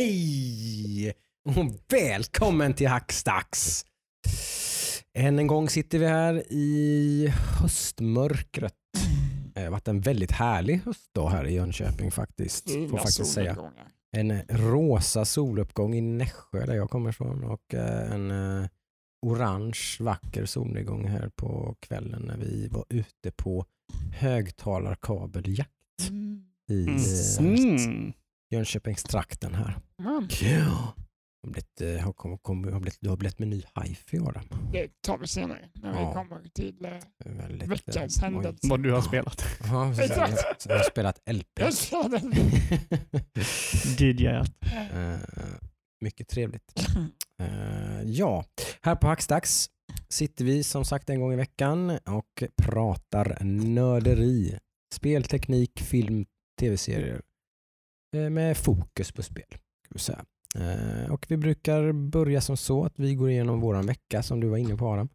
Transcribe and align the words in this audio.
Hej 0.00 1.12
och 1.44 1.78
välkommen 1.88 2.74
till 2.74 2.88
Hackstacks. 2.88 3.84
Än 5.14 5.38
en 5.38 5.46
gång 5.46 5.68
sitter 5.68 5.98
vi 5.98 6.06
här 6.06 6.52
i 6.52 7.32
höstmörkret. 7.60 8.74
Det 9.54 9.60
har 9.60 9.70
varit 9.70 9.88
en 9.88 10.00
väldigt 10.00 10.32
härlig 10.32 10.80
höstdag 10.84 11.28
här 11.28 11.46
i 11.46 11.54
Jönköping 11.54 12.10
faktiskt. 12.10 12.70
Får 12.90 12.98
faktiskt 12.98 13.32
säga. 13.32 13.56
En 14.16 14.42
rosa 14.48 15.24
soluppgång 15.24 15.94
i 15.94 16.00
Nässjö 16.00 16.66
där 16.66 16.74
jag 16.74 16.90
kommer 16.90 17.10
ifrån 17.10 17.44
och 17.44 17.74
eh, 17.74 18.12
en 18.12 18.30
eh, 18.30 18.68
orange 19.26 19.96
vacker 20.00 20.46
solnedgång 20.46 21.08
här 21.08 21.28
på 21.36 21.76
kvällen 21.80 22.22
när 22.22 22.36
vi 22.36 22.68
var 22.68 22.84
ute 22.88 23.30
på 23.36 23.64
högtalarkabeljakt 24.12 25.70
i 26.70 26.86
eh, 26.86 27.46
Mm. 27.46 28.12
Jönköpingstrakten 28.50 29.54
här. 29.54 29.78
Mm. 29.98 30.28
Ja. 30.42 30.94
Har 31.42 31.50
blivit, 31.52 32.02
har, 32.04 32.12
kom, 32.12 32.38
kom, 32.38 32.72
har 32.72 32.80
blivit, 32.80 32.98
du 33.00 33.08
har 33.08 33.16
blivit 33.16 33.38
med 33.38 33.48
ny 33.48 33.62
hifi 33.84 34.18
Adam. 34.18 34.44
Det 34.72 35.02
tar 35.02 35.18
vi 35.18 35.26
senare 35.26 35.68
när 35.74 36.00
Ja. 36.00 36.08
vi 36.08 36.14
kommer 36.14 36.48
till 36.54 36.84
eh, 36.84 36.90
Väldigt, 37.24 37.68
veckans 37.68 38.16
eh, 38.18 38.22
händelse. 38.24 38.68
Vad 38.68 38.82
du 38.82 38.92
har 38.92 39.00
spelat. 39.02 39.44
Ja, 39.64 39.94
så- 40.08 40.34
så 40.58 40.68
jag 40.68 40.76
har 40.76 40.82
spelat 40.90 41.20
LP. 41.30 41.46
Jag 41.60 41.74
sa 41.74 42.08
det. 42.08 42.22
Eh, 44.92 45.16
mycket 46.00 46.28
trevligt. 46.28 46.72
Eh, 47.42 48.02
ja, 48.04 48.44
här 48.82 48.94
på 48.96 49.06
Hackstacks 49.06 49.70
sitter 50.08 50.44
vi 50.44 50.62
som 50.62 50.84
sagt 50.84 51.10
en 51.10 51.20
gång 51.20 51.32
i 51.32 51.36
veckan 51.36 51.90
och 51.90 52.42
pratar 52.62 53.38
nörderi. 53.44 54.58
Spelteknik, 54.94 55.80
film, 55.80 56.26
tv-serier 56.60 57.22
Eh, 58.16 58.30
med 58.30 58.56
fokus 58.56 59.12
på 59.12 59.22
spel. 59.22 59.50
Kan 59.50 59.92
vi 59.92 59.98
säga. 59.98 60.24
Eh, 60.54 61.12
och 61.12 61.26
vi 61.28 61.36
brukar 61.36 61.92
börja 61.92 62.40
som 62.40 62.56
så 62.56 62.84
att 62.84 62.98
vi 62.98 63.14
går 63.14 63.30
igenom 63.30 63.60
våran 63.60 63.86
vecka 63.86 64.22
som 64.22 64.40
du 64.40 64.48
var 64.48 64.56
inne 64.56 64.76
på 64.76 64.86
Adam. 64.86 65.08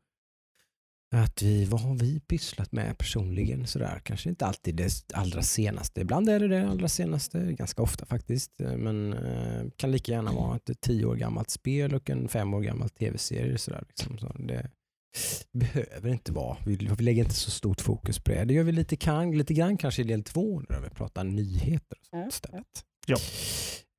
Att 1.16 1.42
vi, 1.42 1.66
vad 1.66 1.82
har 1.82 1.96
vi 1.96 2.20
pysslat 2.20 2.72
med 2.72 2.98
personligen? 2.98 3.68
Sådär. 3.68 4.02
Kanske 4.04 4.30
inte 4.30 4.46
alltid 4.46 4.76
det 4.76 4.92
allra 5.14 5.42
senaste. 5.42 6.02
Ibland 6.02 6.30
är 6.30 6.40
det 6.40 6.48
det 6.48 6.70
allra 6.70 6.88
senaste, 6.88 7.54
ganska 7.54 7.82
ofta 7.82 8.06
faktiskt. 8.06 8.62
Eh, 8.62 8.78
men 8.78 9.14
eh, 9.14 9.66
kan 9.78 9.92
lika 9.92 10.12
gärna 10.12 10.32
vara 10.32 10.56
ett 10.56 10.82
tio 10.82 11.06
år 11.06 11.16
gammalt 11.16 11.50
spel 11.50 11.96
och 11.96 12.10
en 12.10 12.28
fem 12.28 12.54
år 12.54 12.62
gammal 12.62 12.90
tv-serie. 12.90 13.58
Sådär, 13.58 13.84
liksom. 13.88 14.18
så 14.18 14.36
det 14.40 14.70
behöver 15.52 16.10
inte 16.10 16.32
vara. 16.32 16.58
Vi, 16.66 16.76
vi 16.76 17.04
lägger 17.04 17.24
inte 17.24 17.36
så 17.36 17.52
stort 17.52 17.82
fokus 17.82 18.20
på 18.20 18.32
det. 18.32 18.46
Det 18.46 18.54
gör 18.54 18.64
vi 18.64 18.72
lite, 18.72 18.96
kan, 18.96 19.38
lite 19.38 19.54
grann 19.54 19.78
kanske 19.78 20.02
i 20.02 20.06
del 20.06 20.24
två 20.24 20.62
när 20.70 20.80
vi 20.82 20.90
pratar 20.90 21.24
nyheter 21.24 21.98
och 22.00 22.06
sånt 22.06 22.14
Mm. 22.16 22.28
istället. 22.30 22.86
Ja. 23.08 23.18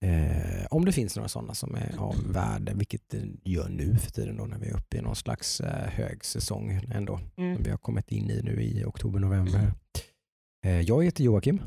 Eh, 0.08 0.66
om 0.70 0.84
det 0.84 0.92
finns 0.92 1.16
några 1.16 1.28
sådana 1.28 1.54
som 1.54 1.74
är 1.74 1.94
av 1.98 2.32
värde, 2.32 2.72
vilket 2.74 3.08
det 3.08 3.50
gör 3.50 3.68
nu 3.68 3.96
för 3.96 4.10
tiden 4.10 4.36
då 4.36 4.44
när 4.44 4.58
vi 4.58 4.66
är 4.68 4.76
uppe 4.76 4.96
i 4.96 5.00
någon 5.00 5.16
slags 5.16 5.60
eh, 5.60 5.88
högsäsong 5.90 6.80
ändå. 6.94 7.20
Mm. 7.36 7.54
Som 7.54 7.64
vi 7.64 7.70
har 7.70 7.78
kommit 7.78 8.12
in 8.12 8.30
i 8.30 8.42
nu 8.42 8.62
i 8.62 8.84
oktober-november. 8.84 9.72
Eh, 10.66 10.80
jag 10.80 11.04
heter 11.04 11.24
Joakim. 11.24 11.60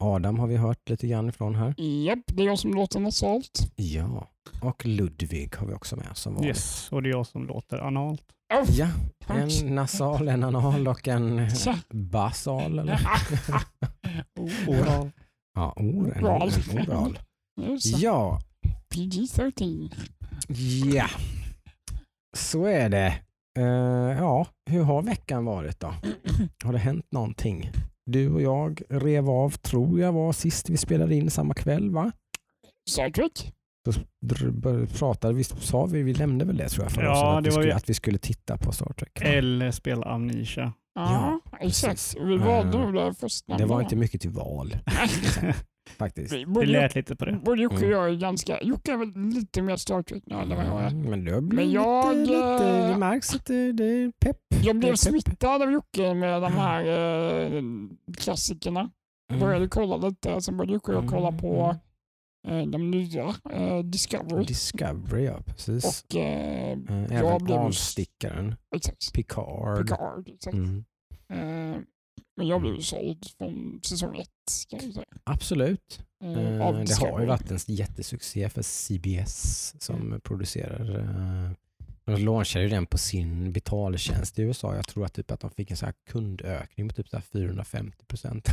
Adam 0.00 0.38
har 0.38 0.46
vi 0.46 0.56
hört 0.56 0.88
lite 0.88 1.06
grann 1.06 1.28
ifrån 1.28 1.54
här. 1.54 1.74
Japp, 1.80 2.18
det 2.26 2.42
är 2.42 2.46
jag 2.46 2.58
som 2.58 2.74
låter 2.74 3.00
nasalt. 3.00 3.72
Ja, 3.76 4.28
och 4.62 4.86
Ludvig 4.86 5.54
har 5.56 5.66
vi 5.66 5.74
också 5.74 5.96
med 5.96 6.06
som 6.16 6.34
vanligt. 6.34 6.48
Yes, 6.48 6.92
och 6.92 7.02
det 7.02 7.08
är 7.08 7.10
jag 7.10 7.26
som 7.26 7.46
låter 7.46 7.78
analt. 7.78 8.22
Ja, 8.70 8.88
en 9.28 9.74
nasal, 9.74 10.28
en 10.28 10.44
anal 10.44 10.88
och 10.88 11.08
en 11.08 11.48
basal 11.90 12.78
eller? 12.78 13.00
Oral. 14.66 15.10
Ja, 15.54 15.72
or, 15.76 16.16
en, 16.16 16.24
Oral. 16.24 16.50
oral. 16.74 17.18
Ja, 17.82 18.40
PG-13. 18.94 19.92
ja. 20.94 21.06
Så 22.36 22.64
är 22.64 22.88
det. 22.88 23.14
Eh, 23.58 24.18
ja, 24.18 24.46
hur 24.70 24.82
har 24.82 25.02
veckan 25.02 25.44
varit 25.44 25.80
då? 25.80 25.94
Har 26.64 26.72
det 26.72 26.78
hänt 26.78 27.06
någonting? 27.12 27.70
Du 28.06 28.30
och 28.30 28.42
jag 28.42 28.82
rev 28.88 29.30
av, 29.30 29.50
tror 29.50 30.00
jag 30.00 30.12
var 30.12 30.32
sist 30.32 30.70
vi 30.70 30.76
spelade 30.76 31.14
in 31.14 31.30
samma 31.30 31.54
kväll 31.54 31.90
va? 31.90 32.12
Trek. 33.14 33.52
Då 34.20 34.86
pratade 34.98 35.34
vi, 35.34 35.44
sa 35.44 35.86
vi, 35.86 36.02
vi 36.02 36.12
nämnde 36.12 36.44
väl 36.44 36.56
det 36.56 36.68
tror 36.68 36.84
jag 36.84 36.92
förra 36.92 37.04
Ja, 37.04 37.10
avsnittet, 37.10 37.36
att, 37.38 37.44
det 37.44 37.48
vi 37.48 37.52
skulle, 37.52 37.66
ju- 37.66 37.72
att 37.72 37.88
vi 37.90 37.94
skulle 37.94 38.18
titta 38.18 38.56
på 38.58 38.72
Star 38.72 38.92
Trek. 38.92 39.20
va? 39.22 39.26
Eller 39.28 39.70
spela 39.70 40.06
Amnesia. 40.06 40.72
Ja, 40.94 41.40
precis. 41.50 41.84
exakt. 41.84 42.24
Vi 42.26 42.36
valde 42.36 42.78
Eh, 42.78 42.84
nog 42.84 42.94
det 42.94 43.14
första. 43.14 43.56
Det 43.56 43.64
var 43.66 43.80
inte 43.82 43.96
mycket 43.96 44.20
till 44.20 44.30
val 44.30 44.76
faktiskt. 45.98 46.32
Vi- 46.32 46.44
Det 46.44 46.66
lät 46.66 46.94
lite 46.94 47.16
på 47.16 47.24
det. 47.24 47.40
både 47.44 47.62
Jocke 47.62 47.76
och 47.76 47.82
Mm. 47.82 47.92
jag 47.94 48.08
är 48.10 48.14
ganska... 48.14 48.62
Jocke 48.62 48.92
är 48.92 48.96
väl 48.96 49.08
lite 49.34 49.62
mer 49.62 49.76
Star 49.76 50.02
Trek-nörd 50.02 50.42
än 50.52 50.56
vad 50.56 50.66
jag 50.66 50.82
är. 50.82 50.86
Mm, 50.90 51.10
Men 51.10 51.24
det 51.24 51.40
blir 51.42 51.74
jag, 51.74 52.16
lite, 52.16 52.32
lite, 52.32 52.68
eh, 52.68 52.88
det 52.90 52.96
märks 52.96 53.34
att 53.34 53.44
det, 53.44 53.72
det 53.72 53.84
är 53.84 54.12
pepp. 54.20 54.36
Jag 54.62 54.76
blev 54.78 54.90
pepp. 54.90 54.98
smittad 54.98 55.62
av 55.62 55.72
Jocke 55.72 56.14
med 56.14 56.42
de 56.42 56.52
här 56.52 56.84
eh, 56.86 57.62
klassikerna. 58.18 58.90
Mm. 59.30 59.40
Började 59.40 59.68
kolla 59.68 59.96
lite, 59.96 60.40
sen 60.40 60.56
började 60.56 60.72
Jocke 60.72 60.92
och 60.92 61.02
jag 61.04 61.10
kolla 61.10 61.32
på 61.32 61.76
Mm. 62.46 62.58
eh, 62.60 62.66
de 62.70 62.90
nya, 62.90 63.34
eh, 63.50 63.78
Discovery. 63.84 64.44
Discovery, 64.44 65.24
ja 65.24 65.42
precis. 65.46 65.84
och 65.84 66.16
eh, 66.16 66.78
Eh, 66.78 67.02
jag 67.02 67.12
Även 67.12 67.44
blev- 67.44 67.56
avstickaren, 67.58 68.54
exakt, 68.76 69.12
Picard. 69.12 69.82
Picard. 69.88 70.28
Exakt. 70.28 70.54
Mm. 70.54 70.84
Men 72.36 72.46
jag 72.46 72.60
blev 72.60 72.74
ju 72.74 72.82
såld 72.82 73.26
från 73.38 73.80
säsong 73.82 74.16
ett. 74.18 74.28
Ska 74.50 74.76
jag 74.76 74.94
säga. 74.94 75.04
Absolut. 75.24 76.00
Eh, 76.24 76.30
det 76.32 76.94
har 77.00 77.20
ju 77.20 77.26
varit 77.26 77.50
en 77.50 77.58
jättesuccé 77.74 78.48
för 78.48 78.62
CBS 78.62 79.74
som 79.78 80.20
producerar 80.24 80.98
eh, 81.00 81.50
de 82.16 82.24
launchade 82.24 82.64
ju 82.64 82.70
den 82.70 82.86
på 82.86 82.98
sin 82.98 83.52
betaltjänst 83.52 84.38
i 84.38 84.42
USA. 84.42 84.76
Jag 84.76 84.86
tror 84.88 85.04
att, 85.04 85.12
typ 85.14 85.30
att 85.30 85.40
de 85.40 85.50
fick 85.50 85.70
en 85.70 85.76
så 85.76 85.86
här 85.86 85.94
kundökning 86.10 86.88
på 86.88 86.94
typ 86.94 87.08
så 87.08 87.16
här 87.16 87.24
450 87.32 88.04
procent. 88.06 88.48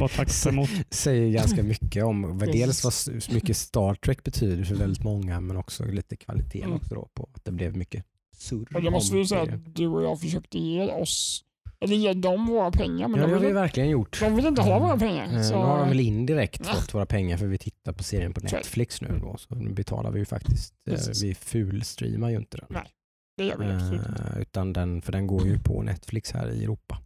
Var 0.00 0.08
tacksam 0.16 0.54
emot. 0.54 0.70
säger 0.90 1.32
ganska 1.32 1.62
mycket 1.62 2.04
om 2.04 2.38
vad- 2.38 2.52
dels 2.52 2.84
vad 2.84 2.94
mycket 3.34 3.56
Star 3.56 3.94
Trek 3.94 4.24
betyder 4.24 4.64
för 4.64 4.74
väldigt 4.74 5.04
många 5.04 5.40
men 5.40 5.56
också 5.56 5.84
lite 5.84 6.16
kvaliteten 6.16 6.64
Mm. 6.68 6.76
också 6.76 6.94
då 6.94 7.08
på 7.14 7.28
att 7.34 7.44
det 7.44 7.52
blev 7.52 7.76
mycket 7.76 8.04
surr 8.36 8.66
Och 8.76 8.82
det 8.82 8.90
måste 8.90 9.14
vi 9.14 9.20
ju 9.20 9.26
säga 9.26 9.42
att 9.42 9.74
du 9.74 9.86
och 9.86 10.02
jag 10.02 10.20
försökte 10.20 10.58
ge 10.58 10.90
oss, 10.90 11.44
eller 11.84 11.96
ge 11.96 12.12
dem 12.12 12.46
våra 12.46 12.70
pengar. 12.70 13.08
Men 13.08 13.20
Ja 13.20 13.26
det 13.26 13.32
de, 13.32 13.32
har 13.32 13.40
vi 13.40 13.46
vill, 13.46 13.54
verkligen 13.54 13.88
gjort. 13.90 14.20
de 14.20 14.36
vill 14.36 14.46
inte 14.46 14.62
ha 14.62 14.78
våra 14.78 14.96
pengar. 14.98 15.34
Eh, 15.36 15.42
Så, 15.42 15.56
Nu 15.58 15.64
har 15.64 15.78
de 15.78 15.88
väl 15.88 16.00
indirekt 16.00 16.62
Ja. 16.66 16.72
fått 16.74 16.94
våra 16.94 17.06
pengar 17.06 17.36
för 17.36 17.46
vi 17.46 17.58
tittar 17.58 17.92
på 17.92 18.02
serien 18.02 18.34
på 18.34 18.40
det. 18.40 18.52
Netflix 18.52 19.00
nu 19.02 19.18
då. 19.22 19.36
Så 19.38 19.54
nu 19.54 19.70
betalar 19.72 20.10
vi 20.10 20.18
ju 20.18 20.24
faktiskt, 20.24 20.74
eh, 20.88 20.94
Precis. 20.94 21.22
vi 21.22 21.34
fulstreamar 21.34 22.30
ju 22.30 22.36
inte 22.36 22.56
den. 22.56 22.66
Nej, 22.70 22.88
det 23.36 23.44
gör 23.44 23.56
vi 23.58 23.64
absolut 23.66 24.06
inte. 24.08 24.22
Eh, 24.34 24.40
utan 24.42 24.72
den, 24.72 25.02
för 25.02 25.12
den 25.12 25.26
går 25.26 25.46
ju 25.46 25.58
på 25.58 25.82
Netflix 25.82 26.32
här 26.32 26.50
i 26.50 26.64
Europa. 26.64 26.98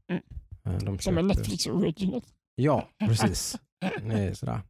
Mm. 0.65 0.85
De 0.85 0.99
Som 0.99 1.19
en 1.19 1.27
Netflix 1.29 1.67
original. 1.67 2.23
Ja, 2.55 2.89
precis. 3.09 3.59
Det 4.03 4.13
är 4.15 4.35
sådär 4.35 4.61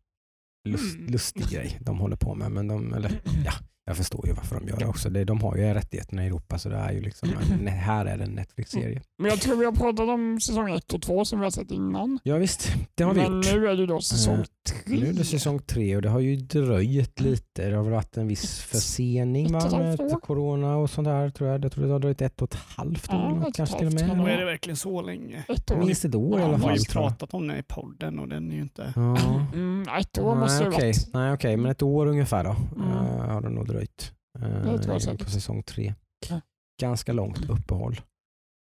lust, 0.69 0.95
Mm. 0.97 1.13
lustig 1.13 1.49
grej 1.51 1.79
de 1.81 1.99
håller 1.99 2.17
på 2.17 2.35
med. 2.35 2.51
Men 2.53 2.69
de, 2.69 2.95
eller, 2.95 3.11
ja, 3.45 3.53
jag 3.85 3.97
förstår 3.97 4.27
ju 4.27 4.33
varför 4.33 4.61
de 4.61 4.69
gör 4.69 4.77
det 4.77 4.87
också. 4.87 5.09
De 5.11 5.41
har 5.41 5.57
ju 5.57 5.75
rättigheterna 5.75 6.25
i 6.25 6.27
Europa 6.27 6.59
så 6.59 6.69
det 6.69 6.77
är 6.77 6.93
ju 6.93 7.01
liksom, 7.01 7.29
här 7.67 8.07
är 8.07 8.17
det 8.19 8.25
en 8.25 8.31
Netflix-serie. 8.31 9.03
Men 9.19 9.31
jag 9.31 9.41
tror 9.41 9.57
vi 9.57 9.65
har 9.65 9.73
pratat 9.73 10.09
om 10.09 10.41
säsong 10.41 10.71
ett 10.75 10.93
och 10.93 11.03
två 11.03 11.25
som 11.25 11.39
vi 11.41 11.45
har 11.47 11.51
sett 11.51 11.71
innan. 11.71 12.19
Ja 12.23 12.37
visst, 12.37 12.73
det 12.95 13.05
har 13.05 13.15
vi 13.15 13.21
Men 13.21 13.37
gjort. 13.37 13.53
nu 13.53 13.69
är 13.69 13.77
det 13.77 13.87
då 13.87 14.01
säsong 14.01 14.35
Eh, 14.35 14.45
tre. 14.87 14.97
Nu 15.01 15.07
är 15.09 15.13
det 15.13 15.25
säsong 15.25 15.59
tre 15.59 15.97
och 15.97 16.03
det 16.03 16.09
har 16.09 16.21
ju 16.21 16.37
dröjt 16.37 17.21
lite. 17.21 17.71
Det 17.71 17.77
har 17.77 17.83
väl 17.83 17.93
varit 17.93 18.17
en 18.17 18.29
viss 18.29 18.59
försening 18.61 19.47
Ett 19.47 19.53
va, 19.53 19.79
med 19.79 20.21
corona 20.23 20.77
och 20.77 20.91
sånt 20.91 21.05
där 21.05 21.31
tror 21.31 21.51
jag. 21.51 21.65
Jag 21.65 21.73
tror 21.73 21.87
det 21.87 21.93
har 21.93 21.99
dröjt 22.01 22.23
ett 22.23 22.43
och 22.43 22.55
ett 22.55 22.61
halvt 22.77 23.09
år 23.09 23.15
Ja, 23.15 23.29
något, 23.35 23.47
och 23.49 23.55
kanske 23.55 23.75
ett 23.75 23.79
till 23.79 24.11
och 24.11 24.17
med. 24.17 24.21
Och 24.21 24.31
är 24.31 24.39
det 24.39 24.45
verkligen 24.45 24.77
så 24.77 25.03
länge? 25.03 25.45
Ett 25.49 25.71
år. 25.71 25.77
Minst 25.77 26.05
ett 26.05 26.15
år 26.15 26.39
i 26.39 26.41
Ja, 26.41 26.45
alla 26.47 26.53
De 26.57 26.63
har 26.63 26.69
fall 26.69 26.79
ju 26.79 26.83
tror 26.85 27.05
jag. 27.05 27.11
pratat 27.19 27.35
om 27.35 27.49
det 27.49 27.59
i 27.59 27.63
podden 27.63 28.19
och 28.19 28.29
den 28.29 28.51
är 28.51 28.55
ju 28.57 28.63
inte... 28.63 28.93
Ja. 28.97 29.17
Mm, 29.55 29.87
ett 30.01 30.19
år 30.19 30.35
måste 30.35 30.65
det 30.65 30.71
okej, 30.71 30.87
varit. 30.87 31.09
Nej, 31.15 31.33
okej, 31.33 31.57
men 31.57 31.71
ett 31.71 31.83
år 31.83 32.07
ungefär 32.07 32.45
då 32.45 32.57
Mm. 32.77 32.89
eh, 32.91 33.33
har 33.33 33.41
det 33.41 33.49
nog 33.49 33.67
dröjt. 33.73 34.13
eh, 34.39 34.49
Det 34.79 34.95
in 34.95 35.01
säkert. 35.01 35.25
på 35.25 35.31
säsong 35.31 35.63
tre. 35.63 35.95
Ja. 36.29 36.41
Ganska 36.81 37.13
långt 37.13 37.51
uppehåll. 37.51 38.01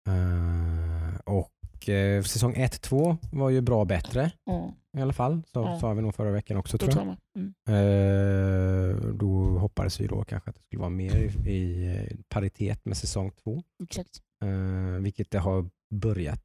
Eh, 0.09 1.21
och 1.25 1.89
eh, 1.89 2.23
säsong 2.23 2.55
1-2 2.55 3.17
var 3.33 3.51
ju 3.51 3.61
bra 3.61 3.85
bättre 3.85 4.33
Ja, 4.45 4.75
i 4.99 5.01
alla 5.01 5.13
fall. 5.13 5.43
Så 5.53 5.61
Ja. 5.61 5.81
sa 5.81 5.95
vi 5.95 6.03
nog 6.03 6.15
förra 6.15 6.31
veckan 6.31 6.57
också 6.57 6.77
det 6.77 6.87
tror 6.93 7.07
jag. 7.07 7.17
Mm. 7.39 7.55
Eh, 7.69 8.97
då 9.15 9.59
hoppades 9.59 10.01
vi 10.01 10.07
då 10.07 10.25
kanske 10.25 10.51
att 10.51 10.57
det 10.57 10.63
skulle 10.63 10.81
vara 10.81 10.91
mer 10.91 11.17
i, 11.17 11.51
i 11.51 11.87
eh, 11.97 12.17
paritet 12.29 12.85
med 12.85 12.97
säsong 12.97 13.31
2. 13.45 13.63
Exakt. 13.85 14.21
Eh, 14.45 15.01
vilket 15.03 15.31
det 15.31 15.39
har 15.39 15.71
börjat. 15.95 16.43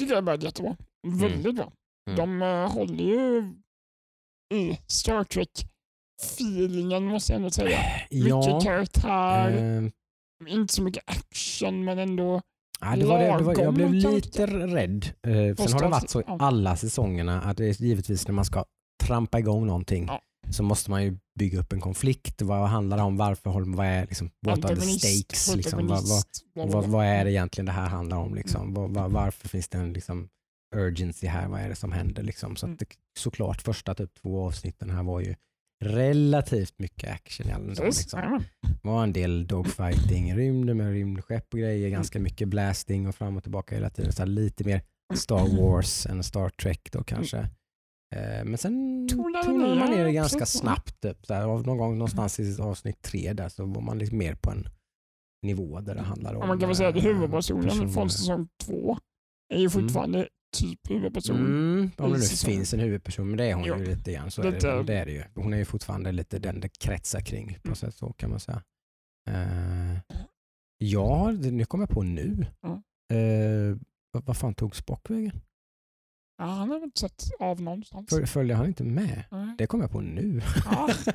tycker 0.00 0.14
jag 0.14 0.24
började 0.24 0.44
jättebra. 0.46 0.76
Väldigt 1.06 1.54
bra. 1.56 1.72
Mm. 2.10 2.16
De 2.40 2.46
håller 2.72 3.04
ju 3.04 3.54
i 4.54 4.78
Star 4.86 5.24
Trek-feelingen 6.20 7.04
måste 7.04 7.32
jag 7.32 7.36
ändå 7.36 7.50
säga. 7.50 7.78
Ja, 8.10 8.36
Mycket 8.36 8.62
karaktär, 8.62 9.48
eh, 10.46 10.52
inte 10.54 10.74
så 10.74 10.82
mycket 10.82 11.02
action 11.06 11.84
men 11.84 11.98
ändå 11.98 12.40
Ja, 12.80 12.96
det 12.96 13.04
var 13.04 13.18
det, 13.18 13.24
det 13.38 13.42
var, 13.44 13.58
jag 13.62 13.74
blev 13.74 13.94
lite 13.94 14.46
rädd. 14.46 15.04
Eh, 15.26 15.56
sen 15.56 15.72
har 15.72 15.80
det 15.82 15.88
varit 15.88 16.10
så 16.10 16.20
i 16.20 16.24
alla 16.26 16.76
säsongerna 16.76 17.42
att 17.42 17.56
det 17.56 17.64
är 17.66 17.82
givetvis 17.82 18.28
när 18.28 18.34
man 18.34 18.44
ska 18.44 18.64
trampa 19.04 19.38
igång 19.38 19.66
någonting 19.66 20.04
Ja. 20.06 20.20
så 20.50 20.62
måste 20.62 20.90
man 20.90 21.04
ju 21.04 21.18
bygga 21.38 21.60
upp 21.60 21.72
en 21.72 21.80
konflikt. 21.80 22.42
Vad 22.42 22.68
handlar 22.68 22.96
det 22.96 23.02
om? 23.02 23.16
Varför 23.16 23.50
håller 23.50 23.76
vad 23.76 23.86
är 23.86 24.00
liksom, 24.06 24.30
what 24.46 24.64
are 24.64 24.76
the 24.76 24.80
stakes? 24.82 25.56
Liksom, 25.56 25.86
vad, 25.86 26.02
vad, 26.54 26.70
vad, 26.72 26.86
vad 26.86 27.06
är 27.06 27.24
det 27.24 27.32
egentligen 27.32 27.66
det 27.66 27.72
här 27.72 27.88
handlar 27.88 28.16
om? 28.16 28.34
Liksom? 28.34 28.74
Vad- 28.74 28.90
vad- 28.90 29.10
varför 29.10 29.48
finns 29.48 29.68
det 29.68 29.78
en 29.78 29.92
liksom, 29.92 30.28
urgency 30.76 31.26
här? 31.26 31.48
Vad 31.48 31.60
är 31.60 31.68
det 31.68 31.76
som 31.76 31.92
händer? 31.92 32.22
Liksom? 32.22 32.56
Så 32.56 32.66
att 32.66 32.68
Mm. 32.68 32.76
det, 32.78 32.86
såklart 33.18 33.62
första 33.62 33.94
typ 33.94 34.14
två 34.22 34.46
avsnitten 34.46 34.90
här 34.90 35.02
var 35.02 35.20
ju 35.20 35.34
relativt 35.82 36.78
mycket 36.78 37.10
action. 37.10 37.48
i 37.48 37.52
alla 37.52 37.74
fall, 37.74 37.86
Liksom. 37.86 38.42
Det 38.62 38.88
var 38.88 39.02
en 39.02 39.12
del 39.12 39.46
dogfighting 39.46 40.36
rymden 40.36 40.76
med 40.76 40.90
rymdskepp 40.92 41.54
och 41.54 41.60
grejer, 41.60 41.78
Mm. 41.86 41.90
ganska 41.92 42.20
mycket 42.20 42.48
blasting 42.48 43.06
och 43.08 43.14
fram 43.14 43.36
och 43.36 43.42
tillbaka 43.42 43.74
hela 43.74 43.90
tiden. 43.90 44.12
Så 44.12 44.24
lite 44.24 44.64
mer 44.64 44.82
Star 45.14 45.60
Wars 45.62 46.06
än 46.06 46.22
Star 46.22 46.48
Trek 46.48 46.88
då 46.92 47.04
kanske. 47.04 47.38
Eh, 48.14 48.44
Men 48.44 48.58
sen 48.58 49.08
Tonade 49.08 49.52
man 49.78 49.90
ner, 49.90 50.04
det 50.04 50.12
ganska 50.12 50.46
snabbt. 50.46 51.00
Typ. 51.00 51.26
Så 51.26 51.34
här, 51.34 51.46
någon 51.46 51.78
gång 51.78 51.98
någonstans 51.98 52.40
i 52.40 52.56
avsnitt 52.60 53.02
tre 53.02 53.32
där 53.32 53.48
så 53.48 53.64
var 53.66 53.80
man 53.82 53.98
lite 53.98 54.14
mer 54.14 54.34
på 54.34 54.50
en 54.50 54.68
nivå 55.42 55.80
där 55.80 55.94
det 55.94 56.00
handlar 56.02 56.34
om... 56.34 56.40
Ja, 56.40 56.46
man 56.46 56.58
kan 56.58 56.68
väl 56.68 56.76
säga 56.76 56.88
att 56.88 56.96
eh, 56.96 57.02
huvudpersonen 57.02 57.88
från 57.92 58.10
säsong 58.10 58.48
två 58.64 58.98
är 59.54 59.58
ju 59.60 59.70
fortfarande 59.70 60.28
typ 60.52 60.90
huvudperson. 60.90 61.36
Mm, 61.36 61.90
om 61.98 62.12
det 62.12 62.18
nu 62.18 62.24
finns 62.24 62.74
en 62.74 62.80
huvudperson, 62.80 63.28
men 63.28 63.36
det 63.36 63.44
är 63.44 63.54
hon 63.54 63.64
Jo. 63.64 63.76
ju 63.76 63.84
lite 63.84 64.12
grann. 64.12 64.30
Så 64.30 64.42
Lite. 64.42 64.68
är 64.70 64.76
det, 64.76 64.82
det 64.82 64.94
är 64.94 65.06
det 65.06 65.12
ju. 65.12 65.22
Hon 65.34 65.52
är 65.52 65.56
ju 65.56 65.64
fortfarande 65.64 66.12
lite 66.12 66.38
den 66.38 66.60
det 66.60 66.68
kretsar 66.78 67.20
kring 67.20 67.54
på 67.62 67.68
Mm. 67.68 67.74
sätt 67.76 67.94
så 67.94 68.12
kan 68.12 68.30
man 68.30 68.40
säga. 68.40 68.62
Uh, 69.30 69.98
ja, 70.78 71.30
nu 71.30 71.64
kommer 71.64 71.82
jag 71.82 71.90
på 71.90 72.02
nu. 72.02 72.46
Ja. 72.62 72.82
Eh, 73.16 73.76
vad, 74.12 74.24
vad 74.24 74.36
fan 74.36 74.54
tog 74.54 74.76
Spock 74.76 75.10
vägen? 75.10 75.40
Ja, 76.38 76.44
han 76.44 76.68
har 76.70 76.76
väl 76.78 76.84
inte 76.84 77.00
sett 77.00 77.22
av 77.38 77.62
någonstans. 77.62 78.10
Föl, 78.10 78.26
följde 78.26 78.54
han 78.54 78.66
inte 78.66 78.84
med? 78.84 79.24
Nej. 79.30 79.54
Det 79.58 79.66
kommer 79.66 79.84
jag 79.84 79.90
på 79.90 80.00
nu. 80.00 80.40
Ja. 80.64 80.88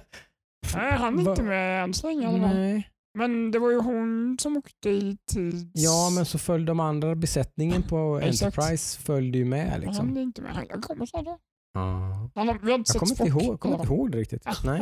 Nej, 0.75 0.91
han 0.91 1.19
är 1.19 1.29
inte 1.29 1.43
med 1.43 1.83
än 1.83 1.93
så 1.93 2.07
länge. 2.07 2.37
Nej. 2.37 2.89
Men 3.17 3.51
det 3.51 3.59
var 3.59 3.71
ju 3.71 3.77
hon 3.81 4.37
som 4.41 4.57
åkte 4.57 4.89
i 4.89 5.17
tids... 5.31 5.63
Ja, 5.73 6.09
men 6.15 6.25
så 6.25 6.37
följde 6.37 6.69
de 6.71 6.79
andra 6.79 7.15
besättningen 7.15 7.83
på. 7.83 8.19
Enterprise 8.23 8.99
följde 8.99 9.37
ju 9.37 9.45
med. 9.45 9.71
Han 9.71 9.81
Liksom. 9.81 10.17
är 10.17 10.21
inte 10.21 10.41
med. 10.41 10.51
Han 10.55 10.81
kommer 10.81 11.23
då. 11.25 11.37
Ja. 11.73 12.29
Han 12.35 12.59
vi 12.63 12.71
har 12.71 12.77
inte 12.79 12.91
Jag 12.93 12.99
kommer 12.99 13.11
inte, 13.11 13.45
ihåg, 13.45 13.59
kommer 13.59 13.75
inte 13.75 13.87
ihåg 13.93 14.11
det 14.11 14.17
riktigt. 14.17 14.45
Nej. 14.65 14.79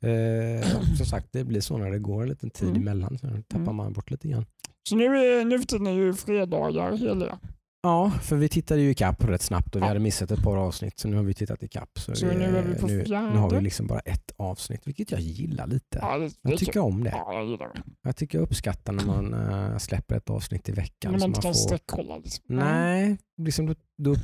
Eh, 0.00 0.66
som 0.96 1.06
sagt, 1.06 1.28
det 1.32 1.44
blir 1.44 1.60
så 1.60 1.78
när 1.78 1.90
det 1.90 1.98
går 1.98 2.22
en 2.22 2.28
liten 2.28 2.50
tid 2.50 2.68
Mm. 2.68 2.82
emellan. 2.82 3.18
Så 3.18 3.26
tappar 3.26 3.56
Mm. 3.62 3.76
man 3.76 3.92
bort 3.92 4.10
lite 4.10 4.28
grann. 4.28 4.46
Så 4.88 4.96
nu, 4.96 5.04
är, 5.04 5.44
nu 5.44 5.58
för 5.58 5.66
tiden 5.66 5.86
är 5.86 5.92
ju 5.92 6.14
fredagar 6.14 6.96
heliga. 6.96 7.38
Ja, 7.82 8.10
för 8.22 8.36
vi 8.36 8.48
tittade 8.48 8.80
ju 8.80 8.90
ikapp 8.90 9.24
rätt 9.24 9.42
snabbt 9.42 9.76
och 9.76 9.82
vi 9.82 9.86
hade 9.86 10.00
missat 10.00 10.30
ett 10.30 10.42
par 10.42 10.56
avsnitt 10.56 10.98
så 10.98 11.08
nu 11.08 11.16
har 11.16 11.22
vi 11.22 11.34
tittat 11.34 11.62
ikapp. 11.62 11.98
Så, 11.98 12.14
Så 12.14 12.26
det- 12.26 12.34
nu 12.38 12.44
är 12.58 12.62
vi 12.62 12.74
på 12.74 12.86
nu, 12.86 13.04
fjärde. 13.04 13.30
nu 13.30 13.38
har 13.38 13.50
vi 13.50 13.60
liksom 13.60 13.86
bara 13.86 13.98
ett 14.00 14.32
avsnitt, 14.36 14.80
vilket 14.86 15.10
jag 15.10 15.20
gillar 15.20 15.66
lite. 15.66 15.98
Ja, 16.02 16.18
det, 16.18 16.30
jag 16.42 16.58
tycker 16.58 16.80
om 16.80 17.04
det. 17.04 17.10
Ja, 17.10 17.32
jag 17.34 17.46
gillar 17.46 17.68
det. 17.74 17.82
Jag 18.02 18.16
tycker 18.16 18.38
jag 18.38 18.42
uppskattar 18.42 18.92
när 18.92 19.04
man 19.06 19.34
äh, 19.34 19.78
släpper 19.78 20.16
ett 20.16 20.30
avsnitt 20.30 20.68
i 20.68 20.72
veckan. 20.72 21.12
När 21.12 21.18
man 21.18 21.28
inte 21.28 21.40
kan 21.40 21.54
sträckkolla. 21.54 22.16
Liksom. 22.18 22.44
Nej, 22.48 23.18
liksom, 23.36 23.66
då, 23.66 23.74
då, 23.98 24.14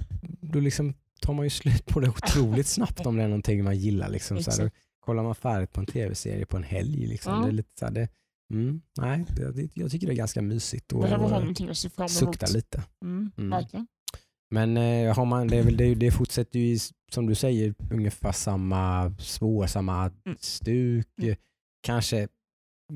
då 0.41 0.61
liksom 0.61 0.95
tar 1.23 1.33
man 1.35 1.45
ju 1.47 1.51
slut 1.51 1.87
på 1.87 2.01
det 2.01 2.09
otroligt 2.09 2.67
snabbt 2.67 3.07
om 3.07 3.17
det 3.17 3.23
är 3.23 3.29
någonting 3.29 3.65
man 3.65 3.77
gillar. 3.79 4.09
Liksom, 4.09 4.43
så 4.43 4.51
här, 4.63 4.71
kollar 5.01 5.23
man 5.23 5.35
färdigt 5.35 5.73
på 5.73 5.81
en 5.81 5.87
tv-serie 5.87 6.47
på 6.47 6.57
en 6.57 6.63
helg. 6.63 7.07
Liksom. 7.07 7.33
Ja. 7.35 7.41
Det 7.41 7.49
är 7.49 7.53
lite 7.53 7.71
så 7.79 7.85
här, 7.85 7.93
det, 7.93 8.09
mm, 8.55 8.81
nej, 9.01 9.25
det, 9.37 9.69
jag 9.75 9.91
tycker 9.91 10.07
det 10.07 10.13
är 10.13 10.17
ganska 10.17 10.43
mysigt 10.43 10.93
och, 10.93 11.01
Behöver 11.03 11.25
ha 11.29 11.39
någonting 11.39 11.69
att 11.69 11.77
se 11.79 11.91
fram 11.91 12.05
emot. 12.05 12.11
sukta 12.11 12.47
lite. 12.47 12.83
Mm, 13.03 13.31
Mm. 13.39 13.65
Men 14.51 14.77
eh, 14.77 15.15
har 15.17 15.25
man, 15.25 15.47
det, 15.49 15.57
är 15.59 15.63
väl, 15.63 15.77
det, 15.77 15.95
det 15.95 16.11
fortsätter 16.11 16.59
ju 16.59 16.79
som 17.13 17.27
du 17.27 17.35
säger 17.35 17.75
ungefär 17.91 18.33
samma 18.33 19.15
spår, 19.19 19.67
samma 19.67 20.05
Mm. 20.27 20.39
stuk. 20.41 21.07
Mm. 21.23 21.37
Kanske, 21.83 22.29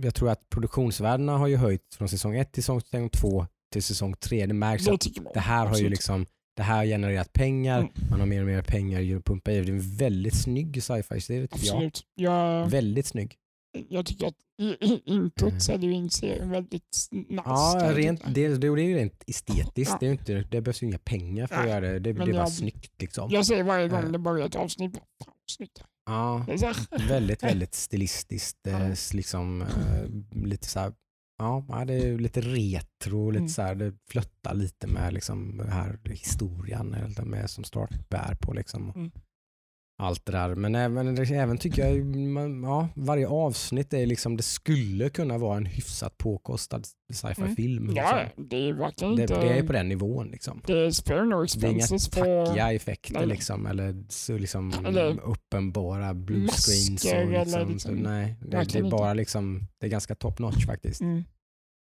jag 0.03 0.15
tror 0.15 0.31
att 0.31 0.49
produktionsvärdena 0.51 1.39
har 1.39 1.47
ju 1.47 1.57
höjt 1.57 1.95
från 1.95 2.09
säsong 2.09 2.37
1 2.37 2.53
till 2.53 2.63
säsong 2.63 3.11
2 3.11 3.47
till 3.73 3.83
säsong 3.83 4.15
3. 4.15 4.47
Det 4.47 4.55
märks 4.55 4.85
Det 4.85 4.93
att 4.93 5.17
man. 5.23 5.33
det 5.35 5.41
här 5.41 5.59
har 5.59 5.65
ju 5.67 5.71
Absolut. 5.71 5.91
liksom 5.91 6.27
det 6.57 6.63
här 6.63 6.77
har 6.77 6.85
genererat 6.85 7.33
pengar, 7.33 7.79
Mm. 7.79 7.93
man 8.11 8.21
har 8.21 8.27
mer 8.27 8.41
och 8.41 8.47
mer 8.47 8.63
pengar 8.63 9.17
att 9.17 9.25
pumpa 9.25 9.53
i. 9.53 9.61
Det 9.61 9.69
är 9.69 9.73
en 9.73 9.97
väldigt 9.97 10.35
snygg 10.35 10.83
sci-fi-serie 10.83 11.47
tycker 11.47 11.67
jag. 11.67 11.75
Absolut. 11.77 12.03
Jag, 12.15 12.71
Väldigt 12.71 13.07
snygg. 13.07 13.37
Jag 13.88 14.06
tycker 14.06 14.26
att 14.26 14.35
introt 15.05 15.62
säljer 15.62 15.91
in 15.91 16.11
serien 16.11 16.50
väldigt 16.50 17.09
nice. 17.12 17.43
Ja, 17.44 17.91
rent, 17.94 18.35
det, 18.35 18.49
det 18.56 18.67
är 18.67 18.76
ju 18.76 18.97
rent 18.97 19.25
estetiskt. 19.26 19.91
Ja. 19.91 19.97
Det, 20.00 20.06
är 20.06 20.11
inte, 20.12 20.44
det 20.50 20.61
behövs 20.61 20.82
ju 20.82 20.87
inga 20.87 20.99
pengar 20.99 21.47
för 21.47 21.56
att 21.56 21.69
göra 21.69 21.81
det. 21.81 21.99
Det, 21.99 22.11
är 22.11 22.32
bara 22.32 22.47
snyggt 22.47 22.93
liksom. 23.00 23.31
Jag 23.31 23.47
säger 23.47 23.62
varje 23.65 23.88
gång 23.88 24.05
Eh. 24.05 24.11
det 24.11 24.19
börjar 24.19 24.47
ett 24.47 24.56
avsnitt, 24.56 24.99
snyggt. 25.47 25.82
Ja. 26.06 26.47
Väldigt, 27.09 27.43
väldigt 27.43 27.75
stilistiskt. 27.75 28.59
Ja. 28.69 28.81
Eh, 28.81 28.94
liksom, 29.12 29.62
eh, 29.62 30.44
lite 30.44 30.67
så 30.69 30.81
här, 30.81 30.93
ja, 31.38 31.85
det 31.87 31.94
är 31.94 32.19
lite 32.19 32.41
retro, 32.41 33.31
lite 33.31 33.38
Mm. 33.38 33.49
så 33.49 33.62
här, 33.62 33.75
det 33.75 33.93
flöttar 34.11 34.55
lite 34.55 34.87
med 34.87 35.14
liksom, 35.14 35.56
den 35.59 35.73
här 35.73 35.99
historien 36.05 36.94
eller 36.94 37.23
med, 37.23 37.50
som 37.50 37.64
Star 37.64 37.87
Trek 37.87 38.09
bär 38.09 38.35
på. 38.41 38.53
Liksom. 38.53 38.91
Mm. 38.91 39.11
Allt 40.00 40.27
det 40.27 40.33
där. 40.33 40.55
Men 40.55 40.75
även, 40.75 41.19
även 41.33 41.59
tycker 41.59 41.87
jag, 41.87 42.17
man, 42.17 42.62
ja, 42.62 42.89
varje 42.95 43.29
avsnitt 43.29 43.93
är 43.93 44.06
liksom, 44.06 44.37
det 44.37 44.43
skulle 44.43 45.09
kunna 45.09 45.39
vara 45.39 45.56
en 45.56 45.67
hyfsat 45.67 46.19
påkostad 46.19 46.83
sci-fi-film. 47.12 47.93
Ja, 47.97 48.23
liksom. 48.23 48.49
det 48.49 48.69
är 48.69 48.73
verkligen 48.73 49.17
det, 49.17 49.23
inte... 49.23 49.41
det 49.41 49.59
är 49.59 49.62
på 49.62 49.73
den 49.73 49.89
nivån. 49.89 50.29
Liksom. 50.29 50.62
Det 50.67 50.73
är 50.87 50.91
spare 50.91 51.25
no 51.25 51.45
Det 51.59 51.67
är 51.67 51.71
inga 51.71 51.87
tackiga 51.87 52.73
effekter 52.73 53.15
Nej. 53.15 53.27
liksom, 53.27 53.67
eller 53.67 54.05
så 54.09 54.39
liksom 54.39 54.73
Eller 54.87 55.21
uppenbara 55.21 56.15
blue 56.15 56.49
screens. 56.49 57.05
Och 57.05 57.11
eller 57.11 57.45
liksom, 57.45 57.69
liksom- 57.73 57.97
så, 57.97 58.03
nej, 58.03 58.37
det, 58.41 58.49
det 58.50 58.56
är 58.56 58.61
inte. 58.77 58.83
bara 58.83 59.15
liksom, 59.15 59.67
det 59.81 59.87
är 59.87 59.91
ganska 59.91 60.15
top 60.15 60.39
notch 60.39 60.67
faktiskt, 60.67 61.00
Mm. 61.00 61.25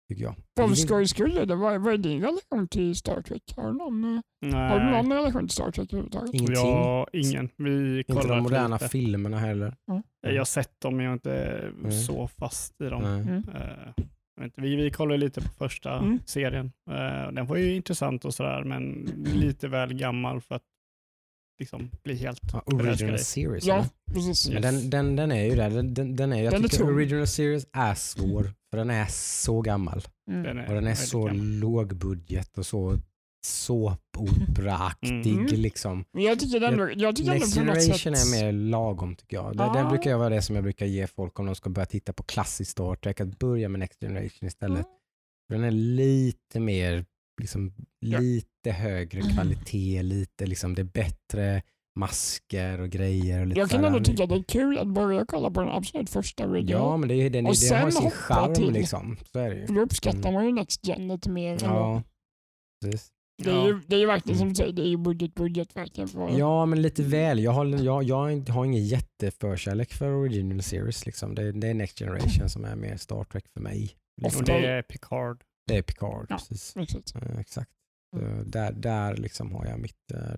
Tycker 0.09 0.23
jag. 0.23 0.35
För 0.57 0.75
skojs 0.75 1.09
skull, 1.09 1.45
vad, 1.47 1.81
vad 1.81 1.93
är 1.93 1.97
din 1.97 2.21
relation 2.21 2.67
till 2.67 2.95
Star 2.95 3.21
Trek? 3.21 3.53
Har 3.57 3.67
du 3.67 3.73
någon, 3.77 4.03
eh, 4.45 4.55
har 4.59 4.79
du 4.79 4.85
någon 4.91 5.13
relation 5.13 5.41
till 5.47 5.55
Star 5.55 5.71
Trek 5.71 5.93
överhuvudtaget? 5.93 6.33
Ingenting. 6.33 6.55
jag, 6.55 7.07
ingen. 7.13 7.49
Vi 7.57 7.97
Inte 7.97 8.13
kollar 8.13 8.35
de 8.35 8.43
moderna 8.43 8.75
lite. 8.75 8.89
filmerna 8.89 9.37
heller. 9.39 9.75
Jag 10.21 10.37
har 10.37 10.45
sett 10.45 10.81
dem 10.81 10.95
men 10.97 11.05
jag 11.05 11.11
är 11.11 11.13
inte 11.13 11.71
Nej. 11.81 11.91
så 11.91 12.27
fast 12.27 12.81
i 12.81 12.89
dem. 12.89 13.03
Mm. 13.03 13.43
Inte, 14.41 14.61
vi, 14.61 14.75
vi 14.75 14.91
kollar 14.91 15.17
lite 15.17 15.41
på 15.41 15.49
första 15.49 15.97
Mm. 15.97 16.19
serien. 16.25 16.71
Eh, 16.91 17.31
den 17.31 17.45
var 17.47 17.55
ju 17.57 17.75
intressant 17.75 18.25
och 18.25 18.33
sådär 18.33 18.63
men 18.63 18.91
lite 19.35 19.67
väl 19.67 19.93
gammal 19.93 20.41
för 20.41 20.55
att 20.55 20.63
liksom 21.59 21.89
bli 22.03 22.15
helt 22.15 22.39
Ja, 22.53 22.61
original 22.65 23.19
series. 23.19 23.65
Ja, 23.65 23.85
precis. 24.13 24.49
Men 24.49 24.61
den, 24.61 24.89
den, 24.89 25.15
den 25.15 25.31
är 25.31 25.43
ju 25.45 25.55
där. 25.55 25.69
Den, 25.69 25.93
den, 25.93 26.15
den 26.15 26.33
är, 26.33 26.43
jag 26.43 26.53
Den 26.53 26.63
är 26.63 26.67
tycker 26.67 26.83
tung. 26.85 26.95
original 26.95 27.27
series 27.27 27.65
är 27.73 27.93
svår, 27.95 28.43
för 28.71 28.77
den 28.77 28.89
är 28.89 29.05
så 29.09 29.61
gammal. 29.61 30.01
Mm. 30.31 30.43
Den 30.43 30.57
är 30.57 30.67
Och 30.67 30.73
den 30.75 30.87
är 30.87 30.95
så 30.95 31.23
gammal. 31.25 31.45
låg 31.59 31.95
budget 31.95 32.57
och 32.57 32.65
så 32.65 32.97
såpoperaaktig 33.45 35.33
Mm. 35.37 35.45
liksom. 35.45 36.05
Jag 36.11 36.39
tycker 36.39 36.61
ändå, 36.61 36.89
jag 36.95 37.15
tycker 37.15 37.31
Next 37.31 37.55
något 37.55 37.65
Generation 37.65 38.15
sätt... 38.15 38.35
är 38.35 38.43
mer 38.45 38.51
lagom 38.51 39.15
tycker 39.15 39.37
jag. 39.37 39.57
Det, 39.57 39.63
Ja. 39.63 39.83
det 39.83 39.89
brukar 39.89 40.11
jag 40.11 40.17
vara 40.17 40.29
det 40.29 40.41
som 40.41 40.55
jag 40.55 40.63
brukar 40.63 40.85
ge 40.85 41.07
folk 41.07 41.39
om 41.39 41.45
de 41.45 41.55
ska 41.55 41.69
börja 41.69 41.85
titta 41.85 42.13
på 42.13 42.23
klassisk 42.23 42.71
Star 42.71 42.95
Trek, 42.95 43.21
att 43.21 43.39
börja 43.39 43.69
med 43.69 43.79
Next 43.79 43.99
Generation 43.99 44.47
istället. 44.47 44.77
Mm. 44.85 44.89
För 45.47 45.55
den 45.55 45.63
är 45.63 45.71
lite 45.71 46.59
mer, 46.59 47.05
liksom, 47.41 47.73
Ja. 47.99 48.19
lite 48.19 48.71
högre 48.71 49.19
Mm. 49.21 49.33
kvalitet, 49.33 50.03
lite 50.03 50.45
liksom, 50.45 50.75
det 50.75 50.81
är 50.81 50.83
bättre 50.83 51.61
masker 51.99 52.81
och 52.81 52.89
grejer. 52.89 53.41
Och 53.41 53.47
lite 53.47 53.59
Jag 53.59 53.69
kan 53.69 53.85
ändå 53.85 53.99
tycka 53.99 54.23
att 54.23 54.29
det 54.29 54.35
är 54.35 54.43
kul 54.43 54.77
att 54.77 54.87
börja 54.87 55.25
kolla 55.27 55.51
på 55.51 55.59
den 55.61 55.69
absolut 55.69 56.09
första 56.09 56.43
Ja, 56.43 56.49
videon. 56.49 56.99
men 56.99 57.09
det, 57.09 57.15
är- 57.15 57.29
den, 57.29 57.45
Och 57.47 57.53
det 57.69 57.75
har 57.75 57.91
sin 57.91 58.11
charm 58.11 58.53
till- 58.53 58.71
liksom. 58.71 59.17
Så 59.31 59.39
är 59.39 59.49
det 59.49 59.55
ju. 59.59 59.67
För 59.67 59.73
då 59.73 59.81
uppskattar 59.81 60.31
man 60.31 60.45
ju 60.45 60.51
Next 60.51 60.87
Gen 60.87 61.07
lite 61.07 61.29
mer. 61.29 61.57
Ja, 61.61 62.03
precis. 62.85 63.09
Det 63.43 63.49
är, 63.51 63.67
ju, 63.67 63.79
det 63.87 63.95
är 63.95 63.99
ju 63.99 64.05
verkligen 64.05 64.37
som 64.37 64.43
Mm. 64.43 64.53
du 64.53 64.55
säger, 64.55 64.73
det 64.73 64.81
är 64.81 64.87
ju 64.87 64.97
budget, 64.97 65.35
budget 65.35 65.75
verkligen. 65.75 66.07
För, 66.07 66.37
Ja, 66.37 66.65
men 66.65 66.81
lite 66.81 67.03
väl. 67.03 67.39
Jag 67.39 67.51
har, 67.51 67.65
jag, 67.65 68.03
jag 68.03 68.49
har 68.49 68.65
ingen 68.65 68.85
jätteförkärlek 68.85 69.93
för 69.93 70.11
original 70.11 70.61
series. 70.63 71.05
Liksom. 71.05 71.35
Det, 71.35 71.51
det 71.51 71.67
är 71.67 71.73
Next 71.73 71.99
Generation 71.99 72.49
som 72.49 72.65
är 72.65 72.75
mer 72.75 72.97
Star 72.97 73.23
Trek 73.23 73.43
för 73.53 73.61
mig. 73.61 73.91
Och 74.21 74.27
Ofta- 74.27 74.43
det 74.45 74.67
är 74.67 74.81
Picard. 74.81 75.43
Det 75.67 75.77
är 75.77 75.81
Picard, 75.81 76.25
Ja. 76.29 76.37
precis. 76.37 76.73
Precis. 76.73 77.15
Eh, 77.15 77.39
exakt. 77.39 77.71
Mm. 78.15 78.39
Eh, 78.39 78.45
där, 78.45 78.71
där 78.71 79.15
liksom 79.17 79.51
har 79.51 79.65
jag 79.65 79.79
mitt... 79.79 80.11
eh, 80.13 80.33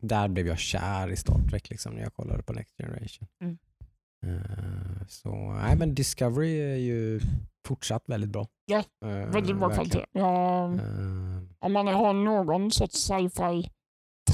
där 0.00 0.28
blev 0.28 0.46
jag 0.46 0.58
kär 0.58 1.10
i 1.10 1.16
Star 1.16 1.48
Trek 1.50 1.70
liksom, 1.70 1.94
när 1.94 2.02
jag 2.02 2.14
kollade 2.14 2.42
på 2.42 2.52
Next 2.52 2.76
Generation. 2.78 3.28
Mm. 3.42 3.58
Eh, 4.26 5.06
så 5.08 5.52
nej, 5.52 5.76
men 5.76 5.94
Discovery 5.94 6.58
är 6.60 6.76
ju 6.76 7.20
fortsatt 7.66 8.02
väldigt 8.06 8.30
bra. 8.30 8.46
Ja, 8.66 8.84
Väldigt 9.00 9.56
bra 9.56 9.70
kvalitet. 9.74 10.04
Ja, 10.12 10.64
om 11.58 11.72
man 11.72 11.86
har 11.86 12.12
någon 12.12 12.70
sorts 12.70 12.96
sci-fi 12.98 13.70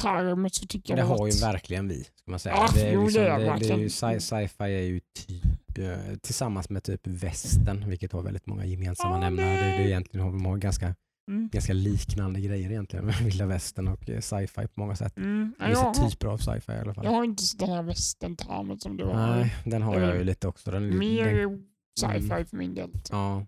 term 0.02 0.50
så 0.50 0.66
tycker 0.66 0.94
det 0.96 1.00
jag 1.00 1.06
har 1.06 1.26
ju 1.26 1.40
verkligen 1.40 1.88
vi. 1.88 2.04
Ska 2.04 2.30
man 2.30 2.40
säga. 2.40 2.54
Ja, 2.54 2.68
det 2.74 2.80
är 2.88 2.96
det 2.96 3.02
liksom, 3.02 3.22
det, 3.22 3.56
det 3.68 3.70
är 3.74 3.78
ju, 3.78 3.88
sci- 3.88 4.18
sci-fi 4.20 4.64
är 4.64 4.82
ju 4.82 5.00
typ 5.00 5.44
eh, 5.80 6.16
tillsammans 6.22 6.70
med 6.70 6.82
typ 6.82 7.06
västern, 7.06 7.88
vilket 7.88 8.12
har 8.12 8.22
väldigt 8.22 8.46
många 8.46 8.64
gemensamma 8.64 9.14
Ja, 9.14 9.20
nämnare. 9.20 9.46
Det, 9.46 9.56
det- 9.56 9.60
det 9.76 9.82
är 9.82 9.86
egentligen 9.86 10.26
har, 10.26 10.32
de 10.32 10.44
har 10.44 10.56
ganska 10.56 10.94
Mm. 11.28 11.48
ganska 11.52 11.72
liknande 11.72 12.40
grejer 12.40 12.70
egentligen 12.70 13.04
med 13.06 13.14
vilda 13.24 13.46
västern 13.46 13.88
och 13.88 14.10
eh, 14.10 14.20
sci-fi 14.20 14.66
på 14.66 14.80
många 14.80 14.96
sätt. 14.96 15.16
Mm. 15.16 15.54
Ja, 15.58 15.66
Vissa 15.68 15.80
har, 15.82 16.10
typer 16.10 16.26
av 16.26 16.38
sci-fi 16.38 16.72
i 16.72 16.78
alla 16.78 16.94
fall. 16.94 17.04
jag 17.04 17.12
har 17.12 17.24
inte 17.24 17.42
den 17.58 17.68
här 17.70 17.82
västern-termen 17.82 18.78
som 18.80 18.96
du 18.96 19.04
har. 19.04 19.14
Nej, 19.36 19.54
den 19.64 19.82
har 19.82 20.00
jag 20.00 20.16
ju 20.16 20.24
lite 20.24 20.48
också. 20.48 20.70
Den, 20.70 20.98
Mer 20.98 21.58
sci-fi 22.00 22.16
Mm. 22.32 22.46
för 22.46 22.56
min 22.56 22.74
del. 22.74 22.90
ja. 23.10 23.46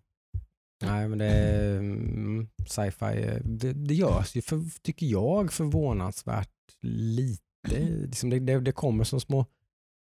Nej 0.83 1.09
men 1.09 1.19
det 1.19 1.31
mm, 1.79 2.49
sci-fi, 2.67 3.23
eh, 3.25 3.37
det, 3.45 3.73
det 3.73 3.95
görs 3.95 4.37
ju 4.37 4.43
för, 4.43 4.81
tycker 4.83 5.07
jag 5.07 5.53
förvånansvärt 5.53 6.51
lite. 6.83 7.43
Liksom 8.03 8.31
det, 8.31 8.39
det, 8.39 8.61
det 8.61 8.73
kommer 8.73 9.05
som 9.05 9.21
små 9.21 9.47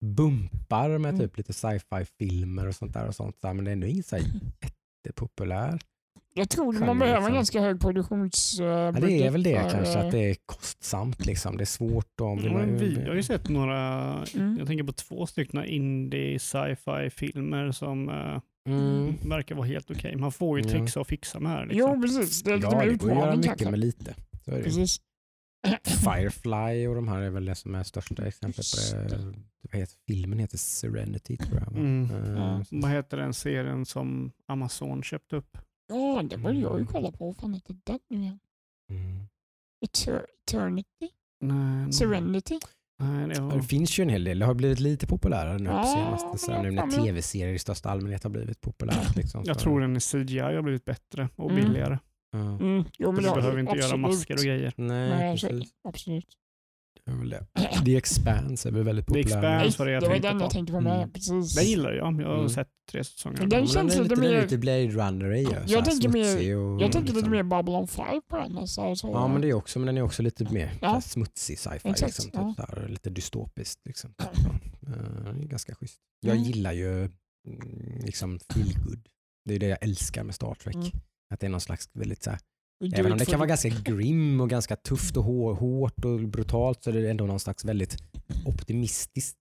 bumpar 0.00 0.88
med 0.98 1.14
Mm. 1.14 1.18
typ 1.20 1.36
lite 1.38 1.52
sci-fi 1.52 2.04
filmer 2.18 2.66
och 2.68 2.74
sånt 2.74 2.92
där 2.92 3.06
och 3.08 3.14
sånt 3.14 3.36
där, 3.42 3.52
men 3.52 3.64
det 3.64 3.70
är 3.70 3.72
ändå 3.72 3.86
inget 3.86 4.06
så 4.06 4.16
här 4.16 4.24
jättepopulär. 5.04 5.78
Jag 6.34 6.48
tror 6.50 6.72
Genre, 6.72 6.86
man 6.86 6.98
behöver 6.98 7.16
en 7.18 7.22
liksom. 7.22 7.34
ganska 7.34 7.60
hög 7.60 7.80
produktions... 7.80 8.60
Uh, 8.60 8.66
Ja, 8.66 8.92
det 8.92 9.22
är 9.26 9.30
väl 9.30 9.42
det 9.42 9.70
kanske, 9.72 9.98
eh, 9.98 10.06
att 10.06 10.12
det 10.12 10.30
är 10.30 10.36
kostsamt 10.46 11.26
liksom. 11.26 11.56
Det 11.56 11.62
är 11.62 11.66
svårt 11.66 12.06
att... 12.20 12.44
Ja, 12.44 12.56
vi 12.78 13.04
har 13.08 13.14
ju 13.14 13.22
sett 13.22 13.48
några, 13.48 13.78
Mm. 14.34 14.56
jag 14.58 14.66
tänker 14.66 14.84
på 14.84 14.92
två 14.92 15.26
stycken 15.26 15.64
indie 15.64 16.38
sci-fi 16.38 17.10
filmer 17.10 17.72
som 17.72 18.08
eh, 18.08 18.40
Mm. 18.68 19.14
verkar 19.28 19.54
vara 19.54 19.66
helt 19.66 19.90
okej. 19.90 20.16
Man 20.16 20.32
får 20.32 20.58
ju 20.60 20.64
trixa 20.64 21.00
och 21.00 21.06
fixa 21.06 21.40
med 21.40 21.52
här. 21.52 21.66
Liksom. 21.66 21.78
Jo, 21.94 22.02
precis. 22.02 22.42
Det 22.42 22.50
är 22.52 22.56
lite 22.56 22.68
Ja, 22.72 22.78
mer 22.78 22.86
det 22.86 22.94
går 22.96 23.10
att 23.10 23.16
göra 23.16 23.30
mycket 23.36 23.46
kanske. 23.48 23.70
med 23.70 23.80
lite. 23.80 24.14
Så 24.44 24.50
är 24.50 24.56
det. 24.56 24.62
Precis. 24.62 24.98
Firefly 25.84 26.86
och 26.86 26.94
de 26.94 27.08
här 27.08 27.20
är 27.22 27.30
väl 27.30 27.44
det 27.44 27.54
som 27.54 27.74
är 27.74 27.82
största 27.82 28.26
exemplet 28.26 28.66
på 28.72 29.16
det. 29.16 29.34
Vad 29.72 29.80
heter, 29.80 29.96
filmen 30.06 30.38
heter 30.38 30.58
Serenity 30.58 31.36
tror 31.36 31.60
jag. 31.60 31.76
Mm. 31.76 32.08
Ja. 32.36 32.64
så- 32.64 32.76
Vad 32.80 32.90
heter 32.90 33.16
den 33.16 33.34
serien 33.34 33.86
som 33.86 34.32
Amazon 34.46 35.02
köpte 35.02 35.36
upp? 35.36 35.58
Ja, 35.88 36.22
det 36.30 36.36
borde 36.38 36.54
jag 36.58 36.78
ju 36.80 36.86
kolla 36.86 37.10
på. 37.12 37.26
Vad 37.26 37.36
fan 37.36 37.54
heter 37.54 37.76
den 37.84 37.98
nu 38.10 38.16
igen? 38.22 38.38
Mm. 38.90 39.26
Eter- 39.86 40.24
Eternity? 40.48 41.08
Nej, 41.40 41.92
Serenity? 41.92 42.58
nej, 42.98 43.28
det 43.28 43.40
var... 43.40 43.56
Det 43.56 43.62
finns 43.62 43.98
ju 43.98 44.02
en 44.02 44.08
hel 44.08 44.24
del. 44.24 44.38
Det 44.38 44.46
har 44.46 44.54
blivit 44.54 44.80
lite 44.80 45.06
populärare 45.06 45.58
nu 45.58 45.64
på 45.70 45.76
Ja, 45.76 45.84
senaste. 45.84 46.38
Så 46.46 46.52
här, 46.52 46.62
nu 46.62 46.70
när 46.70 46.90
tv-serier 46.90 47.54
i 47.54 47.58
största 47.58 47.90
allmänhet 47.90 48.22
har 48.22 48.30
blivit 48.30 48.60
populärt. 48.60 49.16
Liksom, 49.16 49.42
Jag 49.46 49.58
tror 49.58 49.80
den 49.80 49.96
i 49.96 50.00
CGI 50.00 50.38
har 50.38 50.62
blivit 50.62 50.84
bättre 50.84 51.28
och 51.36 51.50
Mm. 51.50 51.64
billigare. 51.64 51.98
Ja. 52.32 52.38
Mm. 52.38 52.84
Jo, 52.98 53.12
men 53.12 53.24
Du 53.24 53.30
behöver 53.34 53.58
inte 53.58 53.72
göra 53.76 53.84
absolut. 53.84 54.00
masker 54.00 54.34
och 54.34 54.40
grejer. 54.40 54.72
Nej, 54.76 55.08
Nej, 55.10 55.32
absolut. 55.84 56.26
Det 57.04 57.12
är 57.12 57.16
väl 57.16 57.28
det. 57.30 57.46
The 57.84 57.96
Expanse 57.96 58.68
är 58.68 58.72
väl 58.72 58.82
väldigt 58.84 59.06
The 59.06 59.22
populär. 59.22 59.54
Expanse 59.64 59.78
var 59.78 59.86
det 59.86 59.92
jag 59.92 60.02
det 60.02 60.06
var 60.06 60.12
tänkte 60.14 60.28
den 60.28 60.40
jag 60.40 60.50
tänkte 60.50 60.72
på 60.72 60.80
med. 60.80 60.96
Mm. 60.96 61.10
Precis. 61.12 61.54
Den 61.54 61.64
gillar 61.64 61.92
jag. 61.92 62.20
Jag 62.20 62.28
har 62.28 62.34
Mm. 62.36 62.48
sett 62.48 62.68
tre 62.90 63.04
säsonger. 63.04 63.38
Den 63.38 63.48
men 63.48 63.66
känns 63.66 63.76
är 63.96 64.02
lite 64.02 64.02
lite, 64.02 64.14
den 64.14 64.24
är 64.24 64.34
mer- 64.36 64.42
lite 64.42 64.58
Blade 64.58 64.88
runner 64.88 65.34
i. 65.34 65.42
Jag 65.66 65.84
tänker 65.84 66.08
mer- 66.08 66.56
och, 66.58 66.82
Jag 66.82 66.92
tänker 66.92 67.00
lite 67.00 67.12
liksom- 67.14 67.30
mer 67.30 67.42
Babylon 67.42 67.88
5 67.88 68.22
på 68.28 68.36
den. 68.36 68.58
Alltså, 68.58 68.96
så, 68.96 69.08
Ja 69.08 69.28
men 69.28 69.40
det 69.40 69.48
är 69.48 69.54
också, 69.54 69.78
men 69.78 69.86
den 69.86 69.96
är 69.96 70.02
också 70.02 70.22
lite 70.22 70.44
mer 70.52 70.70
Ja. 70.82 71.00
smutsig 71.00 71.58
sci-fi. 71.58 71.88
Liksom, 71.88 72.30
typ, 72.30 72.34
ja. 72.58 72.66
lite 72.88 73.10
dystopiskt. 73.10 73.80
Liksom. 73.86 74.14
Ja. 74.18 74.24
Eh, 74.24 75.34
det 75.34 75.44
är 75.44 75.48
ganska 75.48 75.74
schysst. 75.74 76.00
Jag 76.20 76.36
Mm. 76.36 76.44
gillar 76.48 76.72
ju 76.72 77.04
mm, 77.04 77.10
liksom 78.04 78.40
feel 78.54 78.74
good. 78.84 79.08
Det 79.44 79.54
är 79.54 79.58
det 79.58 79.66
jag 79.68 79.78
älskar 79.82 80.24
med 80.24 80.34
Star 80.34 80.54
Trek. 80.54 80.74
Mm. 80.74 80.88
Att 81.30 81.40
det 81.40 81.46
är 81.46 81.50
någon 81.50 81.60
slags 81.60 81.90
väldigt 81.92 82.22
så 82.22 82.30
här, 82.30 82.40
även 82.94 83.12
om 83.12 83.18
det 83.18 83.24
kan 83.24 83.38
vara 83.38 83.48
ganska 83.48 83.68
grim 83.68 84.40
och 84.40 84.50
ganska 84.50 84.76
tufft 84.76 85.16
och 85.16 85.24
hår, 85.24 85.54
hårt 85.54 86.04
och 86.04 86.28
brutalt 86.28 86.84
så 86.84 86.90
är 86.90 86.94
det 86.94 87.10
ändå 87.10 87.26
någon 87.26 87.40
slags 87.40 87.64
väldigt 87.64 87.96
optimistisk 88.46 89.36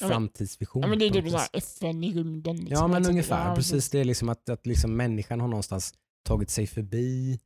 framtidsvision. 0.00 0.82
Ja, 0.82 0.88
men 0.88 0.98
det 0.98 1.06
är 1.06 1.10
typ 1.10 1.24
något 1.24 1.32
så 1.32 1.38
vis. 1.38 1.48
här 1.52 1.58
FN 1.58 2.04
i 2.04 2.12
rymden. 2.12 2.56
Liksom. 2.56 2.72
Ja 2.74 2.86
men 2.86 2.94
tänker- 2.94 3.10
ungefär, 3.10 3.54
precis. 3.56 3.90
Det 3.90 3.98
är 3.98 4.04
liksom 4.04 4.28
att, 4.28 4.48
att 4.48 4.66
liksom 4.66 4.96
människan 4.96 5.40
har 5.40 5.48
någonstans 5.48 5.94
tagit 6.24 6.50
sig 6.50 6.66
förbi 6.66 7.40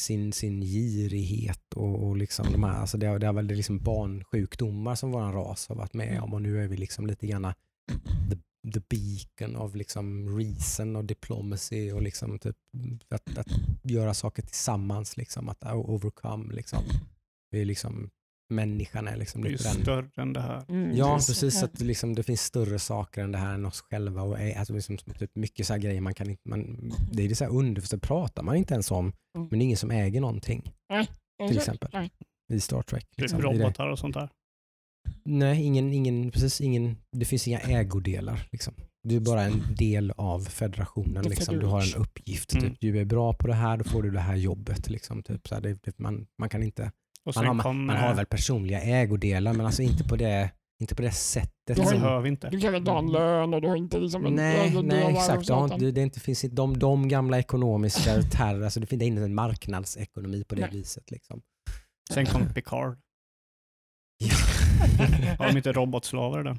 sin, 0.00 0.32
sin 0.32 0.62
girighet 0.62 1.74
och, 1.74 2.08
och 2.08 2.16
liksom 2.16 2.46
de 2.52 2.64
här, 2.64 2.80
alltså 2.80 2.98
det, 2.98 3.18
det 3.18 3.26
har 3.26 3.32
väl 3.32 3.46
det 3.46 3.54
är 3.54 3.56
liksom 3.56 3.78
barnsjukdomar 3.78 4.94
som 4.94 5.10
vår 5.10 5.20
ras 5.32 5.68
har 5.68 5.76
varit 5.76 5.94
med 5.94 6.20
om 6.20 6.34
och 6.34 6.42
nu 6.42 6.62
är 6.64 6.68
vi 6.68 6.76
liksom 6.76 7.06
lite 7.06 7.26
grann 7.26 7.52
the, 8.30 8.36
the 8.74 8.80
beacon 8.90 9.56
av 9.56 9.76
liksom 9.76 10.38
reason 10.38 10.96
och 10.96 11.04
diplomacy 11.04 11.92
och 11.92 12.02
liksom 12.02 12.38
typ 12.38 12.56
att, 13.14 13.38
att 13.38 13.46
göra 13.82 14.14
saker 14.14 14.42
tillsammans, 14.42 15.16
liksom, 15.16 15.48
att 15.48 15.64
overcome. 15.72 16.54
Liksom. 16.54 16.78
Vi 17.50 17.60
är 17.60 17.64
liksom, 17.64 18.10
människan 18.52 19.08
är 19.08 19.16
liksom 19.16 19.42
Det 19.42 19.48
är 19.48 19.50
ju 19.50 19.56
lite 19.56 19.68
den 19.72 19.82
större 19.82 20.22
än 20.22 20.32
det 20.32 20.40
här. 20.40 20.64
Mm, 20.68 20.96
Ja, 20.96 21.14
precis. 21.14 21.62
Att 21.62 21.78
det, 21.78 21.84
liksom, 21.84 22.14
det 22.14 22.22
finns 22.22 22.40
större 22.42 22.78
saker 22.78 23.22
än 23.24 23.32
det 23.32 23.38
här 23.38 23.54
än 23.54 23.66
oss 23.66 23.80
själva. 23.80 24.22
Och, 24.22 24.40
är- 24.40 24.58
alltså, 24.58 24.74
liksom, 24.74 24.96
typ, 24.98 25.30
mycket 25.36 25.66
så 25.66 25.72
här 25.72 25.80
grejer 25.80 26.00
man 26.00 26.14
kan 26.14 26.30
inte... 26.30 26.48
Man, 26.48 26.92
det 27.12 27.22
är 27.24 27.28
det 27.28 27.34
så 27.34 27.44
här 27.44 27.50
underförstått, 27.52 28.02
pratar 28.02 28.42
man 28.42 28.56
inte 28.56 28.74
ens 28.74 28.90
om. 28.90 29.04
Mm. 29.04 29.48
Men 29.50 29.58
det 29.58 29.62
är 29.62 29.66
ingen 29.66 29.76
som 29.76 29.90
äger 29.90 30.20
någonting 30.20 30.72
till 31.48 31.56
exempel. 31.58 32.10
i 32.52 32.60
Star 32.60 32.82
Trek. 32.82 33.04
Typ 33.10 33.20
Liksom, 33.20 33.40
det. 33.40 33.46
robotar 33.46 33.88
och 33.88 33.98
sånt 33.98 34.14
där. 34.14 34.28
Nej, 35.24 35.62
ingen, 35.62 35.92
ingen, 35.92 36.30
precis 36.30 36.60
ingen, 36.60 36.96
det 37.16 37.24
finns 37.24 37.48
inga 37.48 37.58
ägodelar. 37.58 38.48
Liksom. 38.52 38.74
Du 39.08 39.16
är 39.16 39.20
bara 39.20 39.42
en 39.42 39.74
del 39.74 40.12
av 40.16 40.40
federationen. 40.40 41.24
Liksom. 41.24 41.58
Du 41.58 41.66
har 41.66 41.82
en 41.82 42.02
uppgift. 42.02 42.52
Mm. 42.52 42.70
Typ. 42.70 42.80
Du 42.80 42.98
är 42.98 43.04
bra 43.04 43.34
på 43.34 43.46
det 43.46 43.54
här, 43.54 43.76
då 43.76 43.84
får 43.84 44.02
du 44.02 44.10
det 44.10 44.20
här 44.20 44.36
jobbet. 44.36 44.90
Liksom. 44.90 45.22
Typ. 45.22 45.48
Så 45.48 45.54
här, 45.54 45.62
det, 45.62 45.82
det, 45.82 45.98
man, 45.98 46.26
man 46.38 46.48
kan 46.48 46.62
inte 46.62 46.90
man 47.36 47.46
har, 47.46 47.54
man, 47.54 47.62
kom, 47.62 47.86
man 47.86 47.96
har 47.96 48.14
väl 48.14 48.26
personliga 48.26 48.80
ägodelar 48.80 49.52
men 49.52 49.66
alltså 49.66 49.82
inte 49.82 50.04
på 50.04 50.16
det, 50.16 50.50
inte 50.82 50.94
på 50.94 51.02
det 51.02 51.12
sättet. 51.12 51.52
Du 51.66 51.74
det 51.74 51.98
har 51.98 52.26
inte. 52.26 52.50
Du 52.50 52.60
kan 52.60 52.74
inte 52.74 52.90
ha 52.90 52.98
en 52.98 53.12
lön 53.12 53.54
och 53.54 53.62
du 53.62 53.68
har 53.68 53.76
inte 53.76 53.98
liksom 53.98 54.26
en 54.26 54.34
Nej, 54.34 54.82
nej 54.82 55.14
exakt. 55.14 55.46
Du 55.46 55.52
har 55.52 55.78
det, 55.78 55.92
det 55.92 56.02
inte 56.02 56.20
finns 56.20 56.44
inte 56.44 56.56
de, 56.56 56.78
de 56.78 57.08
gamla 57.08 57.38
ekonomiska 57.38 58.22
terror, 58.30 58.64
alltså 58.64 58.80
det 58.80 58.86
finns 58.86 59.02
inte 59.02 59.22
en 59.22 59.34
marknadsekonomi 59.34 60.44
på 60.44 60.54
det 60.54 60.60
Nej. 60.60 60.70
viset. 60.72 61.10
Liksom. 61.10 61.42
Sen 62.12 62.26
kom 62.26 62.54
Picard. 62.54 62.98
Har 65.38 65.46
de 65.48 65.56
inte 65.56 65.72
robotslavar 65.72 66.42
där? 66.44 66.58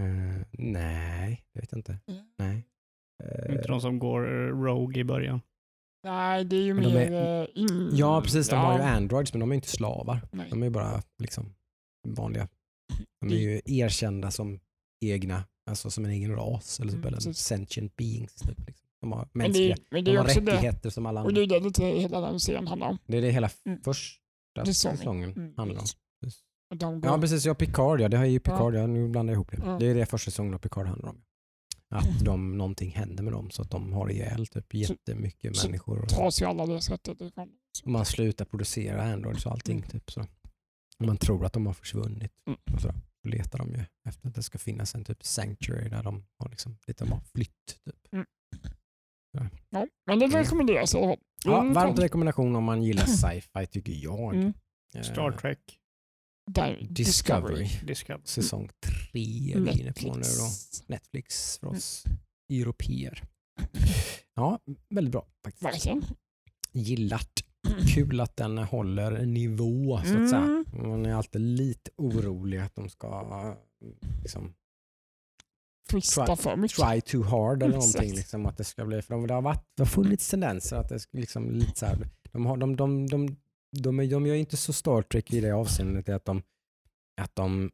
Eh, 0.00 0.42
nej, 0.52 1.44
jag 1.52 1.60
vet 1.60 1.72
inte. 1.72 1.98
Mm. 2.08 2.22
Nej. 2.38 2.66
Eh, 3.24 3.54
Inte 3.54 3.68
de 3.68 3.80
som 3.80 3.98
går 3.98 4.26
eh, 4.48 4.62
Rogue 4.62 5.00
i 5.00 5.04
början. 5.04 5.40
Nej, 6.04 6.44
det 6.44 6.56
är 6.56 6.62
ju 6.62 6.74
Men 6.74 6.84
mer... 6.92 7.12
är- 7.12 7.42
eh, 7.42 7.48
in... 7.54 7.90
ja, 7.92 8.20
precis. 8.22 8.48
De 8.48 8.56
ja, 8.56 8.62
har 8.62 8.78
ju 8.78 8.84
androids, 8.84 9.32
men 9.32 9.40
de 9.40 9.50
är 9.50 9.54
inte 9.54 9.68
slavar. 9.68 10.20
nej. 10.32 10.46
De 10.50 10.62
är 10.62 10.66
ju 10.66 10.70
bara 10.70 11.02
liksom 11.18 11.54
vanliga. 12.08 12.48
De 13.20 13.32
är 13.34 13.38
ju 13.38 13.60
erkända 13.64 14.30
som 14.30 14.60
egna, 15.04 15.44
alltså 15.70 15.90
som 15.90 16.04
en 16.04 16.10
egen 16.10 16.34
ras 16.36 16.80
eller, 16.80 16.92
typ, 16.92 16.98
Mm, 17.04 17.08
eller 17.08 17.32
sentient 17.32 17.96
beings. 17.96 18.34
Typ, 18.34 18.58
liksom. 18.66 18.86
De 19.00 19.12
har 19.12 19.18
Men 19.18 19.28
det, 19.32 19.38
mänskliga, 19.48 19.72
är- 19.74 19.78
men 19.90 20.04
det 20.04 20.10
de 20.10 20.16
har 20.16 20.24
också 20.24 20.40
det. 20.40 20.52
rättigheter 20.52 20.90
som 20.90 21.06
alla 21.06 21.20
Och 21.22 21.28
andra. 21.28 21.40
det 21.40 21.46
är 21.56 21.60
det 21.60 21.66
lite 21.66 21.84
hela 21.84 22.20
den 22.20 22.40
serien 22.40 22.66
handlar 22.66 22.88
om. 22.88 22.98
Det 23.06 23.16
är 23.18 23.22
det 23.22 23.30
hela 23.30 23.50
Mm. 23.66 23.80
första 23.82 24.20
Säsongen. 24.66 24.96
säsongen 24.98 25.30
Mm, 25.32 25.54
handlar 25.56 25.78
om. 25.80 25.86
precis. 26.22 26.42
De 26.74 27.00
går- 27.00 27.10
Ja 27.12 27.18
precis, 27.20 27.44
ja 27.46 27.54
Picard 27.54 28.00
ja, 28.00 28.08
det 28.08 28.16
har 28.16 28.24
ju 28.24 28.40
Picard, 28.40 28.74
ja. 28.74 28.86
nu 28.86 29.08
blandar 29.08 29.32
jag 29.32 29.36
ihop 29.36 29.50
det. 29.50 29.56
Ja. 29.64 29.76
Det 29.78 29.86
är 29.86 29.94
det 29.94 30.06
första 30.06 30.30
säsongen 30.30 30.54
av 30.54 30.58
Picard 30.58 30.86
handlar 30.86 31.08
om. 31.08 31.22
Att 31.94 32.24
de, 32.24 32.58
någonting 32.58 32.90
händer 32.90 33.22
med 33.24 33.32
dem 33.32 33.50
så 33.50 33.62
att 33.62 33.70
de 33.70 33.92
har 33.92 34.10
ihjäl 34.10 34.46
typ 34.46 34.74
jättemycket 34.74 35.56
så- 35.56 35.66
människor. 35.66 36.02
Och, 36.02 36.08
tas 36.08 36.42
ju 36.42 36.46
alla 36.46 36.66
deras 36.66 36.90
rättigheter 36.90 37.26
ifrån. 37.26 37.48
och 37.84 37.90
man 37.90 38.04
slutar 38.04 38.44
producera 38.44 39.02
Androids 39.12 39.46
och 39.46 39.52
allting. 39.52 39.76
Mm. 39.78 39.88
Typ, 39.90 40.10
så. 40.10 40.20
Och 40.98 41.06
man 41.06 41.16
tror 41.16 41.44
att 41.44 41.52
de 41.52 41.66
har 41.66 41.72
försvunnit. 41.72 42.32
Mm. 42.46 42.58
Och 42.74 42.80
så 42.80 42.88
då 43.24 43.28
letar 43.30 43.58
de 43.58 43.68
ju 43.72 43.84
efter 44.08 44.28
att 44.28 44.34
det 44.34 44.42
ska 44.42 44.58
finnas 44.58 44.94
en 44.94 45.04
typ 45.04 45.24
sanctuary 45.24 45.88
där 45.88 46.02
de 46.02 46.24
har, 46.38 46.48
liksom, 46.48 46.76
lite 46.86 47.04
de 47.04 47.12
har 47.12 47.20
flytt. 47.20 47.78
Typ. 47.84 48.24
Ja, 49.32 49.86
men 50.06 50.18
det 50.18 50.24
Mm. 50.26 50.36
rekommenderas 50.42 50.94
i 50.94 50.98
alla 50.98 51.06
fall. 51.06 51.18
Ja, 51.44 51.60
Mm, 51.60 51.72
varmt 51.72 51.96
kom. 51.96 52.02
rekommendation 52.02 52.56
om 52.56 52.64
man 52.64 52.82
gillar 52.82 53.04
sci-fi 53.06 53.66
tycker 53.66 53.92
jag. 53.92 54.34
Mm. 54.34 54.52
Eh, 54.94 55.02
Star 55.02 55.32
Trek 55.32 55.79
Där, 56.54 56.86
Discovery. 56.90 57.68
Discovery. 57.84 58.22
Säsong 58.24 58.70
tre 58.80 59.52
är 59.54 59.60
vi 59.60 59.80
inne 59.80 59.92
på 59.92 60.14
nu 60.14 60.22
då. 60.22 60.48
Netflix. 60.86 61.58
För 61.58 61.66
oss 61.66 62.04
europeer. 62.52 63.22
Ja, 64.34 64.58
väldigt 64.88 65.12
bra 65.12 65.26
faktiskt. 65.44 65.64
Verkligen. 65.64 66.04
Gillat. 66.72 67.30
Kul 67.94 68.20
att 68.20 68.36
den 68.36 68.58
håller 68.58 69.26
nivå 69.26 70.00
så 70.04 70.22
att 70.22 70.30
säga. 70.30 70.42
Mm. 70.42 70.64
Man 70.72 71.06
är 71.06 71.14
alltid 71.14 71.40
lite 71.40 71.90
orolig 71.96 72.58
att 72.58 72.74
de 72.74 72.88
ska 72.88 73.56
liksom, 74.22 74.54
Twista 75.90 76.26
Try- 76.26 76.36
för 76.36 76.56
mycket. 76.56 76.76
try 76.78 77.00
too 77.00 77.22
hard 77.22 77.62
eller 77.62 77.74
någonting. 77.74 78.14
Liksom, 78.14 78.46
att 78.46 78.56
det, 78.56 78.64
ska 78.64 78.84
bli, 78.84 79.02
för 79.02 79.14
de, 79.14 79.26
det, 79.26 79.34
har 79.34 79.42
varit, 79.42 79.64
det 79.76 79.82
har 79.82 79.88
funnits 79.88 80.28
tendenser 80.30 80.76
att 80.76 80.88
det 80.88 81.06
liksom 81.12 81.50
lite 81.50 81.78
så 81.78 81.86
här, 81.86 82.08
de, 82.32 82.46
har, 82.46 82.56
de, 82.56 82.76
de, 82.76 83.06
de, 83.06 83.36
de, 83.78 84.00
är- 84.00 84.06
de 84.06 84.26
gör 84.26 84.34
inte 84.34 84.56
så 84.56 84.72
Star 84.72 85.02
Trek 85.02 85.32
i 85.32 85.40
det 85.40 85.50
avseendet 85.52 86.08
att 86.08 86.24
de, 86.24 86.42
att 87.20 87.36
de 87.36 87.70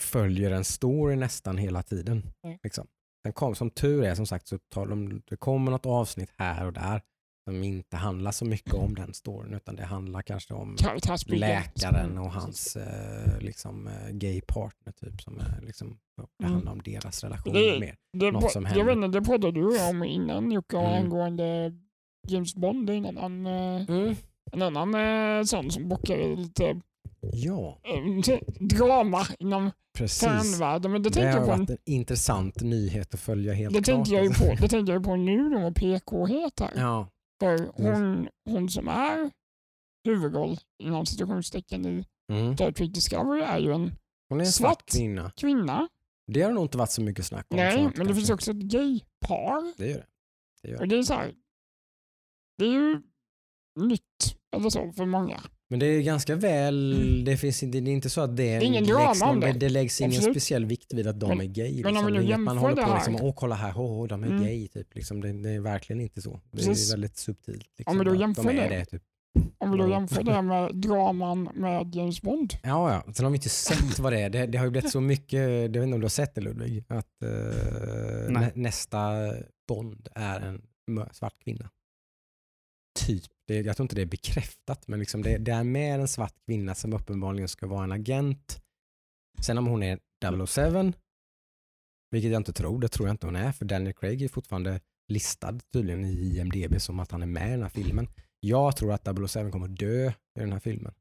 följer 0.00 0.50
en 0.50 0.64
story 0.64 1.16
nästan 1.16 1.58
hela 1.58 1.82
tiden. 1.82 2.22
Mm. 2.46 2.58
Liksom. 2.62 2.86
Sen 3.26 3.32
kom, 3.32 3.54
som 3.54 3.70
tur 3.70 4.04
är 4.04 4.14
som 4.14 4.26
sagt 4.26 4.46
så 4.46 4.58
tar 4.58 4.86
de, 4.86 5.22
det 5.26 5.36
kommer 5.36 5.70
något 5.70 5.86
avsnitt 5.86 6.30
här 6.38 6.66
och 6.66 6.72
där 6.72 7.02
som 7.50 7.62
inte 7.64 7.96
handlar 7.96 8.32
så 8.32 8.44
mycket 8.44 8.74
om 8.74 8.94
den 8.94 9.14
storyn 9.14 9.54
utan 9.54 9.76
det 9.76 9.84
handlar 9.84 10.22
kanske 10.22 10.54
om 10.54 10.76
läkaren 11.26 12.10
Mm, 12.10 12.18
och 12.18 12.32
precis. 12.32 12.42
hans 12.42 12.76
eh, 12.76 13.38
liksom, 13.40 13.86
eh, 13.86 14.08
gay 14.10 14.40
partner 14.40 14.92
typ 14.92 15.22
som 15.22 15.40
är 15.40 15.60
liksom, 15.62 15.98
det 16.16 16.44
Mm. 16.44 16.52
handlar 16.54 16.72
om 16.72 16.82
deras 16.82 17.24
relation 17.24 17.54
Det- 17.54 17.80
mer. 17.80 17.96
Det, 18.18 18.30
något 18.30 18.52
som 18.52 18.62
jag 18.64 18.70
händer. 18.70 18.84
vet 18.94 19.04
inte, 19.04 19.18
det 19.18 19.24
pratade 19.24 19.52
du 19.52 19.88
om 19.90 20.04
innan 20.04 20.52
Jocke 20.52 20.76
Mm. 20.78 20.92
angående 21.04 21.72
James 22.28 22.54
Bond 22.54 22.90
är 22.90 22.94
en 22.94 23.06
annan, 23.18 23.46
eh, 23.46 23.88
Mm. 23.88 24.14
En 24.52 24.62
annan 24.62 24.94
eh, 25.38 25.44
sån 25.44 25.70
som 25.70 25.88
bockar 25.88 26.36
lite 26.36 26.80
Ja, 27.32 27.78
eh, 27.84 28.38
drama 28.60 29.26
inom 29.38 29.70
fanvärlden. 30.20 30.92
Men 30.92 31.02
det 31.02 31.08
Det 31.08 31.14
tänker 31.14 31.30
har 31.30 31.36
jag 31.38 31.46
på, 31.46 31.56
varit 31.56 31.70
en 31.70 31.78
intressant 31.84 32.60
nyhet 32.62 33.14
att 33.14 33.20
följa 33.20 33.52
helt 33.52 33.74
det 33.74 33.82
klart. 33.82 34.08
jag 34.08 34.22
ju 34.22 34.28
alltså. 34.28 34.44
på, 34.46 34.54
det 34.60 34.68
tänker 34.68 34.92
jag 34.92 35.04
på 35.04 35.16
nu 35.16 35.50
då 35.50 35.58
med 35.58 35.74
PK-het 35.76 36.60
här. 36.60 36.72
Ja, 36.76 37.08
För 37.40 37.70
hon, 37.74 38.28
hon 38.50 38.68
som 38.68 38.88
är 38.88 39.30
huvudroll 40.04 40.58
inom 40.82 41.06
situationstecken 41.06 41.86
i 41.86 42.04
mm. 42.32 42.54
Star 42.56 42.72
Trek 42.72 42.94
Discovery 42.94 43.42
är 43.42 43.58
ju 43.58 43.72
en 43.72 43.92
Hon 44.28 44.40
är 44.40 44.44
en 44.44 44.52
Svart. 44.52 44.70
svart 44.70 44.90
kvinna. 44.90 45.32
kvinna. 45.36 45.88
Det 46.26 46.42
har 46.42 46.52
nog 46.52 46.64
inte 46.64 46.78
varit 46.78 46.90
så 46.90 47.02
mycket 47.02 47.26
snack 47.26 47.46
om. 47.50 47.56
Nej, 47.56 47.90
men 47.96 48.06
det 48.06 48.14
finns 48.14 48.30
också 48.30 48.50
ett 48.50 48.56
gay-par. 48.56 49.72
Det 49.78 49.86
gör 49.88 49.94
det. 49.98 50.06
det, 50.62 50.68
gör 50.68 50.76
det. 50.76 50.82
Och 50.82 50.88
det 50.88 50.96
är 50.98 51.02
så 51.02 51.14
här, 51.14 51.34
det 52.58 52.64
är 52.64 52.70
ju 52.72 53.02
nytt 53.80 54.36
eller 54.56 54.70
så 54.70 54.92
för 54.92 55.06
många. 55.06 55.40
Men 55.70 55.78
det 55.78 55.86
är 55.86 56.02
ganska 56.02 56.34
väl, 56.36 57.24
det, 57.24 57.36
finns, 57.36 57.62
inte- 57.62 57.80
det 57.80 57.90
är 57.90 57.92
inte 57.92 58.10
så 58.10 58.20
att 58.20 58.36
det, 58.36 58.54
är 58.54 58.60
ingen 58.62 58.84
läggs, 58.84 59.22
om 59.22 59.28
någon, 59.28 59.40
det. 59.40 59.52
det 59.52 59.68
läggs 59.68 60.00
ingen 60.00 60.10
Absolut. 60.12 60.34
speciell 60.36 60.64
vikt 60.66 60.94
vid 60.94 61.06
att 61.06 61.20
de 61.20 61.28
Men- 61.28 61.40
är 61.40 61.44
gay. 61.44 61.82
men 61.84 61.86
om 61.86 61.94
liksom. 61.94 62.12
vi 62.12 62.18
är 62.18 62.22
inget 62.22 62.40
man 62.40 62.58
håller 62.58 62.76
på 62.76 62.82
här- 62.82 62.94
liksom, 62.94 63.16
åh 63.20 63.34
kolla 63.36 63.54
här, 63.54 63.78
åh, 63.78 64.06
de 64.08 64.22
är 64.24 64.28
Mm. 64.28 64.42
gay. 64.42 64.68
Typ, 64.68 64.94
liksom. 64.94 65.20
det, 65.20 65.32
det 65.42 65.50
är 65.50 65.60
verkligen 65.60 66.00
inte 66.00 66.22
så. 66.22 66.40
Det 66.50 66.56
Precis. 66.56 66.88
är 66.88 66.92
väldigt 66.96 67.16
subtilt. 67.16 67.68
Liksom, 67.78 67.92
Om 67.92 67.98
vi 67.98 68.04
då 68.04 68.14
jämför 68.14 68.42
de 68.42 68.48
är 68.58 68.68
det. 68.70 68.76
det 68.78 68.84
typ. 68.84 69.02
Om 69.58 69.70
vi 69.72 69.78
då 69.78 69.88
jämför 69.88 70.22
det 70.22 70.42
med 70.42 70.76
draman 70.76 71.48
med 71.54 71.94
James 71.94 72.22
Bond. 72.22 72.52
Ja, 72.62 72.92
ja. 73.06 73.12
Sen 73.14 73.24
har 73.24 73.30
vi 73.30 73.36
inte 73.36 73.48
sett 73.48 73.98
vad 73.98 74.12
det 74.12 74.20
är. 74.20 74.30
Det, 74.30 74.46
det 74.46 74.58
har 74.58 74.64
ju 74.64 74.70
blivit 74.70 74.90
så 74.92 75.00
mycket, 75.00 75.40
jag 75.40 75.58
vet 75.68 75.74
inte 75.76 75.82
om 75.94 76.00
du 76.00 76.04
har 76.04 76.08
sett 76.08 76.34
det 76.34 76.40
Ludvig, 76.40 76.84
att 76.88 77.22
eh, 77.22 78.48
nästa 78.54 79.10
Bond 79.68 80.08
är 80.14 80.40
en 80.40 80.62
svart 81.12 81.34
kvinna. 81.44 81.70
Typ. 83.06 83.22
Det, 83.52 83.60
jag 83.60 83.76
tror 83.76 83.84
inte 83.84 83.94
det 83.94 84.02
är 84.02 84.06
bekräftat, 84.06 84.88
men 84.88 84.98
liksom 84.98 85.22
det, 85.22 85.38
det 85.38 85.52
är 85.52 85.64
med 85.64 86.00
en 86.00 86.08
svart 86.08 86.34
kvinna 86.46 86.74
som 86.74 86.92
uppenbarligen 86.92 87.48
ska 87.48 87.66
vara 87.66 87.84
en 87.84 87.92
agent. 87.92 88.62
Sen 89.40 89.58
om 89.58 89.66
hon 89.66 89.82
är 89.82 89.98
007, 90.46 90.92
vilket 92.10 92.30
jag 92.30 92.40
inte 92.40 92.52
tror, 92.52 92.80
det 92.80 92.88
tror 92.88 93.08
jag 93.08 93.14
inte 93.14 93.26
hon 93.26 93.36
är, 93.36 93.52
för 93.52 93.64
Daniel 93.64 93.94
Craig 93.94 94.22
är 94.22 94.28
fortfarande 94.28 94.80
listad 95.08 95.58
tydligen 95.72 96.04
i 96.04 96.36
IMDB 96.36 96.80
som 96.80 97.00
att 97.00 97.10
han 97.10 97.22
är 97.22 97.26
med 97.26 97.48
i 97.48 97.50
den 97.50 97.62
här 97.62 97.68
filmen. 97.68 98.08
Jag 98.40 98.76
tror 98.76 98.92
att 98.92 99.30
007 99.30 99.50
kommer 99.50 99.66
att 99.66 99.78
dö 99.78 100.08
i 100.08 100.40
den 100.40 100.52
här 100.52 100.60
filmen. 100.60 100.94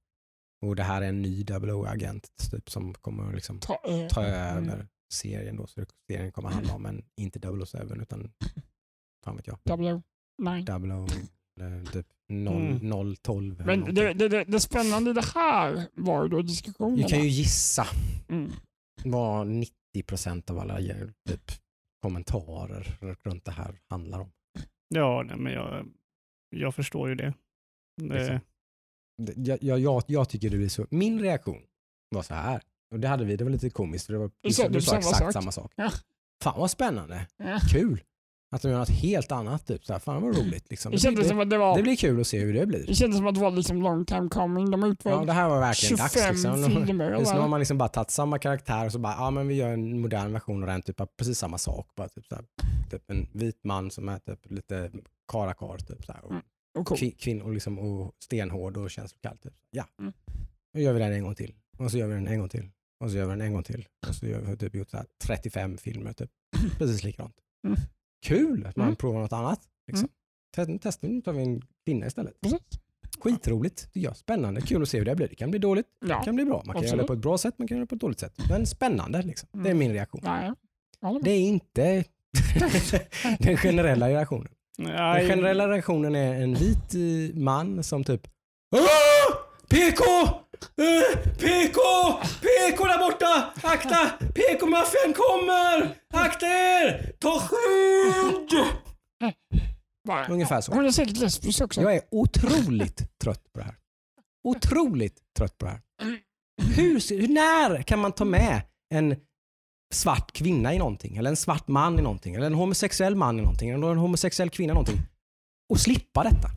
Och 0.61 0.75
det 0.75 0.83
här 0.83 1.01
är 1.01 1.09
en 1.09 1.21
ny 1.21 1.43
007-agent 1.43 2.51
typ, 2.51 2.69
som 2.69 2.93
kommer 2.93 3.27
att 3.27 3.35
liksom 3.35 3.59
Ta, 3.59 3.81
ta 4.09 4.25
mm, 4.25 4.69
över 4.69 4.87
serien 5.13 5.55
då. 5.55 5.67
Så 5.67 5.85
serien 6.09 6.31
kommer 6.31 6.49
handla 6.49 6.73
om 6.73 6.85
en, 6.85 7.05
inte 7.15 7.39
007 7.39 7.77
utan, 8.01 8.33
fan 9.23 9.35
vet 9.35 9.47
jag, 9.47 9.59
009. 9.79 10.01
00, 10.79 11.09
eller 11.59 11.85
typ 11.85 12.07
0, 12.31 12.61
Mm. 12.81 13.15
012 13.15 13.61
eller 13.61 13.65
Men 13.77 13.95
det, 13.95 14.13
det, 14.13 14.27
det, 14.27 14.43
spännande 14.59 15.13
det 15.13 15.25
här 15.35 15.87
var 15.93 16.27
då 16.27 16.41
diskussionerna. 16.41 16.95
Du 17.07 17.07
kan 17.07 17.19
ju 17.23 17.27
gissa 17.29 17.87
mm. 18.29 18.51
vad 19.03 19.47
90% 19.95 20.51
av 20.51 20.59
alla 20.59 20.79
typ, 21.29 21.51
kommentarer 22.01 22.97
runt 23.23 23.45
det 23.45 23.51
här 23.51 23.79
handlar 23.89 24.19
om. 24.19 24.31
Ja, 24.87 25.23
nej, 25.27 25.37
men 25.37 25.53
jag, 25.53 25.85
jag 26.49 26.75
förstår 26.75 27.09
ju 27.09 27.15
det. 27.15 27.33
det 27.97 28.03
Liksom. 28.19 28.39
Det- 29.21 29.47
Jag, 29.47 29.63
jag, 29.63 29.79
jag, 29.79 30.03
jag 30.07 30.29
tycker 30.29 30.49
det 30.49 30.57
blir 30.57 30.69
så, 30.69 30.87
min 30.89 31.19
reaktion 31.21 31.61
var 32.09 32.21
så 32.23 32.33
här, 32.33 32.61
och 32.91 32.99
det 32.99 33.07
hade 33.07 33.25
vi, 33.25 33.35
det 33.35 33.43
var 33.43 33.51
lite 33.51 33.69
komiskt, 33.69 34.05
för 34.05 34.13
det 34.13 34.19
var, 34.19 34.31
Du 34.41 34.51
sa- 34.53 34.67
du 34.67 34.73
du 34.73 34.81
sa 34.81 34.97
exakt 34.97 35.17
sak. 35.17 35.33
samma 35.33 35.51
sak. 35.51 35.73
Ja. 35.75 35.91
Fan 36.43 36.59
vad 36.59 36.71
spännande, 36.71 37.27
Ja. 37.37 37.59
kul. 37.71 38.01
Att 38.53 38.61
de 38.61 38.69
gör 38.71 38.79
något 38.79 38.89
helt 38.89 39.31
annat, 39.31 39.67
typ 39.67 39.85
så 39.85 39.93
här, 39.93 39.99
fan 39.99 40.21
vad 40.21 40.37
roligt. 40.37 40.69
Liksom. 40.69 40.91
Det 40.91 40.97
Det, 40.97 41.01
kändes 41.01 41.19
blir, 41.19 41.29
som 41.29 41.39
att 41.39 41.49
det 41.49 41.57
var, 41.57 41.77
det 41.77 41.83
blir 41.83 41.95
kul 41.95 42.21
att 42.21 42.27
se 42.27 42.39
hur 42.39 42.53
det 42.53 42.65
blir. 42.65 42.87
det 42.87 42.95
kändes 42.95 43.17
som 43.17 43.27
att 43.27 43.35
det 43.35 43.41
var 43.41 43.51
liksom 43.51 43.81
long 43.81 44.05
time 44.05 44.29
coming. 44.29 44.71
De 44.71 44.81
har 44.81 44.87
Ja, 44.89 44.93
utvalt 44.93 45.27
det 45.27 45.33
här 45.33 45.49
var 45.49 45.59
verkligen 45.59 45.97
dags. 45.97 46.13
25 46.13 46.35
Liksom. 46.55 46.85
filmer. 46.85 47.11
Just 47.19 47.33
nu 47.33 47.39
har 47.39 47.47
man 47.47 47.59
liksom 47.59 47.77
bara 47.77 47.89
tagit 47.89 48.11
samma 48.11 48.39
karaktär 48.39 48.85
och 48.85 48.91
så 48.91 48.99
bara, 48.99 49.13
ja 49.13 49.31
men 49.31 49.47
vi 49.47 49.53
gör 49.55 49.69
en 49.69 50.01
modern 50.01 50.33
version 50.33 50.63
av 50.63 50.67
den, 50.69 50.81
typ 50.81 50.99
av 50.99 51.05
precis 51.17 51.37
samma 51.37 51.57
sak. 51.57 51.87
Bara 51.95 52.09
typ, 52.09 52.25
så 52.27 52.35
här, 52.35 52.45
typ 52.91 53.11
en 53.11 53.27
vit 53.33 53.63
man 53.63 53.91
som 53.91 54.09
är 54.09 54.19
typ 54.19 54.51
lite 54.51 54.91
karakar 55.31 55.77
typ 55.77 56.05
så 56.05 56.13
här, 56.13 56.25
och, 56.25 56.31
Mm. 56.31 56.43
Och 56.79 56.87
cool. 56.87 56.97
kvin, 56.97 57.11
kvinn, 57.19 57.41
och, 57.41 57.53
liksom, 57.53 57.79
och 57.79 58.11
stenhård 58.23 58.77
och 58.77 58.91
känslokall. 58.91 59.37
Typ. 59.37 59.53
Ja, 59.71 59.85
Mm. 59.99 60.13
nu 60.73 60.81
gör 60.81 60.93
vi 60.93 60.99
den 60.99 61.13
en 61.13 61.23
gång 61.23 61.35
till. 61.35 61.53
Och 61.77 61.91
så 61.91 61.97
gör 61.97 62.07
vi 62.07 62.13
den 62.13 62.27
en 62.27 62.39
gång 62.39 62.49
till. 62.49 62.69
Och 63.03 63.11
så 63.11 63.17
gör 63.17 63.25
vi 63.25 63.31
den 63.31 63.41
en 63.41 63.53
gång 63.53 63.63
till. 63.63 63.85
Och 64.07 64.15
så 64.15 64.25
gör 64.27 64.41
vi 64.41 64.57
typ 64.57 64.75
gjort 64.75 64.89
så 64.89 64.97
här 64.97 65.05
35 65.23 65.77
filmer 65.77 66.13
typ. 66.13 66.29
Precis 66.77 67.03
likadant. 67.03 67.35
Mm. 67.67 67.79
Kul 68.23 68.65
att 68.65 68.75
man 68.75 68.85
Mm. 68.87 68.95
provar 68.95 69.21
något 69.21 69.33
annat. 69.33 69.59
Liksom. 69.87 70.09
Mm. 70.57 70.79
Testa, 70.79 71.07
nu 71.07 71.21
tar 71.21 71.33
vi 71.33 71.41
en 71.43 71.61
kvinna 71.85 72.05
istället. 72.07 72.41
Precis. 72.41 72.59
Skitroligt. 73.19 73.89
Ja, 73.93 74.13
spännande. 74.13 74.61
Kul 74.61 74.81
att 74.81 74.89
se 74.89 74.97
hur 74.97 75.05
det 75.05 75.15
blir. 75.15 75.27
Det 75.27 75.35
kan 75.35 75.49
bli 75.51 75.59
dåligt. 75.59 75.85
Det 76.01 76.07
Ja. 76.09 76.23
kan 76.23 76.35
bli 76.35 76.45
bra. 76.45 76.63
Man 76.65 76.75
kan 76.75 76.83
göra 76.83 76.97
det 76.97 77.03
på 77.03 77.13
ett 77.13 77.19
bra 77.19 77.37
sätt, 77.37 77.53
man 77.57 77.67
kan 77.67 77.77
göra 77.77 77.85
det 77.85 77.89
på 77.89 77.95
ett 77.95 78.01
dåligt 78.01 78.19
sätt. 78.19 78.33
Men 78.49 78.65
spännande. 78.65 79.21
Liksom. 79.21 79.49
Det 79.51 79.59
är 79.59 79.65
Mm. 79.65 79.77
min 79.77 79.93
reaktion. 79.93 80.21
Håller 80.25 81.13
med. 81.13 81.23
Det 81.23 81.31
är 81.31 81.39
inte 81.39 82.03
den 83.39 83.57
generella 83.57 84.09
reaktionen. 84.09 84.47
Den 84.77 85.27
generella 85.27 85.69
reaktionen 85.69 86.15
är 86.15 86.41
en 86.41 86.53
vit 86.53 86.93
eh, 86.95 87.35
man 87.39 87.83
som 87.83 88.03
typ 88.03 88.27
"Åh! 88.75 88.79
PK! 89.69 90.03
Eh, 90.77 91.17
PK! 91.33 91.79
PK 92.41 92.85
där 92.87 92.97
borta! 92.97 93.53
Akta! 93.63 94.09
PK-maffian 94.33 95.13
kommer! 95.13 95.95
Akta 96.13 96.45
er! 96.45 97.11
Ta 97.19 97.39
skydd! 97.39 98.65
Ungefär 100.29 100.61
så. 100.61 100.73
Hon 100.73 100.85
är 100.85 100.91
säkert 100.91 101.17
lesbisk 101.17 101.61
också. 101.61 101.81
Jag 101.81 101.95
är 101.95 102.01
otroligt 102.11 103.19
trött 103.23 103.53
på 103.53 103.59
det 103.59 103.65
här. 103.65 103.75
Otroligt 104.43 105.17
trött 105.37 105.57
på 105.57 105.65
det 105.65 105.71
här. 105.71 105.81
Hur, 106.75 107.19
hur, 107.19 107.27
när 107.27 107.81
kan 107.81 107.99
man 107.99 108.11
ta 108.11 108.25
med 108.25 108.61
en 108.93 109.15
svart 109.93 110.31
kvinna 110.31 110.73
i 110.73 110.77
någonting? 110.77 111.17
Eller 111.17 111.29
en 111.29 111.35
svart 111.35 111.67
man 111.67 111.99
i 111.99 112.01
någonting? 112.01 112.35
Eller 112.35 112.45
en 112.45 112.53
homosexuell 112.53 113.15
man 113.15 113.39
i 113.39 113.41
någonting? 113.41 113.69
Eller 113.69 113.91
en 113.91 113.97
homosexuell 113.97 114.49
kvinna 114.49 114.71
i 114.71 114.73
någonting? 114.73 115.01
Och 115.69 115.79
slippa 115.79 116.23
detta? 116.23 116.47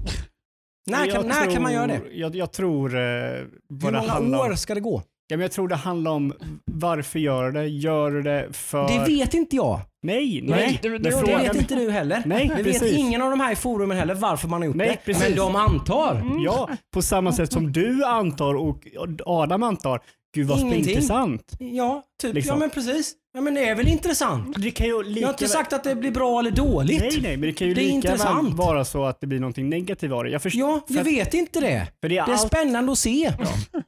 När, 0.87 1.07
kan, 1.11 1.27
när 1.29 1.51
kan 1.53 1.63
man 1.63 1.73
göra 1.73 1.87
det? 1.87 1.99
tror- 1.99 2.13
Jag, 2.13 2.37
jag 2.37 2.53
tror 2.53 2.95
eh, 2.95 3.01
Hur 3.01 3.47
många 3.83 3.99
handlar 4.09 4.39
om. 4.45 4.51
år 4.51 4.55
ska 4.55 4.75
det 4.75 4.81
gå? 4.81 5.03
Ja, 5.27 5.37
men 5.37 5.41
jag 5.41 5.53
tror 5.53 5.69
det 5.69 5.75
handlar 5.75 6.11
om 6.11 6.33
varför 6.65 7.19
gör 7.19 7.51
det? 7.53 7.67
Gör 7.67 8.11
det 8.11 8.49
för... 8.53 8.89
Det 8.89 9.05
vet 9.15 9.35
inte 9.35 9.57
jag. 9.57 9.81
Nej, 10.03 10.41
Nej, 10.45 10.79
det- 10.83 10.89
det- 10.89 10.99
det 10.99 11.11
Det 11.11 11.37
vet 11.37 11.57
inte 11.57 11.75
du 11.75 11.91
heller. 11.91 12.23
Nej, 12.27 12.49
det 12.57 12.63
vet 12.63 12.81
precis. 12.81 12.99
ingen 12.99 13.23
av 13.23 13.31
de 13.31 13.41
här 13.41 13.53
i 13.53 13.57
forumen 13.57 13.97
heller 13.99 14.15
varför 14.15 14.49
man 14.49 14.61
har 14.63 14.67
gjort 14.67 14.77
Nej, 14.77 14.89
det. 14.89 14.97
precis. 15.13 15.29
Men 15.29 15.37
de 15.37 15.57
antar. 15.57 16.15
Mm. 16.15 16.39
Ja, 16.43 16.71
på 16.95 17.03
samma 17.03 17.33
sätt 17.33 17.53
som 17.53 17.73
du 17.73 18.05
antar 18.05 18.55
och 18.55 18.87
Adam 19.27 19.63
antar. 19.63 20.01
Gud 20.35 20.47
vad 20.47 20.59
Ingenting. 20.61 20.89
intressant. 20.89 21.57
Ja, 21.59 22.03
typ. 22.23 22.35
Liksom. 22.35 22.53
Ja 22.55 22.59
men 22.59 22.71
precis. 22.71 23.15
Ja 23.37 23.41
men 23.41 23.55
det 23.55 23.69
är 23.69 23.75
väl 23.75 23.89
intressant? 23.89 24.57
Det 24.59 24.71
kan 24.71 24.87
ju 24.87 25.03
lika 25.03 25.21
Jag 25.21 25.27
har 25.29 25.33
inte 25.33 25.45
väl- 25.45 25.51
sagt 25.51 25.73
att 25.73 25.85
det 25.85 25.95
blir 25.95 26.11
bra 26.11 26.41
eller 26.41 26.51
dåligt. 26.51 27.01
Nej, 27.01 27.19
nej, 27.23 27.37
men 27.37 27.47
det 27.49 27.53
kan 27.53 27.69
ju 27.69 27.75
Det 27.75 27.81
lika 27.81 27.93
väl 27.93 27.95
intressant. 27.97 28.55
vara 28.55 28.85
så 28.85 29.05
att 29.05 29.21
det 29.21 29.27
blir 29.27 29.41
någonting 29.41 29.69
negativt 29.69 30.13
av 30.13 30.25
det. 30.25 30.31
Jag 30.31 30.43
förstår, 30.43 30.61
Ja, 30.61 30.81
vi 30.89 30.95
för, 30.95 31.05
vet 31.05 31.35
inte 31.35 31.61
det. 31.61 31.87
för 32.01 32.09
det 32.09 32.19
är 32.19 32.27
Det 32.27 32.33
är 32.33 32.35
allt, 32.37 32.47
spännande 32.47 32.93
att 32.93 32.99
se. 32.99 33.33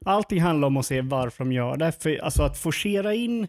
allting 0.07 0.41
handlar 0.41 0.67
om 0.69 0.77
att 0.77 0.87
se 0.87 1.01
varför 1.01 1.45
de 1.45 1.53
gör 1.53 1.77
det. 1.77 1.93
För, 2.03 2.17
alltså 2.25 2.43
att 2.43 2.59
forcera 2.59 3.15
in 3.15 3.47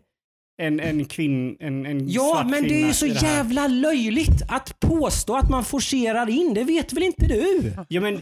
en, 0.62 0.80
en, 0.80 1.06
kvinn, 1.06 1.58
en, 1.60 1.86
en 1.86 2.10
Ja, 2.10 2.32
svart 2.34 2.50
men 2.50 2.64
det 2.64 2.82
är 2.82 2.88
ju 2.88 2.94
så 2.94 3.06
jävla 3.08 3.68
löjligt 3.68 4.42
att 4.50 4.80
påstå 4.80 5.36
att 5.36 5.50
man 5.50 5.64
forcerar 5.66 6.30
in. 6.30 6.54
Det 6.54 6.64
vet 6.64 6.94
väl 6.94 7.04
inte 7.04 7.26
du? 7.26 7.74
Ja, 7.88 8.02
men 8.02 8.22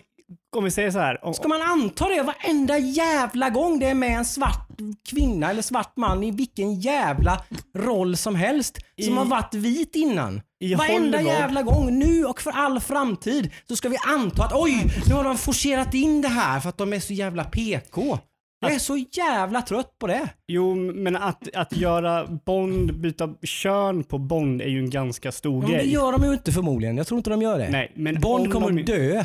om 0.55 0.63
vi 0.63 0.71
säger 0.71 0.91
så 0.91 0.99
här. 0.99 1.25
Om, 1.25 1.33
Ska 1.33 1.47
man 1.47 1.61
anta 1.61 2.07
det 2.09 2.21
varenda 2.23 2.77
jävla 2.77 3.49
gång 3.49 3.79
det 3.79 3.85
är 3.89 3.93
med 3.93 4.17
en 4.17 4.25
svart 4.25 4.69
kvinna 5.09 5.49
eller 5.49 5.61
svart 5.61 5.97
man 5.97 6.23
i 6.23 6.31
vilken 6.31 6.75
jävla 6.79 7.41
roll 7.77 8.17
som 8.17 8.35
helst 8.35 8.77
som 9.03 9.13
I- 9.13 9.17
har 9.17 9.25
varit 9.25 9.53
vit 9.53 9.95
innan? 9.95 10.41
i 10.59 10.75
Varenda 10.75 11.17
Hollywood- 11.17 11.25
jävla 11.25 11.61
gång, 11.63 11.99
nu 11.99 12.25
och 12.25 12.41
för 12.41 12.51
all 12.51 12.79
framtid, 12.79 13.51
så 13.67 13.75
ska 13.75 13.89
vi 13.89 13.97
anta 14.07 14.43
att 14.43 14.53
oj, 14.53 14.83
nu 15.07 15.13
har 15.13 15.23
de 15.23 15.37
forcerat 15.37 15.93
in 15.93 16.21
det 16.21 16.27
här 16.27 16.59
för 16.59 16.69
att 16.69 16.77
de 16.77 16.93
är 16.93 16.99
så 16.99 17.13
jävla 17.13 17.43
PK. 17.43 18.19
Jag 18.59 18.73
är 18.73 18.79
så 18.79 18.97
jävla 19.11 19.61
trött 19.61 19.99
på 19.99 20.07
det. 20.07 20.27
Jo, 20.47 20.75
men 20.75 21.15
att, 21.15 21.55
att 21.55 21.77
göra 21.77 22.25
Bond, 22.45 22.99
byta 22.99 23.29
kön 23.43 24.03
på 24.03 24.17
Bond 24.17 24.61
är 24.61 24.67
ju 24.67 24.79
en 24.79 24.89
ganska 24.89 25.31
stor 25.31 25.61
Men 25.61 25.71
det 25.71 25.77
grej. 25.77 25.91
gör 25.93 26.11
de 26.11 26.23
ju 26.23 26.33
inte 26.33 26.51
förmodligen. 26.51 26.97
Jag 26.97 27.07
tror 27.07 27.17
inte 27.17 27.29
de 27.29 27.41
gör 27.41 27.59
det. 27.59 27.69
Nej, 27.69 27.91
men 27.95 28.21
Bond 28.21 28.45
om 28.45 28.51
kommer 28.51 28.71
de, 28.71 28.83
dö 28.83 29.23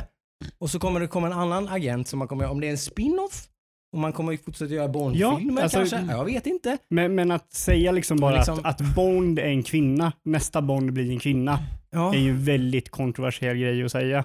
och 0.59 0.71
så 0.71 0.79
kommer 0.79 1.01
det 1.01 1.07
komma 1.07 1.27
en 1.27 1.33
annan 1.33 1.69
agent 1.69 2.09
som 2.09 2.19
man 2.19 2.29
kommer, 2.29 2.51
om 2.51 2.61
det 2.61 2.67
är 2.67 2.71
en 2.71 2.79
spin-off 2.79 3.47
och 3.93 3.99
man 3.99 4.13
kommer 4.13 4.37
fortsätta 4.37 4.75
göra 4.75 4.89
Bond-filmer 4.89 5.57
Ja, 5.57 5.63
alltså- 5.63 5.79
kanske. 5.79 6.17
Jag 6.17 6.25
vet 6.25 6.47
inte. 6.47 6.79
Men, 6.91 7.15
men 7.15 7.31
att 7.31 7.53
säga 7.53 7.93
liksom 7.93 8.17
bara 8.19 8.37
liksom- 8.37 8.59
att, 8.59 8.81
att 8.81 8.95
Bond 8.95 9.39
är 9.39 9.45
en 9.45 9.63
kvinna, 9.63 10.13
nästa 10.25 10.63
Bond 10.63 10.93
blir 10.93 11.11
en 11.11 11.19
kvinna, 11.19 11.59
Ja. 11.91 12.15
är 12.15 12.19
ju 12.19 12.31
en 12.31 12.45
väldigt 12.45 12.91
kontroversiell 12.91 13.57
grej 13.57 13.85
att 13.85 13.93
säga. 13.93 14.25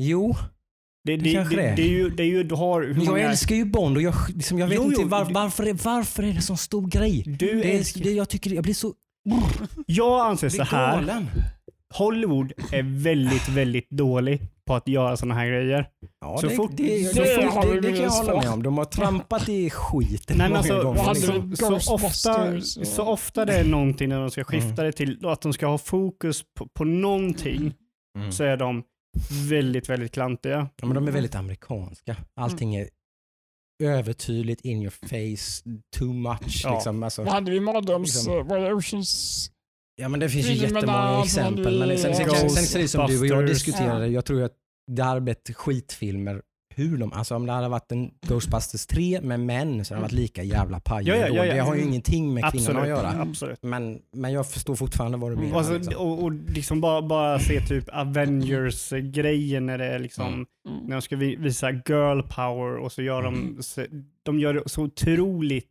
Jo, 0.00 0.34
Det, 1.04 1.16
Det 1.16 1.22
det, 1.24 1.32
kanske 1.34 1.56
det, 1.56 1.62
det 1.62 1.68
är. 1.68 1.76
det 1.76 1.82
är 1.82 1.88
ju, 1.88 2.10
det 2.10 2.22
är 2.22 2.26
ju, 2.26 2.42
du 2.42 2.54
har 2.54 2.82
men 2.82 2.98
jag 2.98 3.06
många... 3.06 3.30
älskar 3.30 3.54
ju 3.56 3.64
Bond 3.64 3.96
och 3.96 4.02
jag, 4.02 4.14
liksom, 4.34 4.58
jag 4.58 4.66
vet 4.68 4.76
Jo, 4.76 4.84
inte 4.84 5.04
var, 5.04 5.24
varför, 5.24 5.66
är, 5.66 5.74
varför 5.84 6.22
är 6.22 6.32
det 6.32 6.42
så 6.42 6.56
stor 6.56 6.86
grej. 6.88 7.22
Du 7.26 7.60
Det 7.62 7.76
älskar, 7.76 8.00
det, 8.00 8.12
jag 8.12 8.28
tycker 8.28 8.50
jag 8.50 8.62
blir 8.64 8.74
så 8.74 8.92
jag 9.86 10.26
anser 10.26 10.48
så 10.48 10.62
här, 10.62 10.96
galen. 11.00 11.26
Hollywood 11.94 12.52
är 12.72 13.02
väldigt, 13.02 13.48
väldigt 13.48 13.90
dålig 13.90 14.40
på 14.66 14.74
att 14.74 14.88
göra 14.88 15.16
sådana 15.16 15.34
här 15.34 15.46
grejer. 15.46 15.88
Ja, 16.20 16.38
Så 16.40 16.46
det, 16.46 16.54
fort- 16.54 16.70
det, 16.76 17.04
så 17.14 17.22
det, 17.22 17.50
fort- 17.50 17.62
det, 17.62 17.80
det, 17.80 17.92
kan 17.92 18.02
jag 18.02 18.10
hålla 18.10 18.34
med 18.40 18.50
om. 18.50 18.62
De 18.62 18.78
har 18.78 18.84
trampat 18.84 19.48
i 19.48 19.70
skiten 19.70 20.38
Nej, 20.38 20.50
men 20.50 20.50
många 20.50 20.58
alltså, 20.58 20.82
gånger. 20.82 21.00
hade 21.00 21.18
liksom. 21.20 21.50
vi- 21.50 21.56
så, 21.56 21.80
så, 21.80 21.94
ofta, 21.94 22.60
så 22.84 23.02
ofta 23.02 23.44
det 23.44 23.52
är 23.52 23.64
någonting 23.64 24.08
när 24.08 24.20
de 24.20 24.30
ska 24.30 24.44
skifta 24.44 24.68
Mm. 24.68 24.84
det 24.84 24.92
till 24.92 25.26
att 25.26 25.40
de 25.40 25.52
ska 25.52 25.66
ha 25.66 25.78
fokus 25.78 26.42
på, 26.58 26.66
på 26.68 26.84
någonting 26.84 27.74
Mm. 28.18 28.32
så 28.32 28.44
är 28.44 28.56
de 28.56 28.82
väldigt, 29.50 29.88
väldigt 29.88 30.12
klantiga. 30.12 30.68
Ja, 30.76 30.86
men 30.86 30.94
de 30.94 31.08
är 31.08 31.12
väldigt 31.12 31.34
amerikanska. 31.34 32.16
Allting 32.40 32.74
är 32.76 32.88
övertydligt, 33.82 34.60
in 34.60 34.82
your 34.82 34.90
face, 34.90 35.62
too 35.98 36.12
much. 36.12 36.60
Ja. 36.64 36.74
Liksom. 36.74 37.02
Alltså, 37.02 37.22
Vad 37.22 37.32
hade 37.32 37.50
vi 37.50 37.60
mardröms... 37.60 38.14
Liksom. 38.14 38.46
Var 38.48 38.58
det 38.58 38.74
Oceans... 38.74 39.50
ja, 39.96 40.08
men 40.08 40.20
det 40.20 40.28
finns 40.28 40.46
ju 40.46 40.52
jättemånga 40.52 41.22
exempel. 41.24 41.78
Men 41.78 41.88
det- 41.88 41.98
sen, 41.98 42.14
sen, 42.14 42.30
sen, 42.30 42.50
sen, 42.50 42.64
sen 42.66 42.78
är 42.80 42.82
det 42.82 42.88
som 42.88 43.06
du 43.06 43.20
och 43.20 43.26
jag 43.26 43.46
diskuterade. 43.46 44.06
Jag 44.08 44.24
tror 44.24 44.42
att 44.42 44.52
det 44.92 45.02
hade 45.02 45.20
blivit 45.20 45.50
skitfilmer 45.56 46.42
hur 46.74 46.96
de, 46.98 47.12
alltså 47.12 47.34
om 47.36 47.46
det 47.46 47.52
hade 47.52 47.68
varit 47.68 47.92
en 47.92 48.10
Ghostbusters 48.28 48.86
3 48.86 49.20
med 49.20 49.40
män 49.40 49.84
så 49.84 49.94
hade 49.94 50.00
det 50.00 50.02
varit 50.04 50.12
lika 50.12 50.42
jävla 50.42 50.80
paj. 50.80 51.08
Ja, 51.08 51.14
ja, 51.16 51.28
ja, 51.28 51.44
ja. 51.46 51.54
Det 51.54 51.60
har 51.60 51.74
ju 51.74 51.82
ingenting 51.82 52.34
med 52.34 52.52
kvinnorna 52.52 52.80
Absolut. 52.80 52.82
att 52.82 52.88
göra. 53.12 53.22
Absolut. 53.22 53.62
Men, 53.62 53.98
men 54.12 54.32
jag 54.32 54.50
förstår 54.50 54.74
fortfarande 54.76 55.18
vad 55.18 55.32
du 55.32 55.36
menar. 55.36 55.50
Och, 55.52 55.58
alltså, 55.58 55.74
liksom. 55.74 55.94
och, 55.96 56.22
och 56.22 56.32
liksom 56.32 56.80
bara, 56.80 57.02
bara 57.02 57.38
se 57.38 57.60
typ 57.60 57.84
Avengers-grejen 57.92 59.66
när 59.66 59.78
det 59.78 59.84
är 59.86 59.98
liksom, 59.98 60.26
Mm. 60.68 60.86
när 60.86 60.96
de 60.96 61.02
ska 61.02 61.16
vi- 61.16 61.36
visa 61.36 61.70
girl 61.70 62.20
power 62.22 62.76
och 62.76 62.92
så 62.92 63.02
gör 63.02 63.22
de, 63.22 63.56
så, 63.60 63.86
de 64.22 64.40
gör 64.40 64.54
det 64.54 64.62
så 64.66 64.82
otroligt 64.82 65.66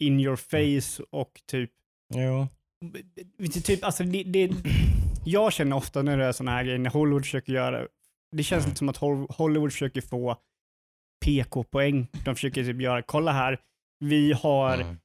in 0.00 0.20
your 0.20 0.36
face 0.36 1.02
och 1.10 1.30
typ, 1.50 1.70
Jo. 2.14 2.48
Typ 3.64 3.84
alltså 3.84 4.04
det, 4.04 4.22
det, 4.22 4.50
jag 5.24 5.52
känner 5.52 5.76
ofta 5.76 6.02
när 6.02 6.18
det 6.18 6.24
är 6.24 6.32
sådana 6.32 6.50
här 6.56 6.64
grejer, 6.64 6.78
när 6.78 6.90
Hollywood 6.90 7.22
försöker 7.24 7.52
göra, 7.52 7.86
det 8.36 8.42
känns 8.42 8.64
lite 8.66 8.78
som 8.78 8.88
att 8.88 8.98
Hol- 8.98 9.26
Hollywood 9.32 9.72
försöker 9.72 10.00
få 10.00 10.36
PK-poäng. 11.24 12.06
De 12.24 12.34
försöker 12.34 12.64
typ 12.64 12.80
göra, 12.80 13.02
kolla 13.02 13.32
här, 13.32 13.58
vi 14.00 14.32
har 14.32 14.74
Mm. 14.74 14.96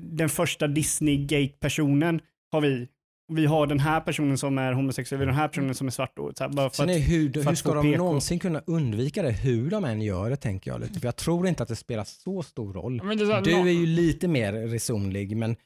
den 0.00 0.28
första 0.28 0.66
Disney-gate-personen 0.66 2.20
har 2.52 2.60
vi. 2.60 2.88
Vi 3.32 3.46
har 3.46 3.66
den 3.66 3.80
här 3.80 4.00
personen 4.00 4.38
som 4.38 4.58
är 4.58 4.72
homosexuell, 4.72 5.18
vi 5.18 5.24
har 5.24 5.32
den 5.32 5.40
här 5.40 5.48
personen 5.48 5.74
som 5.74 5.86
är 5.86 5.90
svart. 5.90 6.18
Och 6.18 6.32
så 6.36 6.44
här, 6.44 6.50
bara 6.50 6.70
för 6.70 6.76
Sen 6.76 6.90
att, 6.90 6.96
är 6.96 7.00
hur, 7.00 7.32
för 7.32 7.42
hur 7.48 7.54
ska 7.54 7.74
de 7.74 7.84
PK. 7.92 7.98
någonsin 7.98 8.38
kunna 8.38 8.62
undvika 8.66 9.22
det, 9.22 9.30
hur 9.32 9.70
de 9.70 9.84
än 9.84 10.02
gör 10.02 10.30
det 10.30 10.36
tänker 10.36 10.70
jag 10.70 10.80
lite. 10.80 11.00
För 11.00 11.06
jag 11.06 11.16
tror 11.16 11.48
inte 11.48 11.62
att 11.62 11.68
det 11.68 11.76
spelar 11.76 12.04
så 12.04 12.42
stor 12.42 12.72
roll. 12.72 13.02
Men 13.04 13.18
det 13.18 13.24
är 13.24 13.26
så 13.26 13.32
här, 13.32 13.42
Du 13.42 13.54
är 13.54 13.70
ju 13.72 13.86
lite 13.86 14.28
mer 14.28 14.52
resonlig, 14.52 15.36
men 15.36 15.56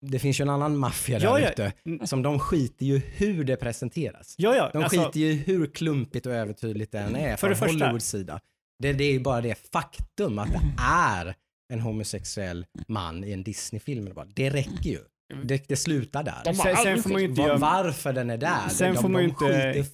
det 0.00 0.18
finns 0.18 0.40
ju 0.40 0.42
en 0.42 0.50
annan 0.50 0.76
maffia 0.76 1.18
där 1.18 1.26
Ja, 1.26 1.40
ja. 1.40 1.50
ute 1.50 1.72
Mm. 1.86 2.06
som 2.06 2.22
de 2.22 2.38
skiter 2.38 2.86
ju 2.86 2.98
hur 2.98 3.44
det 3.44 3.56
presenteras. 3.56 4.34
ja, 4.38 4.54
ja, 4.56 4.70
De 4.72 4.82
alltså, 4.82 5.00
skiter 5.04 5.20
ju 5.20 5.32
hur 5.32 5.66
klumpigt 5.66 6.26
och 6.26 6.32
övertydligt 6.32 6.92
det 6.92 6.98
än 6.98 7.16
är 7.16 7.30
För 7.30 7.36
från 7.36 7.50
det 7.50 7.56
första- 7.56 7.72
Hollywoods 7.84 8.08
sida. 8.08 8.40
Det, 8.82 8.92
det 8.92 9.04
är 9.04 9.12
ju 9.12 9.20
bara 9.20 9.40
det 9.40 9.68
faktum 9.72 10.38
att 10.38 10.48
det 10.52 10.60
är 10.82 11.34
en 11.72 11.80
homosexuell 11.80 12.66
man 12.88 13.24
i 13.24 13.32
en 13.32 13.42
Disney-film. 13.42 14.08
Det 14.34 14.50
räcker 14.50 14.90
ju. 14.90 14.98
Det, 15.44 15.68
det 15.68 15.76
slutar 15.76 16.22
där. 16.22 16.34
De 16.44 16.54
sen, 16.54 16.76
sen 16.76 17.02
får 17.02 17.10
man 17.10 17.22
ju 17.22 17.28
inte 17.28 17.40
Var, 17.40 17.48
göra... 17.48 17.58
varför 17.58 18.12
den 18.12 18.30
är 18.30 18.36
där, 18.38 18.68
Sen 18.68 18.94
de, 18.94 19.02
får 19.02 19.08
man 19.08 19.22
de 19.22 19.28
inte- 19.28 19.44
skiter 19.44 19.84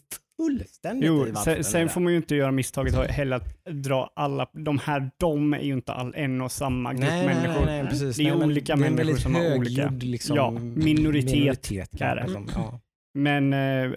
fullständigt 0.47 1.05
i 1.05 1.07
Jo, 1.07 1.19
varför 1.19 1.55
sen, 1.55 1.65
sen 1.65 1.89
får 1.89 2.01
man 2.01 2.13
ju 2.13 2.17
inte 2.17 2.35
göra 2.37 2.51
misstaget 2.53 2.95
att 2.95 3.11
heller 3.11 3.37
att 3.37 3.65
dra 3.65 4.13
alla, 4.17 4.47
de 4.53 4.79
här 4.79 5.11
de 5.19 5.55
är 5.55 5.61
ju 5.61 5.73
inte 5.73 5.93
all, 5.93 6.15
en 6.17 6.41
och 6.41 6.53
samma 6.53 6.93
grupp 6.93 7.03
Nej, 7.09 7.27
människor. 7.27 7.67
nej, 7.67 7.83
nej, 7.83 7.91
precis. 7.91 8.17
Det 8.17 8.23
är 8.23 8.29
Nej, 8.31 8.39
men 8.39 8.49
olika 8.49 8.77
det 8.77 8.87
är 8.87 8.91
människor 8.91 9.17
som 9.19 9.35
har 9.35 9.57
olika. 9.57 9.91
Liksom, 9.91 10.37
Ja, 10.37 10.51
minoritet 10.51 11.69
kanske, 11.69 12.05
är 12.05 12.17
det. 12.17 12.29
som- 12.33 12.49
ja. 12.55 12.81
Men 13.15 13.53
eh, 13.53 13.93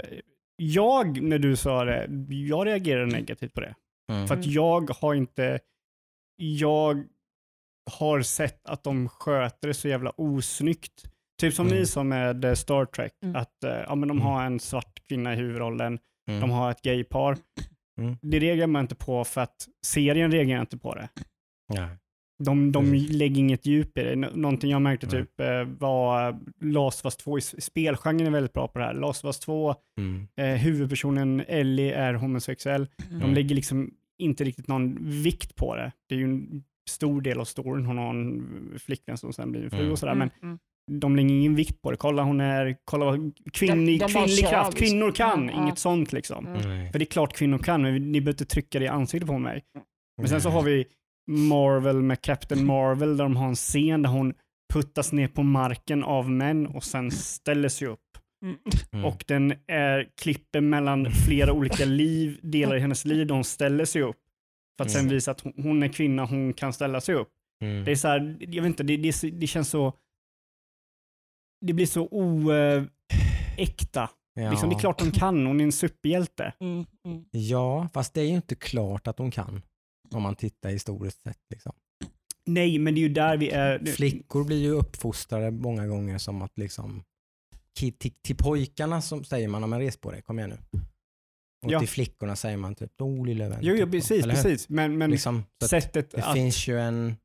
jag, 0.57 1.21
när 1.21 1.39
du 1.39 1.55
sa 1.55 1.85
det, 1.85 2.07
jag 2.29 2.67
reagerar 2.67 3.05
negativt 3.05 3.53
på 3.53 3.61
det. 3.61 3.75
Mm. 4.11 4.27
För 4.27 4.35
att 4.35 4.45
jag 4.45 4.89
har 5.01 5.13
inte, 5.13 5.59
jag 6.37 7.03
har 7.91 8.21
sett 8.21 8.69
att 8.69 8.83
de 8.83 9.09
sköter 9.09 9.67
det 9.67 9.73
så 9.73 9.87
jävla 9.87 10.09
osnyggt. 10.09 11.03
Typ 11.41 11.53
som 11.53 11.67
Mm. 11.67 11.79
ni 11.79 11.85
sa 11.85 12.03
med 12.03 12.45
eh, 12.45 12.53
Star 12.53 12.85
Trek, 12.85 13.11
Mm. 13.23 13.35
att 13.35 13.63
eh, 13.63 13.69
ja, 13.71 13.95
men 13.95 14.07
de 14.07 14.17
Mm. 14.17 14.21
har 14.27 14.43
en 14.43 14.59
svart 14.59 15.07
kvinna 15.07 15.33
i 15.33 15.35
huvudrollen, 15.35 15.99
Mm. 16.27 16.41
de 16.41 16.49
har 16.51 16.71
ett 16.71 16.81
gaypar. 16.81 17.37
Mm. 18.01 18.17
Det 18.21 18.39
reagerar 18.39 18.67
man 18.67 18.81
inte 18.81 18.95
på 18.95 19.23
för 19.23 19.41
att 19.41 19.67
serien 19.85 20.31
reagerar 20.31 20.61
inte 20.61 20.77
på 20.77 20.95
det. 20.95 21.09
Ja. 21.73 21.89
De, 22.43 22.71
de 22.71 22.91
Precis. 22.91 23.11
lägger 23.11 23.39
inget 23.39 23.65
djup 23.65 23.97
i 23.97 24.03
det. 24.03 24.15
Nå- 24.15 24.29
Någonting 24.35 24.71
jag 24.71 24.81
märkte 24.81 25.07
Nej. 25.07 25.21
typ 25.21 25.39
eh, 25.39 25.63
var 25.63 26.29
eh, 26.29 26.35
Last 26.61 26.99
of 26.99 27.05
Us 27.05 27.17
2, 27.17 27.37
i 27.37 27.41
spelgenren 27.41 28.27
är 28.27 28.31
väldigt 28.31 28.53
bra 28.53 28.67
på 28.67 28.79
det 28.79 28.85
här. 28.85 28.93
Last 28.93 29.23
of 29.23 29.27
Us 29.27 29.39
2, 29.39 29.75
Mm. 29.97 30.27
eh, 30.37 30.45
huvudpersonen 30.61 31.43
Ellie 31.47 31.91
är 31.93 32.13
homosexuell. 32.13 32.87
De 33.09 33.15
Mm. 33.15 33.33
lägger 33.33 33.55
liksom 33.55 33.93
inte 34.17 34.43
riktigt 34.43 34.67
någon 34.67 34.97
vikt 35.23 35.55
på 35.55 35.75
det. 35.75 35.91
Det 36.09 36.15
är 36.15 36.19
ju 36.19 36.25
en 36.25 36.63
stor 36.89 37.21
del 37.21 37.39
av 37.39 37.45
storyn. 37.45 37.85
Hon 37.85 37.97
har 37.97 38.09
en 38.09 38.73
flickvän 38.79 39.17
som 39.17 39.33
sen 39.33 39.51
blir 39.51 39.63
en 39.63 39.69
fru 39.69 39.79
Mm. 39.79 39.91
och 39.91 39.99
sådär. 39.99 40.15
Men 40.15 40.29
Mm, 40.41 40.49
mm. 40.49 40.59
De 40.91 41.15
lägger 41.15 41.29
ingen 41.29 41.55
vikt 41.55 41.81
på 41.81 41.91
det. 41.91 41.97
Kolla 41.97 42.23
hon 42.23 42.41
är, 42.41 42.75
kolla 42.85 43.05
vad 43.05 43.31
kvinnig, 43.53 43.99
De- 43.99 44.05
de 44.05 44.13
kvinnlig 44.13 44.47
kraft, 44.47 44.73
liksom. 44.79 44.87
kvinnor 44.87 45.11
kan, 45.11 45.39
Mm, 45.43 45.55
ja. 45.55 45.61
inget 45.63 45.79
sånt 45.79 46.13
liksom. 46.13 46.47
Mm. 46.47 46.91
För 46.91 46.99
det 46.99 47.03
är 47.05 47.11
klart 47.11 47.33
kvinnor 47.33 47.57
kan, 47.57 47.81
men 47.81 48.11
ni 48.11 48.21
behöver 48.21 48.31
inte 48.31 48.45
trycka 48.45 48.79
det 48.79 48.85
i 48.85 48.87
ansiktet 48.87 49.27
på 49.27 49.37
mig. 49.39 49.63
Men 50.17 50.27
sen 50.27 50.41
så 50.41 50.49
har 50.49 50.61
vi 50.63 50.85
Marvel 51.31 52.01
med 52.01 52.21
Captain 52.21 52.65
Marvel 52.65 53.17
där 53.17 53.23
de 53.23 53.35
har 53.35 53.47
en 53.47 53.55
scen 53.55 54.01
där 54.01 54.09
hon 54.09 54.33
puttas 54.73 55.11
ner 55.11 55.27
på 55.27 55.43
marken 55.43 56.03
av 56.03 56.29
män 56.29 56.67
och 56.67 56.83
sen 56.83 57.11
ställer 57.11 57.69
sig 57.69 57.87
upp. 57.87 57.99
Mm. 58.43 58.55
Mm. 58.93 59.05
Och 59.05 59.23
den 59.27 59.53
är 59.67 60.07
klipper 60.21 60.61
mellan 60.61 61.11
flera 61.11 61.53
olika 61.53 61.85
liv, 61.85 62.39
delar 62.41 62.75
i 62.75 62.79
hennes 62.79 63.05
liv 63.05 63.27
där 63.27 63.35
hon 63.35 63.43
ställer 63.43 63.85
sig 63.85 64.01
upp. 64.01 64.15
För 64.77 64.85
att 64.85 64.91
sen 64.91 65.01
Mm. 65.01 65.13
visa 65.13 65.31
att 65.31 65.41
hon- 65.41 65.53
hon 65.57 65.83
är 65.83 65.87
kvinna, 65.87 66.25
hon 66.25 66.53
kan 66.53 66.73
ställa 66.73 67.01
sig 67.01 67.15
upp. 67.15 67.29
Mm. 67.61 67.85
Det 67.85 67.91
är 67.91 67.95
så 67.95 68.07
här, 68.07 68.37
jag 68.39 68.61
vet 68.63 68.65
inte, 68.69 68.83
det, 68.83 68.97
det, 68.97 69.29
det 69.31 69.47
känns 69.47 69.69
så... 69.69 69.93
Det 71.61 71.73
blir 71.73 71.85
så 71.85 72.07
oäkta. 72.11 74.09
ja. 74.33 74.49
Liksom, 74.51 74.69
det 74.69 74.75
är 74.75 74.79
klart 74.79 74.99
de 74.99 75.11
kan, 75.11 75.45
hon 75.45 75.59
är 75.59 75.63
en 75.63 75.71
superhjälte. 75.71 76.53
Mm, 76.59 76.85
mm. 77.05 77.25
Ja, 77.31 77.89
fast 77.93 78.13
det 78.13 78.21
är 78.21 78.25
ju 78.25 78.35
inte 78.35 78.55
klart 78.55 79.07
att 79.07 79.17
de 79.17 79.31
kan. 79.31 79.61
Om 80.13 80.21
man 80.23 80.35
tittar 80.35 80.69
historiskt 80.69 81.21
sett. 81.21 81.39
Liksom. 81.49 81.71
Nej, 82.45 82.79
men 82.79 82.93
det 82.95 82.99
är 82.99 83.01
ju 83.01 83.09
där 83.09 83.37
vi 83.37 83.49
är. 83.49 83.85
Flickor 83.85 84.43
blir 84.43 84.57
ju 84.61 84.69
uppfostrade 84.71 85.51
många 85.51 85.87
gånger 85.87 86.17
som 86.17 86.41
att 86.41 86.57
liksom 86.57 87.03
till, 87.75 87.93
till 88.21 88.35
pojkarna 88.37 89.01
som 89.01 89.23
säger 89.23 89.47
man, 89.47 89.69
men 89.69 89.79
res 89.79 89.97
på 89.97 90.11
dig, 90.11 90.21
kom 90.21 90.39
igen 90.39 90.49
nu. 90.49 90.79
Och 91.65 91.71
Ja. 91.71 91.79
till 91.79 91.87
flickorna 91.89 92.35
säger 92.35 92.57
man 92.57 92.75
typ, 92.75 93.01
oh 93.01 93.25
lilla 93.25 93.49
vän. 93.49 93.59
Jo, 93.61 93.75
jo 93.75 93.91
precis, 93.91 94.23
precis. 94.25 94.69
Men, 94.69 94.97
men 94.97 95.11
Liksom, 95.11 95.43
så 95.59 95.65
att 95.65 95.69
sättet 95.69 96.11
det 96.11 96.33
finns 96.33 96.67
ju 96.67 96.79
en 96.79 97.15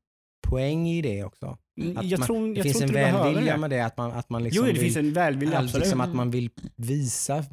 poäng 0.41 0.87
i 0.87 1.01
det 1.01 1.23
också. 1.23 1.57
Att 1.95 2.05
jag 2.05 2.19
man, 2.19 2.27
tror, 2.27 2.47
det 2.47 2.53
jag 2.53 2.63
finns 2.63 2.77
tror 2.77 2.97
en 2.97 3.13
välvilja 3.13 3.53
det. 3.53 3.59
med 3.59 3.69
det, 3.69 3.85
att 3.85 3.97
man, 3.97 4.11
att 4.11 4.29
man 4.29 4.43
liksom 4.43 4.57
jo, 4.57 4.65
det 4.65 4.73
vill, 4.73 4.81
finns 4.81 4.97
en 4.97 5.13
välvilja, 5.13 5.59
absolut. 5.59 5.85
liksom 5.85 6.01
att 6.01 6.13
man 6.13 6.31
vill 6.31 6.49
visa 6.75 7.45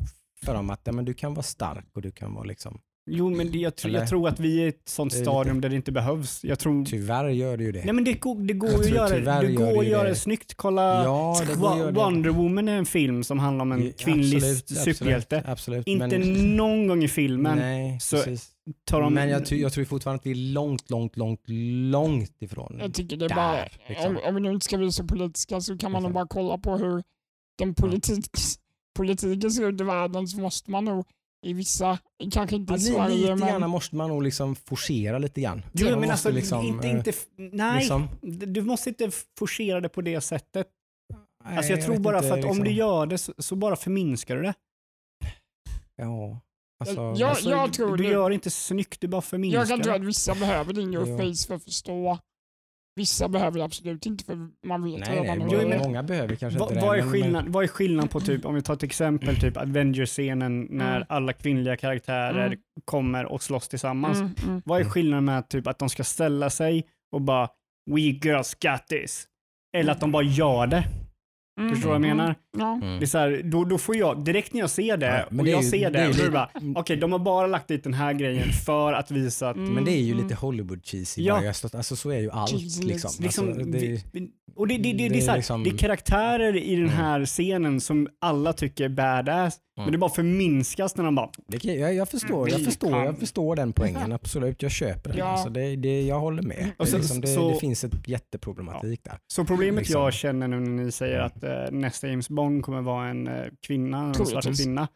för 0.44 0.54
dem 0.54 0.70
att 0.70 0.80
ja, 0.84 0.92
men 0.92 1.04
du 1.04 1.14
kan 1.14 1.34
vara 1.34 1.42
stark 1.42 1.86
och 1.94 2.02
du 2.02 2.10
kan 2.10 2.34
vara 2.34 2.44
liksom, 2.44 2.80
Jo, 3.10 3.30
men 3.30 3.50
det, 3.50 3.58
jag, 3.58 3.76
tror, 3.76 3.88
Eller? 3.88 3.98
jag 3.98 4.08
tror 4.08 4.28
att 4.28 4.40
vi 4.40 4.60
är 4.60 4.64
i 4.64 4.68
ett 4.68 4.82
sånt 4.88 5.12
stadium 5.12 5.56
lite- 5.56 5.64
där 5.64 5.70
det 5.70 5.76
inte 5.76 5.92
behövs. 5.92 6.44
Jag 6.44 6.58
tror... 6.58 6.84
tyvärr 6.84 7.28
gör 7.28 7.56
det 7.56 7.64
ju 7.64 7.72
det. 7.72 7.84
Nej, 7.84 7.92
men 7.94 8.04
det 8.04 8.12
går, 8.12 8.34
det 8.34 8.52
går 8.54 8.68
att 8.68 8.88
göra, 8.90 9.40
det 9.40 9.52
går 9.52 9.78
att 9.78 9.86
göra 9.86 10.02
det. 10.02 10.08
det 10.08 10.14
snyggt. 10.14 10.54
Kolla 10.54 11.04
Ja, 11.04 11.40
det. 11.46 11.92
Wonder 11.92 12.30
Woman 12.30 12.68
är 12.68 12.78
en 12.78 12.86
film 12.86 13.24
som 13.24 13.38
handlar 13.38 13.62
om 13.62 13.72
en 13.72 13.86
Ja, 13.86 13.92
kvinnlig 13.98 14.42
superhjälte. 14.66 15.56
Inte 15.86 16.18
men, 16.18 16.56
någon 16.56 16.86
gång 16.86 17.04
i 17.04 17.08
filmen 17.08 17.58
nej, 17.58 17.98
så 18.00 18.16
precis. 18.16 18.50
tar 18.84 19.00
de... 19.00 19.14
Men 19.14 19.28
jag, 19.28 19.46
tror- 19.46 19.60
jag 19.60 19.72
tror 19.72 19.84
fortfarande 19.84 20.20
att 20.20 20.26
vi 20.26 20.30
är 20.30 20.52
långt, 20.52 20.90
långt, 20.90 21.16
långt, 21.16 21.40
långt 21.90 22.36
ifrån 22.42 22.76
Jag 22.80 22.94
tycker 22.94 23.16
det 23.16 23.24
är 23.24 23.28
där, 23.28 23.36
bara, 23.36 23.64
liksom. 23.88 24.16
om, 24.16 24.22
om 24.28 24.34
vi 24.34 24.40
nu 24.40 24.50
inte 24.52 24.64
ska 24.64 24.78
bli 24.78 24.92
så 24.92 25.04
politiska 25.04 25.60
så 25.60 25.76
kan 25.78 25.92
man 25.92 26.02
nog 26.02 26.12
bara 26.12 26.26
kolla 26.26 26.58
på 26.58 26.76
hur 26.76 27.02
den 27.58 27.74
politik, 27.74 28.24
politiken 28.96 29.50
ser 29.50 29.68
ut 29.68 29.80
i 29.80 29.84
världen 29.84 30.28
så 30.28 30.40
måste 30.40 30.70
man 30.70 30.84
nog 30.84 31.06
i 31.46 31.52
vissa, 31.52 31.98
kanske 32.32 32.56
inte 32.56 32.72
Ja, 32.72 32.76
i 32.76 32.80
li- 32.80 32.84
Sverige 32.94 33.16
lite 33.16 33.34
men 33.34 33.48
grann 33.60 33.70
måste 33.70 33.96
man 33.96 34.08
nog 34.08 34.22
liksom 34.22 34.56
forcera 34.56 35.18
lite 35.18 35.40
grann. 35.40 35.62
Jo, 35.72 35.84
Man 35.90 36.00
men 36.00 36.00
måste 36.00 36.12
alltså, 36.12 36.30
liksom, 36.30 36.66
inte, 36.66 36.86
eh, 36.88 36.96
inte... 36.96 37.12
Nej, 37.36 37.78
liksom- 37.78 38.08
du 38.52 38.62
måste 38.62 38.88
inte 38.88 39.10
forcera 39.38 39.80
det 39.80 39.88
på 39.88 40.00
det 40.00 40.20
sättet. 40.20 40.66
nej, 41.44 41.56
Alltså 41.56 41.72
jag 41.72 41.82
tror 41.84 41.94
vet 41.94 42.02
bara 42.02 42.16
inte, 42.16 42.28
för 42.28 42.38
att 42.38 42.44
om 42.44 42.48
liksom. 42.50 42.64
du 42.64 42.70
gör 42.72 43.06
det 43.06 43.18
så, 43.18 43.32
så 43.38 43.56
bara 43.56 43.76
förminskar 43.76 44.36
du 44.36 44.42
det. 44.42 44.54
Ja, 45.96 46.40
alltså, 46.80 46.94
Jag- 47.16 47.22
Alltså, 47.22 47.50
jag 47.50 47.68
du, 47.68 47.72
tror 47.72 47.96
du 47.96 48.04
det- 48.04 48.10
gör 48.10 48.28
det 48.30 48.34
inte 48.34 48.50
snyggt, 48.50 49.00
du 49.00 49.08
bara 49.08 49.22
förminskar 49.22 49.58
jag 49.60 49.68
kan 49.68 49.82
tro 49.82 49.92
att 49.92 50.04
vissa 50.04 50.34
behöver 50.34 50.72
din 50.72 50.92
face 51.18 51.46
för 51.48 51.54
att 51.54 51.64
förstå. 51.64 52.18
Vissa 52.98 53.28
behöver 53.28 53.58
det 53.58 53.64
absolut 53.64 54.06
inte 54.06 54.24
för 54.24 54.34
man 54.66 54.84
vet 54.84 55.00
nej, 55.00 55.08
nej, 55.10 55.20
redan 55.22 55.50
Jo, 55.50 55.58
hur 55.58 55.68
men- 55.68 55.78
många 55.78 56.02
behöver 56.02 56.34
kanske 56.36 56.58
Va, 56.58 56.64
inte 56.66 56.74
det. 56.80 56.86
vad, 56.86 56.98
är 56.98 57.02
men- 57.02 57.12
skillnad, 57.12 57.48
vad 57.48 57.64
är 57.64 57.68
skillnaden 57.68 58.08
på 58.08 58.20
typ, 58.20 58.44
om 58.44 58.54
vi 58.54 58.62
tar 58.62 58.74
ett 58.74 58.82
exempel, 58.82 59.36
typ 59.36 59.56
Avengers-scenen 59.56 60.66
när 60.70 60.96
Mm. 60.96 61.06
alla 61.08 61.32
kvinnliga 61.32 61.76
karaktärer 61.76 62.46
Mm. 62.46 62.58
kommer 62.84 63.24
och 63.26 63.42
slåss 63.42 63.68
tillsammans. 63.68 64.18
Mm, 64.18 64.34
mm. 64.46 64.62
Vad 64.64 64.80
är 64.80 64.84
skillnaden 64.84 65.24
med 65.24 65.48
typ 65.48 65.66
att 65.66 65.78
de 65.78 65.88
ska 65.88 66.04
ställa 66.04 66.50
sig 66.50 66.84
och 67.12 67.20
bara 67.22 67.48
“We 67.90 68.00
girls 68.00 68.54
got 68.54 68.86
this” 68.88 69.24
eller 69.76 69.92
att 69.92 70.00
de 70.00 70.12
bara 70.12 70.22
gör 70.22 70.66
det? 70.66 70.84
Mm, 71.58 71.70
Förstår 71.74 71.88
du 71.88 71.98
vad 71.98 72.00
jag 72.00 72.04
mm, 72.04 72.16
menar? 72.16 72.34
Ja. 72.58 72.72
Mm. 72.86 72.98
Det 72.98 73.04
är 73.04 73.06
så 73.06 73.18
här, 73.18 73.40
då, 73.44 73.64
då 73.64 73.78
får 73.78 73.96
jag, 73.96 74.24
direkt 74.24 74.52
när 74.52 74.60
jag 74.60 74.70
ser 74.70 74.96
det, 74.96 75.06
Ja, 75.06 75.24
men 75.30 75.38
och 75.40 75.44
det 75.44 75.50
jag 75.50 75.62
ju- 75.62 75.68
ser 75.70 75.90
det 75.90 75.98
det, 75.98 76.12
då 76.12 76.20
är 76.22 76.24
det 76.24 76.30
bara, 76.30 76.50
okej, 76.76 76.96
de 76.96 77.12
har 77.12 77.18
bara 77.18 77.46
lagt 77.46 77.68
dit 77.68 77.84
den 77.84 77.94
här 77.94 78.12
grejen 78.12 78.48
för 78.66 78.92
att 78.92 79.10
visa 79.10 79.50
att 79.50 79.56
Mm. 79.56 79.72
Men 79.74 79.84
det 79.84 79.90
är 79.92 80.00
ju 80.02 80.12
mm. 80.12 80.22
lite 80.24 80.34
Hollywood 80.34 80.84
cheesy. 80.86 81.22
Ja. 81.22 81.42
Ja. 81.44 81.52
Alltså 81.74 81.96
så 81.96 82.10
är 82.10 82.18
ju 82.18 82.30
allt 82.30 82.52
liksom. 82.52 82.86
Liksom, 82.86 83.24
alltså, 83.24 83.42
det, 83.42 84.00
och 84.56 84.68
det, 84.68 84.76
det, 84.76 84.82
det, 84.82 84.92
det, 84.92 85.08
det 85.08 85.16
är 85.16 85.20
så 85.20 85.26
här, 85.26 85.32
är 85.32 85.36
liksom- 85.36 85.64
det 85.64 85.70
är 85.70 85.78
karaktärer 85.78 86.56
i 86.56 86.74
den 86.76 86.84
Mm. 86.84 86.96
här 86.96 87.24
scenen 87.26 87.80
som 87.80 88.08
alla 88.20 88.52
tycker 88.52 88.84
är 88.84 88.88
badass, 88.88 89.56
men 89.78 89.88
Mm. 89.88 89.92
det 89.92 89.98
bara 89.98 90.10
förminskas 90.10 90.96
när 90.96 91.04
de 91.04 91.14
bara, 91.14 91.30
det, 91.46 91.58
kan- 91.58 91.74
jag, 91.74 91.94
jag, 91.94 92.08
förstår, 92.08 92.48
jag, 92.50 92.58
Vi 92.58 92.64
förstår, 92.64 92.90
kan- 92.90 93.04
jag 93.04 93.18
förstår 93.18 93.56
den 93.56 93.72
poängen, 93.72 94.12
absolut. 94.12 94.62
Jag 94.62 94.70
köper 94.70 95.08
den. 95.10 95.18
Ja. 95.18 95.24
Alltså, 95.24 95.48
det, 95.50 95.76
det, 95.76 96.02
jag 96.02 96.20
håller 96.20 96.42
med. 96.42 96.70
Och 96.78 96.84
Det, 96.84 96.90
så- 96.90 96.96
är 96.96 97.00
liksom, 97.00 97.20
det, 97.20 97.26
så- 97.26 97.50
det 97.50 97.56
finns 97.56 97.84
ett 97.84 98.08
jätteproblematik 98.08 99.04
där. 99.04 99.18
Så 99.26 99.44
problemet 99.44 99.78
Liksom. 99.78 100.00
jag 100.02 100.12
känner 100.12 100.48
nu 100.48 100.60
när 100.60 100.84
ni 100.84 100.92
säger 100.92 101.18
att 101.20 101.44
eh, 101.44 101.50
nästa 101.70 102.08
James 102.08 102.28
Bond 102.28 102.62
kommer 102.64 102.80
vara 102.82 103.08
en 103.08 103.28
eh, 103.28 103.44
kvinna, 103.66 103.98
en 104.06 104.14
svart 104.14 104.26
Troligtvis. 104.28 104.58
kvinna, 104.64 104.88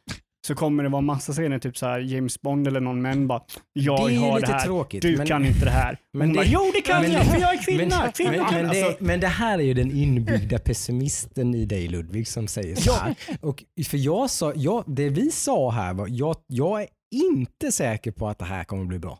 så 0.47 0.55
kommer 0.55 0.83
det 0.83 0.89
vara 0.89 1.03
massa 1.03 1.33
scener, 1.33 1.59
typ 1.59 1.77
så 1.77 1.87
här 1.87 2.01
James 2.01 2.41
Bond 2.41 2.67
eller 2.69 2.81
någon 2.81 3.03
män 3.03 3.27
bara, 3.29 3.43
jag 3.73 4.11
det 4.11 4.17
har 4.17 4.41
det 4.41 4.47
här, 4.47 4.67
tråkigt. 4.67 5.03
du 5.03 5.17
men, 5.17 5.27
kan 5.27 5.47
inte 5.47 5.65
det 5.65 5.71
här. 5.71 5.99
men 6.13 6.29
Men 6.29 6.37
bara, 6.37 6.47
jo 6.47 6.71
det 6.75 6.81
kan 6.81 7.03
men 7.03 7.13
jag, 7.13 7.27
för 7.27 7.41
jag 7.41 7.55
är 7.55 7.63
kvinna, 7.63 8.03
men, 8.03 8.13
kvinna. 8.13 8.51
men, 8.51 8.67
alltså, 8.67 8.85
det, 8.85 9.01
men 9.01 9.21
det 9.21 9.27
här 9.27 9.59
är 9.59 9.63
ju 9.63 9.75
den 9.75 9.91
inbyggda 9.91 10.59
pessimisten 10.59 11.55
i 11.55 11.65
dig 11.65 11.89
Ludvig 11.89 12.29
som 12.29 12.49
säger 12.49 12.77
så 12.77 12.93
här. 12.93 13.15
Och 13.41 13.65
för 13.87 13.99
jag 13.99 14.31
sa, 14.31 14.53
jag, 14.57 14.85
det 14.87 15.09
vi 15.09 15.31
sa 15.31 15.71
här 15.71 15.95
var, 15.95 16.07
jag, 16.11 16.37
jag 16.47 16.83
är 16.83 16.89
inte 17.11 17.73
säker 17.73 18.11
på 18.11 18.29
att 18.29 18.39
det 18.39 18.45
här 18.45 18.65
kommer 18.65 18.85
bli 18.85 18.99
bra. 18.99 19.19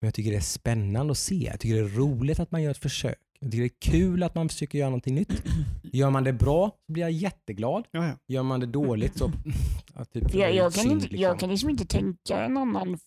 Men 0.00 0.06
jag 0.06 0.14
tycker 0.14 0.30
det 0.30 0.36
är 0.36 0.40
spännande 0.40 1.10
att 1.10 1.18
se. 1.18 1.34
Jag 1.34 1.60
tycker 1.60 1.74
det 1.74 1.80
är 1.80 1.96
roligt 1.96 2.40
att 2.40 2.50
man 2.50 2.62
gör 2.62 2.70
ett 2.70 2.78
försök. 2.78 3.18
Jag 3.42 3.50
tycker 3.52 3.62
det 3.62 3.66
är 3.66 3.90
kul 3.92 4.22
att 4.22 4.34
man 4.34 4.48
försöker 4.48 4.78
göra 4.78 4.88
någonting 4.90 5.14
nytt. 5.14 5.42
Gör 5.82 6.10
man 6.10 6.24
det 6.24 6.32
bra 6.32 6.70
så 6.86 6.92
blir 6.92 7.02
jag 7.02 7.12
jätteglad. 7.12 7.86
ja, 7.90 8.06
ja. 8.06 8.16
Gör 8.26 8.42
man 8.42 8.60
det 8.60 8.66
dåligt 8.66 9.18
så... 9.18 9.32
Ja, 9.94 10.04
typ, 10.04 10.34
Jag, 10.34 10.54
jag, 10.54 10.72
kan 10.72 10.82
synd, 10.82 10.92
inte, 11.02 11.06
jag 11.06 11.20
liksom. 11.32 11.38
kan 11.38 11.48
liksom 11.50 11.70
inte 11.70 11.84
tänka 11.86 12.44
en 12.44 12.56
annan 12.56 12.98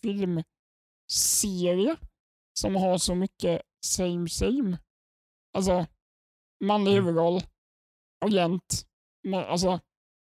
filmserie 1.11 1.95
som 2.59 2.75
har 2.75 2.97
så 2.97 3.15
mycket 3.15 3.61
same 3.85 4.29
same. 4.29 4.77
Alltså, 5.57 5.85
manlig 6.63 6.91
Mm. 6.91 7.03
huvudroll, 7.05 7.41
agent. 8.25 8.85
Men, 9.23 9.39
alltså, 9.43 9.79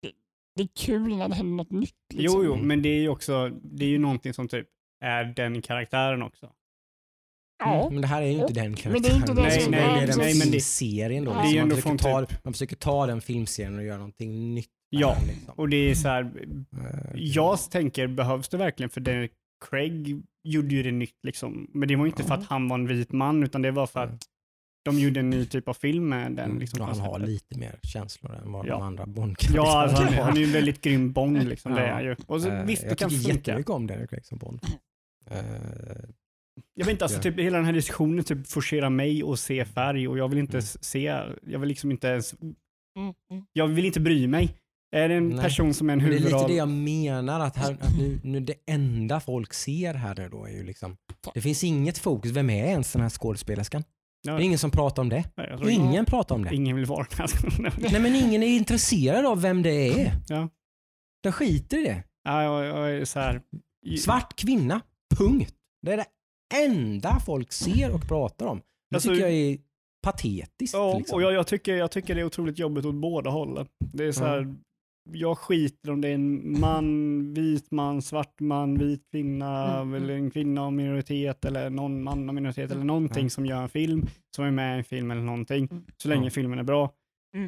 det, 0.02 0.12
det 0.56 0.64
är 0.64 0.70
kul 0.76 1.18
när 1.18 1.30
det 1.30 1.36
händer 1.36 1.56
något 1.56 1.72
nytt. 1.72 1.96
Liksom. 2.14 2.42
Jo, 2.42 2.46
jo, 2.46 2.56
men 2.64 2.82
det 2.82 2.90
är 2.90 3.00
ju 3.00 3.10
också, 3.10 3.50
det 3.50 3.86
är 3.86 3.90
ju 3.90 3.98
någonting 3.98 4.34
som 4.34 4.48
typ 4.48 4.68
är 5.04 5.24
den 5.26 5.62
karaktären 5.62 6.22
också. 6.22 6.54
Ja, 7.60 7.82
Mm, 7.82 7.94
Men 7.94 8.02
det 8.02 8.08
här 8.08 8.22
är 8.22 8.26
ju 8.28 8.40
inte 8.40 8.54
den 8.54 8.64
men 8.72 8.74
det 8.74 8.80
är 8.80 8.84
karaktären. 8.84 9.16
inte 9.16 9.34
det 9.34 9.42
Nej, 9.42 9.62
som 9.62 9.72
det 9.72 9.78
nej, 9.78 10.08
den 10.08 10.18
nej, 10.18 10.34
men 10.36 10.48
det- 10.48 10.52
filmserien 10.52 11.26
då. 11.26 11.32
Det 11.34 11.38
är 11.40 11.42
liksom. 11.44 11.54
ju 11.56 11.60
man, 11.60 11.64
ändå 11.64 11.76
försöker 11.76 11.90
från 11.90 11.98
ta, 11.98 12.26
typ- 12.26 12.44
man 12.44 12.54
försöker 12.54 12.76
ta 12.76 13.06
den 13.08 13.22
filmserien 13.22 13.78
och 13.78 13.84
göra 13.84 13.98
någonting 13.98 14.56
nytt. 14.56 14.70
Ja, 14.90 15.16
den, 15.20 15.28
liksom. 15.28 15.54
Och 15.58 15.70
det 15.70 15.78
är 15.78 15.96
så 15.96 16.08
här, 16.08 16.22
Eh, 16.24 17.12
jag 17.16 17.60
tänker, 17.72 18.08
behövs 18.08 18.50
det 18.50 18.58
verkligen? 18.58 18.90
För 18.90 19.02
det, 19.02 19.30
Craig 19.70 20.22
gjorde 20.44 20.76
ju 20.76 20.84
det 20.84 20.92
nytt 20.92 21.16
liksom. 21.24 21.70
Men 21.74 21.88
det 21.88 21.96
var 21.96 22.06
inte 22.06 22.24
för 22.24 22.34
att 22.36 22.46
han 22.46 22.68
var 22.68 22.76
en 22.80 22.88
vit 22.88 23.12
man, 23.12 23.44
utan 23.44 23.62
det 23.62 23.72
var 23.72 23.88
för 23.88 24.04
Mm. 24.04 24.16
att 24.16 24.22
de 24.86 25.00
gjorde 25.00 25.20
en 25.20 25.30
ny 25.30 25.46
typ 25.46 25.68
av 25.68 25.74
film 25.74 26.10
med 26.10 26.32
den. 26.32 26.46
Mm, 26.46 26.60
Liksom, 26.60 26.82
han 26.82 27.00
har 27.00 27.20
lite 27.20 27.58
mer 27.60 27.80
känslor 27.84 28.36
än 28.36 28.52
vad 28.52 28.66
Ja. 28.68 28.72
de 28.74 28.82
andra 28.82 29.06
bond 29.06 29.36
Ja, 29.54 29.82
alltså, 29.82 30.04
han, 30.04 30.14
han 30.14 30.34
är 30.34 30.38
ju 30.42 30.46
en 30.46 30.52
väldigt 30.52 30.82
grym 30.82 31.12
Bond 31.14 31.44
liksom, 31.44 31.74
det 31.74 31.82
är 31.82 32.02
Ja. 32.02 32.02
ju. 32.02 32.16
Och 32.28 32.42
så, 32.42 32.50
Eh, 32.50 32.66
visst, 32.66 32.82
det 32.82 32.88
jag 32.88 32.98
kan 32.98 33.10
tycker 33.10 33.22
funka. 33.24 33.38
jättemycket 33.52 33.70
om 33.70 33.88
Daniel 33.88 34.08
Craig 34.08 34.26
som 34.26 34.38
Bond. 34.38 34.60
Eh, 35.32 35.38
Jag 36.74 36.86
vet 36.86 36.92
inte, 36.92 37.06
alltså 37.06 37.22
typ 37.22 37.40
hela 37.40 37.58
den 37.58 37.66
här 37.66 37.74
diskussionen 37.74 38.24
typ 38.24 38.48
forcerar 38.48 38.90
mig 38.90 39.24
att 39.24 39.40
se 39.40 39.66
färg 39.66 40.08
och 40.08 40.18
jag 40.18 40.28
vill 40.30 40.40
inte 40.40 40.58
Mm. 40.58 40.62
se, 40.82 41.02
jag 41.48 41.60
vill 41.60 41.70
liksom 41.70 41.92
inte 41.92 42.08
ens, 42.08 42.34
Mm, 42.42 43.14
mm. 43.32 43.46
jag 43.54 43.68
vill 43.68 43.86
inte 43.86 44.00
bry 44.00 44.28
mig. 44.28 44.56
Är 44.96 45.10
det 45.10 45.16
en 45.16 45.30
Nej. 45.30 45.44
person 45.44 45.74
som 45.74 45.90
är 45.90 45.94
en 45.94 46.00
men 46.00 46.10
det 46.10 46.16
är 46.16 46.20
lite 46.20 46.24
huvudroll? 46.30 46.50
det 46.52 46.56
jag 46.58 46.70
menar, 46.70 47.40
att, 47.40 47.56
här, 47.58 47.74
att 47.82 47.98
nu, 47.98 48.20
nu 48.24 48.40
det 48.40 48.54
enda 48.68 49.20
folk 49.20 49.54
ser 49.54 49.94
här 49.94 50.16
nu 50.16 50.30
då 50.30 50.46
är 50.46 50.52
ju 50.52 50.64
liksom, 50.64 50.98
det 51.34 51.42
finns 51.42 51.64
inget 51.64 51.98
fokus, 51.98 52.32
vem 52.32 52.50
är 52.50 52.66
ens 52.66 52.92
den 52.94 53.02
här 53.02 53.10
skådespelerskan? 53.10 53.84
Det 54.24 54.30
är 54.32 54.40
ingen 54.40 54.60
som 54.60 54.72
pratar 54.72 55.02
om 55.02 55.10
det. 55.10 55.24
Nej, 55.38 55.48
jag 55.50 55.72
Ingen 55.72 56.06
pratar 56.06 56.36
om 56.36 56.44
det. 56.44 56.56
ingen 56.56 56.76
vill 56.76 56.86
vara. 56.86 57.06
Nej 57.80 58.02
men 58.02 58.16
ingen 58.16 58.44
är 58.44 58.48
intresserad 58.58 59.26
av 59.26 59.42
vem 59.42 59.62
det 59.62 60.02
är. 60.02 60.12
Ja. 60.28 60.50
De 61.24 61.32
skiter 61.32 61.78
i 61.78 61.84
det. 61.84 62.04
ja, 62.24 62.44
jag, 62.44 62.66
jag 62.66 62.92
är 62.96 63.06
så 63.06 63.20
här. 63.20 63.42
Svart 64.00 64.36
kvinna, 64.36 64.82
punkt. 65.18 65.54
Det 65.82 65.94
är 65.94 65.98
det 65.98 66.06
enda 66.56 67.20
folk 67.26 67.52
ser 67.52 67.94
och 67.96 68.08
pratar 68.08 68.46
om. 68.46 68.62
Det 68.90 68.96
Alltså- 68.96 69.10
tycker 69.10 69.22
jag 69.22 69.34
är 69.34 69.58
patetiskt. 70.04 70.74
Ja, 70.74 70.98
liksom. 70.98 71.16
och 71.16 71.22
jag, 71.22 71.34
jag, 71.34 71.48
tycker, 71.48 71.76
jag 71.76 71.92
tycker 71.92 72.16
det 72.16 72.22
är 72.22 72.26
otroligt 72.26 72.60
jobbigt 72.60 72.86
åt 72.86 72.96
båda 72.96 73.30
hållen. 73.30 73.68
Det 73.94 74.06
är 74.06 74.12
så 74.12 74.24
här, 74.26 74.56
jag 75.14 75.38
skiter 75.38 75.92
om 75.92 76.02
det 76.02 76.08
är 76.08 76.14
en 76.14 76.60
man, 76.60 77.34
vit 77.34 77.72
man, 77.72 78.02
svart 78.02 78.40
man, 78.40 78.78
vit 78.78 79.02
kvinna, 79.12 79.82
Mm, 79.82 79.94
eller 80.04 80.14
en 80.14 80.32
kvinna 80.32 80.62
av 80.66 80.74
minoritet 80.74 81.46
eller 81.46 81.70
någon 81.70 82.04
man 82.04 82.30
av 82.30 82.36
minoritet 82.36 82.72
eller 82.72 82.84
någonting 82.84 83.24
Ja. 83.24 83.30
som 83.30 83.46
gör 83.46 83.62
en 83.62 83.70
film, 83.70 84.06
som 84.36 84.46
är 84.46 84.52
med 84.52 84.76
i 84.76 84.78
en 84.78 84.84
film 84.84 85.12
eller 85.12 85.22
någonting, 85.22 85.68
Mm. 85.72 85.84
så 85.98 86.10
länge 86.10 86.30
filmen 86.30 86.60
är 86.60 86.64
bra. 86.64 86.94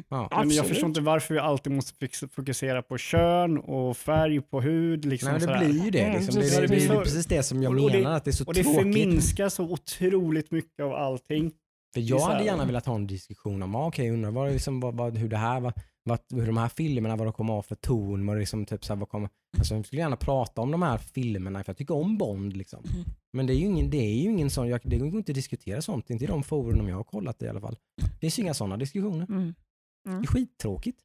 Ja. 0.08 0.28
Men 0.30 0.50
jag 0.50 0.66
förstår 0.66 0.88
inte 0.88 1.00
varför 1.00 1.34
vi 1.34 1.40
alltid 1.40 1.72
måste 1.72 2.08
fokusera 2.30 2.82
på 2.82 2.98
kön 2.98 3.58
och 3.58 3.96
färg 3.96 4.40
på 4.40 4.60
hud. 4.60 5.04
Liksom 5.04 5.30
Nej, 5.32 5.40
det 5.40 5.58
blir 5.58 5.84
ju 5.84 5.90
det. 5.90 6.00
Mm, 6.00 6.16
Liksom. 6.20 6.34
Det, 6.34 6.40
precis. 6.40 6.56
det, 6.56 6.60
det, 6.60 6.66
Det 6.66 6.74
är 6.74 6.88
blir 6.88 6.96
ju 6.96 7.02
precis 7.02 7.26
det 7.26 7.42
som 7.42 7.62
jag 7.62 7.78
och 7.80 7.90
det- 7.90 7.98
menar, 7.98 8.16
att 8.16 8.24
det 8.24 8.30
är 8.30 8.32
så 8.32 8.44
Och 8.44 8.54
det 8.54 8.64
förminskar 8.64 9.48
så 9.48 9.64
otroligt 9.64 10.50
mycket 10.50 10.84
av 10.84 10.92
allting. 10.94 11.52
För 11.94 12.00
är 12.00 12.04
jag 12.04 12.20
hade 12.20 12.44
gärna 12.44 12.64
velat 12.64 12.86
ha 12.86 12.94
en 12.94 13.06
diskussion 13.06 13.62
om, 13.62 13.74
ah, 13.74 13.86
okej, 13.86 14.10
undrar 14.10 14.30
vad, 14.30 14.46
det 14.48 14.52
liksom, 14.52 14.80
vad, 14.80 14.94
vad, 14.94 15.16
hur 15.18 15.28
det 15.28 15.36
här, 15.36 15.60
vad, 15.60 15.72
vad, 16.04 16.18
hur 16.32 16.46
de 16.46 16.56
här 16.56 16.68
filmerna, 16.68 17.16
vad 17.16 17.26
de 17.26 17.32
kommer 17.32 17.54
ha 17.54 17.62
för 17.62 17.74
ton, 17.74 18.26
vad, 18.26 18.36
det 18.36 18.40
liksom, 18.40 18.66
typ, 18.66 18.84
så 18.84 18.92
här, 18.92 19.00
vad 19.00 19.08
kommer, 19.08 19.28
alltså, 19.58 19.74
jag 19.74 19.86
skulle 19.86 20.00
gärna 20.02 20.16
prata 20.16 20.60
om 20.60 20.70
de 20.70 20.82
här 20.82 20.98
filmerna, 20.98 21.64
för 21.64 21.70
jag 21.70 21.76
tycker 21.76 21.94
om 21.94 22.18
Bond. 22.18 22.56
Liksom. 22.56 22.84
Mm. 22.84 23.04
Men 23.32 23.46
det 23.46 23.52
är 23.52 23.56
ju 23.56 23.64
ingen, 23.66 23.90
det 23.90 23.96
är 23.98 24.14
ju 24.22 24.30
ingen 24.30 24.50
sån, 24.50 24.68
jag, 24.68 24.80
det 24.84 24.96
går 24.98 25.08
inte 25.08 25.32
att 25.32 25.36
diskutera 25.36 25.82
sånt, 25.82 26.10
inte 26.10 26.24
i 26.24 26.26
de 26.26 26.42
forum 26.42 26.88
jag 26.88 26.96
har 26.96 27.04
kollat 27.04 27.42
i 27.42 27.48
alla 27.48 27.60
fall. 27.60 27.76
Det 28.02 28.18
finns 28.20 28.38
ju 28.38 28.42
inga 28.42 28.54
sådana 28.54 28.76
diskussioner. 28.76 29.26
Mm. 29.28 29.54
Det 30.04 30.10
är 30.10 30.26
skittråkigt. 30.26 31.00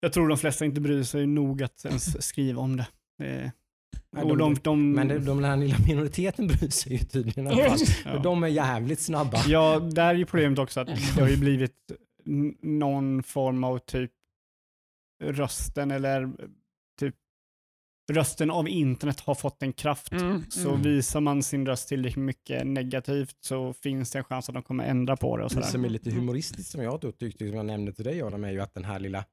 Jag 0.00 0.12
tror 0.12 0.28
de 0.28 0.38
flesta 0.38 0.64
inte 0.64 0.80
bryr 0.80 1.02
sig 1.02 1.26
nog 1.26 1.62
att 1.62 1.84
ens 1.84 2.26
skriva 2.26 2.60
om 2.62 2.76
det. 2.76 2.86
Eh, 3.24 3.50
Nej, 4.10 4.24
och 4.24 4.36
de- 4.36 4.54
de, 4.54 4.60
de, 4.62 4.92
Men 4.92 5.08
det, 5.08 5.18
de, 5.18 5.24
den 5.40 5.44
här 5.44 5.56
lilla 5.56 5.76
minoriteten 5.86 6.46
bryr 6.46 6.68
sig 6.68 6.92
ju 6.92 6.98
tydligen 6.98 7.46
i 7.46 7.50
alla 7.50 7.68
fall. 7.68 7.78
För 7.78 8.10
ja. 8.10 8.18
de 8.18 8.44
är 8.44 8.48
jävligt 8.48 9.00
snabba. 9.00 9.38
Ja, 9.46 9.78
där 9.78 10.08
är 10.08 10.14
ju 10.14 10.26
problemet 10.26 10.58
också 10.58 10.80
att 10.80 10.86
det 10.86 11.20
har 11.20 11.28
ju 11.28 11.36
blivit 11.36 11.92
någon 12.62 13.22
form 13.22 13.64
av 13.64 13.78
typ 13.78 14.10
rösten 15.24 15.90
eller 15.90 16.32
rösten 18.12 18.50
av 18.50 18.68
internet 18.68 19.20
har 19.20 19.34
fått 19.34 19.62
en 19.62 19.72
kraft. 19.72 20.12
Mm, 20.12 20.44
Så 20.50 20.68
mm. 20.70 20.82
visar 20.82 21.20
man 21.20 21.42
sin 21.42 21.66
röst 21.66 21.88
tillräckligt 21.88 22.24
mycket 22.24 22.66
negativt 22.66 23.36
så 23.40 23.72
finns 23.72 24.10
det 24.10 24.18
en 24.18 24.24
chans 24.24 24.48
att 24.48 24.54
de 24.54 24.62
kommer 24.62 24.84
ändra 24.84 25.16
på 25.16 25.36
det 25.36 25.42
och 25.44 25.48
Det 25.50 25.54
sådär. 25.54 25.66
som 25.68 25.84
är 25.84 25.88
lite 25.88 26.10
humoristiskt 26.10 26.70
som 26.70 26.82
jag 26.82 27.00
då 27.00 27.12
tyckte, 27.12 27.46
som 27.48 27.56
jag 27.56 27.66
nämnde 27.66 27.92
till 27.92 28.04
dig 28.04 28.22
Adam, 28.22 28.44
är 28.44 28.50
ju 28.52 28.60
att 28.60 28.74
den 28.74 28.84
här 28.84 29.00
lilla 29.00 29.24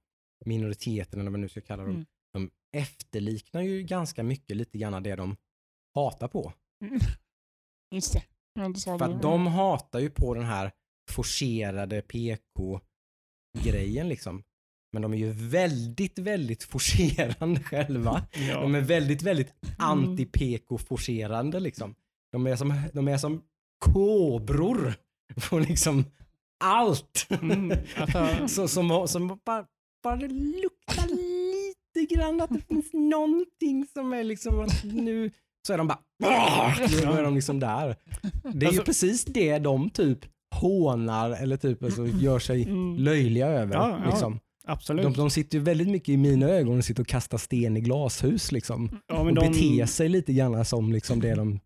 minoriteten, 0.46 1.20
eller 1.20 1.24
vad 1.24 1.32
man 1.32 1.42
nu 1.42 1.50
ska 1.50 1.62
kalla 1.62 1.84
dem, 1.84 1.92
Mm. 1.92 2.06
de 2.34 2.52
efterliknar 2.78 3.62
ju 3.62 3.84
ganska 3.84 4.24
mycket 4.24 4.58
lite 4.58 4.78
grann 4.78 5.04
det 5.04 5.16
de 5.16 5.36
hatar 5.96 6.28
på. 6.28 6.54
Mm. 6.86 7.00
Just 7.96 8.14
det. 8.14 8.24
Sa 8.80 9.00
För 9.00 9.08
det. 9.08 9.16
att 9.16 9.22
de 9.22 9.48
hatar 9.48 10.00
ju 10.00 10.10
på 10.10 10.34
den 10.34 10.44
här 10.46 10.72
forcerade 11.12 12.02
PK-grejen 12.02 14.10
liksom. 14.10 14.44
Men 14.94 15.02
de 15.02 15.14
är 15.14 15.18
ju 15.18 15.32
väldigt, 15.32 16.20
väldigt 16.20 16.64
forcerande 16.64 17.60
själva. 17.64 18.28
Ja. 18.50 18.62
De 18.62 18.76
är 18.76 18.82
väldigt, 18.82 19.22
väldigt 19.22 19.54
anti-PK-forcerande 19.78 21.60
liksom. 21.60 21.96
De 22.32 22.48
är 22.48 22.56
som, 22.56 22.82
de 22.94 23.08
är 23.08 23.18
som 23.18 23.42
kobror 23.86 24.94
på 25.50 25.60
liksom 25.60 26.06
allt. 26.64 27.28
Mm, 27.42 27.72
alltså, 27.98 28.48
Så, 28.48 28.68
som, 28.68 29.08
som 29.08 29.28
bara, 29.46 29.66
bara 30.04 30.16
det 30.16 30.28
luktar 30.28 31.08
lite 31.08 32.16
grann 32.16 32.42
att 32.42 32.50
det 32.50 32.62
finns 32.68 32.94
någonting 32.94 33.86
som 33.94 34.14
är 34.14 34.24
liksom 34.24 34.60
att 34.60 34.84
nu 34.84 35.32
så 35.68 35.74
är 35.74 35.78
de 35.78 35.88
bara 35.88 36.00
nu 37.04 37.20
är 37.20 37.24
de 37.24 37.36
liksom 37.36 37.60
där. 37.60 37.96
Det 38.44 38.50
är 38.50 38.62
ju 38.62 38.68
Alltså- 38.68 38.84
precis 38.84 39.26
det 39.26 39.60
de 39.60 39.90
typ 39.90 40.20
hånar 40.56 41.30
eller 41.32 41.58
typ 41.58 41.84
alltså 41.84 42.08
gör 42.08 42.40
sig 42.40 42.64
Mm. 42.64 42.96
löjliga 42.98 43.48
över. 43.48 43.74
Ja, 43.76 44.00
ja. 44.04 44.10
Liksom. 44.10 44.40
Absolut. 44.68 45.04
De, 45.04 45.14
de 45.14 45.30
sitter 45.30 45.58
ju 45.58 45.64
väldigt 45.64 45.88
mycket 45.90 46.10
i 46.10 46.18
mina 46.18 46.46
ögon 46.50 46.78
och 46.78 46.86
sitter 46.86 47.02
och 47.04 47.08
kastar 47.08 47.38
sten 47.38 47.78
i 47.78 47.82
glashus 47.82 48.52
liksom. 48.52 49.00
ja, 49.08 49.20
Och 49.20 49.34
de, 49.34 49.48
beter 49.52 49.86
sig 49.86 50.10
lite 50.10 50.34
grann 50.34 50.66
som 50.66 50.92
liksom 50.94 51.20
det 51.20 51.36
de 51.36 51.60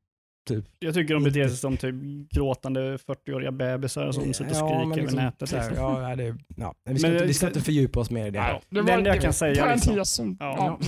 typ 0.50 0.66
jag 0.80 0.94
tycker 0.94 1.14
de 1.14 1.24
beter 1.24 1.48
sig 1.48 1.58
som 1.58 1.78
typ 1.78 1.96
gråtande 2.36 2.98
40-åriga 2.98 3.52
bebisar 3.52 4.12
som 4.12 4.24
sitter 4.34 4.46
och 4.50 4.56
skriker 4.56 4.76
men 4.80 4.92
över 4.92 5.02
liksom 5.02 5.20
nätet. 5.20 5.52
Liksom. 5.52 5.76
ja, 5.76 6.16
det, 6.16 6.36
ja. 6.56 6.76
Vi, 6.86 7.00
ska 7.00 7.08
Men 7.08 7.14
inte, 7.14 7.24
det- 7.24 7.28
vi 7.28 7.34
ska 7.34 7.48
inte 7.48 7.62
fördjupa 7.62 8.00
oss 8.00 8.10
mer 8.12 8.28
i 8.28 8.32
det. 8.32 8.38
Ja. 8.38 8.62
Det 8.70 8.82
Det 8.82 8.92
enda 8.94 9.10
jag 9.10 9.22
kan 9.22 9.34
säga 9.34 9.76
liksom-. 9.76 10.38
Ja, 10.40 10.80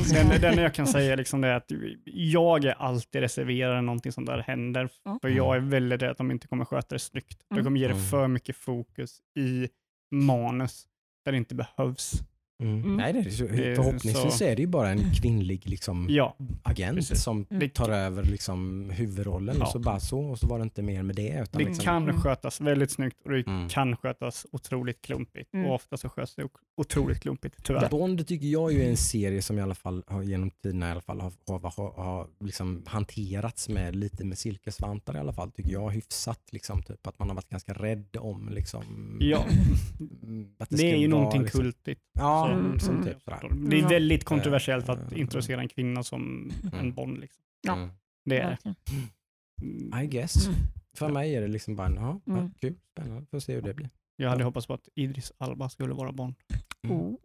den, 0.42 0.58
jag 0.58 0.74
kan 0.74 0.88
säga 0.88 1.16
liksom 1.16 1.42
det 1.42 1.48
är 1.48 1.54
att 1.56 1.72
jag 2.06 2.66
är 2.66 2.74
alltid 2.74 3.22
reserverad 3.22 3.76
när 3.76 3.82
någonting 3.82 4.12
sånt 4.12 4.28
där 4.28 4.38
händer. 4.48 4.90
För 5.22 5.30
jag 5.30 5.56
är 5.56 5.60
väldigt 5.60 6.02
rädd 6.02 6.12
att 6.12 6.18
de 6.18 6.32
inte 6.32 6.48
kommer 6.48 6.66
sköta 6.66 6.96
det 6.96 7.00
snyggt. 7.00 7.40
De 7.50 7.56
Mm. 7.56 7.64
kommer 7.66 7.80
ge 7.80 7.88
det 7.88 7.94
Mm. 7.94 8.06
för 8.06 8.28
mycket 8.28 8.56
fokus 8.56 9.18
i 9.40 9.68
manus 10.16 10.84
där 11.28 11.32
det 11.32 11.38
inte 11.38 11.56
behövs. 11.56 12.12
Mm. 12.60 12.84
Mm. 12.84 12.98
Nej, 12.98 13.14
det 13.14 13.20
är 13.20 13.24
Det 13.24 13.76
förhoppningsvis 13.76 14.38
så- 14.38 14.44
är 14.44 14.56
det 14.56 14.62
ju 14.62 14.68
bara 14.68 14.90
en 14.90 15.12
kvinnlig 15.14 15.70
liksom, 15.70 16.08
Ja, 16.10 16.36
agent 16.64 16.96
precis. 16.98 17.24
som 17.24 17.46
Mm. 17.50 17.70
tar 17.70 17.90
över 17.90 18.24
liksom, 18.24 18.90
huvudrollen 18.90 19.56
och 19.56 19.62
Ja. 19.68 19.72
så 19.72 19.80
bara 19.80 20.00
så 20.00 20.20
och 20.20 20.40
så 20.40 20.48
var 20.48 20.58
det 20.60 20.64
inte 20.64 20.82
mer 20.82 21.04
med 21.04 21.16
det. 21.16 21.30
Utan 21.44 21.60
det 21.62 21.66
liksom, 21.68 21.86
kan 21.86 22.04
Mm. 22.04 22.22
skötas 22.22 22.62
väldigt 22.62 22.92
snyggt 22.92 23.18
och 23.26 23.32
det 23.32 23.48
Mm. 23.48 23.70
kan 23.70 23.98
skötas 23.98 24.46
otroligt 24.52 25.02
klumpigt. 25.02 25.54
Mm. 25.54 25.66
Och 25.66 25.76
ofta 25.76 25.98
så 25.98 26.10
sköts 26.10 26.36
det 26.36 26.48
otroligt 26.78 27.20
klumpigt, 27.20 27.64
tyvärr. 27.64 27.90
Bond 27.90 28.28
tycker 28.28 28.48
jag 28.48 28.74
ju 28.74 28.84
är 28.84 28.90
en 28.90 28.98
serie 28.98 29.42
som 29.42 29.58
i 29.58 29.62
alla 29.62 29.76
fall 29.76 30.04
har, 30.08 30.24
genom 30.24 30.50
tiderna 30.52 30.88
i 30.88 30.92
alla 30.92 31.02
fall 31.02 31.22
har, 31.22 31.32
har, 31.48 31.60
har, 31.60 32.04
har 32.04 32.28
liksom 32.40 32.84
hanterats 32.86 33.70
med 33.70 33.96
lite 33.96 34.26
med 34.26 34.38
silkesvantar 34.38 35.16
i 35.16 35.20
alla 35.20 35.34
fall. 35.34 35.52
Tycker 35.52 35.72
jag 35.72 35.90
hyfsat. 35.90 36.40
Liksom, 36.52 36.84
typ, 36.84 37.08
att 37.08 37.20
man 37.20 37.28
har 37.30 37.36
varit 37.36 37.50
ganska 37.50 37.74
rädd 37.74 38.18
om 38.20 38.50
liksom, 38.50 39.18
Ja, 39.22 39.38
att 40.60 40.70
det, 40.70 40.78
ska 40.78 40.86
är 40.88 40.96
ju 40.96 41.08
vara, 41.08 41.20
någonting 41.20 41.42
liksom, 41.42 41.62
kultigt. 41.62 42.02
Ja, 42.20 42.47
Mm, 42.52 42.80
som 42.80 42.96
mm. 42.96 43.06
typ 43.08 43.22
sådär. 43.22 43.70
Det 43.70 43.80
är 43.80 43.90
väldigt 43.90 44.24
kontroversiellt 44.24 44.90
att 44.90 45.12
Eh, 45.12 45.20
introducera 45.20 45.62
en 45.62 45.68
kvinna 45.70 46.04
som 46.04 46.52
en 46.64 46.74
Mm. 46.74 46.94
Bond. 46.94 47.18
Liksom. 47.20 47.44
Ja. 47.62 47.74
Mm. 47.74 47.90
Det 48.26 48.38
är 48.40 48.58
det. 48.64 50.04
I 50.04 50.08
guess. 50.08 50.48
Mm. 50.48 50.60
För 50.98 51.10
mig 51.10 51.36
är 51.36 51.42
det 51.42 51.48
liksom 51.48 51.76
bara, 51.76 51.92
ja, 51.96 52.22
Mm. 52.28 52.54
kul, 52.62 52.76
spännande, 52.92 53.26
får 53.32 53.40
se 53.40 53.54
hur 53.54 53.62
det 53.62 53.74
blir. 53.74 53.90
Jag 54.16 54.30
hade 54.30 54.44
hoppats 54.44 54.68
på 54.68 54.74
att 54.74 54.90
Idris 54.96 55.32
Alba 55.38 55.70
skulle 55.70 55.94
vara 55.94 56.12
Bond. 56.12 56.36
Mm. 56.84 56.98
Oh. 56.98 57.16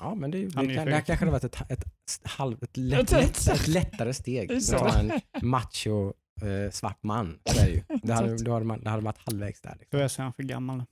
Ja, 0.00 0.14
men 0.14 0.30
det, 0.30 0.46
det, 0.46 0.54
Han 0.54 0.64
är 0.66 0.70
ju 0.70 0.76
kan, 0.76 0.86
det 0.86 0.92
här 0.94 1.00
kanske 1.00 1.24
hade 1.24 1.32
varit 1.32 1.44
ett, 1.44 1.70
ett, 1.70 1.84
halv, 2.22 2.62
ett, 2.62 2.76
lätt, 2.76 3.10
lätt, 3.12 3.48
ett 3.48 3.68
lättare 3.68 4.14
steg. 4.14 4.48
Det 4.48 4.56
Att 4.56 4.62
så. 4.62 4.86
en 4.98 5.12
macho 5.42 6.12
eh, 6.42 6.70
svart 6.70 7.02
man. 7.02 7.38
Så 7.44 7.60
är 7.60 7.64
det, 7.66 7.70
ju. 7.72 7.82
Det, 8.02 8.12
hade, 8.12 8.36
då 8.36 8.52
hade 8.52 8.64
man, 8.64 8.84
det 8.84 8.90
hade 8.90 9.02
varit 9.02 9.18
halvvägs 9.18 9.60
där. 9.60 9.76
Liksom. 9.80 9.88
Då 9.90 9.98
är 9.98 10.02
jag 10.18 10.36
för 10.36 10.42
gammal. 10.42 10.82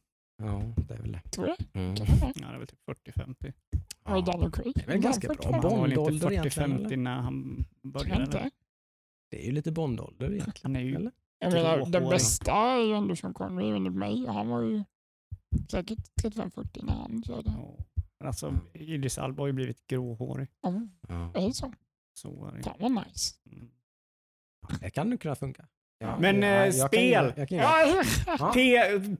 Ja, 0.47 0.83
det 0.89 0.95
är 0.95 0.99
väl 0.99 1.13
det. 1.13 1.21
Tror 1.31 1.49
jag. 1.49 1.57
Mm. 1.73 1.95
Ja, 1.99 2.05
det 2.35 2.55
är 2.55 2.59
väl 2.59 2.67
typ 2.67 2.79
40-50. 2.87 3.53
Var 4.03 4.17
det 4.17 4.23
Daniel 4.33 4.53
Craig? 4.53 4.73
Det 4.75 4.83
är 4.83 4.87
väl 4.87 4.99
ganska 4.99 5.29
bra. 5.29 5.61
Bondålder 5.61 6.13
inte 6.13 6.27
egentligen, 6.35 6.79
40-50 6.87 6.97
när 6.97 7.17
han 7.21 7.65
började. 7.83 8.23
inte. 8.25 8.51
Det 9.31 9.43
är 9.43 9.47
ju 9.47 9.53
lite 9.53 9.73
Bondålder 9.73 10.33
egentligen. 10.33 10.55
Han 10.63 10.77
är 10.77 10.81
ju 10.81 10.95
Eller? 10.95 11.13
Jag 11.39 11.53
menar, 11.53 11.87
den 11.87 12.09
bästa 12.09 12.53
är 12.53 12.79
ju 12.85 12.95
ändå 12.95 13.17
Sean 13.17 13.35
Connery 13.35 13.77
enligt 13.77 13.93
mig. 13.93 14.27
Han 14.27 14.49
var 14.49 14.63
ju 14.63 14.85
säkert 15.71 15.99
35-40 16.23 16.85
när 16.85 16.93
han 16.95 17.23
körde. 17.23 17.51
Ja. 17.57 17.77
Men 18.19 18.27
Alltså, 18.29 18.59
Idris 18.75 19.19
Alba 19.19 19.43
har 19.43 19.47
ju 19.47 19.53
blivit 19.53 19.87
gråhårig. 19.87 20.49
Oh, 20.63 20.83
Ja. 21.09 21.33
är 21.35 21.47
det 21.49 21.55
så? 21.55 21.73
Så 22.15 22.47
är 22.47 22.53
det. 22.57 22.63
Fan 22.63 22.77
vad 22.79 22.93
nice. 23.07 23.35
Mm. 23.47 23.71
Det 24.81 24.91
kan 24.91 25.11
nog 25.11 25.21
kunna 25.21 25.35
funka. 25.35 25.69
Ja, 26.03 26.19
Men, 26.21 26.43
eh, 26.43 26.49
jag 26.49 26.73
kan 26.75 26.89
spel. 26.89 27.33
jag 27.37 27.49
kan 27.49 27.59
Ja, 27.59 28.03
Ja. 28.27 28.53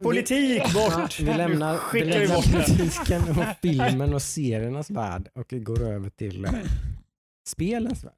Politik 0.01 0.63
Ja, 0.75 0.99
bort! 0.99 1.21
vi 1.21 1.25
lämnar, 1.25 1.79
vi 1.93 2.05
lämnar 2.05 2.35
bort 2.37 2.53
politiken 2.53 3.23
och 3.23 3.57
filmen 3.63 4.15
och 4.15 4.23
seriernas 4.23 4.91
värld 4.91 5.29
och 5.35 5.49
går 5.51 5.83
över 5.83 6.11
till 6.11 6.45
eh, 6.45 6.51
spelens 7.49 8.05
värld. 8.05 8.13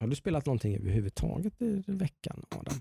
Har 0.00 0.08
du 0.08 0.16
spelat 0.16 0.46
någonting 0.46 0.76
överhuvudtaget 0.76 1.62
i 1.62 1.64
i 1.86 1.92
veckan, 1.92 2.44
Adam? 2.50 2.74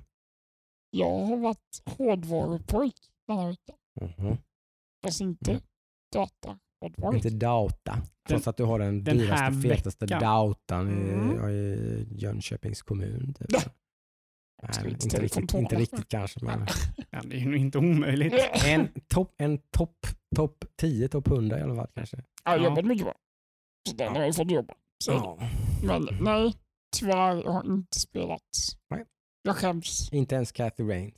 jag 0.89 1.25
har 1.25 1.37
varit 1.37 1.81
hårdvarupojk 1.85 2.95
den 3.27 3.37
här 3.37 3.47
veckan. 3.47 3.75
Mhm. 4.01 4.37
Fast 5.03 5.21
inte 5.21 5.51
Mm. 5.51 5.63
data. 6.13 6.59
Hårdvaru. 6.81 7.15
Inte 7.15 7.29
Dauta, 7.29 8.01
trots 8.27 8.47
att 8.47 8.57
du 8.57 8.63
har 8.63 8.79
den, 8.79 9.03
den 9.03 9.17
dyraste, 9.17 9.69
fetaste. 9.69 10.05
Dautan 10.05 10.89
i, 10.89 11.11
Mm. 11.13 11.49
i 11.49 12.07
Jönköpings 12.11 12.81
kommun. 12.81 13.33
Typ. 13.39 13.47
Nej, 14.63 14.91
inte 14.91 15.21
riktigt, 15.21 15.33
kontoren 15.33 15.63
inte 15.63 15.75
riktigt 15.75 16.07
kanske, 16.09 16.45
men 16.45 16.67
Ja, 17.09 17.21
det 17.23 17.35
är 17.35 17.39
ju 17.39 17.57
inte 17.57 17.77
omöjligt. 17.77 18.33
en 18.65 18.89
topp 19.07 19.33
en 19.37 19.57
top, 19.57 20.07
top 20.35 20.65
10, 20.75 21.07
topp 21.09 21.27
100 21.27 21.59
i 21.59 21.61
alla 21.61 21.75
fall 21.75 21.87
kanske. 21.95 22.23
Jag 22.43 22.51
har 22.51 22.57
Ja. 22.57 22.63
jobbat 22.65 22.85
mycket 22.85 23.05
bra. 23.05 23.15
Så 23.89 23.95
den 23.95 24.15
har 24.15 24.23
jag 24.23 24.35
fått 24.35 24.51
jobba. 24.51 24.73
Så, 25.03 25.11
Ja. 25.11 25.37
Men 25.83 26.07
nej, 26.21 26.53
tyvärr 26.97 27.35
jag 27.43 27.51
har 27.51 27.65
inte 27.73 27.99
spelat. 27.99 28.41
Nej. 28.89 29.05
Jag 29.41 29.55
skäms. 29.55 30.13
Inte 30.13 30.35
ens 30.35 30.51
Cathy 30.51 30.83
Rains. 30.83 31.15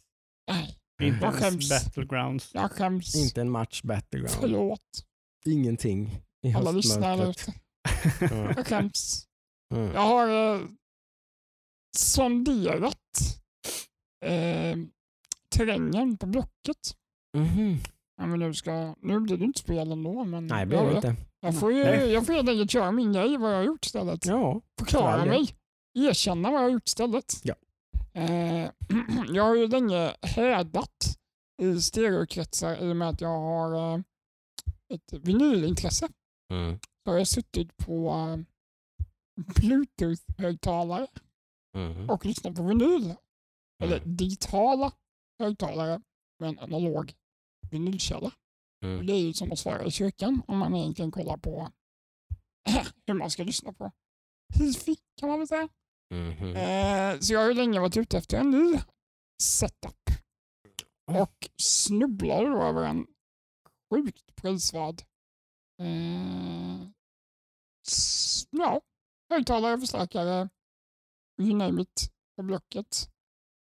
Nej, 0.51 0.77
Inte 1.01 1.25
Jag 1.25 1.33
ens 1.33 1.43
skäms. 1.43 1.69
Battlegrounds. 1.69 2.51
jag 2.53 2.71
skäms. 2.71 3.15
Inte 3.15 3.41
en 3.41 3.49
match 3.49 3.81
battleground. 3.83 4.37
Förlåt 4.39 5.05
Ingenting 5.45 6.21
i 6.47 6.53
alla 6.53 6.71
lyssnare. 6.71 7.33
Jag 8.19 8.67
skäms. 8.67 9.25
Mm. 9.73 9.91
Jag 9.93 10.01
har 10.01 10.55
eh, 10.55 10.61
sonderat 11.97 12.98
eh, 14.25 14.77
terrängen 15.55 16.17
på 16.17 16.25
Blocket. 16.25 16.95
Mhm. 17.37 17.77
Ja, 18.17 18.25
men 18.25 18.39
nu, 18.39 18.53
ska, 18.53 18.95
nu 19.01 19.19
blir 19.19 19.37
det 19.37 19.45
inte 19.45 19.59
spel 19.59 19.91
ändå, 19.91 20.23
men 20.23 20.47
Nej, 20.47 20.65
blir 20.65 20.77
jag, 20.77 20.95
inte. 20.95 21.15
jag 21.39 21.59
får 21.59 21.73
ju 21.73 21.83
Nej. 21.83 22.11
jag 22.11 22.25
får 22.25 22.33
helt 22.33 22.49
enkelt 22.49 22.71
köra 22.71 22.91
min 22.91 23.13
grej, 23.13 23.37
vad 23.37 23.51
jag 23.51 23.57
har 23.57 23.63
gjort 23.63 23.85
istället. 23.85 24.25
Ja. 24.25 24.61
för 24.79 24.85
Förklara 24.85 25.25
mig, 25.25 25.55
erkänna 25.93 26.51
vad 26.51 26.59
jag 26.59 26.65
har 26.65 26.71
gjort 26.71 26.87
istället. 26.87 27.41
Ja. 27.43 27.55
Eh, 28.13 28.69
jag 29.29 29.43
har 29.43 29.55
ju 29.55 29.67
länge 29.67 30.15
hädat 30.21 31.17
i 31.61 31.81
stereokretsar 31.81 32.75
i 32.75 32.91
och 32.91 32.95
med 32.95 33.09
att 33.09 33.21
jag 33.21 33.39
har 33.39 33.93
eh, 33.93 34.01
ett 34.93 35.13
vinylintresse. 35.13 36.07
Mm. 36.53 36.79
Så 37.03 37.11
har 37.11 37.17
jag 37.17 37.27
suttit 37.27 37.77
på 37.77 38.09
eh, 38.09 38.39
bluetooth-högtalare 39.55 41.07
Mhm. 41.77 42.09
och 42.09 42.25
lyssnat 42.25 42.55
på 42.55 42.63
vinyl. 42.63 43.15
Eller 43.83 43.97
Mm. 43.97 44.15
digitala 44.17 44.91
högtalare 45.39 46.01
med 46.39 46.49
en 46.49 46.59
analog 46.59 47.13
vinylkälla. 47.71 48.31
Mm. 48.85 49.05
Det 49.05 49.13
är 49.13 49.19
ju 49.19 49.33
som 49.33 49.51
att 49.51 49.59
svara 49.59 49.83
i 49.85 49.91
kyrkan 49.91 50.41
om 50.47 50.57
man 50.57 50.75
egentligen 50.75 51.11
kollar 51.11 51.37
på 51.37 51.71
hur 53.07 53.13
man 53.13 53.31
ska 53.31 53.43
lyssna 53.43 53.73
på 53.73 53.91
hifi 54.59 54.95
kan 55.19 55.29
man 55.29 55.39
väl 55.39 55.47
säga. 55.47 55.69
Mhm. 56.13 56.55
Eh, 56.55 57.19
så 57.19 57.33
jag 57.33 57.39
har 57.39 57.47
ju 57.47 57.53
länge 57.53 57.79
varit 57.79 57.97
ute 57.97 58.17
efter 58.17 58.37
en 58.37 58.51
ny 58.51 58.79
setup. 59.43 59.95
Mm. 61.09 61.21
Och 61.21 61.49
snubblade 61.61 62.49
då 62.49 62.61
över 62.63 62.83
en 62.83 63.07
sjukt 63.93 64.35
prisvärd 64.35 65.01
eh, 65.81 66.81
s- 67.87 68.47
ja, 68.49 68.81
högtalare, 69.29 69.79
förstärkare, 69.79 70.49
you 71.39 71.55
name 71.55 71.81
it, 71.81 72.11
på 72.35 72.43
Blocket. 72.43 73.09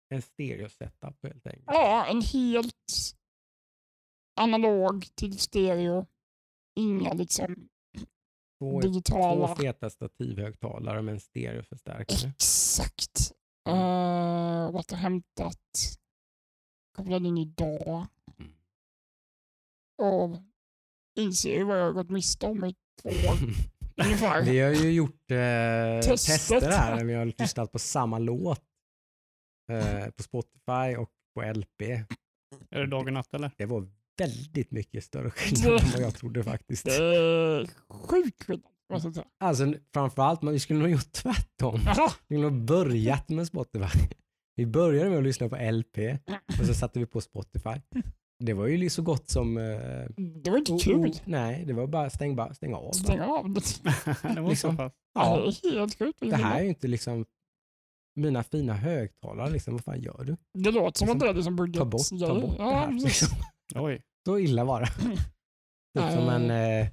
En 0.08 0.22
stereo 0.22 0.68
setup 0.68 1.22
helt 1.22 1.46
enkelt. 1.46 1.64
Ja, 1.66 2.06
en 2.06 2.22
helt 2.22 3.14
analog 4.40 5.06
till 5.14 5.38
stereo. 5.38 6.06
Inga 6.76 7.12
liksom 7.12 7.68
Två, 8.58 8.80
digitala. 8.80 9.46
två 9.46 9.54
feta 9.62 9.90
stativhögtalare 9.90 11.02
med 11.02 11.12
en 11.14 11.20
stereoförstärkare. 11.20 12.30
Exakt. 12.30 13.32
Uh, 13.68 14.72
varit 14.72 14.92
och 14.92 14.98
hämtat. 14.98 15.98
Kopplade 16.96 17.28
in 17.28 17.38
idag. 17.38 18.06
Mm. 18.38 18.52
Och 19.98 20.36
inser 21.18 21.54
ju 21.54 21.64
vad 21.64 21.78
jag 21.80 21.84
har 21.84 21.92
gått 21.92 22.10
miste 22.10 22.46
om 22.46 22.64
i 22.64 22.74
två 23.02 23.08
år 23.08 23.36
ungefär. 23.96 24.42
Vi 24.42 24.60
har 24.60 24.70
ju 24.70 24.90
gjort 24.92 25.30
eh, 25.30 26.10
tester 26.10 26.70
här 26.70 26.96
när 26.96 27.04
vi 27.04 27.14
har 27.14 27.24
lyssnat 27.38 27.72
på 27.72 27.78
samma 27.78 28.18
låt 28.18 28.62
eh, 29.72 30.10
på 30.10 30.22
Spotify 30.22 30.96
och 30.98 31.10
på 31.34 31.42
LP. 31.52 31.82
Är 32.70 32.80
det 32.80 32.86
dag 32.86 33.06
och 33.06 33.12
natt 33.12 33.34
eller? 33.34 33.50
Det 33.56 33.66
var 33.66 33.88
väldigt 34.18 34.70
mycket 34.70 35.04
större 35.04 35.30
skillnad 35.30 35.72
än 35.82 35.90
vad 35.92 36.00
jag 36.02 36.14
trodde 36.14 36.44
faktiskt. 36.44 36.84
Det 36.84 36.94
är 36.94 37.68
sjukt 37.90 38.42
skillnad. 38.44 38.68
Alltså 39.40 39.74
framförallt, 39.94 40.42
men 40.42 40.52
vi 40.52 40.58
skulle 40.60 40.78
nog 40.78 40.88
gjort 40.90 41.12
tvärtom. 41.12 41.80
Vi 42.28 42.36
skulle 42.36 42.40
nog 42.50 42.64
börjat 42.64 43.28
med 43.28 43.46
Spotify. 43.46 43.98
Vi 44.56 44.66
började 44.66 45.10
med 45.10 45.18
att 45.18 45.24
lyssna 45.24 45.48
på 45.48 45.56
LP 45.56 45.98
och 46.60 46.66
så 46.66 46.74
satte 46.74 46.98
vi 46.98 47.06
på 47.06 47.20
Spotify. 47.20 47.80
Det 48.44 48.52
var 48.52 48.66
ju 48.66 48.90
så 48.90 49.02
gott 49.02 49.28
som... 49.30 49.56
Eh, 49.58 49.62
det 50.44 50.50
var 50.50 50.58
inte 50.58 50.78
kul. 50.84 51.06
o- 51.10 51.14
nej, 51.24 51.64
det 51.64 51.72
var 51.72 51.86
bara 51.86 52.10
stäng, 52.10 52.36
bara, 52.36 52.54
stäng 52.54 52.74
av. 52.74 52.92
Stäng 52.92 53.18
Bara. 53.18 53.28
av 53.38 53.50
det. 53.52 53.60
det 54.34 54.40
var 54.40 54.48
Liksom. 54.50 54.70
så 54.70 54.76
pass. 54.76 54.92
Ja. 55.14 55.50
Det 56.20 56.30
det 56.30 56.36
här 56.36 56.58
är 56.58 56.62
ju 56.62 56.68
inte 56.68 56.88
liksom 56.88 57.24
mina 58.16 58.42
fina 58.42 58.74
högtalare. 58.74 59.50
Liksom, 59.50 59.74
vad 59.74 59.84
fan 59.84 60.00
gör 60.00 60.24
du? 60.24 60.36
Det 60.62 60.70
låter 60.70 60.98
som 60.98 61.06
liksom, 61.06 61.10
att 61.10 61.20
det 61.20 61.28
är 61.28 61.34
liksom 61.34 61.56
budget. 61.56 61.78
Ta 61.78 61.84
bort, 61.84 62.02
ta 62.20 62.40
bort 62.40 62.56
det 62.56 62.62
ja, 62.62 62.70
här. 62.70 62.88
precis. 62.88 63.04
Liksom. 63.04 63.38
Oj. 63.84 64.02
Så 64.26 64.38
illa 64.38 64.64
var 64.64 64.80
det. 64.80 64.86
Typ 66.00 66.12
som 66.12 66.28
en, 66.28 66.50
eh, 66.50 66.88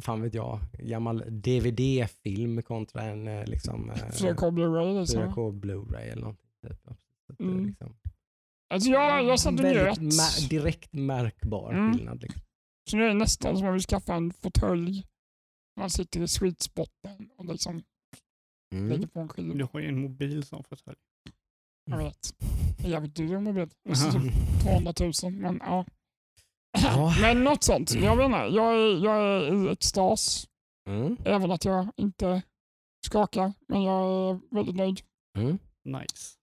fan 0.00 0.22
vet 0.22 0.34
jag, 0.34 0.58
gammal 0.78 1.24
DVD-film 1.28 2.62
kontra 2.62 3.02
en 3.02 3.28
eh, 3.28 3.44
liksom, 3.46 3.90
eh, 3.90 3.96
4K 3.96 4.50
Blu-ray. 4.50 5.00
Liksom. 5.00 5.22
4K 5.22 5.52
Blu-ray 5.60 6.00
eller 6.12 6.22
någonting. 6.22 6.50
Typ. 6.68 6.80
Så 6.84 6.90
att 7.32 7.38
det 7.38 7.44
är 7.44 7.48
Mm. 7.48 7.66
liksom, 7.66 7.94
Alltså 8.70 8.90
jag, 8.90 9.24
jag 9.24 9.40
satt 9.40 9.52
och 9.54 9.60
njöt. 9.64 9.98
väldigt 9.98 10.20
ma- 10.20 10.48
direkt 10.48 10.92
märkbar 10.92 11.72
Mm. 11.72 11.92
skillnad. 11.94 12.22
Liksom. 12.22 12.40
Så 12.90 12.96
nu 12.96 13.04
är 13.04 13.08
det 13.08 13.14
nästan 13.14 13.58
som 13.58 13.66
om 13.66 13.74
vi 13.74 13.80
skaffar 13.80 14.14
en 14.14 14.32
fåtölj. 14.32 15.06
Man 15.80 15.90
sitter 15.90 16.20
i 16.20 16.28
sweet 16.28 16.60
spoten 16.60 17.30
och 17.38 17.44
liksom 17.44 17.82
Mm. 18.74 18.88
lägger 18.88 19.06
på 19.06 19.20
en 19.20 19.28
skiva. 19.28 19.54
Du 19.54 19.66
har 19.72 19.80
ju 19.80 19.88
en 19.88 20.00
mobil 20.00 20.42
som 20.44 20.64
fåtölj. 20.64 20.96
Jag 21.90 21.98
vet. 21.98 22.34
Det 22.78 22.84
är 22.86 22.90
jävligt 22.90 23.14
dyr 23.14 23.38
mobil. 23.38 23.68
Typ 24.12 24.62
200 24.62 24.92
000. 25.22 25.32
Men 25.32 25.60
ja. 25.66 25.84
Ja. 26.82 27.14
Men 27.20 27.44
något 27.44 27.62
sånt. 27.64 27.94
Jag 27.94 28.16
vet 28.16 28.24
inte, 28.26 28.38
jag 28.38 28.74
är, 28.74 29.04
jag 29.04 29.16
är 29.16 29.68
i 29.68 29.72
extas. 29.72 30.48
Mm. 30.88 31.16
Även 31.24 31.50
att 31.50 31.64
jag 31.64 31.88
inte 31.96 32.42
skakar. 33.06 33.52
Men 33.68 33.82
jag 33.82 34.04
är 34.30 34.54
väldigt 34.54 34.76
nöjd. 34.76 35.00
Mm. 35.38 35.58
Nice. 35.84 36.38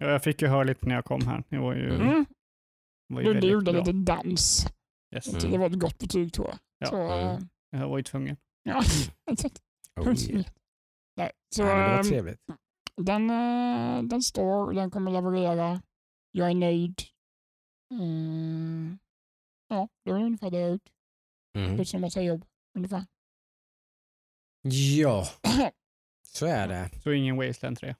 Ja, 0.00 0.06
jag 0.12 0.22
fick 0.24 0.42
ju 0.42 0.48
höra 0.48 0.64
lite 0.64 0.86
när 0.86 0.94
jag 0.94 1.04
kom 1.04 1.26
här. 1.26 1.44
Det 1.48 1.58
var 1.58 1.74
ju, 1.74 1.94
mm. 1.94 2.26
var 3.08 3.20
ju 3.20 3.34
Du 3.40 3.50
gjorde 3.50 3.72
bra. 3.72 3.80
lite 3.80 3.92
dans. 3.92 4.66
Yes. 5.14 5.24
Tycker 5.24 5.48
Det 5.50 5.58
var 5.58 5.66
ett 5.66 5.78
gott 5.78 5.98
betyg 5.98 6.32
tror 6.32 6.48
jag. 6.48 6.58
Ja. 6.78 6.86
Så, 6.86 6.96
Mm. 6.96 7.48
Jag 7.82 7.88
var 7.88 7.96
ju 7.98 8.02
tvungen. 8.02 8.36
ja, 8.62 8.82
exakt. 9.30 9.60
Oh, 10.00 10.06
yeah. 10.30 10.44
Nej, 11.16 11.30
så, 11.54 11.64
Nej, 11.64 11.74
det 11.76 11.88
var 11.90 11.98
ehm, 11.98 12.04
trevligt. 12.04 12.40
Den, 12.96 13.30
eh, 13.30 14.02
den 14.02 14.22
står, 14.22 14.72
den 14.72 14.90
kommer 14.90 15.10
leverera. 15.10 15.82
Jag 16.32 16.50
är 16.50 16.54
nöjd. 16.54 17.02
Mm. 17.94 18.98
Ja, 19.68 19.88
det 20.04 20.10
är 20.10 20.14
väl 20.14 20.22
ungefär 20.22 20.50
det 20.50 20.58
jag 20.58 20.66
har 20.66 20.72
gjort. 20.72 20.88
Mm. 21.58 21.76
Plus 21.76 21.94
en 21.94 22.00
massa 22.00 22.22
jobb. 22.22 22.44
Ungefär. 22.78 23.04
Ja, 24.98 25.26
så 26.28 26.46
är 26.46 26.68
det. 26.68 26.90
Så 27.02 27.12
ingen 27.12 27.36
Wasteland 27.36 27.78
3. 27.78 27.94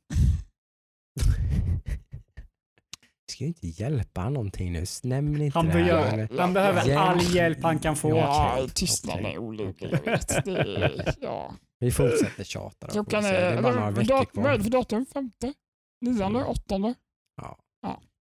Vi 3.26 3.26
ska 3.37 3.45
ju 3.45 3.49
inte 3.49 3.67
hjälpa 3.67 4.29
någonting 4.31 4.73
nu. 4.73 4.85
Nämn 5.03 5.43
inte 5.43 5.59
Han, 5.59 5.67
det 5.67 5.73
här. 5.73 5.85
behöver, 5.85 6.39
han 6.39 6.53
behöver 6.55 6.85
Hjälp. 6.87 7.01
all 7.01 7.35
hjälp 7.35 7.63
han 7.63 7.79
kan 7.79 7.97
få. 7.97 8.09
ja, 8.17 8.67
tystnaden 8.75 9.25
okej, 9.25 9.35
är 9.35 9.39
olidlig. 9.39 9.75
okej. 9.77 10.01
Jag 10.05 10.13
vet. 10.13 10.45
Det 10.45 11.15
ja. 11.21 11.55
Vi 11.79 11.91
fortsätter 11.91 12.45
tjata 12.45 12.87
då. 12.87 12.93
Klockan 12.93 13.25
är, 13.25 13.33
det 13.33 13.39
är 13.39 13.63
bara 13.63 13.75
några 13.75 13.87
eller, 13.89 13.97
veckor 14.01 14.17
dat, 14.17 14.29
vad 14.33 14.53
är 14.53 14.59
det 14.59 14.65
för 14.65 14.71
datum? 14.71 15.07
Femte? 15.07 15.55
Nionde? 16.01 16.39
Mm. 16.39 16.47
Åttonde? 16.47 16.95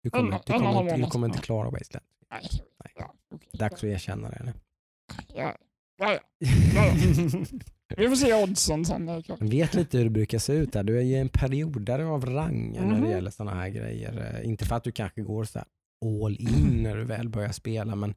Du 0.02 0.10
kommer, 0.10 0.32
En- 0.32 0.40
du 0.46 0.52
och 0.52 0.60
en 0.60 0.60
kommer, 0.60 0.72
halv 0.74 0.88
inte, 0.88 0.96
du 1.00 1.10
kommer 1.10 1.26
inte 1.26 1.38
klara 1.38 1.70
Wasteland. 1.70 2.06
Nej. 2.30 2.40
Nej. 2.52 2.92
Ja. 2.94 3.14
Dags 3.58 3.74
att 3.74 3.84
erkänna 3.84 4.28
det. 4.30 4.36
Eller? 4.36 4.52
Ja, 5.34 5.56
ja, 5.98 6.12
ja. 6.12 6.18
ja, 6.74 6.84
ja. 6.84 7.46
Vi 7.96 8.08
får 8.08 8.16
se 8.16 8.42
oddsen 8.42 8.84
sen. 8.84 9.06
det 9.06 9.12
är 9.12 9.22
klart. 9.22 9.38
Jag 9.40 9.48
vet 9.48 9.74
lite 9.74 9.96
hur 9.98 10.04
det 10.04 10.10
brukar 10.10 10.38
se 10.38 10.52
ut 10.52 10.72
där. 10.72 10.82
Du 10.82 10.98
är 10.98 11.02
ju 11.02 11.16
en 11.16 11.28
periodare 11.28 12.06
av 12.06 12.26
rang 12.26 12.72
när 12.72 12.86
Mhm. 12.86 13.02
det 13.02 13.10
gäller 13.10 13.30
sådana 13.30 13.56
här 13.60 13.68
grejer. 13.68 14.34
Eh, 14.40 14.48
Inte 14.48 14.64
för 14.64 14.76
att 14.76 14.84
du 14.84 14.92
kanske 14.92 15.22
går 15.22 15.44
så 15.44 15.58
här 15.58 15.68
all 16.24 16.36
in 16.40 16.78
när 16.82 16.96
du 16.96 17.04
väl 17.04 17.28
börjar 17.28 17.52
spela, 17.52 17.94
men 17.96 18.14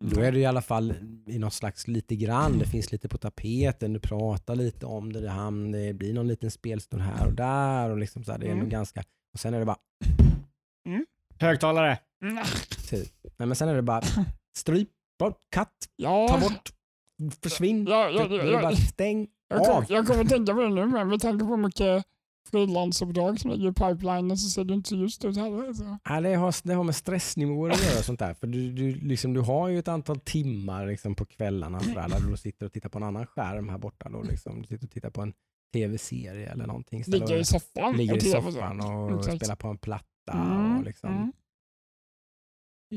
då 0.00 0.20
är 0.20 0.32
du 0.32 0.38
i 0.40 0.46
alla 0.46 0.62
fall 0.62 0.94
i 1.26 1.38
något 1.38 1.52
slags 1.52 1.88
lite 1.88 2.16
grann. 2.16 2.58
Det 2.58 2.64
finns 2.66 2.92
lite 2.92 3.08
på 3.08 3.18
tapeten, 3.18 3.92
du 3.92 4.00
pratar 4.00 4.54
lite 4.56 4.86
om 4.86 5.12
det, 5.12 5.20
det, 5.72 5.94
blir 5.94 6.14
någon 6.14 6.28
liten 6.28 6.50
spelstund 6.50 7.02
här 7.02 7.26
och 7.26 7.32
där. 7.34 7.90
Och 7.90 7.98
liksom 7.98 8.24
så 8.24 8.32
här, 8.32 8.38
det 8.38 8.46
är 8.46 8.52
Mm. 8.52 8.68
ganska... 8.68 9.02
Och 9.34 9.40
sen 9.40 9.54
är 9.54 9.58
det 9.58 9.64
bara... 9.64 9.78
Högtalare. 11.40 11.98
Mm. 12.22 12.34
Nej, 12.92 13.46
men 13.48 13.54
sen 13.56 13.68
är 13.68 13.74
det 13.74 13.82
bara 13.82 14.02
stryp, 14.56 14.88
bort, 15.18 15.38
katt, 15.50 15.72
Ja, 15.96 16.28
ta 16.28 16.40
bort, 16.40 16.70
försvinn. 17.42 17.86
Ja, 17.88 18.10
ja, 18.10 18.26
ja, 18.30 18.44
ja. 18.44 18.62
bara 18.62 18.76
stäng 18.76 19.28
Jag, 19.48 19.66
kom, 19.66 19.84
jag 19.88 20.06
kommer 20.06 20.20
att 20.24 20.28
tänka 20.28 20.54
på 20.54 20.60
det 20.60 20.68
nu, 20.68 20.86
men 20.86 21.08
med 21.08 21.20
tanke 21.20 21.44
på 21.44 21.50
hur 21.50 21.62
mycket 21.62 22.04
frilansuppdrag 22.50 23.40
som 23.40 23.50
ligger 23.50 23.68
i 23.68 23.72
pipelinen 23.72 24.38
så 24.38 24.50
ser 24.50 24.64
det 24.64 24.74
inte 24.74 24.94
ljust 24.94 25.24
ut 25.24 25.36
heller. 25.36 25.72
Så. 25.72 25.98
Ja, 26.04 26.20
det, 26.20 26.34
har, 26.34 26.54
det 26.68 26.74
har 26.74 26.84
med 26.84 26.96
stressnivåer 26.96 27.70
att 27.70 27.84
göra 27.84 27.98
och 27.98 28.04
sånt 28.04 28.18
där. 28.18 28.34
För 28.34 28.46
du, 28.46 28.72
du, 28.72 28.94
liksom, 28.94 29.34
du 29.34 29.40
har 29.40 29.68
ju 29.68 29.78
ett 29.78 29.88
antal 29.88 30.20
timmar 30.20 30.86
liksom, 30.86 31.14
på 31.14 31.24
kvällarna 31.24 31.80
så 31.80 31.90
där, 31.90 32.08
där 32.08 32.30
du 32.30 32.36
sitter 32.36 32.66
och 32.66 32.72
tittar 32.72 32.88
på 32.88 32.98
en 32.98 33.04
annan 33.04 33.26
skärm 33.26 33.68
här 33.68 33.78
borta. 33.78 34.08
Då, 34.08 34.22
liksom. 34.22 34.62
Du 34.62 34.68
sitter 34.68 34.86
och 34.86 34.90
tittar 34.90 35.10
på 35.10 35.22
en 35.22 35.32
tv-serie 35.72 36.48
eller 36.50 36.66
någonting. 36.66 37.02
Ligger 37.06 37.36
i 37.36 37.44
soffan 37.44 37.96
ligger 37.96 38.12
och 38.12 38.22
i 38.22 38.30
soffan 38.30 38.80
och 38.80 39.18
Exakt. 39.18 39.36
spelar 39.36 39.56
på 39.56 39.68
en 39.68 39.78
platta. 39.78 40.32
Mm, 40.32 40.78
Och 40.78 40.84
liksom, 40.84 41.10
mm. 41.10 41.32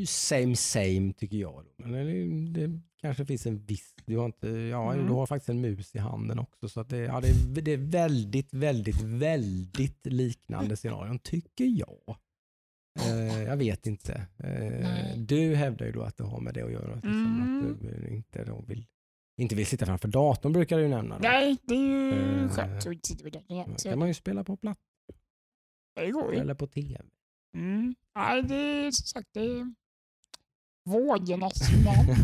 Same 0.07 0.55
same 0.55 1.13
tycker 1.13 1.37
jag. 1.37 1.65
Men 1.77 2.05
det, 2.53 2.67
det 2.67 2.79
kanske 3.01 3.25
finns 3.25 3.45
en 3.45 3.65
viss... 3.65 3.93
Du 4.05 4.17
har, 4.17 4.25
inte, 4.25 4.49
ja, 4.49 4.93
Mm. 4.93 5.05
du 5.07 5.11
har 5.13 5.25
faktiskt 5.25 5.49
en 5.49 5.61
mus 5.61 5.95
i 5.95 5.99
handen 5.99 6.39
också. 6.39 6.69
Så 6.69 6.79
att 6.79 6.89
det, 6.89 6.97
ja, 6.97 7.21
det, 7.21 7.27
är, 7.27 7.61
det 7.61 7.71
är 7.71 7.77
väldigt, 7.77 8.53
väldigt, 8.53 9.01
väldigt 9.01 10.05
liknande 10.05 10.75
scenarion 10.77 11.19
tycker 11.19 11.65
jag. 11.65 12.15
Eh, 12.99 13.43
jag 13.43 13.57
vet 13.57 13.87
inte. 13.87 14.27
Eh, 14.37 15.17
du 15.17 15.55
hävdar 15.55 15.85
ju 15.85 15.91
då 15.91 16.01
att 16.01 16.17
det 16.17 16.23
har 16.23 16.39
med 16.41 16.53
det 16.53 16.61
att 16.61 16.71
göra. 16.71 16.95
Liksom, 16.95 17.11
Mm. 17.11 17.71
Att 17.71 17.81
du 17.81 18.07
inte, 18.15 18.43
då 18.45 18.61
vill, 18.67 18.85
inte 19.37 19.55
vill 19.55 19.65
sitta 19.65 19.85
framför 19.85 20.07
datorn 20.07 20.53
brukar 20.53 20.77
du 20.77 20.87
nämna. 20.87 21.15
Då. 21.15 21.21
Nej, 21.27 21.57
det 21.63 21.75
är 21.75 21.79
ju 21.79 22.11
Eh, 22.11 22.49
skönt 22.49 22.77
att 22.77 22.85
inte 22.85 23.07
sitta 23.07 23.23
vid 23.23 23.33
datorn. 23.33 23.57
Ja, 23.57 23.65
Då 23.67 23.73
så 23.77 23.89
kan 23.89 23.99
man 23.99 24.07
ju 24.07 24.13
spela 24.13 24.43
på 24.43 24.57
platta 24.57 24.79
Det 25.95 26.11
går 26.11 26.33
ju. 26.33 26.39
eller 26.39 26.53
på 26.53 26.67
tv. 26.67 27.01
Mm. 27.57 27.95
Nej, 28.15 28.43
det 28.43 28.55
är 28.55 28.91
som 28.91 29.05
sagt 29.05 29.29
det 29.33 29.73
vågornas 30.85 31.61
man. 31.85 32.15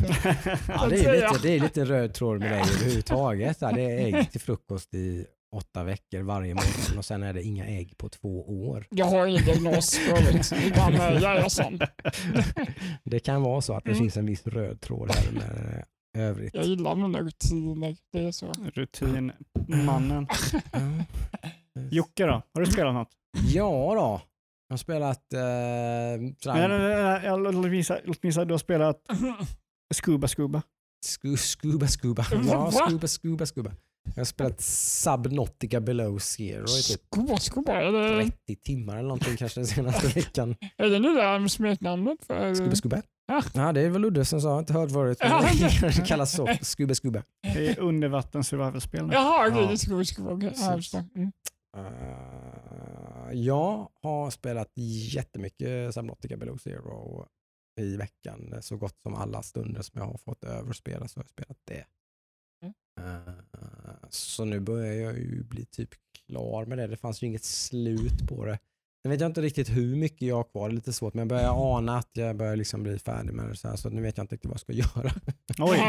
Ja, 0.68 0.88
det, 0.89 1.05
är 1.05 1.14
lite, 1.14 1.39
det 1.43 1.49
är 1.55 1.60
lite 1.60 1.86
röd 1.86 2.14
tråd 2.14 2.39
med 2.39 2.51
dig 2.51 2.60
överhuvudtaget. 2.76 3.60
Det 3.60 3.66
är 3.66 4.05
ägg 4.20 4.32
till 4.32 4.41
frukost 4.41 4.93
i 4.93 5.26
åtta 5.55 5.84
veckor 5.84 6.22
varje 6.22 6.53
morgon 6.55 6.97
och 6.97 7.05
sen 7.05 7.24
är 7.24 7.34
det 7.34 7.43
inga 7.43 7.66
ägg 7.68 7.97
på 7.97 8.10
två 8.10 8.68
år. 8.70 8.88
Jag 8.89 9.05
har 9.05 9.28
ingen 9.28 9.45
diagnos 9.45 9.97
för 9.97 10.18
övrigt, 10.18 10.53
utan 10.66 10.93
eh, 10.93 11.14
jag 11.24 11.38
är 11.38 11.49
sån. 11.49 11.80
Det 13.03 13.20
kan 13.20 13.41
vara 13.41 13.62
så 13.62 13.74
att 13.74 13.84
det 13.84 13.91
Mm. 13.91 13.99
finns 14.03 14.18
en 14.18 14.26
viss 14.26 14.47
röd 14.47 14.82
tråd 14.82 15.12
här 15.16 15.32
med 15.32 15.86
övrigt. 16.18 16.53
Jag 16.53 16.66
gillar 16.66 16.95
mina 16.95 17.20
rutiner. 17.20 17.95
Det 18.14 18.20
är 18.20 18.32
så. 18.32 18.51
Rutinmannen. 18.74 20.28
Jocke 21.91 22.26
då? 22.26 22.41
Har 22.53 22.62
du 22.62 22.72
spelat 22.72 22.93
något? 22.93 23.10
Ja 23.53 23.93
då. 23.95 24.22
Jag 24.68 24.74
har 24.74 24.78
spelat... 24.78 25.34
Eh, 25.34 25.39
Nej, 25.39 26.32
nej, 26.45 26.68
nej, 26.70 27.22
nej, 27.24 27.39
låt 27.39 27.55
mig 27.55 27.76
gissa. 27.76 27.97
Låt 28.05 28.24
mig 28.24 28.30
gissa. 28.30 28.45
Du 28.45 28.53
har 28.53 28.59
spelat 28.59 29.01
Scuba 29.93 30.28
Scuba. 30.28 30.61
sku, 31.05 31.38
scuba 31.38 31.88
Scuba. 31.88 32.26
Ja? 32.47 32.72
Scuba 32.72 33.07
Scuba 33.07 33.45
Scuba. 33.45 33.72
Jag 34.15 34.20
har 34.22 34.26
spelat 34.26 34.61
Subnautica 34.61 35.82
Below 35.82 36.20
Zero 36.20 36.63
i 36.63 36.82
typ 36.82 37.01
Skoa, 37.13 37.38
skoa. 37.38 37.74
Är 37.82 37.91
det, 37.91 38.24
30 38.47 38.55
timmar 38.55 38.93
eller 38.93 39.07
någonting 39.07 39.38
kanske 39.38 39.59
den 39.59 39.68
senaste 39.68 40.07
veckan. 40.15 40.55
är 40.78 40.89
det 40.89 40.99
nu 40.99 41.13
där 41.13 41.47
smeknamnet? 41.47 42.18
För, 42.28 42.55
Scuba 42.55 42.76
Scuba. 42.76 43.01
Ja. 43.28 43.41
Ja, 43.53 43.72
det 43.74 43.82
är 43.82 43.89
väl 43.89 44.01
Ludde 44.01 44.26
som 44.26 44.41
sa, 44.41 44.47
jag 44.47 44.53
har 44.53 44.59
inte 44.59 44.74
hört 44.74 44.91
förut. 44.91 45.18
Det 45.97 46.07
kallas 46.07 46.32
så. 46.36 46.47
Scuba 46.61 46.95
Scuba. 46.95 47.24
Det 47.53 47.68
är 47.68 47.80
undervattens 47.80 48.47
survival-spel. 48.47 49.07
nu. 49.07 49.13
Jaha, 49.13 49.47
okej. 49.47 49.61
Ja. 49.61 49.68
det. 50.39 50.45
Ja, 50.57 50.65
jag 50.65 50.76
förstår. 50.76 51.03
Mm. 51.15 51.32
Uh, 51.78 53.34
jag 53.34 53.89
har 54.01 54.30
spelat 54.30 54.72
jättemycket 55.13 55.93
Subnautica 55.93 56.38
Below 56.38 56.57
Zero 56.57 57.28
i 57.78 57.97
veckan. 57.97 58.55
Så 58.61 58.78
gott 58.78 59.01
som 59.03 59.15
alla 59.15 59.43
stunder 59.43 59.82
som 59.82 60.01
jag 60.01 60.07
har 60.07 60.18
fått 60.18 60.43
överspela 60.43 61.07
så 61.07 61.20
har 61.20 61.24
jag 61.24 61.30
spelat 61.30 61.57
det. 61.63 61.86
Mm. 62.61 62.74
Eh, 62.99 64.09
så 64.09 64.45
nu 64.45 64.59
börjar 64.59 64.93
jag 64.93 65.18
ju 65.18 65.43
bli 65.43 65.65
typ 65.65 65.89
klar 66.11 66.65
med 66.65 66.78
det. 66.78 66.88
Det 66.88 66.97
fanns 66.97 67.24
ju 67.24 67.28
inget 67.28 67.43
slut 67.43 68.28
på 68.28 68.45
det. 68.45 68.59
Sen 69.08 69.12
vet 69.12 69.22
jag 69.22 69.30
inte 69.30 69.41
riktigt 69.41 69.70
hur 69.70 69.95
mycket 69.95 70.22
jag 70.28 70.36
har 70.36 70.43
kvar, 70.43 70.70
det 70.70 70.74
är 70.74 70.76
lite 70.76 70.93
svårt, 70.93 71.14
men 71.14 71.20
jag 71.20 71.28
börjar 71.28 71.78
ana 71.78 71.97
att 71.97 72.10
jag 72.14 72.38
börjar 72.38 72.55
liksom 72.55 72.84
bli 72.84 72.99
färdig 72.99 73.34
med 73.34 73.49
det. 73.49 73.55
Så, 73.55 73.68
här, 73.68 73.76
så 73.76 73.89
nu 73.89 74.01
vet 74.01 74.18
jag 74.18 74.24
inte 74.24 74.36
riktigt 74.36 74.49
vad 74.49 74.55
jag 74.55 74.62
ska 74.62 74.74
göra. 74.99 75.12
Oj. 75.60 75.80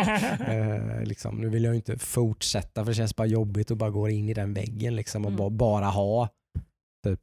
Eh, 0.55 1.03
liksom, 1.05 1.37
nu 1.37 1.49
vill 1.49 1.65
jag 1.65 1.75
inte 1.75 1.99
fortsätta 1.99 2.85
för 2.85 2.91
det 2.91 2.95
känns 2.95 3.17
bara 3.17 3.27
jobbigt 3.27 3.71
att 3.71 3.79
bara 3.79 3.91
gå 3.91 4.09
in 4.09 4.29
i 4.29 4.35
den 4.35 4.55
väggen 4.55 4.97
liksom, 4.97 5.25
och 5.25 5.31
Mm. 5.33 5.37
bara, 5.39 5.51
bara 5.51 5.87
ha 5.87 6.29
typ 7.05 7.21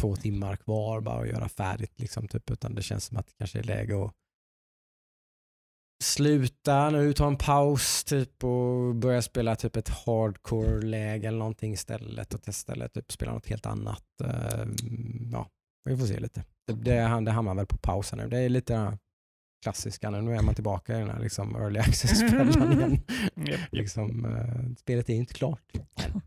två 0.00 0.16
timmar 0.16 0.56
kvar 0.56 1.00
bara 1.00 1.18
och 1.18 1.26
göra 1.26 1.48
färdigt. 1.48 1.92
Liksom, 2.00 2.28
typ, 2.28 2.50
utan 2.50 2.74
det 2.74 2.82
känns 2.82 3.04
som 3.04 3.16
att 3.16 3.26
det 3.26 3.32
kanske 3.38 3.58
är 3.58 3.62
läge 3.62 4.04
att 4.04 4.12
sluta 6.02 6.90
nu, 6.90 7.12
ta 7.12 7.26
en 7.26 7.36
paus 7.36 8.04
typ, 8.04 8.44
och 8.44 8.94
börja 8.94 9.22
spela 9.22 9.56
typ 9.56 9.76
ett 9.76 9.88
hardcore-läge 9.88 11.28
eller 11.28 11.38
någonting 11.38 11.72
istället 11.72 12.34
och 12.34 12.42
testa 12.42 12.72
eller 12.72 12.88
typ 12.88 13.12
spela 13.12 13.32
något 13.32 13.46
helt 13.46 13.66
annat. 13.66 14.04
Eh, 14.24 14.66
ja, 15.32 15.48
vi 15.84 15.96
får 15.96 16.06
se 16.06 16.20
lite. 16.20 16.44
Det, 16.66 16.72
det, 16.72 17.30
hamnar 17.30 17.54
väl 17.54 17.66
på 17.66 17.76
pausen 17.76 18.18
nu. 18.18 18.28
Det 18.28 18.38
är 18.38 18.48
lite 18.48 18.72
den 18.72 18.82
här 18.82 18.98
klassiska 19.62 20.10
nu. 20.10 20.20
Nu 20.20 20.34
är 20.34 20.42
man 20.42 20.54
tillbaka 20.54 20.96
i 20.96 20.98
den 20.98 21.10
här 21.10 21.20
liksom 21.20 21.56
early 21.56 21.78
access-fällan 21.78 22.72
igen. 22.78 23.00
Japp. 23.34 23.60
liksom, 23.72 24.24
eh, 24.24 24.76
spelet 24.76 25.10
är 25.10 25.14
inte 25.14 25.34
klart 25.34 25.72
än. 25.74 26.20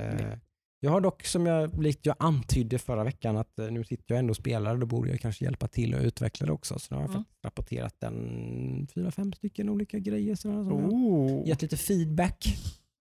Eh, 0.00 0.38
jag 0.86 0.92
har 0.92 1.00
dock, 1.00 1.24
som 1.24 1.46
jag, 1.46 1.82
likt 1.82 2.06
jag 2.06 2.16
antydde 2.18 2.78
förra 2.78 3.04
veckan, 3.04 3.36
att 3.36 3.58
eh, 3.58 3.66
nu 3.70 3.84
sitter 3.84 4.04
jag 4.14 4.18
ändå 4.18 4.30
och 4.30 4.36
spelar 4.36 4.76
då 4.76 4.86
borde 4.86 5.10
jag 5.10 5.20
kanske 5.20 5.44
hjälpa 5.44 5.68
till 5.68 5.94
och 5.94 6.00
utveckla 6.02 6.46
det 6.46 6.52
också. 6.52 6.78
Så 6.78 6.94
nu 6.94 6.96
har 6.96 7.02
jag 7.02 7.10
Mm. 7.10 7.22
faktiskt 7.24 7.44
rapporterat 7.44 8.02
en 8.02 8.86
fyra, 8.94 9.10
fem 9.10 9.32
stycken 9.32 9.68
olika 9.68 9.98
grejer. 9.98 10.34
Sådär, 10.34 10.54
som 10.64 10.72
Oh. 10.72 11.48
gett 11.48 11.62
lite 11.62 11.76
feedback. 11.76 12.46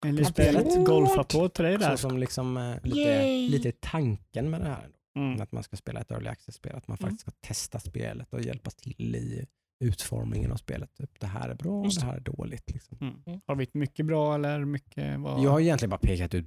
En 0.05 0.15
liten 0.15 0.84
golfapplåd 0.84 1.53
till 1.53 1.63
dig 1.65 1.73
Så 1.73 1.79
där. 1.79 1.95
som 1.95 2.17
liksom, 2.17 2.57
eh, 2.57 2.75
lite, 2.84 3.25
lite 3.49 3.71
tanken 3.71 4.49
med 4.49 4.61
det 4.61 4.67
här. 4.67 4.88
Mm. 5.15 5.41
Att 5.41 5.51
man 5.51 5.63
ska 5.63 5.75
spela 5.77 5.99
ett 6.01 6.11
early 6.11 6.27
access-spel, 6.29 6.75
att 6.75 6.88
man 6.88 6.97
Mm. 6.97 7.09
faktiskt 7.09 7.21
ska 7.21 7.32
testa 7.47 7.79
spelet 7.79 8.34
och 8.34 8.41
hjälpa 8.41 8.69
till 8.71 9.15
i 9.15 9.45
utformningen 9.84 10.51
av 10.51 10.55
spelet. 10.55 10.93
Typ, 10.97 11.19
det 11.19 11.27
här 11.27 11.49
är 11.49 11.55
bra, 11.55 11.84
Just 11.84 11.99
det 11.99 12.05
här 12.05 12.15
är 12.15 12.19
dåligt. 12.19 12.71
Liksom. 12.73 12.97
Mm. 13.01 13.41
Har 13.47 13.55
vi 13.55 13.67
mycket 13.73 14.05
bra 14.05 14.36
eller 14.36 14.65
mycket 14.65 15.19
vad? 15.19 15.43
Jag 15.43 15.51
har 15.51 15.59
egentligen 15.59 15.89
bara 15.89 15.97
pekat 15.99 16.34
ut 16.34 16.45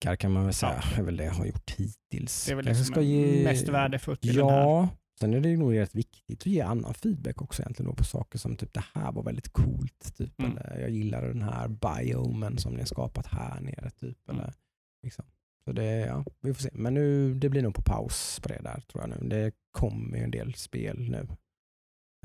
buggar 0.00 0.16
kan 0.16 0.32
man 0.32 0.44
väl 0.44 0.54
säga. 0.54 0.82
Det 0.94 1.00
är 1.00 1.04
väl 1.04 1.16
det 1.16 1.24
jag 1.24 1.32
har 1.32 1.46
gjort 1.46 1.70
hittills. 1.70 2.46
det 2.46 2.52
är 2.52 2.56
väl 2.56 2.64
det 2.64 2.74
som 2.74 2.84
ska 2.84 3.00
är 3.00 3.04
ge- 3.04 3.44
mest 3.44 3.68
värdefullt 3.68 4.24
i 4.24 4.28
den 4.32 4.48
här. 4.48 4.58
Ja, 4.60 4.88
Sen 5.20 5.34
är 5.34 5.40
det 5.40 5.56
nog 5.56 5.76
rätt 5.78 5.94
viktigt 5.94 6.40
att 6.40 6.46
ge 6.46 6.60
annan 6.60 6.94
feedback 6.94 7.42
också 7.42 7.62
egentligen 7.62 7.90
då 7.90 7.96
på 7.96 8.04
saker 8.04 8.38
som 8.38 8.56
typ 8.56 8.72
det 8.72 8.84
här 8.94 9.12
var 9.12 9.22
väldigt 9.22 9.48
coolt. 9.52 10.14
Typ, 10.16 10.40
Mm. 10.40 10.58
eller 10.58 10.78
jag 10.80 10.90
gillar 10.90 11.22
den 11.28 11.42
här 11.42 11.68
biomen 11.68 12.58
som 12.58 12.72
ni 12.72 12.78
har 12.78 12.86
skapat 12.86 13.26
här 13.26 13.60
nere. 13.60 13.90
Typ, 13.90 14.28
Mm. 14.28 14.40
eller, 14.40 14.54
liksom. 15.02 15.24
Så 15.64 15.72
det, 15.72 15.84
ja, 15.84 16.24
vi 16.40 16.54
får 16.54 16.62
se. 16.62 16.70
Men 16.72 16.94
nu, 16.94 17.34
det 17.34 17.48
blir 17.48 17.62
nog 17.62 17.74
på 17.74 17.82
paus 17.82 18.40
på 18.42 18.48
det 18.48 18.60
där 18.62 18.80
tror 18.80 19.02
jag 19.08 19.10
nu. 19.22 19.28
Det 19.28 19.52
kommer 19.70 20.16
ju 20.18 20.24
en 20.24 20.30
del 20.30 20.54
spel 20.54 21.10
nu. 21.10 21.26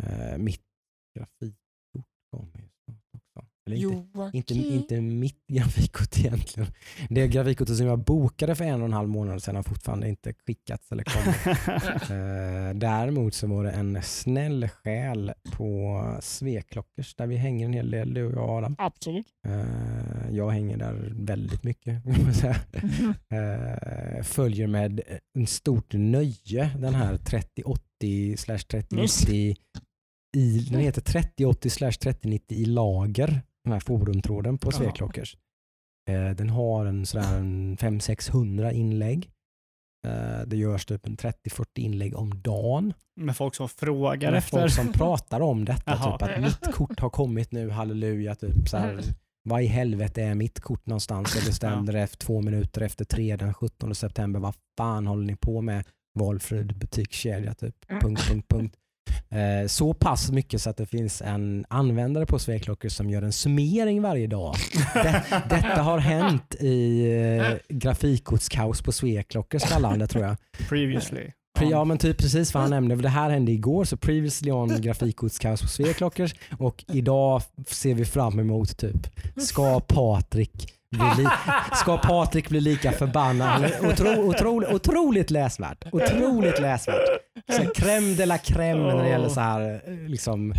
Eh, 0.03 0.37
mitt 0.37 0.61
grafikkort 1.17 2.05
kommer. 2.31 2.69
Eller 3.71 3.87
inte, 3.87 4.17
Joakim. 4.17 4.37
inte, 4.37 4.53
inte 4.53 5.01
mitt 5.01 5.47
grafikkort 5.47 6.19
egentligen. 6.19 6.69
Det 7.09 7.27
grafikkortet 7.27 7.77
som 7.77 7.85
jag 7.85 7.99
bokade 7.99 8.55
för 8.55 8.63
en 8.63 8.81
och 8.81 8.87
en 8.87 8.93
halv 8.93 9.09
månad 9.09 9.43
sedan 9.43 9.55
har 9.55 9.63
fortfarande 9.63 10.09
inte 10.09 10.33
skickats 10.33 10.91
eller 10.91 11.03
kommit. 11.03 11.37
Eh, 12.11 12.75
däremot 12.75 13.33
så 13.33 13.47
var 13.47 13.63
det 13.63 13.71
en 13.71 14.01
snäll 14.03 14.67
själ 14.67 15.33
på 15.51 16.01
Sveklockers 16.21 17.15
där 17.15 17.27
vi 17.27 17.35
hänger 17.35 17.65
en 17.65 17.73
hel 17.73 17.91
del, 17.91 18.13
du 18.13 18.25
och 18.25 18.33
jag 18.33 18.49
Adam. 18.49 18.75
Absolut. 18.77 19.27
Eh, 19.45 20.35
jag 20.35 20.49
hänger 20.49 20.77
där 20.77 21.13
väldigt 21.15 21.63
mycket. 21.63 22.01
Eh, 23.31 24.23
följer 24.23 24.67
med 24.67 25.01
en 25.37 25.47
stort 25.47 25.93
nöje 25.93 26.71
den 26.79 26.95
här 26.95 27.17
3080 27.17 28.37
slash 28.37 28.57
3090 28.57 29.55
i, 30.37 30.59
den 30.59 30.79
heter 30.79 31.01
3080 31.01 31.69
slash 31.69 31.91
3090 31.91 32.57
i 32.57 32.65
lager, 32.65 33.41
den 33.63 33.73
här 33.73 33.79
forumtråden 33.79 34.57
på. 34.57 34.71
Sveklockers. 34.71 35.37
Eh, 36.09 36.29
den 36.29 36.49
har 36.49 36.85
en 36.85 37.05
sådär 37.05 37.37
en 37.37 37.77
500-600 37.77 38.71
inlägg. 38.71 39.29
Eh, 40.07 40.47
det 40.47 40.57
görs 40.57 40.85
typ 40.85 41.07
en 41.07 41.17
30-40 41.17 41.65
inlägg 41.75 42.15
om 42.15 42.41
dagen. 42.41 42.93
Med 43.15 43.37
folk 43.37 43.55
som 43.55 43.69
frågar 43.69 44.31
Med 44.31 44.37
efter. 44.37 44.59
folk 44.59 44.73
som 44.73 44.91
pratar 44.93 45.41
om 45.41 45.65
detta, 45.65 45.91
Jaha. 45.91 46.17
typ 46.17 46.29
att 46.29 46.41
mitt 46.41 46.73
kort 46.75 46.99
har 46.99 47.09
kommit 47.09 47.51
nu, 47.51 47.69
halleluja. 47.69 48.35
Typ, 48.35 48.69
så 48.69 48.77
här, 48.77 49.01
vad 49.43 49.61
i 49.61 49.65
helvete 49.65 50.23
är 50.23 50.35
mitt 50.35 50.59
kort 50.59 50.85
någonstans? 50.85 51.35
Jag 51.35 51.45
bestämde 51.45 51.91
det 51.91 51.99
efter 52.01 52.17
två 52.17 52.41
minuter 52.41 52.81
efter 52.81 53.05
tre 53.05 53.35
den 53.35 53.53
17 53.53 53.95
september. 53.95 54.39
Vad 54.39 54.55
fan 54.77 55.07
håller 55.07 55.25
ni 55.25 55.35
på 55.35 55.61
med? 55.61 55.83
Valfrid 56.19 56.77
butikskedja 56.77 57.53
typ. 57.53 57.75
Punkt, 58.01 58.21
punkt, 58.29 58.45
punkt. 58.49 58.75
Eh, 59.29 59.67
så 59.67 59.93
pass 59.93 60.31
mycket 60.31 60.61
så 60.61 60.69
att 60.69 60.77
det 60.77 60.85
finns 60.85 61.21
en 61.21 61.65
användare 61.69 62.25
på 62.25 62.39
Sveklockor 62.39 62.89
som 62.89 63.09
gör 63.09 63.21
en 63.21 63.33
summering 63.33 64.01
varje 64.01 64.27
dag. 64.27 64.55
Det, 64.93 65.23
detta 65.49 65.81
har 65.81 65.97
hänt 65.97 66.55
i 66.59 67.05
eh, 67.39 67.75
grafikkortskaos 67.77 68.81
på 68.81 68.91
Sveklockors 68.91 69.63
kallande 69.63 70.07
tror 70.07 70.23
jag. 70.23 70.35
Previously. 70.69 71.21
Pre- 71.59 71.71
Ja 71.71 71.83
men 71.85 71.97
typ 71.97 72.17
precis 72.17 72.53
vad 72.53 72.63
han 72.63 72.69
nämnde. 72.69 72.95
Det 72.95 73.09
här 73.09 73.29
hände 73.29 73.51
igår, 73.51 73.85
så 73.85 73.97
previously 73.97 74.51
on 74.51 74.81
grafikkortskaos 74.81 75.61
på 75.61 75.67
Sveklockers 75.67 76.35
och 76.59 76.85
idag 76.93 77.41
ser 77.67 77.93
vi 77.93 78.05
fram 78.05 78.39
emot 78.39 78.77
typ, 78.77 79.07
ska 79.37 79.79
Patrik 79.79 80.73
bli, 80.91 81.23
li- 81.23 81.29
ska 81.75 81.97
Patrik 81.97 82.49
bli 82.49 82.61
lika 82.61 82.91
förbannad? 82.91 83.65
Otro, 83.83 84.29
otro, 84.29 84.75
otroligt 84.75 85.31
läsvärt. 85.31 85.85
Otroligt 85.91 86.59
läsvärt. 86.59 87.07
Så 87.51 87.61
crème 87.63 88.15
de 88.15 88.25
la 88.25 88.37
crème 88.37 88.87
när 88.95 89.03
det 89.03 89.09
gäller 89.09 89.29
så 89.29 89.39
här, 89.39 89.81
liksom, 90.07 90.53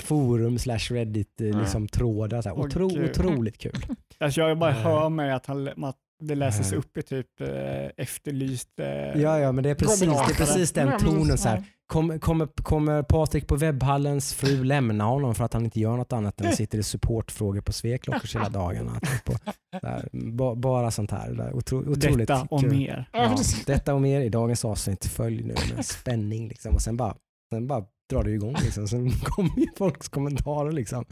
forum 0.00 0.58
slash 0.58 0.78
reddit 0.90 1.40
eh, 1.40 1.58
liksom, 1.60 1.88
trådar. 1.88 2.42
Så 2.42 2.48
här. 2.48 2.58
Otro, 2.58 3.04
otroligt 3.04 3.58
kul. 3.58 3.76
Alltså 4.20 4.40
jag 4.40 4.58
bara 4.58 4.72
hör 4.72 5.08
mig 5.08 5.32
att, 5.32 5.46
han, 5.46 5.68
att 5.84 5.96
det 6.20 6.34
läses 6.34 6.72
Eh. 6.72 6.78
upp 6.78 6.96
i 6.96 7.02
typ 7.02 7.40
eh, 7.40 7.86
efterlyst. 7.96 8.80
Eh, 8.80 8.86
Ja, 9.22 9.38
ja 9.38 9.52
men 9.52 9.64
det 9.64 9.70
är 9.70 9.74
precis, 9.74 10.00
det 10.00 10.06
är 10.06 10.34
precis 10.34 10.72
den 10.72 10.98
tonen. 10.98 11.38
Så 11.38 11.48
här. 11.48 11.64
Kommer, 11.86 12.18
kommer, 12.18 12.46
kommer 12.46 13.02
Patrik 13.02 13.46
på 13.46 13.56
webbhallens 13.56 14.34
fru 14.34 14.64
lämna 14.64 15.04
honom 15.04 15.34
för 15.34 15.44
att 15.44 15.52
han 15.52 15.64
inte 15.64 15.80
gör 15.80 15.96
något 15.96 16.12
annat 16.12 16.40
än 16.40 16.46
att 16.46 16.54
sitter 16.54 16.78
i 16.78 16.82
supportfrågor 16.82 17.60
på 17.60 17.72
Sveklockors 17.72 18.34
hela 18.34 18.48
dagarna? 18.48 19.00
Typ, 19.00 19.28
och, 19.28 19.38
där, 19.82 20.08
ba, 20.12 20.54
bara 20.54 20.90
sånt 20.90 21.10
här. 21.10 21.30
Där, 21.32 21.52
otro, 21.56 21.78
otroligt 21.78 22.28
Detta 22.28 22.46
och 22.50 22.60
kul. 22.60 22.70
mer. 22.70 23.08
Ja, 23.12 23.36
detta 23.66 23.94
och 23.94 24.00
mer 24.02 24.20
i 24.20 24.28
dagens 24.28 24.64
avsnitt. 24.64 25.04
Följ 25.06 25.42
nu 25.42 25.54
med 25.76 25.86
spänning. 25.86 26.48
Liksom. 26.48 26.74
Och 26.74 26.82
sen 26.82 26.96
bara, 26.96 27.14
sen 27.50 27.66
bara 27.66 27.84
drar 28.08 28.24
det 28.24 28.30
igång. 28.30 28.56
Liksom. 28.62 28.88
Sen 28.88 29.10
kommer 29.22 29.58
ju 29.58 29.66
folks 29.78 30.08
kommentarer. 30.08 30.72
Liksom. 30.72 31.04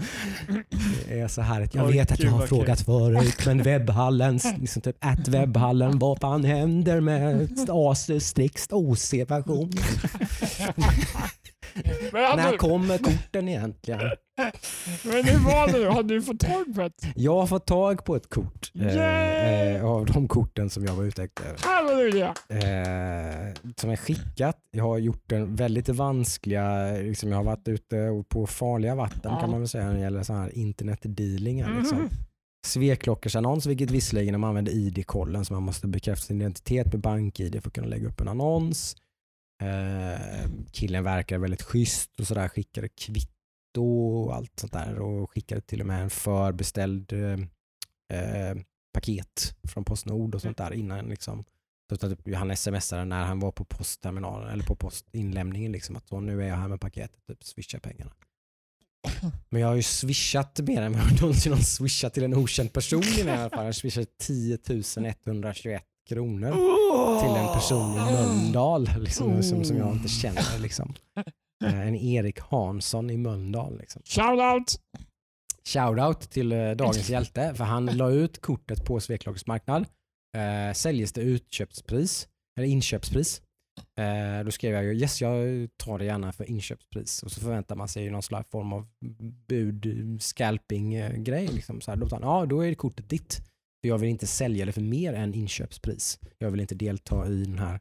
Det 1.09 1.21
är 1.21 1.29
så 1.29 1.43
härligt. 1.43 1.75
Jag 1.75 1.87
vet 1.87 2.13
att 2.13 2.21
jag 2.21 2.31
har 2.31 2.47
frågat 2.47 2.81
förut, 2.81 3.47
men 3.47 3.63
webbhallen, 3.63 4.41
liksom 4.59 4.83
typ 4.83 4.97
att 5.01 5.29
webbhallen, 5.29 5.99
vad 5.99 6.21
fan 6.21 6.45
händer 6.45 7.01
med 7.01 7.49
Asus 7.69 8.27
Strix 8.27 8.69
OC-version? 8.71 9.73
Men, 12.13 12.37
När 12.37 12.57
kommer 12.57 12.99
korten 12.99 13.49
egentligen? 13.49 14.01
men 15.05 15.25
hur 15.25 15.45
var 15.45 15.73
det 15.73 15.85
då? 15.85 15.91
Hade 15.91 16.15
du 16.15 16.23
fått 16.23 16.41
tag 16.41 16.75
på 16.75 16.83
ett? 16.83 17.03
Jag 17.17 17.33
har 17.41 17.47
fått 17.47 17.67
tag 17.67 18.05
på 18.05 18.17
ett 18.17 18.31
kort 18.31 18.73
eh, 18.81 19.75
eh, 19.77 19.85
av 19.85 20.07
de 20.07 20.29
korten 20.29 20.71
som 20.71 20.85
jag 20.85 20.95
var 20.95 21.05
ute 21.05 21.23
efter. 21.23 21.57
Halleluja! 21.69 22.35
eh, 22.49 23.55
som 23.77 23.91
är 23.91 23.97
skickat. 23.97 24.57
Jag 24.71 24.85
har 24.85 24.99
gjort 24.99 25.23
den 25.27 25.57
väldigt 25.57 25.89
vanskliga, 25.89 26.91
liksom 26.93 27.31
jag 27.31 27.37
har 27.37 27.45
varit 27.45 27.69
ute 27.69 28.25
på 28.29 28.47
farliga 28.47 28.95
vatten 28.95 29.21
Ja. 29.25 29.41
kan 29.41 29.51
man 29.51 29.61
väl 29.61 29.69
säga 29.69 29.87
när 29.87 29.95
det 29.95 30.01
gäller 30.01 30.23
så 30.23 30.33
här 30.33 30.59
internetdealingar. 30.59 31.69
Mhm. 31.69 31.79
Liksom. 31.79 32.09
Sveklockers-annons, 32.67 33.67
vilket 33.67 33.91
visserligen 33.91 34.33
de 34.33 34.45
använder 34.45 34.73
ID-kollen 34.73 35.45
så 35.45 35.53
man 35.53 35.63
måste 35.63 35.87
bekräfta 35.87 36.25
sin 36.27 36.41
identitet 36.41 36.93
med 36.93 37.01
bank-ID 37.01 37.63
för 37.63 37.69
att 37.71 37.75
kunna 37.75 37.87
lägga 37.87 38.09
upp 38.09 38.21
en 38.21 38.29
annons. 38.29 38.97
Eh, 39.63 40.49
killen 40.73 41.05
verkar 41.05 41.39
väldigt 41.39 41.63
schysst 41.63 42.21
och 42.21 42.27
sådär, 42.27 42.49
skickade 42.49 42.89
kvitto 42.89 43.85
och 44.25 44.35
allt 44.35 44.61
sånt 44.61 44.73
där 44.73 44.99
och 44.99 45.31
skickade 45.31 45.61
till 45.61 45.81
och 45.81 45.87
med 45.87 46.03
en 46.03 46.11
förbeställd 46.11 47.13
eh, 47.13 48.57
paket 48.95 49.57
från 49.69 49.85
Postnord 49.85 50.35
och 50.35 50.43
sånt 50.43 50.59
där 50.59 50.73
innan 50.73 51.09
liksom. 51.09 51.45
Så 51.89 52.07
att 52.07 52.35
han 52.35 52.57
smsade 52.57 53.05
när 53.05 53.25
han 53.25 53.41
var 53.41 53.53
på 53.53 53.65
postterminalen 53.65 54.49
eller 54.49 54.65
på 54.65 54.77
postinlämningen 54.77 55.73
liksom 55.73 55.97
att 55.97 56.09
så, 56.09 56.21
nu 56.21 56.43
är 56.43 56.49
jag 56.49 56.57
här 56.57 56.69
med 56.69 56.81
paketet, 56.81 57.27
typ 57.27 57.45
swisha 57.45 57.81
pengarna. 57.81 58.13
Men 59.49 59.61
jag 59.61 59.69
har 59.69 59.75
ju 59.75 59.83
swishat 59.83 60.61
mer 60.61 60.83
än 60.83 60.93
vad 60.93 61.03
jag 61.03 61.21
någonsin 61.21 61.53
har 61.53 61.61
swishat 61.61 62.15
till 62.15 62.25
en 62.25 62.35
okänd 62.35 62.73
person 62.73 63.03
i 63.03 63.23
alla 63.23 63.51
fall. 63.51 63.59
Jag 63.59 63.65
har 63.65 63.73
swishat 63.73 64.19
10 64.19 64.59
121 65.25 65.85
kronor 66.09 66.51
till 67.21 67.37
en 67.37 67.55
person 67.55 67.93
i 67.93 68.13
Mölndal 68.13 68.89
liksom, 69.01 69.43
som, 69.43 69.65
som 69.65 69.77
jag 69.77 69.93
inte 69.93 70.09
känner. 70.09 70.59
Liksom. 70.59 70.95
Eh, 71.65 71.81
En 71.89 71.95
Erik 71.95 72.41
Hansson 72.41 73.11
i 73.11 73.17
Mölndal. 73.17 73.79
Liksom. 73.79 74.03
Shout 74.05 74.41
out! 74.41 74.81
Shoutout 75.69 76.21
till 76.31 76.53
eh, 76.53 76.71
dagens 76.71 77.09
hjälte 77.11 77.55
för 77.55 77.65
han 77.65 77.87
la 77.87 78.11
ut 78.11 78.41
kortet 78.41 78.85
på 78.85 79.01
Sveklagers 79.01 79.47
marknad. 79.47 79.87
Eh, 80.37 80.75
säljes 80.75 81.13
det 81.13 81.21
utköpspris, 81.21 82.29
eller 82.59 82.69
inköpspris. 82.69 83.43
Eh, 84.01 84.45
då 84.45 84.51
skrev 84.51 84.75
jag 84.75 84.85
ju 84.85 84.95
yes 84.95 85.21
jag 85.21 85.69
tar 85.77 85.99
det 85.99 86.05
gärna 86.05 86.33
för 86.33 86.51
inköpspris 86.51 87.23
och 87.23 87.31
så 87.33 87.41
förväntar 87.41 87.77
man 87.77 87.89
sig 87.89 88.05
ju 88.05 88.11
någon 88.11 88.23
slags 88.23 88.51
form 88.51 88.73
av 88.73 88.87
bud, 89.49 89.87
eh, 90.95 91.13
grej. 91.13 91.47
Liksom. 91.47 91.81
Så 91.81 91.91
här, 91.91 91.99
då, 91.99 92.09
han, 92.11 92.23
ja, 92.23 92.47
då 92.47 92.65
är 92.65 92.75
kortet 92.75 93.09
ditt. 93.09 93.41
För 93.81 93.89
jag 93.89 93.99
vill 93.99 94.11
inte 94.11 94.27
sälja 94.27 94.67
det 94.67 94.73
för 94.73 94.81
mer 94.81 95.13
än 95.13 95.35
inköpspris. 95.35 96.19
Jag 96.39 96.51
vill 96.51 96.61
inte 96.61 96.75
delta 96.75 97.29
i 97.29 97.45
den 97.45 97.59
här 97.59 97.81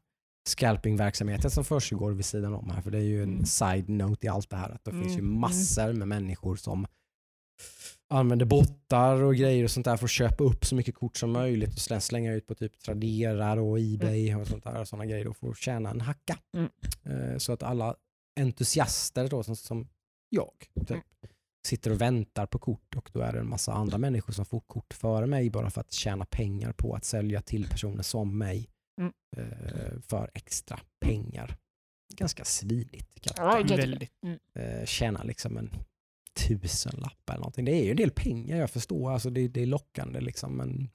scalpingverksamheten 0.50 1.52
som 1.52 1.66
försiggår 1.66 2.12
vid 2.12 2.26
sidan 2.26 2.54
om 2.54 2.70
här. 2.70 2.82
För 2.82 2.92
det 2.92 2.98
är 2.98 3.02
ju 3.02 3.24
en 3.24 3.30
Mm. 3.34 3.46
side-note 3.46 4.26
i 4.26 4.30
allt 4.30 4.50
det 4.50 4.56
här. 4.56 4.70
Att 4.70 4.84
det 4.86 4.92
finns 4.92 5.16
ju 5.16 5.20
Mm. 5.20 5.40
massor 5.40 5.94
med 5.94 6.08
människor 6.08 6.56
som 6.56 6.88
använder 8.10 8.46
bottar 8.46 9.22
och 9.24 9.36
grejer 9.36 9.64
och 9.64 9.72
sånt 9.72 9.86
där 9.86 9.98
för 9.98 10.06
att 10.06 10.12
köpa 10.12 10.44
upp 10.44 10.66
så 10.66 10.76
mycket 10.76 10.96
kort 10.96 11.18
som 11.18 11.32
möjligt 11.32 11.74
och 11.74 11.80
sen 11.80 12.02
slänga 12.02 12.34
ut 12.34 12.48
på 12.48 12.56
typ 12.56 12.80
Tradera 12.80 13.62
och 13.62 13.80
Ebay 13.80 14.36
och 14.36 14.48
sånt 14.48 14.64
där 14.64 14.82
och 14.82 14.88
såna 14.88 15.06
grejer 15.06 15.28
och 15.28 15.38
få 15.38 15.54
tjäna 15.54 15.90
en 15.90 16.02
hacka. 16.02 16.38
Mm. 16.58 16.70
Eh, 17.04 17.38
Så 17.38 17.54
att 17.54 17.64
alla 17.64 17.96
entusiaster 18.40 19.28
då, 19.28 19.44
som, 19.44 19.56
som 19.56 19.88
jag 20.30 20.52
typ, 20.88 21.04
sitter 21.66 21.92
och 21.92 22.02
väntar 22.02 22.46
på 22.46 22.60
kort 22.60 22.96
och 22.96 23.10
då 23.14 23.20
är 23.20 23.34
det 23.34 23.40
en 23.40 23.50
massa 23.50 23.74
andra 23.74 23.98
människor 23.98 24.34
som 24.34 24.46
får 24.46 24.60
kort 24.60 24.94
före 24.94 25.28
mig 25.28 25.50
bara 25.50 25.70
för 25.70 25.82
att 25.82 25.92
tjäna 25.92 26.26
pengar 26.26 26.72
på 26.74 26.96
att 26.96 27.06
sälja 27.06 27.42
till 27.42 27.68
personer 27.70 28.04
som 28.04 28.38
mig 28.38 28.70
Mm. 29.02 29.14
eh, 29.38 30.00
för 30.02 30.32
extra 30.34 30.80
pengar. 31.06 31.58
Ganska 32.14 32.46
svinigt. 32.46 33.22
Kan 33.22 33.34
Ja, 33.38 33.64
Väldigt. 33.78 34.12
eh, 34.56 34.86
tjäna 34.86 35.24
liksom 35.24 35.58
en 35.58 35.70
tusenlapp 36.48 37.30
eller 37.30 37.40
någonting. 37.40 37.66
Det 37.66 37.72
är 37.72 37.84
ju 37.84 37.92
en 37.92 37.98
del 37.98 38.12
pengar, 38.12 38.58
jag 38.58 38.70
förstår. 38.70 39.12
Alltså 39.12 39.30
det, 39.30 39.48
det 39.48 39.62
är 39.62 39.66
lockande 39.66 40.22
liksom, 40.22 40.58
men 40.58 40.90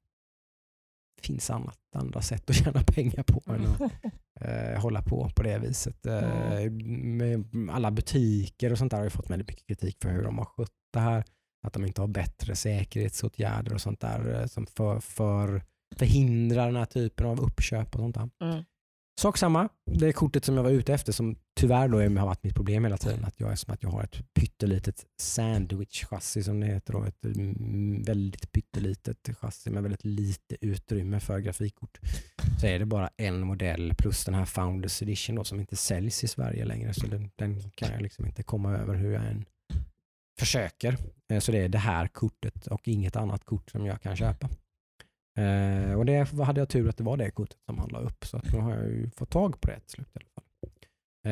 det 1.16 1.26
finns 1.26 1.50
annat, 1.50 1.78
andra 1.96 2.22
sätt 2.22 2.50
att 2.50 2.56
tjäna 2.56 2.82
pengar 2.86 3.22
på 3.22 3.42
än 3.52 3.66
att 3.66 3.80
eh, 4.40 4.80
hålla 4.80 5.02
på 5.02 5.30
på 5.36 5.42
det 5.42 5.58
viset. 5.58 6.06
Eh, 6.06 6.70
med 6.70 7.44
alla 7.70 7.90
butiker 7.90 8.72
och 8.72 8.78
sånt 8.78 8.90
där 8.90 8.98
har 8.98 9.04
ju 9.04 9.10
fått 9.10 9.30
väldigt 9.30 9.48
mycket 9.48 9.66
kritik 9.66 9.96
för 10.02 10.10
hur 10.10 10.22
de 10.22 10.38
har 10.38 10.44
skött 10.44 10.70
det 10.92 11.00
här. 11.00 11.24
Att 11.62 11.72
de 11.72 11.86
inte 11.86 12.00
har 12.00 12.08
bättre 12.08 12.56
säkerhetsåtgärder 12.56 13.74
och 13.74 13.80
sånt 13.80 14.00
där 14.00 14.40
eh, 14.40 14.46
som 14.46 14.66
för, 14.66 15.00
för, 15.00 15.62
förhindrar 15.96 16.66
den 16.66 16.76
här 16.76 16.84
typen 16.84 17.26
av 17.26 17.40
uppköp 17.40 17.94
och 17.94 18.00
sånt 18.00 18.14
där. 18.14 18.30
Mm. 18.40 18.64
Sak 19.20 19.38
samma, 19.38 19.68
det 19.86 20.12
kortet 20.12 20.44
som 20.44 20.56
jag 20.56 20.62
var 20.62 20.70
ute 20.70 20.94
efter 20.94 21.12
som 21.12 21.36
tyvärr 21.56 21.88
då 21.88 21.98
har 21.98 22.26
varit 22.26 22.44
mitt 22.44 22.54
problem 22.54 22.84
hela 22.84 22.96
tiden 22.96 23.24
att 23.24 23.40
jag 23.40 23.52
är 23.52 23.56
som 23.56 23.74
att 23.74 23.82
jag 23.82 23.90
har 23.90 24.02
ett 24.02 24.34
pyttelitet 24.34 25.06
sandwich-chassi 25.22 26.42
som 26.42 26.60
det 26.60 26.66
heter. 26.66 26.92
Då, 26.92 27.04
ett 27.04 27.24
mm, 27.24 28.02
väldigt 28.02 28.52
pyttelitet 28.52 29.28
chassi 29.40 29.70
med 29.70 29.82
väldigt 29.82 30.04
lite 30.04 30.56
utrymme 30.60 31.20
för 31.20 31.38
grafikkort. 31.38 31.98
Så 32.60 32.66
är 32.66 32.78
det 32.78 32.86
bara 32.86 33.10
en 33.16 33.40
modell 33.40 33.94
plus 33.98 34.24
den 34.24 34.34
här 34.34 34.44
Founders 34.44 35.02
Edition 35.02 35.36
då, 35.36 35.44
som 35.44 35.60
inte 35.60 35.76
säljs 35.76 36.24
i 36.24 36.28
Sverige 36.28 36.64
längre. 36.64 36.94
Så 36.94 37.06
den, 37.06 37.30
den 37.36 37.70
kan 37.70 37.92
jag 37.92 38.02
liksom 38.02 38.26
inte 38.26 38.42
komma 38.42 38.76
över 38.76 38.94
hur 38.94 39.12
jag 39.12 39.26
än 39.26 39.44
försöker. 40.38 40.96
Eh, 41.30 41.40
så 41.40 41.52
det 41.52 41.58
är 41.58 41.68
det 41.68 41.78
här 41.78 42.08
kortet 42.08 42.66
och 42.66 42.88
inget 42.88 43.16
annat 43.16 43.44
kort 43.44 43.70
som 43.70 43.86
jag 43.86 44.02
kan 44.02 44.16
köpa. 44.16 44.48
Eh, 45.38 45.92
och 45.94 46.04
det 46.06 46.32
hade 46.42 46.60
jag 46.60 46.68
tur 46.68 46.88
att 46.88 46.96
det 46.96 47.04
var 47.04 47.16
det 47.16 47.30
kortet 47.30 47.58
som 47.66 47.78
han 47.78 47.88
la 47.88 47.98
upp. 47.98 48.24
Så 48.26 48.36
att 48.36 48.52
nu 48.52 48.58
har 48.58 48.74
jag 48.74 48.84
ju 48.86 49.10
fått 49.10 49.30
tag 49.30 49.60
på 49.60 49.68
det 49.68 49.80
till 49.80 49.90
slut 49.90 50.08
i 50.08 50.18
alla 50.18 50.28
fall. 50.34 50.44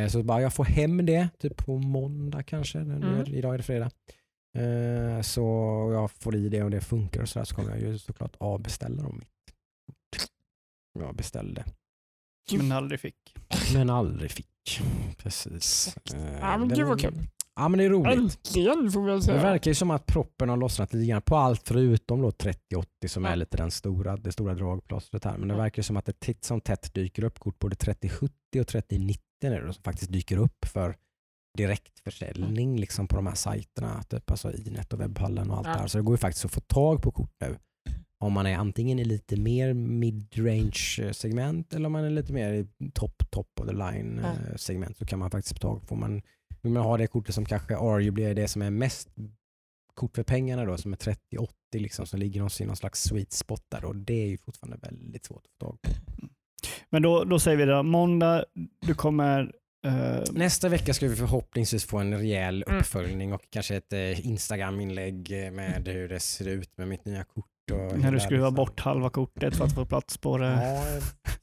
Eh, 0.03 0.09
så 0.09 0.23
bara 0.23 0.41
jag 0.43 0.55
får 0.55 0.65
hem 0.65 1.07
det 1.07 1.29
typ 1.39 1.57
på 1.57 1.79
måndag 1.79 2.43
kanske. 2.43 2.79
Nu 2.79 2.95
är, 2.95 2.99
Mm. 3.15 3.27
Idag 3.35 3.55
är 3.55 3.59
det 3.59 3.65
fredag. 3.65 3.91
Eh, 4.59 5.21
så 5.23 5.43
jag 5.93 6.11
får 6.11 6.37
i 6.37 6.49
det 6.49 6.63
och 6.63 6.71
det 6.71 6.81
funkar 6.81 7.23
och 7.23 7.29
så, 7.29 7.39
där, 7.39 7.45
så 7.45 7.55
kommer 7.55 7.71
jag 7.71 7.81
ju 7.81 7.99
såklart 7.99 8.37
avbeställa 8.39 9.03
dem. 9.03 9.21
Jag 10.99 11.15
beställde 11.15 11.65
Men 12.57 12.73
aldrig 12.73 13.01
fick. 13.01 13.35
men 13.75 13.91
aldrig 13.91 14.31
fick. 14.31 14.81
Precis. 15.19 15.97
Eh, 16.15 16.39
Ja, 16.41 16.59
men 16.59 16.69
det 16.69 16.75
gud 16.75 16.85
var- 16.85 16.91
vad 16.91 17.01
kul. 17.01 17.15
Ja 17.59 17.69
men 17.69 17.79
det 17.79 17.85
är 17.85 17.91
roligt. 17.91 18.19
Äntligen 18.19 18.91
får 18.93 19.01
vi 19.01 19.07
väl 19.07 19.17
Det 19.17 19.23
säga. 19.25 19.43
verkar 19.43 19.71
ju 19.71 19.75
som 19.75 19.91
att 19.91 20.07
proppen 20.07 20.49
har 20.49 20.57
lossnat 20.57 20.93
lite 20.95 21.07
grann 21.11 21.23
på 21.23 21.37
allt 21.37 21.63
förutom 21.69 22.23
då 22.23 22.33
3080 22.33 23.09
som 23.09 23.25
Ja. 23.25 23.31
är 23.31 23.37
lite 23.37 23.57
den 23.57 23.71
stora, 23.71 24.17
det 24.17 24.33
stora 24.33 24.55
dragplåstret 24.55 25.25
här. 25.25 25.39
Men 25.39 25.49
det 25.49 25.55
verkar 25.55 25.83
som 25.83 25.97
att 25.97 26.05
det 26.07 26.21
titt 26.21 26.45
som 26.45 26.61
tätt 26.61 26.95
dyker 26.95 27.25
upp 27.25 27.39
kort 27.39 27.59
både 27.59 27.77
3070 27.77 28.61
och 28.61 28.67
3090 28.67 29.23
nu 29.43 29.63
då, 29.67 29.73
som 29.73 29.83
faktiskt 29.83 30.13
dyker 30.13 30.37
upp 30.37 30.65
för 30.65 30.97
direktförsäljning 31.59 32.77
liksom 32.81 33.09
på 33.09 33.17
de 33.17 33.27
här 33.27 33.35
sajterna, 33.35 34.03
typ 34.03 34.31
alltså 34.31 34.53
Inet 34.53 34.93
och 34.93 35.01
webbhallen 35.01 35.51
och 35.51 35.57
allt 35.59 35.67
Ja. 35.67 35.73
det 35.73 35.79
här. 35.79 35.87
Så 35.87 35.99
det 35.99 36.05
går 36.05 36.15
ju 36.15 36.19
faktiskt 36.19 36.45
att 36.45 36.51
få 36.53 36.61
tag 36.61 37.03
på 37.03 37.11
kort 37.11 37.33
nu. 37.41 37.57
Om 38.21 38.33
man 38.33 38.47
är 38.47 38.57
antingen 38.57 38.99
i 38.99 39.05
lite 39.05 39.37
mer 39.37 39.73
mid-range 39.75 41.13
segment 41.15 41.75
eller 41.75 41.87
om 41.87 41.93
man 41.93 42.05
är 42.05 42.11
lite 42.11 42.33
mer 42.33 42.53
i 42.53 42.67
top, 42.95 43.31
top 43.31 43.61
of 43.61 43.67
the 43.67 43.73
line 43.73 44.21
Ja. 44.23 44.29
eh, 44.51 44.57
segment 44.57 44.97
så 44.97 45.07
kan 45.07 45.19
man 45.19 45.31
faktiskt 45.31 45.53
få 45.55 45.61
tag 45.61 45.89
på. 45.89 45.97
Man, 45.97 46.23
vill 46.69 46.75
man 46.75 46.83
ha 46.83 46.97
det 46.97 47.07
kortet 47.07 47.35
som 47.35 47.45
kanske 47.45 47.77
arguably 47.77 48.25
är 48.25 48.35
det 48.35 48.49
som 48.49 48.63
är 48.63 48.71
mest 48.71 49.09
kort 49.95 50.17
för 50.17 50.23
pengarna 50.23 50.65
då, 50.65 50.77
som 50.77 50.93
är 50.93 50.97
3080 50.97 51.55
liksom, 51.73 52.07
som 52.07 52.19
ligger 52.21 52.63
i 52.63 52.65
någon 52.67 52.77
slags 52.77 53.03
sweet 53.03 53.33
spot 53.33 53.65
där 53.69 53.85
och 53.85 53.97
det 53.97 54.15
är 54.23 54.27
ju 54.27 54.39
fortfarande 54.39 54.89
väldigt 54.89 55.25
svårt 55.25 55.43
att 55.45 55.51
få 55.61 55.67
tag 55.67 55.83
på. 55.83 55.91
Men 56.91 57.03
då, 57.03 57.25
då 57.25 57.39
säger 57.39 57.57
vi 57.57 57.65
det, 57.65 57.83
måndag, 57.83 58.45
du 58.87 58.95
kommer... 58.95 59.53
eh, 59.87 60.23
Nästa 60.33 60.69
vecka 60.69 60.95
ska 60.95 61.09
vi 61.09 61.17
förhoppningsvis 61.17 61.85
få 61.85 61.99
en 61.99 62.15
rejäl 62.19 62.65
Mm. 62.69 62.79
uppföljning 62.79 63.33
och 63.33 63.43
kanske 63.51 63.77
ett 63.77 63.93
eh, 63.93 64.27
Instagram-inlägg 64.27 65.31
med 65.53 65.89
hur 65.89 66.09
det 66.09 66.21
ser 66.21 66.49
ut 66.49 66.79
med 66.79 66.89
mitt 66.89 67.05
nya 67.05 67.25
kort. 67.25 67.47
När 67.77 68.13
du 68.13 68.21
skruvar 68.21 68.47
liksom- 68.47 68.55
bort 68.55 68.81
halva 68.81 69.11
kortet 69.11 69.57
för 69.57 69.65
att 69.65 69.75
få 69.75 69.87
plats 69.87 70.19
på 70.19 70.39
det. 70.39 70.47
Ja, 70.65 70.85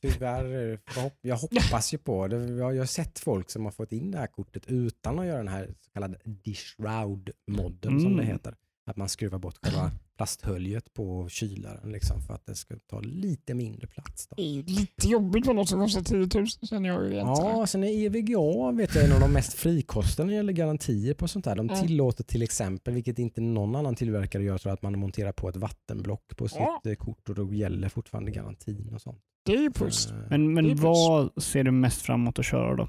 tyvärr. 0.02 0.80
Jag 1.22 1.36
hoppas 1.36 1.94
ju 1.94 1.98
på 1.98 2.28
det. 2.28 2.38
Jag 2.50 2.78
har 2.78 2.86
sett 2.86 3.20
folk 3.20 3.50
som 3.50 3.66
har 3.66 3.72
fått 3.72 3.92
in 3.92 4.12
det 4.12 4.18
här 4.18 4.28
kortet 4.28 4.64
utan 4.68 5.20
att 5.20 5.26
göra 5.26 5.38
den 5.38 5.48
här 5.48 5.66
så 5.82 5.92
kallade 5.94 6.18
dish-roud-modden 6.24 8.00
som 8.00 8.16
det 8.18 8.24
Mm. 8.24 8.28
heter. 8.28 8.56
Att 8.86 8.98
man 8.98 9.10
skruvar 9.10 9.40
bort 9.40 9.58
själva 9.66 9.92
plasthöljet 10.18 10.94
på 10.94 11.30
kylaren 11.30 11.92
liksom, 11.92 12.22
för 12.22 12.34
att 12.34 12.46
det 12.46 12.56
ska 12.56 12.76
ta 12.90 13.00
lite 13.00 13.54
mindre 13.54 13.88
plats. 13.88 14.28
Då. 14.28 14.36
Det 14.36 14.42
är 14.42 14.52
ju 14.54 14.64
lite 14.64 15.08
jobbigt 15.08 15.46
med 15.46 15.56
något 15.56 15.70
som 15.70 15.80
kostar 15.82 16.02
10 16.02 16.40
000 16.40 16.48
känner 16.48 16.90
jag 16.90 17.04
ju 17.06 17.10
här. 17.14 17.20
Ja, 17.20 17.68
sen 17.68 17.84
är 17.84 17.88
EVGA 18.06 18.72
vet 18.72 18.96
jag, 18.96 19.06
en 19.06 19.12
av 19.14 19.20
de 19.20 19.34
mest 19.34 19.54
frikostiga 19.54 20.26
när 20.26 20.32
det 20.32 20.38
gäller 20.38 20.54
garantier 20.54 21.14
på 21.14 21.28
sånt 21.28 21.46
här. 21.46 21.56
De 21.56 21.70
tillåter 21.70 22.24
till 22.24 22.42
exempel, 22.42 22.94
vilket 22.94 23.20
inte 23.20 23.42
någon 23.42 23.76
annan 23.76 23.96
tillverkare 23.96 24.44
gör, 24.44 24.58
så 24.58 24.70
att 24.70 24.82
man 24.82 25.00
monterar 25.00 25.32
på 25.32 25.50
ett 25.50 25.56
vattenblock 25.58 26.38
på 26.38 26.48
sitt 26.48 26.58
Ja. 26.60 26.82
eh, 26.86 26.96
kort 26.96 27.30
och 27.30 27.36
då 27.36 27.54
gäller 27.54 27.90
fortfarande 27.90 28.32
garantin 28.32 28.92
och 28.94 29.02
sånt. 29.02 29.20
Det 29.46 29.54
är 29.56 29.62
ju 29.62 29.72
plus. 29.72 30.08
Eh, 30.12 30.16
Men, 30.30 30.44
är 30.58 30.62
men 30.62 30.66
plus. 30.66 30.82
vad 30.82 31.44
ser 31.44 31.64
du 31.64 31.72
mest 31.72 32.02
fram 32.02 32.22
emot 32.22 32.40
att 32.40 32.46
köra 32.46 32.76
då? 32.76 32.88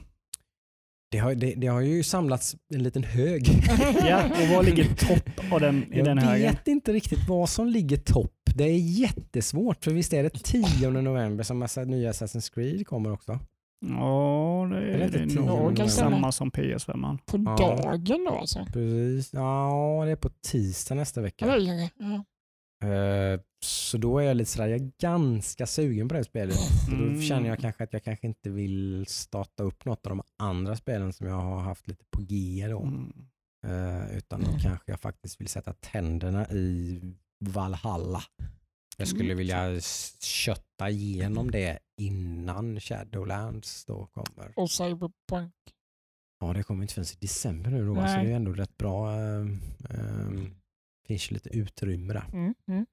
Det 1.11 1.18
har, 1.18 1.34
det, 1.34 1.54
det 1.54 1.66
har 1.66 1.80
ju 1.80 2.02
samlats 2.02 2.57
en 2.74 2.82
liten 2.82 3.04
hög. 3.04 3.48
Ja, 4.09 4.24
och 4.24 4.48
vad 4.54 4.64
ligger 4.64 4.84
topp 4.94 5.52
av 5.52 5.61
den, 5.61 5.92
i 5.92 5.96
Jag 5.96 6.04
den 6.04 6.16
vet 6.16 6.24
högen? 6.26 6.57
inte 6.66 6.92
riktigt 6.92 7.28
vad 7.28 7.48
som 7.48 7.66
ligger 7.68 7.96
topp. 7.96 8.32
Det 8.54 8.64
är 8.64 8.78
jättesvårt 8.78 9.84
för 9.84 9.90
visst 9.90 10.12
är 10.12 10.22
det 10.22 10.30
10 10.30 10.90
november 10.90 11.44
som 11.44 11.59
massa 11.59 11.84
nya 11.84 12.12
Assassin's 12.12 12.54
Creed 12.54 12.86
kommer 12.86 13.12
också? 13.12 13.38
Ja, 13.86 14.68
det 14.70 14.76
Är 14.76 14.98
det 14.98 15.04
är, 15.04 15.22
inte 15.22 15.34
det 15.34 15.40
nog 15.46 15.90
samma 15.90 16.32
som 16.32 16.50
PS5. 16.50 17.18
På 17.26 17.38
Ja. 17.59 17.76
dagen 17.82 18.24
då 18.24 18.30
alltså. 18.38 18.66
Precis. 18.72 19.30
Ja, 19.32 20.02
det 20.04 20.11
är 20.11 20.16
på 20.16 20.30
tisdag 20.50 20.94
nästa 20.94 21.20
vecka. 21.20 21.44
Eller, 21.46 21.74
ja. 21.98 22.24
Eh, 22.85 23.41
Så 23.61 23.99
då 23.99 24.18
är 24.18 24.22
jag 24.24 24.37
lite 24.37 24.51
sådär, 24.51 24.68
jag 24.68 24.81
är 24.81 24.91
ganska 25.01 25.66
sugen 25.66 26.09
på 26.09 26.14
det 26.14 26.24
spelet. 26.24 26.57
Så 26.57 26.93
Mm. 26.93 27.14
Då 27.14 27.20
känner 27.22 27.49
jag 27.49 27.59
kanske 27.59 27.85
att 27.85 27.93
jag 27.93 28.05
kanske 28.05 28.27
inte 28.27 28.51
vill 28.51 29.05
starta 29.09 29.62
upp 29.62 29.85
något 29.85 30.07
av 30.07 30.11
de 30.11 30.22
andra 30.39 30.77
spelen 30.77 31.12
som 31.12 31.27
jag 31.27 31.35
har 31.41 31.61
haft 31.61 31.89
lite 31.89 32.05
på 32.11 32.20
G 32.22 32.66
då. 32.70 32.83
Mm. 32.83 33.12
Eh, 33.66 34.16
utan 34.16 34.41
då 34.41 34.51
kanske 34.62 34.93
jag 34.93 35.01
faktiskt 35.01 35.41
vill 35.41 35.49
sätta 35.49 35.72
tänderna 35.72 36.49
i 36.51 37.01
Valhalla. 37.45 38.22
Jag 38.99 39.09
skulle 39.09 39.24
Mm. 39.24 39.39
vilja 39.39 39.81
kötta 40.20 40.91
igenom 40.91 41.51
det 41.51 41.79
innan 42.01 42.81
Shadowlands 42.81 43.85
då 43.85 44.07
kommer. 44.07 44.53
Och 44.57 44.70
Cyberpunk. 44.70 45.55
Ja, 46.41 46.53
det 46.53 46.62
kommer 46.62 46.83
inte 46.83 46.95
förrän 46.95 47.07
i 47.07 47.16
december 47.20 47.70
nu 47.70 47.87
då, 47.87 47.95
så 47.95 48.01
Nej. 48.01 48.24
det 48.27 48.33
är 48.33 48.37
ändå 48.37 48.53
rätt 48.53 48.77
bra. 48.77 49.12
Um, 49.16 49.61
finns 51.07 51.30
ju 51.30 51.34
lite 51.34 51.57
utrymme 51.57 52.12
där. 52.12 52.24
Mm. 52.32 52.54
Mm. 52.68 52.86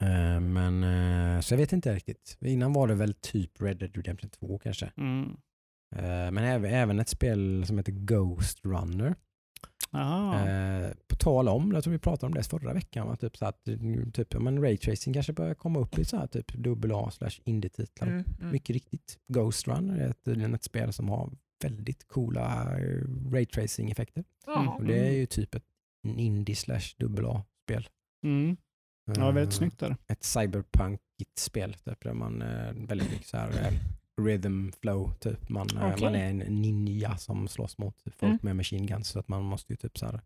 Eh, 0.00 0.40
men 0.40 0.84
eh, 0.84 1.40
så 1.40 1.54
jag 1.54 1.58
vet 1.58 1.72
inte 1.72 1.94
riktigt. 1.94 2.38
Innan 2.40 2.72
var 2.72 2.88
det 2.88 2.94
väl 2.94 3.14
typ 3.14 3.62
Red 3.62 3.78
Dead 3.78 3.96
Redemption 3.96 4.30
2 4.30 4.58
kanske. 4.58 4.92
Mm. 4.96 5.36
Eh, 5.96 6.30
men 6.30 6.38
även, 6.38 6.74
även 6.74 7.00
ett 7.00 7.08
spel 7.08 7.64
som 7.66 7.78
heter 7.78 7.92
Ghost 7.92 8.64
Runner. 8.64 9.14
Eh, 9.94 10.90
på 11.08 11.16
tal 11.16 11.48
om, 11.48 11.72
jag 11.72 11.84
tror 11.84 11.92
vi 11.92 11.98
pratade 11.98 12.26
om 12.26 12.34
det 12.34 12.42
förra 12.42 12.72
veckan, 12.72 13.06
va? 13.06 13.16
typ 13.16 13.36
så 13.36 13.46
att 13.46 13.68
mm, 13.68 14.12
typ, 14.12 14.34
ja, 14.34 14.40
men 14.40 14.62
raytracing 14.62 15.14
kanske 15.14 15.32
börjar 15.32 15.54
komma 15.54 15.80
upp 15.80 15.98
i 15.98 16.04
så 16.04 16.16
här 16.16 16.26
typ 16.26 16.66
AA 16.92 17.10
slash 17.10 17.40
indie-titlar. 17.44 18.08
Mm. 18.08 18.24
Mm. 18.40 18.52
Mycket 18.52 18.74
riktigt. 18.74 19.18
Ghost 19.28 19.68
Runner 19.68 19.98
är 19.98 20.12
tydligen 20.12 20.54
ett 20.54 20.64
spel 20.64 20.92
som 20.92 21.08
har 21.08 21.30
väldigt 21.62 22.08
coola 22.08 22.78
eh, 22.78 23.02
raytracing-effekter. 23.32 24.24
Ja. 24.46 24.76
Och 24.78 24.84
det 24.84 25.08
är 25.08 25.12
ju 25.12 25.26
typ 25.26 25.54
ett 25.54 25.64
indie 26.04 26.56
slash 26.56 26.94
AA-spel. 27.00 27.88
Mm. 28.24 28.56
Ja, 29.16 29.30
väldigt 29.30 29.54
Eh, 29.54 29.58
snyggt 29.58 29.78
där. 29.78 29.96
Ett 30.08 30.24
cyberpunkigt 30.24 31.38
spel 31.38 31.74
typ, 31.74 32.00
där 32.04 32.14
man 32.14 32.42
eh, 32.42 32.72
väldigt 32.74 33.10
mycket 33.10 33.26
så 33.26 33.36
här 33.36 33.50
eh, 33.50 33.72
rhythm 34.24 34.70
flow 34.80 35.12
typ. 35.20 35.48
Man, 35.48 35.66
Okej. 35.76 36.04
man 36.04 36.14
är 36.14 36.30
en 36.30 36.38
ninja 36.38 37.16
som 37.16 37.48
slåss 37.48 37.78
mot 37.78 37.96
folk 38.04 38.22
Mm. 38.22 38.38
med 38.42 38.56
machine 38.56 38.86
guns 38.86 39.08
så 39.08 39.18
att 39.18 39.28
man 39.28 39.42
måste 39.42 39.72
ju 39.72 39.76
typ 39.76 39.98
så 39.98 40.06
här 40.06 40.20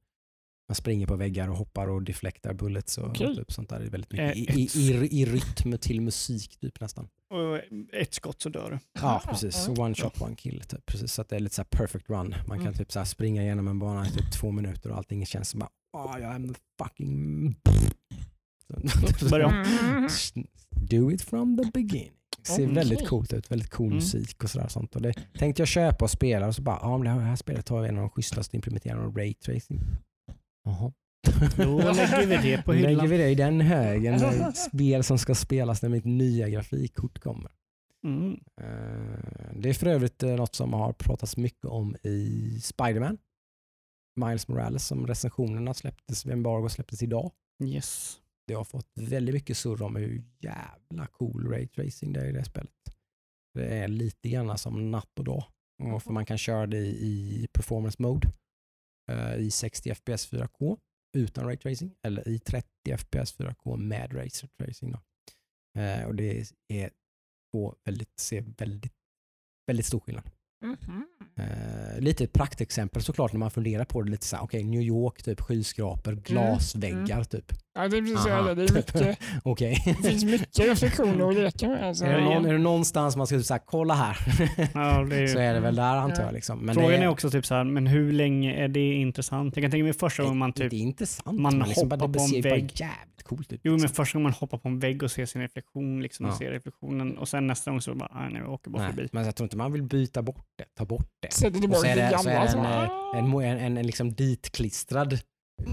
man 0.68 0.74
springer 0.76 1.06
på 1.06 1.16
väggar 1.16 1.48
och 1.48 1.56
hoppar 1.56 1.88
och 1.88 2.02
deflektar 2.02 2.54
bullets 2.54 2.98
och 2.98 3.08
Okej. 3.10 3.36
typ 3.36 3.52
sånt 3.52 3.68
där. 3.68 3.78
Det 3.80 3.86
är 3.86 3.90
väldigt 3.90 4.14
Eh, 4.14 4.26
mycket 4.26 4.56
i, 4.56 4.60
i, 4.80 4.92
i, 4.92 5.20
i 5.22 5.24
rytm 5.24 5.78
till 5.78 6.00
musik 6.00 6.56
typ 6.60 6.80
nästan. 6.80 7.08
Och 7.30 7.56
ett 8.00 8.14
skott 8.14 8.42
så 8.42 8.48
dör 8.48 8.70
du. 8.70 8.78
Ja, 9.02 9.22
precis. 9.28 9.68
One 9.68 9.94
shot, 9.94 10.20
one 10.22 10.36
kill. 10.36 10.60
Typ. 10.68 10.86
Precis, 10.86 11.12
så 11.12 11.22
att 11.22 11.28
det 11.28 11.36
är 11.36 11.40
lite 11.40 11.54
så 11.54 11.62
här 11.62 11.68
perfect 11.78 12.10
run. 12.10 12.34
Man 12.46 12.58
kan 12.58 12.66
Mm. 12.66 12.74
typ 12.74 12.92
så 12.92 12.98
här 12.98 13.06
springa 13.06 13.42
igenom 13.42 13.68
en 13.68 13.78
bana 13.78 14.06
i 14.06 14.10
typ 14.10 14.32
två 14.32 14.50
minuter 14.52 14.90
och 14.90 14.96
allting 14.96 15.26
känns 15.26 15.48
som 15.48 15.60
bara 15.60 15.70
oh, 15.92 16.20
jag 16.20 16.34
är 16.34 16.48
fucking... 16.82 17.54
Börja. 19.30 19.64
Do 20.70 21.10
it 21.12 21.22
from 21.22 21.56
the 21.56 21.70
beginning. 21.74 22.12
Ser 22.42 22.54
Okej. 22.54 22.66
väldigt 22.74 23.08
coolt 23.08 23.32
ut. 23.32 23.50
Väldigt 23.50 23.70
cool 23.70 23.86
Mm. 23.86 23.96
musik 23.96 24.44
och 24.44 24.50
sådär. 24.50 24.68
Sånt. 24.68 24.96
Och 24.96 25.02
det 25.02 25.12
tänkte 25.38 25.60
jag 25.62 25.68
köpa 25.68 26.04
och 26.04 26.10
spela 26.10 26.46
och 26.46 26.54
så 26.54 26.62
bara, 26.62 26.78
ja 26.82 26.98
men 26.98 27.16
det 27.16 27.22
här 27.22 27.36
spelet 27.36 27.68
har 27.68 27.84
en 27.84 27.96
av 27.96 28.00
de 28.00 28.10
schysstaste 28.10 28.56
implementeringarna 28.56 29.06
av 29.06 29.16
raytracing. 29.16 29.80
Jaha. 30.66 30.92
Då 31.56 31.78
lägger 31.92 32.26
vi 32.26 32.50
det 32.50 32.62
på 32.62 32.72
Då 32.72 32.78
lägger 32.78 32.88
hyllan. 32.88 33.08
vi 33.10 33.16
det 33.16 33.28
i 33.30 33.34
den 33.34 33.60
högen 33.60 34.12
med 34.20 34.56
spel 34.56 35.04
som 35.04 35.18
ska 35.18 35.34
spelas 35.34 35.82
när 35.82 35.88
mitt 35.88 36.04
nya 36.04 36.48
grafikkort 36.48 37.18
kommer. 37.18 37.52
Mm. 38.04 38.32
Eh, 38.60 39.54
Det 39.60 39.68
är 39.68 39.74
för 39.74 39.86
övrigt 39.86 40.22
eh, 40.22 40.36
något 40.36 40.54
som 40.54 40.72
har 40.72 40.92
pratats 40.92 41.36
mycket 41.36 41.64
om 41.64 41.96
i 42.02 42.60
Spiderman. 42.62 43.18
Miles 44.20 44.48
Morales 44.48 44.86
som 44.86 45.06
recensionerna 45.06 45.74
släpptes, 45.74 46.26
embargo 46.26 46.68
släpptes 46.68 47.02
idag. 47.02 47.30
Yes. 47.64 48.18
Det 48.46 48.54
har 48.54 48.64
fått 48.64 48.90
väldigt 48.94 49.34
mycket 49.34 49.56
surr 49.56 49.82
om 49.82 49.96
hur 49.96 50.24
jävla 50.40 51.06
cool 51.06 51.50
raytracing 51.50 52.12
det 52.12 52.20
är 52.20 52.28
i 52.28 52.32
det 52.32 52.44
spelet. 52.44 52.70
Det 53.54 53.66
är 53.78 53.88
lite 53.88 54.28
grann 54.28 54.58
som 54.58 54.90
natt 54.90 55.18
och 55.18 55.24
dag. 55.24 55.44
Och 55.94 56.02
för 56.02 56.12
man 56.12 56.26
kan 56.26 56.38
köra 56.38 56.66
det 56.66 56.78
i 56.86 57.48
performance 57.52 58.02
mode 58.02 58.28
i 59.38 59.50
60 59.50 59.90
fps 59.94 60.32
4K 60.32 60.78
utan 61.16 61.44
raytracing 61.46 61.94
eller 62.02 62.28
i 62.28 62.38
30 62.38 62.68
fps 62.96 63.38
4K 63.38 63.76
med 63.76 64.14
raytracing. 64.14 64.92
Då. 64.92 65.00
Eh, 65.80 66.04
Och 66.06 66.14
det 66.14 66.52
är 66.68 66.90
två 67.52 67.74
väldigt, 67.84 68.20
ser 68.20 68.44
väldigt, 68.58 68.92
väldigt 69.66 69.86
stor 69.86 70.00
skillnad. 70.00 70.30
Mhm. 70.64 71.06
Eh, 71.36 72.00
lite 72.00 72.24
ett 72.24 72.32
praktexempel 72.32 73.02
såklart 73.02 73.32
när 73.32 73.38
man 73.38 73.50
funderar 73.50 73.84
på 73.84 74.02
det 74.02 74.10
lite 74.10 74.26
så 74.26 74.36
här, 74.36 74.42
okej 74.44 74.64
New 74.64 74.82
York, 74.82 75.22
typ 75.22 75.40
skyskrapor, 75.40 76.12
glasväggar 76.12 77.24
typ. 77.24 77.52
Ja, 77.76 77.88
det 77.88 77.96
är 77.96 78.00
precis 78.00 78.26
Aha. 78.26 78.42
det. 78.42 78.54
Det, 78.54 78.62
är 78.62 78.72
mycket, 78.74 78.94
det 80.02 80.08
finns 80.10 80.24
mycket 80.24 80.58
reflektioner 80.58 81.28
att 81.28 81.34
leka 81.34 81.68
med. 81.68 81.88
Alltså. 81.88 82.04
Är, 82.04 82.12
det 82.18 82.24
någon, 82.24 82.46
är 82.46 82.52
det 82.52 82.58
någonstans 82.58 83.16
man 83.16 83.26
ska 83.26 83.42
säga 83.42 83.58
kolla 83.66 83.94
här, 83.94 84.16
Ja, 84.74 85.04
det 85.04 85.16
är 85.16 85.20
ju... 85.20 85.28
så 85.32 85.38
är 85.38 85.54
det 85.54 85.60
väl 85.60 85.76
där 85.76 85.96
antar 85.96 86.20
Ja. 86.22 86.26
jag. 86.26 86.34
Liksom. 86.34 86.58
Men 86.58 86.74
Frågan 86.74 86.90
det 86.90 86.96
är 86.96 87.08
också 87.08 87.30
typ 87.30 87.46
så 87.46 87.54
här, 87.54 87.64
men 87.64 87.86
hur 87.86 88.12
länge 88.12 88.54
är 88.64 88.68
det 88.68 88.92
intressant? 88.94 89.56
Jag 89.56 89.62
kan 89.64 89.70
tänka 89.70 89.84
mig 89.84 89.92
första 89.92 90.22
gången 90.22 90.38
man 90.38 90.52
typ 90.52 90.70
Det 90.70 90.76
är 90.76 90.80
intressant. 90.80 91.40
man 91.40 91.58
men 91.58 91.68
liksom, 91.68 91.90
hoppar 91.90 92.08
det 92.08 92.18
på 92.18 92.24
en 92.36 92.42
vägg. 92.42 92.72
jävligt 92.74 93.22
coolt 93.24 93.52
ut. 93.52 93.60
Jo, 93.64 93.72
men 93.72 93.80
liksom. 93.80 93.94
första 93.96 94.18
gången 94.18 94.22
man 94.24 94.32
hoppar 94.32 94.58
på 94.58 94.68
en 94.68 94.78
vägg 94.78 95.02
och 95.02 95.10
ser 95.10 95.26
sin 95.26 95.42
reflektion 95.42 96.02
liksom, 96.02 96.26
och 96.26 96.32
Ja. 96.32 96.36
ser 96.38 96.50
reflektionen 96.50 97.18
och 97.18 97.28
sen 97.28 97.46
nästa 97.46 97.70
gång 97.70 97.80
så 97.80 97.94
bara, 97.94 98.10
nej, 98.14 98.28
nej 98.32 98.42
jag 98.42 98.52
åker 98.52 98.70
bara 98.70 98.82
Nej, 98.82 98.92
förbi. 98.92 99.08
men 99.12 99.24
jag 99.24 99.36
tror 99.36 99.44
inte 99.44 99.56
man 99.56 99.72
vill 99.72 99.82
byta 99.82 100.22
bort 100.22 100.46
det, 100.58 100.64
ta 100.78 100.84
bort 100.84 101.08
det. 101.22 101.32
Sätter 101.32 101.54
Och 101.56 101.60
tillbaka 101.60 101.80
så 101.80 101.86
är 101.86 101.96
det 101.96 102.02
det, 102.10 102.18
så 102.18 102.28
är 102.28 102.40
det 102.44 102.50
så 102.50 102.56
en, 102.58 102.62
bara, 102.62 102.82
eh, 102.84 103.18
en, 103.18 103.32
en, 103.58 103.58
en, 103.66 103.76
en 103.78 103.86
liksom 103.86 104.12
ditklistrad. 104.12 105.18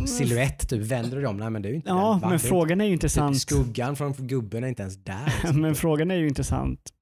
Silhuett. 0.08 0.70
Typ. 0.70 0.82
Vänder 0.82 1.16
du 1.16 1.22
dig 1.22 1.30
om, 1.30 1.38
nej 1.38 1.50
men 1.50 1.62
det 1.62 1.68
är 1.68 1.72
ju 1.72 1.76
inte 1.76 1.90
Ja, 1.90 2.20
men 2.30 2.40
frågan 2.40 2.82
är 2.82 2.86
ju 2.86 2.92
inte- 2.92 3.06
intressant. 3.06 3.34
Typ 3.36 3.42
skuggan 3.42 3.96
från 3.96 4.14
gubben 4.14 4.64
är 4.64 4.68
inte 4.68 4.82
ens 4.82 4.98
där. 4.98 5.26
liksom. 5.44 5.62
men 5.62 5.76
frågan 5.76 6.12
är 6.12 6.16
ju 6.16 6.28
intressant. 6.28 6.94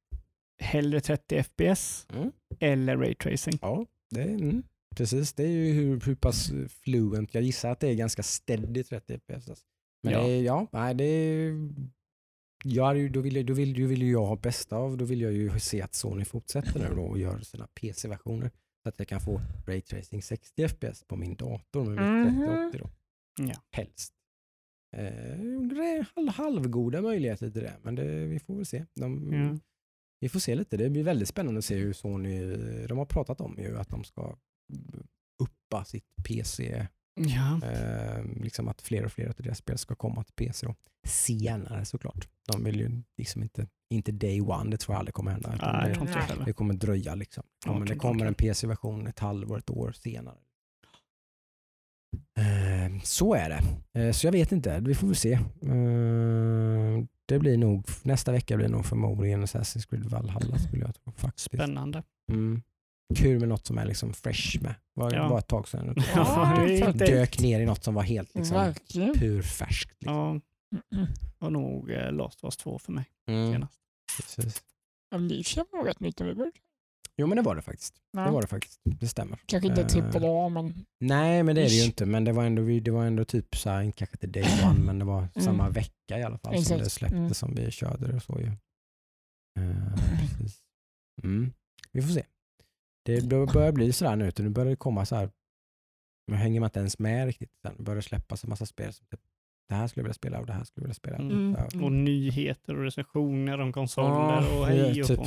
Hellre 0.61 1.01
30 1.01 1.43
FPS 1.43 2.07
Mm. 2.13 2.31
eller 2.59 2.97
raytracing? 2.97 3.57
Ja, 3.61 3.85
det 4.11 4.21
är, 4.21 4.27
mm, 4.27 4.63
precis. 4.95 5.33
Det 5.33 5.43
är 5.43 5.47
ju 5.47 5.71
hur, 5.71 5.99
hur 6.01 6.15
pass 6.15 6.51
fluent. 6.83 7.33
Jag 7.33 7.43
gissar 7.43 7.71
att 7.71 7.79
det 7.79 7.87
är 7.89 7.93
ganska 7.95 8.23
steady 8.23 8.83
30 8.83 9.13
fps. 9.17 9.49
alltså. 9.49 9.65
Men 10.03 10.13
Ja. 10.13 10.21
det 10.23 10.29
är, 10.31 10.41
ja, 10.41 10.67
nej 10.71 10.95
det 10.95 11.03
är, 11.03 11.51
ju, 12.65 13.09
då, 13.09 13.21
vill, 13.21 13.45
då, 13.45 13.53
vill, 13.53 13.73
då 13.81 13.87
vill 13.87 14.01
jag 14.09 14.25
ha 14.25 14.35
bästa 14.35 14.75
av, 14.75 14.97
då 14.97 15.05
vill 15.05 15.21
jag 15.21 15.33
ju 15.33 15.59
se 15.59 15.81
att 15.81 15.93
Sony 15.95 16.25
fortsätter 16.25 16.79
nu 16.79 16.95
då 16.95 17.01
och 17.01 17.19
gör 17.19 17.39
sina 17.39 17.67
PC-versioner. 17.67 18.51
Så 18.83 18.89
att 18.89 18.95
jag 18.99 19.07
kan 19.07 19.21
få 19.21 19.41
raytracing 19.67 20.21
60 20.23 20.63
fps 20.67 21.03
på 21.03 21.15
min 21.15 21.35
dator 21.35 21.85
med 21.85 22.25
mitt 22.25 22.33
Mhm. 22.33 22.45
3080 22.45 22.79
då. 22.79 22.89
Ja. 23.47 23.55
Helst. 23.71 24.13
Eh, 24.95 25.39
det 25.69 25.75
är 25.85 26.05
halv, 26.15 26.29
halvgoda 26.29 27.01
möjligheter 27.01 27.49
till 27.49 27.61
det, 27.63 27.73
men 27.83 27.95
det, 27.95 28.25
vi 28.25 28.39
får 28.39 28.55
väl 28.55 28.65
se. 28.65 28.85
De, 28.93 29.33
Ja. 29.33 29.57
Vi 30.19 30.29
får 30.29 30.39
se 30.39 30.55
lite. 30.55 30.77
Det 30.77 30.89
blir 30.89 31.03
väldigt 31.03 31.27
spännande 31.27 31.57
att 31.57 31.65
se 31.65 31.75
hur 31.75 31.93
Sony, 31.93 32.55
de 32.87 32.97
har 32.97 33.05
pratat 33.05 33.41
om 33.41 33.55
ju 33.59 33.77
att 33.77 33.89
de 33.89 34.03
ska 34.03 34.37
uppa 35.39 35.85
sitt 35.85 36.15
PC, 36.27 36.87
Ja. 37.15 37.67
eh, 37.67 38.23
liksom 38.35 38.67
att 38.67 38.81
fler 38.81 39.05
och 39.05 39.11
fler 39.11 39.27
av 39.27 39.33
deras 39.37 39.57
spel 39.57 39.77
ska 39.77 39.95
komma 39.95 40.23
till 40.23 40.33
PC 40.33 40.65
då. 40.67 40.75
Senare 41.07 41.85
såklart. 41.85 42.27
De 42.51 42.63
vill 42.63 42.79
ju 42.79 43.01
liksom 43.17 43.43
inte, 43.43 43.67
inte 43.89 44.11
day 44.11 44.41
one, 44.41 44.71
det 44.71 44.77
tror 44.77 44.93
jag 44.93 44.99
aldrig 44.99 45.13
kommer 45.13 45.31
hända. 45.31 45.49
jag 45.61 46.07
det, 46.07 46.19
heller. 46.19 46.45
det 46.45 46.53
kommer 46.53 46.73
dröja 46.73 47.15
liksom. 47.15 47.43
Ja, 47.65 47.79
men 47.79 47.87
det 47.87 47.95
kommer 47.95 48.25
en 48.25 48.33
PC-version 48.33 49.07
ett 49.07 49.19
halvår, 49.19 49.57
ett 49.57 49.69
år 49.69 49.91
senare. 49.91 50.37
Eh, 52.37 53.01
så 53.03 53.33
är 53.33 53.49
det. 53.49 53.61
Eh, 54.01 54.11
så 54.11 54.27
jag 54.27 54.31
vet 54.31 54.51
inte, 54.51 54.79
vi 54.79 54.95
får 54.95 55.07
väl 55.07 55.15
se. 55.15 55.33
Eh, 55.61 57.03
det 57.25 57.39
blir 57.39 57.57
nog, 57.57 57.85
nästa 58.03 58.31
vecka 58.31 58.57
blir 58.57 58.67
nog 58.67 58.85
förmodligen 58.85 59.45
Assassin's 59.45 59.89
Creed 59.89 60.05
Valhalla 60.05 60.57
skulle 60.57 60.85
jag 60.85 60.95
tro 60.95 61.11
faktiskt. 61.11 61.45
Spännande. 61.45 62.03
Mm. 62.31 62.61
Kul 63.15 63.39
med 63.39 63.49
något 63.49 63.65
som 63.67 63.77
är 63.77 63.85
liksom 63.85 64.13
fresh 64.13 64.61
med. 64.63 64.75
Var, 64.93 65.13
Ja. 65.13 65.27
var 65.29 65.39
ett 65.39 65.47
tag 65.47 65.67
sedan. 65.67 65.95
Ja, 66.15 66.63
det. 66.67 66.91
Dök 67.05 67.39
ner 67.39 67.59
i 67.59 67.65
något 67.65 67.83
som 67.83 67.93
var 67.93 68.03
helt 68.03 68.35
liksom, 68.35 68.73
purfärskt. 69.19 69.91
Liksom. 69.99 70.13
Ja, 70.15 70.39
Mm. 70.95 71.07
var 71.39 71.49
nog 71.49 71.91
eh, 71.91 72.11
Last 72.11 72.37
of 72.39 72.43
Us 72.43 72.57
2 72.57 72.79
för 72.79 72.91
mig 72.91 73.05
Mm, 73.27 73.51
senast. 73.53 73.79
precis. 74.17 74.63
Det 75.29 75.43
känns 75.45 75.67
nog 75.73 75.87
rätt 75.87 75.99
nytt 75.99 76.21
över. 76.21 76.51
Jo 77.17 77.27
men 77.27 77.35
det 77.35 77.41
var 77.41 77.55
det 77.55 77.61
faktiskt. 77.61 77.95
Det 78.13 78.19
Ja. 78.19 78.31
var 78.31 78.41
det 78.41 78.47
faktiskt. 78.47 78.79
Det 78.83 79.07
stämmer. 79.07 79.39
Kanske 79.45 79.67
inte 79.67 79.81
Eh, 79.81 79.87
trippel 79.87 80.23
A, 80.25 80.49
men 80.49 80.85
Nej 80.99 81.43
men 81.43 81.55
det 81.55 81.61
är 81.61 81.65
det 81.65 81.71
ju 81.75 81.83
inte. 81.85 82.05
Men 82.05 82.23
det 82.23 82.31
var 82.31 82.43
ändå, 82.45 82.79
det 82.79 82.91
var 82.91 83.05
ändå 83.05 83.25
typ 83.25 83.55
så 83.57 83.69
här, 83.69 83.91
kanske 83.91 84.15
inte 84.15 84.27
day 84.39 84.45
one 84.65 84.79
men 84.79 84.99
det 84.99 85.05
var 85.05 85.27
samma 85.41 85.69
vecka 85.69 86.19
i 86.19 86.23
alla 86.23 86.37
fall 86.37 86.53
som 86.53 86.61
Exakt. 86.61 86.83
det 86.83 86.89
släpptes 86.89 87.17
Mm. 87.19 87.33
som 87.33 87.55
vi 87.55 87.71
körde 87.71 88.07
det 88.07 88.15
och 88.15 88.23
så 88.23 88.39
ju. 88.39 88.47
Eh, 89.59 89.95
precis. 90.37 90.59
Mm. 91.23 91.53
Vi 91.91 92.01
får 92.01 92.09
se. 92.09 92.23
Det 93.05 93.27
börjar 93.27 93.71
bli 93.71 93.93
sådär 93.93 94.15
nu, 94.15 94.31
nu 94.37 94.49
börjar 94.49 94.69
det 94.69 94.75
komma 94.75 95.05
så 95.05 95.15
här. 95.15 95.29
Nu 96.27 96.35
hänger 96.35 96.59
man 96.59 96.67
inte 96.67 96.79
ens 96.79 96.99
med 96.99 97.25
riktigt. 97.25 97.51
Sen 97.61 97.83
börjar 97.83 97.95
det 97.95 98.01
släppas 98.01 98.43
en 98.43 98.49
massa 98.49 98.65
spel 98.65 98.93
som 98.93 99.05
typ, 99.05 99.19
det 99.69 99.75
här 99.75 99.87
skulle 99.87 100.01
jag 100.01 100.05
vilja 100.05 100.13
spela 100.13 100.39
och 100.39 100.45
det 100.45 100.53
här 100.53 100.63
skulle 100.63 100.83
jag 100.83 100.87
vilja 100.87 100.93
spela. 100.93 101.17
Mm. 101.17 101.55
Ja. 101.57 101.85
Och 101.85 101.91
nyheter 101.91 102.75
och 102.77 102.83
recensioner 102.83 103.61
om 103.61 103.73
konsoler 103.73 104.59
och 104.59 104.67
hej 104.67 105.01
och 105.01 105.07
typ. 105.07 105.19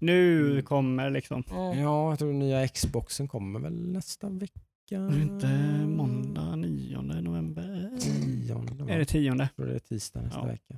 Nu 0.00 0.62
kommer 0.62 1.10
liksom. 1.10 1.44
ja. 1.48 1.74
ja, 1.74 2.10
jag 2.10 2.18
tror 2.18 2.32
nya 2.32 2.68
Xboxen 2.68 3.28
kommer 3.28 3.60
väl 3.60 3.92
nästa 3.92 4.28
vecka. 4.28 4.60
Är 4.90 5.10
det 5.10 5.22
inte 5.22 5.46
måndag 5.86 6.56
9 6.56 7.00
november? 7.02 7.90
Tionde? 8.00 8.94
Är 8.94 8.98
det 8.98 9.04
tionde? 9.04 9.44
Jag 9.44 9.56
tror 9.56 9.66
det 9.66 9.74
är 9.74 9.78
tisdag 9.78 10.20
nästa 10.20 10.38
Ja. 10.40 10.46
vecka. 10.46 10.74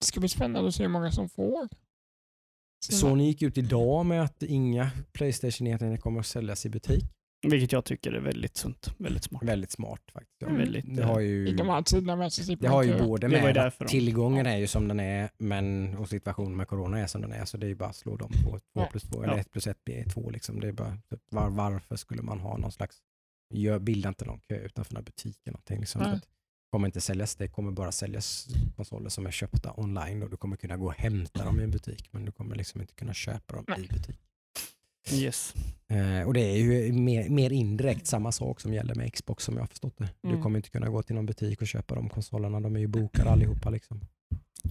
Det 0.00 0.06
ska 0.06 0.20
bli 0.20 0.28
spännande 0.28 0.68
att 0.68 0.74
se 0.74 0.82
hur 0.82 0.90
många 0.90 1.12
som 1.12 1.28
får. 1.28 1.68
Sony 2.80 3.24
gick 3.24 3.42
ut 3.42 3.58
idag 3.58 4.06
med 4.06 4.22
att 4.22 4.42
inga 4.42 4.90
Playstation-enheter 5.12 5.96
kommer 5.96 6.20
att 6.20 6.26
säljas 6.26 6.66
i 6.66 6.68
butik. 6.68 7.04
Vilket 7.48 7.72
jag 7.72 7.84
tycker 7.84 8.12
är 8.12 8.20
väldigt 8.20 8.56
sunt. 8.56 8.94
Väldigt 8.98 9.24
smart. 9.24 9.42
Väldigt 9.42 9.70
smart 9.70 10.00
faktiskt. 10.12 10.36
Ja. 10.40 10.46
Mm. 10.46 10.58
Väldigt, 10.58 10.96
Det 10.96 11.04
har 11.04 11.20
ju, 11.20 11.48
I 11.48 11.52
de 11.52 11.68
här 11.68 11.82
tiderna 11.82 12.16
med 12.16 12.32
så 12.32 12.44
slipper 12.44 12.62
det 12.62 12.68
har 12.72 12.82
ju 12.82 12.98
både 12.98 13.28
med 13.28 13.58
att 13.58 13.88
tillgången 13.88 14.46
är 14.46 14.56
ju 14.56 14.66
som 14.66 14.88
den 14.88 15.00
är 15.00 15.30
men, 15.38 15.96
och 15.96 16.08
situationen 16.08 16.56
med 16.56 16.68
corona 16.68 16.98
är 16.98 17.06
som 17.06 17.20
den 17.20 17.32
är 17.32 17.44
så 17.44 17.56
det 17.56 17.66
är 17.66 17.68
ju 17.68 17.74
bara 17.74 17.88
att 17.88 17.96
slå 17.96 18.16
dem 18.16 18.30
på 18.44 18.50
två 18.58 18.60
Ja. 18.72 18.88
plus 18.90 19.02
två 19.02 19.24
Ja. 19.24 19.30
eller 19.30 19.40
ett 19.40 19.50
plus 19.50 19.66
ett 19.66 19.84
blir 19.84 20.04
två 20.04 20.30
liksom. 20.30 20.60
Det 20.60 20.68
är 20.68 20.72
bara, 20.72 20.98
typ, 21.10 21.20
var, 21.30 21.50
varför 21.50 21.96
skulle 21.96 22.22
man 22.22 22.40
ha 22.40 22.56
någon 22.56 22.72
slags, 22.72 22.96
gör, 23.54 23.78
bilda 23.78 24.08
inte 24.08 24.24
någon 24.24 24.40
kö 24.48 24.56
utanför 24.56 24.94
några 24.94 25.04
butiker 25.04 25.50
någonting 25.50 25.80
liksom. 25.80 26.02
Nej. 26.02 26.20
Kommer 26.70 26.88
inte 26.88 27.00
säljas, 27.00 27.36
det 27.36 27.48
kommer 27.48 27.72
bara 27.72 27.92
säljas 27.92 28.48
konsoler 28.76 29.08
som 29.08 29.26
är 29.26 29.30
köpta 29.30 29.72
online 29.76 30.22
och 30.22 30.30
du 30.30 30.36
kommer 30.36 30.56
kunna 30.56 30.76
gå 30.76 30.86
och 30.86 30.94
hämta 30.94 31.44
dem 31.44 31.60
i 31.60 31.64
en 31.64 31.70
butik 31.70 32.08
men 32.12 32.24
du 32.24 32.32
kommer 32.32 32.56
liksom 32.56 32.80
inte 32.80 32.94
kunna 32.94 33.14
köpa 33.14 33.54
dem 33.54 33.64
Nej. 33.68 33.84
i 33.84 33.88
butik. 33.88 34.20
Yes. 35.12 35.54
Eh, 35.88 36.26
och 36.26 36.34
det 36.34 36.40
är 36.40 36.56
ju 36.56 36.92
mer, 36.92 37.28
mer 37.28 37.52
indirekt 37.52 38.06
samma 38.06 38.32
sak 38.32 38.60
som 38.60 38.74
gäller 38.74 38.94
med 38.94 39.12
Xbox 39.12 39.44
som 39.44 39.54
jag 39.54 39.62
har 39.62 39.66
förstått 39.66 39.94
det. 39.98 40.08
Du 40.22 40.28
Mm. 40.28 40.42
kommer 40.42 40.58
inte 40.58 40.70
kunna 40.70 40.88
gå 40.88 41.02
till 41.02 41.14
någon 41.16 41.26
butik 41.26 41.60
och 41.60 41.66
köpa 41.66 41.94
de 41.94 42.08
konsolerna, 42.08 42.60
de 42.60 42.76
är 42.76 42.80
ju 42.80 42.86
bokade 42.86 43.30
allihopa. 43.30 43.70
Liksom. 43.70 44.00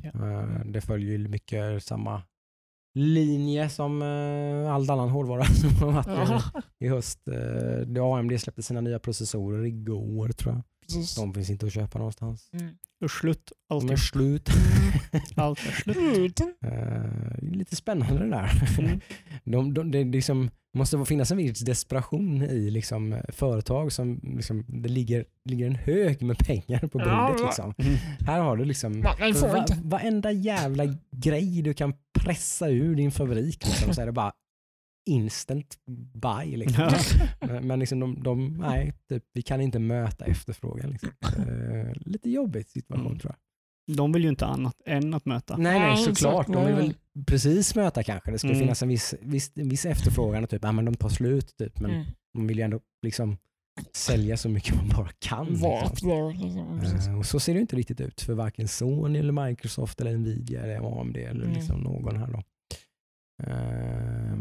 Ja. 0.04 0.10
Eh, 0.10 0.66
det 0.66 0.82
följer 0.82 1.12
ju 1.18 1.28
mycket 1.28 1.84
samma 1.84 2.22
linje 2.94 3.70
som 3.70 4.02
eh, 4.02 4.74
all 4.74 4.90
annan 4.90 5.10
hårdvara 5.10 5.46
som 5.46 5.70
har 5.76 5.92
varit 5.92 6.62
i, 6.80 6.86
i 6.86 6.90
höst. 6.90 7.28
Eh, 7.28 8.04
AMD 8.04 8.42
släppte 8.42 8.64
sina 8.64 8.82
nya 8.82 9.00
processorer 9.00 9.66
igår 9.66 10.30
tror 10.30 10.54
jag. 10.54 10.64
Precis. 10.96 11.16
De 11.16 11.34
finns 11.34 11.50
inte 11.50 11.66
att 11.66 11.74
köpa 11.74 11.98
någonstans. 11.98 12.50
Mm. 12.54 12.74
Och 13.04 13.12
slut. 13.12 13.52
Allt 13.70 13.88
De 13.88 13.94
är 13.94 13.98
slut. 13.98 14.50
allt 15.36 15.60
är 15.60 15.72
slut. 15.72 15.98
Ut. 16.18 16.40
Eh, 16.66 17.50
lite 17.52 17.76
spännande 17.76 18.24
det 18.24 18.30
där. 18.30 18.80
Mm. 18.80 19.00
De, 19.44 19.74
de, 19.74 19.92
det 19.92 20.04
liksom, 20.04 20.50
måste 20.74 21.06
finnas 21.06 21.32
en 21.32 21.38
viss 21.38 21.60
desperation 21.60 22.42
i 22.44 22.72
liksom, 22.72 23.22
företag 23.30 23.92
som 23.92 24.20
liksom, 24.24 24.66
det 24.68 24.90
ligger, 24.90 25.26
ligger 25.46 25.68
en 25.68 25.76
hög 25.76 26.22
med 26.22 26.38
pengar 26.38 26.80
på 26.80 26.98
bordet. 26.98 27.42
Liksom. 27.46 27.74
Mm. 27.78 27.96
Här 28.28 28.40
har 28.42 28.58
du 28.58 28.66
liksom 28.66 28.92
Nej, 28.92 29.16
nej, 29.20 29.34
får 29.34 29.48
va, 29.48 29.58
inte. 29.58 29.78
varenda 29.84 30.32
jävla 30.32 30.96
grej 31.12 31.62
du 31.62 31.74
kan 31.74 31.94
pressa 32.20 32.70
ur 32.70 32.96
din 32.96 33.12
fabrik 33.12 33.66
liksom, 33.66 33.94
så 33.94 34.02
är 34.02 34.06
det 34.06 34.12
bara 34.12 34.32
instant 35.10 35.78
buy. 36.14 36.58
Liksom. 36.58 36.84
Ja. 36.84 36.92
Men, 37.48 37.68
men 37.68 37.80
liksom 37.80 38.00
de, 38.00 38.24
de, 38.24 38.48
nej, 38.60 38.94
typ, 39.10 39.24
vi 39.34 39.42
kan 39.42 39.62
inte 39.62 39.80
möta 39.80 40.26
efterfrågan. 40.26 40.90
Liksom. 40.90 41.10
Eh, 41.38 41.92
lite 42.06 42.30
jobbig 42.30 42.68
situation 42.68 43.06
Mm. 43.08 43.20
tror 43.20 43.32
jag. 43.36 43.96
De 43.98 44.12
vill 44.12 44.24
ju 44.24 44.30
inte 44.30 44.46
annat 44.46 44.76
än 44.86 45.14
att 45.14 45.26
möta. 45.26 45.58
Nej, 45.58 45.80
nej, 45.80 45.98
såklart. 45.98 46.48
De 46.48 46.66
vill 46.66 46.76
väl 46.76 46.94
precis 47.28 47.76
möta 47.76 48.04
kanske. 48.04 48.32
Det 48.32 48.38
skulle 48.40 48.54
Mm. 48.54 48.64
finnas 48.66 48.82
en 48.84 48.90
viss, 48.90 49.16
viss, 49.22 49.52
viss 49.56 49.86
efterfrågan 49.86 50.44
och 50.44 50.50
typ, 50.50 50.64
ja, 50.64 50.72
men 50.72 50.86
de 50.86 50.96
tar 50.96 51.10
slut. 51.10 51.58
Typ. 51.58 51.80
Men 51.80 51.92
Mm. 51.92 52.06
de 52.34 52.48
vill 52.48 52.58
ju 52.58 52.64
ändå 52.64 52.80
liksom 53.02 53.38
sälja 53.94 54.38
så 54.38 54.50
mycket 54.50 54.76
man 54.76 54.90
bara 54.90 55.10
kan. 55.20 55.46
Liksom. 55.48 56.32
Liksom. 56.82 57.12
Eh, 57.14 57.20
och 57.20 57.26
så 57.26 57.40
ser 57.40 57.54
det 57.54 57.60
inte 57.60 57.76
riktigt 57.76 58.02
ut 58.02 58.22
för 58.22 58.34
varken 58.34 58.68
Sony, 58.68 59.20
eller 59.20 59.48
Microsoft, 59.48 60.02
eller 60.02 60.18
Nvidia, 60.18 60.64
eller 60.64 61.00
AMD 61.02 61.18
eller 61.18 61.44
Mm. 61.46 61.54
liksom 61.56 61.80
någon 61.82 62.18
här. 62.18 62.28
Då. 62.32 62.44
Eh, 63.44 64.38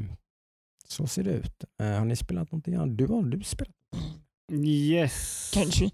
så 0.93 1.07
ser 1.07 1.23
det 1.23 1.31
ut. 1.31 1.65
Eh, 1.83 1.87
har 1.99 2.05
ni 2.05 2.17
spelat 2.17 2.53
någonting 2.53 2.75
annat? 2.75 2.99
Du 2.99 3.07
har 3.07 3.23
du 3.23 3.43
spelat? 3.43 3.75
Yes. 4.53 5.51
Kanske. 5.55 5.91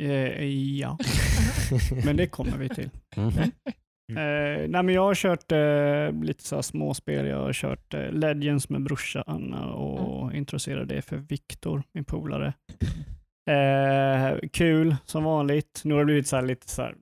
Eh, 0.00 0.44
ja, 0.78 0.98
men 2.04 2.16
det 2.16 2.26
kommer 2.26 2.58
vi 2.58 2.68
till. 2.68 2.90
Mhm. 3.16 3.38
Eh, 4.10 4.68
nej, 4.68 4.82
men 4.82 4.88
jag 4.88 5.02
har 5.02 5.14
kört 5.14 5.52
eh, 5.52 6.22
lite 6.24 6.44
så 6.44 6.54
här 6.54 6.62
småspel. 6.62 7.26
Jag 7.26 7.38
har 7.38 7.52
kört 7.52 7.94
eh, 7.94 8.12
Legends 8.12 8.68
med 8.68 8.82
brorsan 8.82 9.54
och 9.54 10.34
introducerade 10.34 10.94
det 10.94 11.02
för 11.02 11.16
Viktor, 11.16 11.82
min 11.92 12.04
polare. 12.04 12.54
Eh, 13.50 14.38
kul 14.52 14.96
som 15.04 15.24
vanligt. 15.24 15.80
Nu 15.84 15.94
har 15.94 16.00
det 16.00 16.04
blivit, 16.04 16.26
så 16.26 16.36
här, 16.36 16.42
lite, 16.42 16.68
så 16.68 16.82
här, 16.82 16.94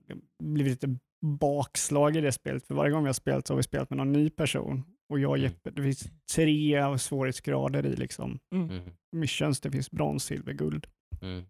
blivit 0.43 0.71
lite 0.71 0.97
bakslag 1.25 2.17
i 2.17 2.21
det 2.21 2.31
spelet. 2.31 2.67
För 2.67 2.75
varje 2.75 2.91
gång 2.91 3.03
vi 3.03 3.07
har 3.07 3.13
spelat 3.13 3.47
så 3.47 3.53
har 3.53 3.57
vi 3.57 3.63
spelat 3.63 3.89
med 3.89 3.97
någon 3.97 4.11
ny 4.11 4.29
person. 4.29 4.83
Och 5.09 5.19
jag 5.19 5.29
och 5.31 5.37
Mm. 5.37 5.51
Jeppe, 5.51 5.69
det 5.71 5.83
finns 5.83 6.03
tre 6.35 6.97
svårighetsgrader 6.97 7.85
i 7.85 7.95
liksom 7.95 8.39
Mm. 8.55 8.81
missions. 9.15 9.59
Det 9.61 9.71
finns 9.71 9.91
brons, 9.91 10.23
silver, 10.23 10.53
guld. 10.53 10.87
Mm. 11.21 11.45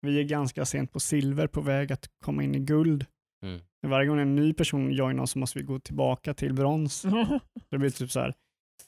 Vi 0.00 0.18
är 0.20 0.24
ganska 0.24 0.64
sent 0.64 0.92
på 0.92 1.00
silver 1.00 1.46
på 1.46 1.60
väg 1.60 1.92
att 1.92 2.08
komma 2.24 2.42
in 2.42 2.54
i 2.54 2.58
guld. 2.58 3.06
Mm. 3.44 3.60
Men 3.82 3.90
Varje 3.90 4.06
gång 4.08 4.20
en 4.20 4.34
ny 4.36 4.52
person 4.52 4.92
joinar 4.92 5.26
så 5.26 5.38
måste 5.38 5.58
vi 5.58 5.64
gå 5.64 5.78
tillbaka 5.80 6.34
till 6.34 6.54
brons. 6.54 7.02
Det 7.70 7.78
blir 7.78 7.90
typ 7.90 8.10
så 8.10 8.20
här, 8.20 8.34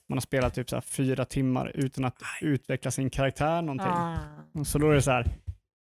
man 0.09 0.17
har 0.17 0.21
spelat 0.21 0.55
typ 0.55 0.71
så 0.71 0.77
här 0.77 0.81
fyra 0.81 1.25
timmar 1.25 1.73
utan 1.75 2.05
att 2.05 2.17
utveckla 2.41 2.91
sin 2.91 3.11
karaktär 3.11 3.63
någonting. 3.63 3.87
Ah. 3.89 4.65
Så 4.65 4.79
då 4.79 4.91
är 4.91 4.95
det 4.95 5.03
så 5.03 5.11
här, 5.11 5.27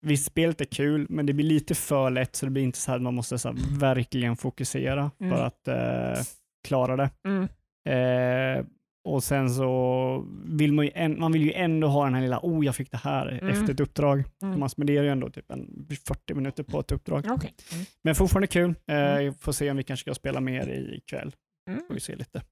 visst 0.07 0.27
spelet 0.27 0.61
är 0.61 0.65
kul 0.65 1.07
men 1.11 1.27
det 1.27 1.33
blir 1.33 1.47
lite 1.47 1.75
för 1.75 2.11
lätt 2.11 2.37
så 2.37 2.47
det 2.47 2.51
blir 2.53 2.63
inte 2.63 2.79
så 2.79 2.91
här 2.91 2.97
att 2.97 3.03
man 3.03 3.15
måste 3.15 3.39
så 3.39 3.49
här, 3.49 3.79
verkligen 3.79 4.37
fokusera 4.37 5.11
Mm. 5.21 5.37
för 5.37 5.43
att 5.45 5.69
eh, 5.69 6.23
klara 6.69 6.97
det. 6.97 7.11
Mm. 7.29 7.49
Eh, 7.89 8.65
och 9.09 9.25
sen 9.25 9.51
så 9.51 10.25
vill 10.45 10.73
man 10.73 10.85
ju, 10.85 10.91
en, 10.95 11.21
man 11.21 11.33
vill 11.33 11.43
ju 11.43 11.53
ändå 11.53 11.89
ha 11.89 12.05
den 12.05 12.15
här 12.15 12.23
lilla, 12.23 12.41
oh 12.43 12.65
jag 12.65 12.75
fick 12.77 12.91
det 12.91 12.97
här 12.97 13.29
Mm. 13.43 13.49
efter 13.49 13.73
ett 13.73 13.81
uppdrag. 13.81 14.25
Mm. 14.43 14.61
Man 14.61 14.69
spenderar 14.71 15.05
ju 15.05 15.11
ändå 15.11 15.31
typ 15.31 15.51
en 15.51 15.87
40 16.07 16.35
minuter 16.35 16.63
på 16.63 16.81
ett 16.81 16.93
uppdrag. 16.93 17.27
Okej. 17.31 17.55
Mm. 17.73 17.85
Men 18.05 18.15
fortfarande 18.15 18.47
kul. 18.47 18.75
Eh, 18.87 18.97
Mm. 18.97 19.25
jag 19.25 19.37
får 19.41 19.53
se 19.53 19.71
om 19.71 19.77
vi 19.77 19.83
kanske 19.83 20.05
ska 20.05 20.15
spela 20.15 20.41
mer 20.41 20.69
ikväll. 20.95 21.35
Mm. 21.71 21.81
Får 21.87 21.95
vi 21.95 22.01
se 22.01 22.17
lite. 22.17 22.43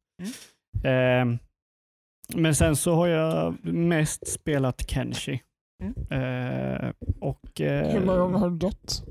Mm. 0.84 1.32
Eh, 1.32 1.38
men 2.36 2.54
sen 2.54 2.76
så 2.76 2.94
har 2.94 3.06
jag 3.08 3.64
mest 3.64 4.26
spelat 4.26 4.90
Kenshi. 4.90 5.40
Mm. 5.82 5.94
Eh, 6.22 6.92
och, 7.20 7.60
eh, 7.60 7.92
Hur 7.92 8.06
många 8.06 8.18
gånger 8.18 8.38
har 8.38 8.50
du 8.50 8.56
dött? 8.56 9.02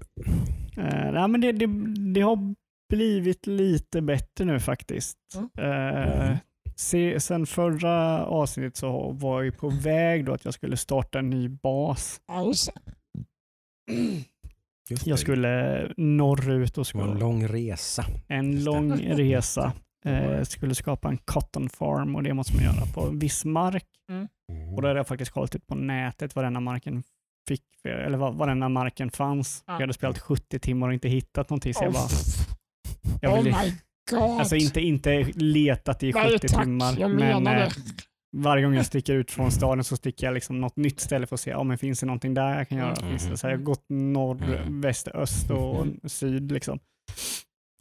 Eh, 0.77 1.11
nej, 1.11 1.27
men 1.27 1.41
det, 1.41 1.51
det, 1.51 1.67
det 2.13 2.21
har 2.21 2.55
blivit 2.91 3.47
lite 3.47 4.01
bättre 4.01 4.45
nu 4.45 4.59
faktiskt. 4.59 5.17
Eh, 5.57 6.37
se, 6.75 7.19
sen 7.19 7.45
förra 7.45 8.25
avsnittet 8.25 8.77
så 8.77 9.11
var 9.11 9.43
jag 9.43 9.57
på 9.57 9.69
väg 9.69 10.25
då 10.25 10.33
att 10.33 10.45
jag 10.45 10.53
skulle 10.53 10.77
starta 10.77 11.19
en 11.19 11.29
ny 11.29 11.49
bas. 11.49 12.21
Jag 15.05 15.19
skulle 15.19 15.93
norrut 15.97 16.77
och 16.77 16.85
Det 16.93 16.97
var 16.97 17.03
en 17.03 17.09
skulle, 17.09 17.19
lång 17.19 17.47
resa. 17.47 18.05
en 18.27 18.63
lång 18.63 18.91
resa. 18.99 19.73
Eh, 20.05 20.41
skulle 20.43 20.75
skapa 20.75 21.09
en 21.09 21.17
cotton 21.17 21.69
farm 21.69 22.15
och 22.15 22.23
det 22.23 22.33
måste 22.33 22.55
man 22.55 22.63
göra 22.63 22.85
på 22.93 23.01
en 23.07 23.19
viss 23.19 23.45
mark. 23.45 23.85
Och 24.75 24.81
då 24.81 24.87
hade 24.87 24.99
jag 24.99 25.07
faktiskt 25.07 25.31
kollat 25.31 25.55
ut 25.55 25.67
på 25.67 25.75
nätet 25.75 26.35
vad 26.35 26.45
denna 26.45 26.59
marken 26.59 27.03
fick, 27.47 27.63
eller 27.83 28.17
vad, 28.17 28.35
vad 28.35 28.47
denna 28.47 28.69
marken 28.69 29.11
fanns. 29.11 29.63
Ja. 29.67 29.73
Jag 29.73 29.79
hade 29.81 29.93
spelat 29.93 30.19
70 30.19 30.59
timmar 30.59 30.87
och 30.87 30.93
inte 30.93 31.09
hittat 31.09 31.49
någonting 31.49 31.73
så 31.73 31.83
jag 31.83 31.93
bara, 31.93 32.07
jag 33.21 33.33
oh 33.33 33.43
vill, 33.43 33.53
my 33.53 33.73
god. 34.11 34.39
Alltså 34.39 34.55
inte, 34.55 34.81
inte 34.81 35.23
letat 35.35 36.03
i 36.03 36.13
70 36.13 36.23
Nej 36.23 36.39
tack, 36.39 36.63
timmar, 36.63 36.95
jag 36.99 37.11
men 37.11 37.47
eh, 37.47 37.69
varje 38.37 38.63
gång 38.63 38.73
jag 38.73 38.85
sticker 38.85 39.13
ut 39.13 39.31
från 39.31 39.51
staden 39.51 39.83
så 39.83 39.97
sticker 39.97 40.27
jag 40.27 40.33
liksom 40.33 40.61
något 40.61 40.75
nytt 40.75 40.99
ställe 40.99 41.27
för 41.27 41.35
att 41.35 41.39
se, 41.39 41.63
men 41.63 41.77
finns 41.77 41.99
det 41.99 42.05
någonting 42.05 42.33
där 42.33 42.57
jag 42.57 42.69
kan 42.69 42.77
göra? 42.77 42.95
Mm. 42.95 43.19
Finns? 43.19 43.39
Så 43.39 43.47
jag 43.47 43.57
har 43.57 43.63
gått 43.63 43.85
norr, 43.89 44.43
Mm. 44.43 44.81
väst, 44.81 45.07
öst 45.07 45.51
och 45.51 45.85
syd 46.11 46.51
liksom. 46.51 46.79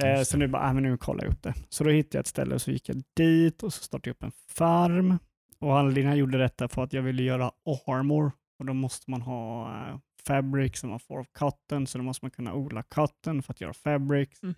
Eh, 0.02 0.22
så 0.22 0.36
nu 0.36 0.48
bara, 0.48 0.68
äh, 0.68 0.74
men 0.74 0.82
nu 0.82 0.96
kollar 0.96 1.24
jag 1.24 1.32
upp 1.32 1.42
det. 1.42 1.54
Så 1.68 1.84
då 1.84 1.90
hittade 1.90 2.16
jag 2.16 2.20
ett 2.20 2.26
ställe 2.26 2.54
och 2.54 2.62
så 2.62 2.70
gick 2.70 2.88
jag 2.88 3.02
dit 3.16 3.62
och 3.62 3.72
så 3.74 3.82
startade 3.82 4.08
jag 4.08 4.14
upp 4.14 4.22
en 4.22 4.32
farm. 4.48 5.18
Och 5.58 5.78
anledningen 5.78 6.10
jag 6.10 6.18
gjorde 6.18 6.38
detta 6.38 6.68
för 6.68 6.84
att 6.84 6.92
jag 6.92 7.02
ville 7.02 7.22
göra 7.22 7.50
armor 7.86 8.32
och 8.58 8.66
då 8.66 8.72
måste 8.74 9.10
man 9.10 9.22
ha 9.22 9.68
eh, 9.68 9.96
fabric 10.26 10.78
som 10.78 10.90
man 10.90 11.00
får 11.00 11.18
av 11.18 11.26
cotton, 11.32 11.86
så 11.86 11.98
då 11.98 12.04
måste 12.04 12.24
man 12.24 12.30
kunna 12.30 12.54
odla 12.54 12.82
cotton 12.82 13.42
för 13.42 13.52
att 13.52 13.60
göra 13.60 13.72
fabric. 13.72 14.28
Mhm. 14.42 14.54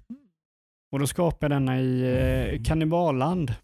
Och 0.92 0.98
då 0.98 1.06
skapade 1.06 1.54
jag 1.54 1.62
denna 1.62 1.80
i 1.80 2.54
eh, 2.54 2.62
kanniballand. 2.62 3.54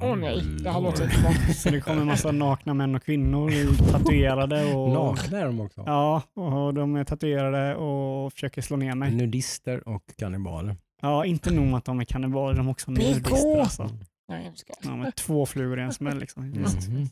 Åh 0.00 0.16
nej, 0.16 0.42
det 0.62 0.70
här 0.70 0.80
låter 0.80 1.04
inte 1.04 1.20
bra. 1.20 1.30
Så 1.54 1.70
det 1.70 1.80
kommer 1.80 2.00
en 2.00 2.06
massa 2.06 2.32
nakna 2.32 2.74
män 2.74 2.94
och 2.94 3.02
kvinnor 3.04 3.50
tatuerade. 3.92 4.74
Och, 4.74 4.88
Nakna 4.88 5.38
är 5.40 5.44
de 5.46 5.60
också. 5.60 5.82
Ja, 5.86 6.22
och 6.34 6.74
de 6.74 6.96
är 6.96 7.04
tatuerade 7.04 7.74
och 7.76 8.32
försöker 8.32 8.62
slå 8.62 8.76
ner 8.76 8.94
mig. 8.94 9.14
Nudister 9.14 9.88
och 9.88 10.02
kannibaler. 10.18 10.76
Ja, 11.02 11.24
inte 11.24 11.50
nog 11.52 11.66
med 11.66 11.78
att 11.78 11.84
de 11.84 12.00
är 12.00 12.04
kannibaler, 12.04 12.56
de 12.56 12.66
är 12.66 12.70
också 12.70 12.90
nudister. 12.90 13.58
Alltså. 13.60 13.90
Nej, 14.28 14.44
jag 14.46 14.58
ska. 14.58 14.72
Ja, 14.82 14.96
med 14.96 15.14
två 15.14 15.46
flugor 15.46 15.78
i 15.78 15.82
en 15.82 15.92
smäll. 15.92 16.18
Liksom. 16.18 16.48
Mhm. 16.48 17.08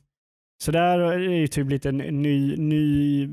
Så 0.63 0.73
där 0.73 0.99
är 0.99 1.19
det 1.19 1.37
ju 1.37 1.47
typ 1.47 1.71
lite 1.71 1.89
en 1.89 1.97
ny, 1.99 2.57
ny 2.57 3.27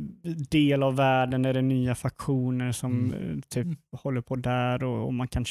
del 0.49 0.84
av 0.84 0.95
världen 0.95 1.41
där 1.41 1.53
det 1.53 1.59
är 1.59 1.63
nya 1.63 1.95
faktioner 1.95 2.71
som 2.71 3.13
Mm. 3.13 3.32
eh, 3.38 3.41
typ 3.49 3.67
håller 3.91 4.21
på 4.21 4.36
där 4.36 4.84
och, 4.84 5.05
och 5.05 5.13
man 5.13 5.28
kan... 5.28 5.45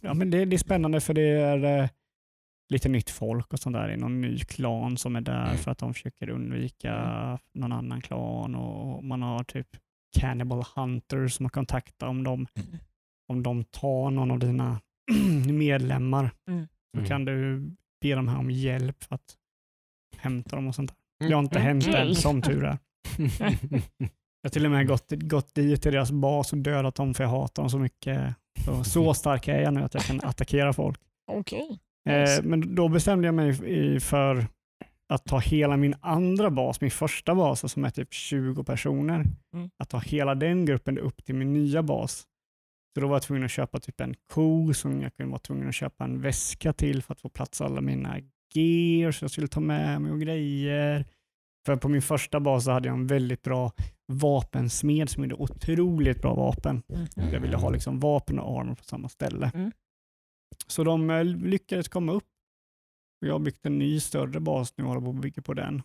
Ja, 0.00 0.14
men 0.14 0.30
det, 0.30 0.44
det 0.44 0.56
är 0.56 0.58
spännande 0.58 1.00
för 1.00 1.14
det 1.14 1.22
är 1.28 1.82
eh, 1.82 1.88
lite 2.72 2.88
nytt 2.88 3.10
folk 3.10 3.52
och 3.52 3.58
sånt 3.60 3.74
där. 3.76 3.86
Det 3.88 3.92
är 3.92 3.96
någon 3.96 4.20
ny 4.20 4.38
klan 4.38 4.96
som 4.96 5.16
är 5.16 5.20
där 5.20 5.44
Mm. 5.46 5.56
för 5.58 5.70
att 5.70 5.78
de 5.78 5.94
försöker 5.94 6.28
undvika 6.30 6.94
någon 7.54 7.72
annan 7.72 8.00
klan 8.00 8.54
och 8.54 9.04
man 9.04 9.22
har 9.22 9.44
typ 9.44 9.68
Cannibal 10.18 10.64
Hunters 10.74 11.32
som 11.34 11.44
man 11.44 11.50
kan 11.50 11.60
kontakta 11.60 12.08
om 12.08 12.24
de, 12.24 12.46
om 13.28 13.42
de 13.42 13.64
tar 13.64 14.10
någon 14.10 14.30
av 14.30 14.38
dina 14.38 14.80
medlemmar. 15.52 16.30
Mm. 16.50 16.66
Så 16.90 16.98
Mm. 16.98 17.08
kan 17.08 17.24
du 17.24 17.60
be 18.00 18.14
dem 18.14 18.28
här 18.28 18.38
om 18.38 18.50
hjälp 18.50 19.04
för 19.04 19.14
att 19.14 19.36
hämta 20.16 20.56
dem 20.56 20.66
och 20.68 20.74
sånt 20.74 20.90
där. 20.90 20.96
Jag 21.18 21.36
har 21.36 21.42
inte 21.42 21.58
Mm. 21.58 21.66
hänt 21.66 21.86
än, 21.86 22.14
som 22.14 22.42
tur 22.42 22.64
är. 22.64 22.78
Jag 24.42 24.48
har 24.48 24.52
till 24.52 24.64
och 24.64 24.70
med 24.70 24.88
gått, 24.88 25.12
gått 25.12 25.54
dit 25.54 25.82
till 25.82 25.92
deras 25.92 26.10
bas 26.10 26.52
och 26.52 26.58
dödat 26.58 26.94
dem 26.94 27.14
för 27.14 27.24
jag 27.24 27.30
hatar 27.30 27.62
dem 27.62 27.70
så 27.70 27.78
mycket. 27.78 28.34
Så, 28.64 28.84
så 28.84 29.14
stark 29.14 29.48
är 29.48 29.60
jag 29.60 29.74
nu 29.74 29.82
att 29.82 29.94
jag 29.94 30.02
kan 30.02 30.20
attackera 30.24 30.72
folk. 30.72 31.00
Okej. 31.32 31.78
Eh, 32.08 32.42
men 32.42 32.74
då 32.74 32.88
bestämde 32.88 33.26
jag 33.28 33.34
mig 33.34 34.00
för 34.00 34.46
att 35.08 35.24
ta 35.24 35.38
hela 35.38 35.76
min 35.76 35.94
andra 36.00 36.50
bas, 36.50 36.80
min 36.80 36.90
första 36.90 37.34
bas 37.34 37.72
som 37.72 37.84
är 37.84 37.90
typ 37.90 38.12
20 38.14 38.64
personer, 38.64 39.24
Mm. 39.54 39.70
att 39.78 39.88
ta 39.88 39.98
hela 39.98 40.34
den 40.34 40.64
gruppen 40.66 40.98
upp 40.98 41.24
till 41.24 41.34
min 41.34 41.52
nya 41.52 41.82
bas. 41.82 42.26
Så 42.94 43.00
då 43.00 43.06
var 43.08 43.14
jag 43.14 43.22
tvungen 43.22 43.44
att 43.44 43.50
köpa 43.50 43.80
typ 43.80 44.00
en 44.00 44.14
ko 44.32 44.74
som 44.74 45.02
jag 45.02 45.16
kunde 45.16 45.30
vara 45.30 45.40
tvungen 45.40 45.68
att 45.68 45.74
köpa 45.74 46.04
en 46.04 46.20
väska 46.20 46.72
till 46.72 47.02
för 47.02 47.12
att 47.14 47.20
få 47.20 47.28
plats 47.28 47.60
alla 47.60 47.80
mina 47.80 48.16
gears 48.54 49.22
jag 49.22 49.30
skulle 49.30 49.48
ta 49.48 49.60
med 49.60 50.02
mig 50.02 50.12
och 50.12 50.20
grejer. 50.20 51.04
För 51.66 51.76
på 51.76 51.88
min 51.88 52.02
första 52.02 52.40
bas 52.40 52.64
så 52.64 52.70
hade 52.70 52.88
jag 52.88 52.96
en 52.96 53.06
väldigt 53.06 53.42
bra 53.42 53.72
vapensmed 54.12 55.10
som 55.10 55.22
gjorde 55.22 55.34
otroligt 55.34 56.22
bra 56.22 56.34
vapen. 56.34 56.82
Mm. 56.88 57.32
Jag 57.32 57.40
ville 57.40 57.56
ha 57.56 57.70
liksom 57.70 58.00
vapen 58.00 58.38
och 58.38 58.60
armor 58.60 58.74
på 58.74 58.84
samma 58.84 59.08
ställe. 59.08 59.50
Mm. 59.54 59.72
Så 60.66 60.84
de 60.84 61.10
eh, 61.10 61.24
lyckades 61.24 61.88
komma 61.88 62.12
upp. 62.12 62.28
Jag 63.20 63.32
har 63.34 63.38
byggt 63.38 63.66
en 63.66 63.78
ny 63.78 64.00
större 64.00 64.40
bas 64.40 64.74
nu 64.76 64.84
och 64.84 64.88
håller 64.90 65.00
på 65.00 65.10
att 65.10 65.22
bygga 65.22 65.42
på 65.42 65.54
den. 65.54 65.82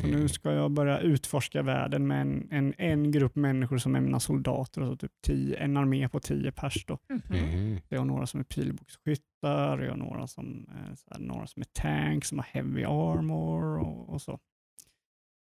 Så 0.00 0.06
Mm. 0.06 0.20
nu 0.20 0.28
ska 0.28 0.52
jag 0.52 0.70
börja 0.70 0.98
utforska 0.98 1.62
världen 1.62 2.06
med 2.06 2.20
en, 2.20 2.48
en, 2.50 2.74
en 2.78 3.10
grupp 3.12 3.34
människor 3.36 3.78
som 3.78 3.94
är 3.96 4.00
mina 4.00 4.20
soldater, 4.20 4.80
och 4.80 4.88
så 4.88 4.96
typ 4.96 5.12
tio, 5.26 5.56
en 5.56 5.76
armé 5.76 6.08
på 6.08 6.20
tio 6.20 6.52
pers. 6.52 6.84
Då. 6.86 6.98
Mhm. 7.30 7.78
Jag 7.88 7.98
har 7.98 8.04
några 8.04 8.26
som 8.26 8.40
är 8.40 8.44
pilbågsskyttar, 8.44 9.78
jag 9.78 9.90
har 9.90 9.96
några 9.96 10.26
som, 10.26 10.68
är 10.70 10.94
så 10.94 11.08
här, 11.10 11.20
några 11.20 11.46
som 11.46 11.60
är 11.62 11.66
tanks, 11.72 12.28
som 12.28 12.38
har 12.38 12.44
heavy 12.52 12.84
armor 12.84 13.78
och, 13.80 14.08
och 14.08 14.22
så. 14.22 14.38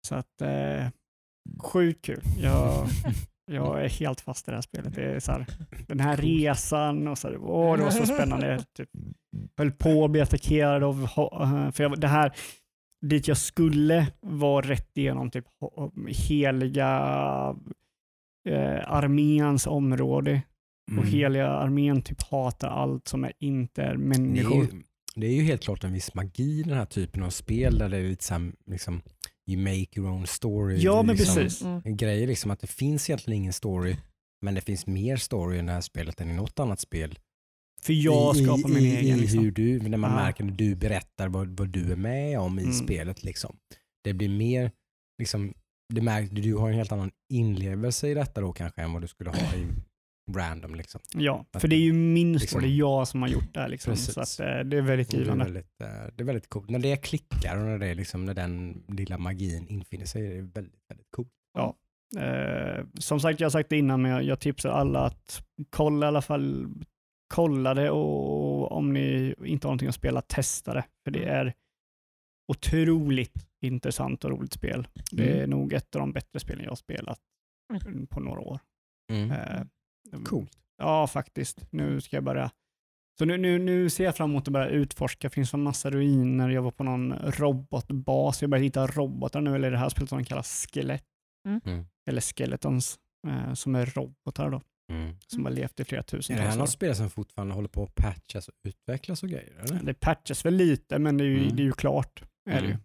Så 0.07 0.15
att, 0.15 0.41
eh, 0.43 0.87
sjukt 1.63 2.05
kul. 2.05 2.23
Jag, 2.43 2.87
jag 3.51 3.85
är 3.85 3.89
helt 3.89 4.21
fast 4.21 4.49
i 4.49 4.51
det 4.51 4.57
här 4.57 4.63
spelet. 4.63 4.95
Det 4.95 5.03
är 5.05 5.21
så 5.21 5.33
här, 5.33 5.47
den 5.87 6.01
här 6.01 6.17
resan 6.17 7.09
och 7.09 7.19
så 7.19 7.29
här, 7.29 7.37
åh, 7.41 7.77
det 7.77 7.83
var 7.83 7.91
så 7.91 8.07
spännande. 8.07 8.65
Typ, 8.77 8.89
höll 9.57 9.71
på 9.73 10.05
att 10.05 10.11
bli 10.11 10.21
attackerad 10.21 10.85
av, 10.85 11.07
ha- 11.07 11.73
för 11.73 11.83
jag, 11.83 12.01
det 12.01 12.09
här, 12.09 12.33
dit 13.07 13.29
jag 13.29 13.37
skulle 13.37 14.07
var 14.21 14.63
rätt 14.63 14.91
igenom 14.99 15.31
typ 15.31 15.45
heliga 16.09 16.89
eh, 18.49 18.93
arméns 18.93 19.67
område. 19.67 20.43
Och 20.91 20.93
Mm. 20.99 21.07
heliga 21.11 21.49
armén 21.49 22.03
typ 22.03 22.23
hatar 22.23 22.69
allt 22.69 23.09
som 23.09 23.25
är 23.25 23.33
inte 23.39 23.83
är 23.83 23.87
Det 23.87 23.93
är, 23.93 23.97
människor. 23.99 24.65
ju, 24.65 24.83
det 25.15 25.27
är 25.27 25.33
ju 25.33 25.43
helt 25.43 25.63
klart 25.63 25.85
en 25.85 25.93
viss 25.93 26.15
magi 26.15 26.61
i 26.61 26.63
den 26.63 26.79
här 26.79 26.85
typen 26.87 27.23
av 27.23 27.31
spel 27.31 27.79
där 27.79 27.89
det 27.89 27.97
är 27.97 28.03
lite 28.03 28.25
så 28.25 28.51
liksom, 28.67 29.03
you 29.51 29.63
make 29.63 29.87
your 30.01 30.11
own 30.11 30.27
story. 30.27 30.79
Ja, 30.81 31.03
men 31.03 31.17
liksom, 31.17 31.35
precis. 31.35 31.63
Mm. 31.63 31.83
En 31.85 31.97
grej 31.97 32.23
är 32.23 32.27
liksom 32.27 32.51
att 32.51 32.61
det 32.61 32.67
finns 32.67 33.11
egentligen 33.11 33.41
ingen 33.43 33.53
story, 33.53 33.97
men 34.43 34.55
det 34.55 34.61
finns 34.61 34.87
mer 34.87 35.17
story 35.17 35.59
i 35.59 35.63
det 35.63 35.73
här 35.73 35.81
spelet 35.81 36.21
än 36.21 36.31
i 36.31 36.35
något 36.35 36.59
annat 36.59 36.81
spel. 36.81 37.19
För 37.83 37.93
jag 37.93 38.37
I, 38.37 38.45
skapar 38.45 38.71
i, 38.71 38.75
min 38.75 38.85
i, 38.85 38.97
egen. 38.97 39.19
I 39.19 39.21
Liksom. 39.21 39.39
hur 39.45 39.51
du, 39.51 39.81
när 39.81 39.99
man 39.99 40.11
Ja. 40.11 40.17
märker 40.17 40.45
när 40.45 40.53
du 40.53 40.75
berättar 40.75 41.29
vad, 41.29 41.49
vad 41.59 41.69
du 41.69 41.93
är 41.93 41.97
med 41.97 42.39
om 42.41 42.59
i 42.59 42.63
Mm. 42.63 42.75
spelet. 42.75 43.25
Liksom. 43.25 43.57
Det 44.05 44.13
blir 44.15 44.29
mer, 44.29 44.71
liksom, 45.19 45.55
det 45.95 46.01
märks, 46.03 46.31
du 46.31 46.55
har 46.55 46.69
en 46.69 46.75
helt 46.75 46.93
annan 46.93 47.11
inlevelse 47.33 48.09
i 48.09 48.15
detta 48.15 48.41
då 48.41 48.53
kanske 48.53 48.83
än 48.83 48.93
vad 48.93 49.03
du 49.03 49.09
skulle 49.09 49.31
ha 49.31 49.37
i 49.57 49.67
random. 50.37 50.75
Liksom. 50.75 51.01
Ja, 51.15 51.47
för 51.59 51.69
det 51.69 51.77
är 51.77 51.81
ju 51.81 51.93
min 51.93 52.33
Liksom- 52.33 52.61
det 52.63 52.69
är 52.69 52.77
jag 52.77 53.09
som 53.09 53.23
har 53.23 53.29
gjort 53.29 53.55
det 53.55 53.61
här. 53.61 53.69
Liksom. 53.69 53.97
Så 53.97 54.21
att, 54.21 54.41
eh, 54.41 54.47
det 54.65 54.77
är 54.77 54.83
väldigt 54.83 55.11
Det 55.11 55.17
är, 55.17 55.21
givande. 55.21 55.45
väldigt, 55.45 55.81
eh, 55.81 55.89
det 56.17 56.23
är 56.23 56.25
väldigt 56.25 56.49
coolt. 56.49 56.71
När 56.71 56.79
det 56.79 56.97
klickar 56.97 57.57
och 57.57 57.63
när, 57.65 57.79
det 57.79 57.87
är 57.87 57.95
liksom, 57.95 58.25
när 58.25 58.35
den 58.35 58.85
lilla 58.89 59.19
magin 59.19 59.67
infinner 59.69 60.05
sig 60.07 60.27
är 60.27 60.35
det 60.35 60.43
väldigt, 60.43 60.81
väldigt 60.89 61.11
coolt. 61.11 61.29
Eh, 62.19 62.85
som 62.99 63.21
sagt, 63.21 63.41
jag 63.41 63.45
har 63.47 63.51
sagt 63.51 63.69
det 63.71 63.79
innan, 63.79 64.03
men 64.03 64.11
jag, 64.11 64.23
jag 64.23 64.41
tipsar 64.41 64.71
alla 64.71 65.01
att 65.01 65.43
kolla 65.71 66.07
i 66.07 66.09
alla 66.09 66.23
fall 66.23 66.69
kolla 67.29 67.75
det 67.75 67.91
och 67.91 68.73
om 68.73 68.93
ni 68.93 69.35
inte 69.45 69.67
har 69.67 69.71
någonting 69.71 69.89
att 69.89 69.95
spela, 69.95 70.21
testa 70.21 70.75
det. 70.75 70.85
För 71.05 71.11
det 71.11 71.25
är 71.25 71.55
otroligt 72.53 73.47
intressant 73.63 74.25
och 74.25 74.31
roligt 74.31 74.53
spel. 74.53 74.89
Det 75.13 75.31
är 75.33 75.37
Mm. 75.39 75.51
nog 75.51 75.73
ett 75.73 75.95
av 75.97 76.01
de 76.01 76.13
bättre 76.13 76.41
spelen 76.41 76.63
jag 76.65 76.71
har 76.71 76.77
spelat 76.77 77.21
på 78.11 78.21
några 78.21 78.41
år. 78.41 78.61
Mm. 79.13 79.31
Eh, 79.31 79.63
Coolt. 80.25 80.59
Ja, 80.79 81.07
faktiskt. 81.07 81.73
Nu 81.73 82.01
ska 82.01 82.17
jag 82.17 82.25
börja. 82.25 82.51
Så 83.19 83.25
nu, 83.25 83.37
nu, 83.37 83.59
nu 83.59 83.91
ser 83.91 84.05
jag 84.05 84.17
fram 84.17 84.31
emot 84.31 84.49
att 84.49 84.53
börja 84.53 84.69
utforska. 84.69 85.29
Det 85.29 85.35
finns 85.35 85.55
en 85.55 85.63
massa 85.63 85.91
ruiner. 85.91 86.49
Jag 86.49 86.63
var 86.63 86.71
på 86.71 86.85
någon 86.85 87.13
robotbas. 87.13 88.41
Jag 88.43 88.51
börjar 88.51 88.63
hitta 88.65 88.87
robotar 88.87 89.41
nu, 89.41 89.55
eller 89.55 89.71
det 89.71 89.79
här 89.79 89.89
spelet 89.89 90.09
som 90.09 90.25
kallas 90.25 90.67
skelett. 90.73 91.05
Mm. 91.49 91.85
Eller 92.09 92.21
skeletons, 92.21 92.99
eh, 93.29 93.55
som 93.55 93.75
är 93.75 93.87
robotar 93.87 94.51
då. 94.51 94.63
Mm. 94.93 95.15
Som 95.27 95.45
har 95.45 95.53
levt 95.53 95.81
i 95.81 95.85
flera 95.85 96.03
Är 96.03 96.29
det 96.29 96.35
här 96.35 96.55
år. 96.55 96.59
något 96.59 96.71
spel 96.71 96.97
som 96.97 97.11
fortfarande 97.11 97.55
håller 97.55 97.69
på 97.69 97.83
att 97.83 97.95
patchas 97.95 98.49
och 98.49 98.55
utvecklas 98.69 99.23
och 99.23 99.29
grejer? 99.29 99.57
Eller? 99.59 99.83
Det 99.83 99.95
patchas 99.95 100.45
väl 100.45 100.55
lite, 100.55 100.99
men 100.99 101.17
det 101.17 101.25
är 101.25 101.29
ju, 101.29 101.43
Mm. 101.43 101.57
det 101.57 101.63
är 101.63 101.65
ju 101.65 101.73
klart. 101.73 102.23
Är 102.51 102.61
det, 102.61 102.67
ju. 102.67 102.73
Mm. 102.73 102.83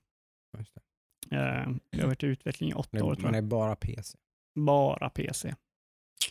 Just 0.57 0.73
det. 0.73 0.81
Eh, 1.35 1.69
det 1.91 2.01
har 2.01 2.07
varit 2.07 2.23
i 2.23 2.25
utveckling 2.27 2.69
i 2.69 2.73
åtta 2.73 3.03
år 3.03 3.09
det, 3.09 3.15
tror 3.15 3.23
men 3.23 3.31
det 3.31 3.37
är 3.37 3.41
bara 3.41 3.75
PC. 3.75 4.17
Bara 4.59 5.09
PC. 5.09 5.55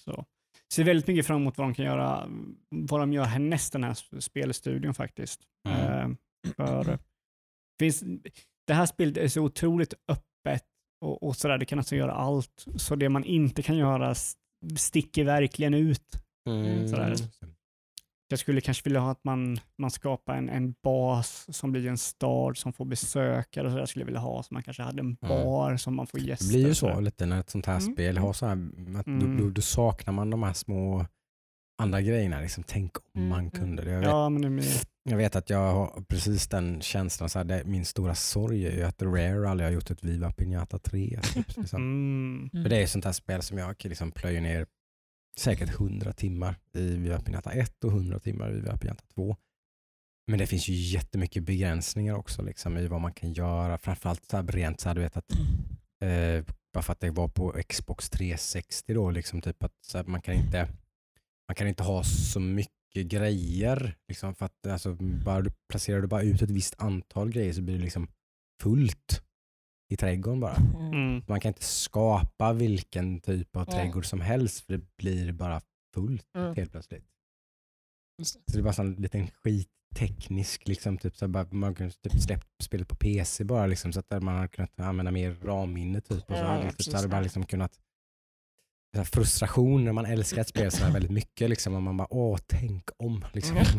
Så. 0.04 0.24
Ser 0.72 0.84
väldigt 0.84 1.06
mycket 1.06 1.26
fram 1.26 1.40
emot 1.40 1.58
vad 1.58 1.66
de 1.66 1.74
kan 1.74 1.84
göra, 1.84 2.28
vad 2.70 3.00
de 3.00 3.12
gör 3.12 3.24
härnäst 3.24 3.72
den 3.72 3.84
här 3.84 4.20
spelstudion 4.20 4.94
faktiskt. 4.94 5.40
Mm. 5.68 6.10
Eh, 6.10 6.16
för 6.56 6.98
finns, 7.80 8.02
det 8.66 8.74
här 8.74 8.86
spelet 8.86 9.16
är 9.16 9.28
så 9.28 9.40
otroligt 9.42 9.94
öppet 10.08 10.64
och, 11.04 11.22
och 11.22 11.36
sådär, 11.36 11.58
det 11.58 11.64
kan 11.66 11.78
alltså 11.78 11.96
göra 11.96 12.12
allt. 12.12 12.66
Så 12.76 12.96
det 12.96 13.08
man 13.08 13.24
inte 13.24 13.62
kan 13.62 13.76
göra 13.76 14.14
sticker 14.76 15.24
verkligen 15.24 15.74
ut. 15.74 16.02
Mm, 16.48 16.88
sådär. 16.88 17.10
det. 17.10 17.46
Jag 18.28 18.38
skulle 18.38 18.60
kanske 18.60 18.84
vilja 18.84 19.00
ha 19.00 19.10
att 19.10 19.24
man, 19.24 19.60
man 19.78 19.90
skapar 19.90 20.34
en, 20.36 20.48
en 20.48 20.74
bas 20.82 21.46
som 21.56 21.72
blir 21.72 21.86
en 21.86 21.98
stad 21.98 22.56
som 22.58 22.72
får 22.72 22.84
besökare 22.84 23.66
och 23.66 23.72
så 23.72 23.78
där 23.78 23.86
skulle 23.86 24.00
jag 24.02 24.06
vilja 24.06 24.20
ha. 24.20 24.42
Så 24.42 24.54
man 24.54 24.62
kanske 24.62 24.82
hade 24.82 25.00
en 25.00 25.14
bar 25.14 25.76
som 25.76 25.96
man 25.96 26.06
får 26.06 26.20
gäster. 26.20 26.46
Det 26.46 26.52
blir 26.52 26.66
ju 26.68 26.74
så 26.74 26.88
sådär. 26.88 27.00
lite 27.00 27.26
när 27.26 27.40
ett 27.40 27.50
sånt 27.50 27.66
här 27.66 27.80
Mm. 27.80 27.92
spel 27.94 28.18
har 28.18 28.32
så 28.32 28.46
här, 28.46 28.52
att 28.98 29.06
Mm. 29.06 29.36
då, 29.38 29.44
då, 29.44 29.50
då 29.50 29.62
saknar 29.62 30.12
man 30.14 30.30
de 30.30 30.42
här 30.42 30.52
små 30.52 31.06
andra 31.82 32.00
grejerna. 32.00 32.40
Liksom, 32.40 32.64
tänk 32.66 32.96
om 32.96 33.02
Mm, 33.16 33.28
man 33.28 33.38
mm. 33.40 33.50
kunde 33.50 33.82
det. 33.84 33.90
Jag 33.90 33.98
vet, 34.00 34.08
Ja, 34.08 34.28
men 34.28 34.42
det 34.42 34.50
blir, 34.50 34.64
jag 35.04 35.16
vet 35.16 35.36
att 35.36 35.50
jag 35.50 35.72
har 35.72 36.04
precis 36.08 36.48
den 36.48 36.80
känslan. 36.80 37.28
Så 37.28 37.38
här, 37.38 37.44
det, 37.44 37.64
min 37.64 37.84
stora 37.84 38.14
sorg 38.14 38.66
är 38.66 38.72
ju 38.72 38.82
att 38.82 39.02
Rare 39.02 39.48
aldrig 39.48 39.66
har 39.68 39.72
gjort 39.72 39.90
ett 39.90 40.04
Viva 40.04 40.32
Pinata 40.32 40.78
3. 40.78 41.20
Typ, 41.34 41.56
liksom. 41.56 41.82
mm, 41.82 42.50
För 42.62 42.70
det 42.70 42.76
är 42.76 42.82
ett 42.82 42.90
sånt 42.90 43.04
här 43.04 43.12
spel 43.12 43.42
som 43.42 43.58
jag 43.58 43.84
liksom 43.84 44.12
plöjer 44.12 44.40
ner 44.40 44.66
säkert 45.38 45.70
100 45.80 46.12
timmar 46.12 46.58
i 46.74 46.96
Viva 46.96 47.20
Pinata 47.20 47.52
1 47.52 47.84
och 47.84 47.90
100 47.90 48.18
timmar 48.18 48.50
i 48.50 48.54
Viva 48.54 48.76
Pinata 48.76 49.04
2. 49.14 49.36
Men 50.26 50.38
det 50.38 50.46
finns 50.46 50.68
ju 50.68 50.74
jättemycket 50.74 51.42
begränsningar 51.42 52.14
också 52.14 52.42
liksom, 52.42 52.76
i 52.76 52.86
vad 52.86 53.00
man 53.00 53.12
kan 53.12 53.32
göra. 53.32 53.78
Framförallt 53.78 54.24
så 54.24 54.36
här 54.36 54.44
rent 54.44 54.80
så 54.80 54.88
här, 54.88 54.94
du 54.94 55.00
vet 55.00 55.16
att 55.16 55.32
eh, 56.00 56.54
bara 56.72 56.82
för 56.82 56.92
att 56.92 57.00
det 57.00 57.10
var 57.10 57.28
på 57.28 57.62
Xbox 57.68 58.10
360 58.10 58.94
då, 58.94 59.10
liksom 59.10 59.40
typ 59.40 59.62
att 59.62 59.72
här, 59.94 60.04
man 60.04 60.22
kan 60.22 60.34
inte 60.34 60.68
man 61.48 61.54
kan 61.54 61.68
inte 61.68 61.82
ha 61.82 62.04
så 62.04 62.40
mycket 62.40 62.81
grejer. 62.94 63.96
Liksom, 64.08 64.34
för 64.34 64.46
att 64.46 64.66
alltså, 64.66 64.96
bara, 65.00 65.40
du 65.42 65.50
placerar 65.68 66.00
du 66.00 66.06
bara 66.06 66.22
ut 66.22 66.42
ett 66.42 66.50
visst 66.50 66.74
antal 66.82 67.30
grejer 67.32 67.52
så 67.52 67.62
blir 67.62 67.74
det 67.78 67.84
liksom 67.84 68.08
fullt 68.62 69.22
i 69.92 69.96
trädgården 69.96 70.40
bara. 70.40 70.56
mm. 70.56 71.22
Man 71.28 71.40
kan 71.40 71.48
inte 71.48 71.64
skapa 71.64 72.52
vilken 72.52 73.20
typ 73.20 73.56
av 73.56 73.64
Ja. 73.68 73.72
trädgård 73.74 74.06
som 74.06 74.20
helst 74.20 74.60
för 74.60 74.72
det 74.72 74.96
blir 74.96 75.32
bara 75.32 75.60
fullt 75.94 76.26
Mm. 76.36 76.54
helt 76.56 76.70
plötsligt. 76.72 77.04
Så 78.22 78.38
det 78.52 78.58
är 78.58 78.62
bara 78.62 78.82
en 78.82 78.94
liten 78.94 79.28
skitteknisk, 79.30 80.68
liksom, 80.68 80.98
typ, 80.98 81.16
så 81.16 81.28
bara, 81.28 81.46
man 81.50 81.74
kunde 81.74 81.92
typ 81.92 82.20
släppt 82.20 82.48
spelet 82.62 82.88
på 82.88 82.96
PC 82.96 83.44
bara 83.44 83.66
liksom, 83.66 83.92
så 83.92 84.00
att 84.00 84.22
man 84.22 84.34
hade 84.34 84.48
kunnat 84.48 84.80
använda 84.80 85.10
mer 85.12 85.34
ramminne 85.42 86.00
typ. 86.00 86.30
Och 86.30 86.36
så 86.36 86.44
Ja, 86.44 86.70
typ, 86.70 86.82
så 86.82 86.96
hade 86.96 87.08
man 87.08 87.22
liksom 87.22 87.46
kunnat 87.46 87.78
här, 88.98 89.04
frustration 89.04 89.84
när 89.84 89.92
man 89.92 90.06
älskar 90.06 90.40
ett 90.40 90.48
spel 90.48 90.70
så 90.70 90.84
här 90.84 90.92
väldigt 90.92 91.10
mycket 91.10 91.50
liksom, 91.50 91.74
och 91.74 91.82
man 91.82 91.96
bara 91.96 92.08
åh 92.14 92.38
tänk 92.46 92.90
om. 92.96 93.24
Liksom. 93.32 93.56
Mm. 93.56 93.66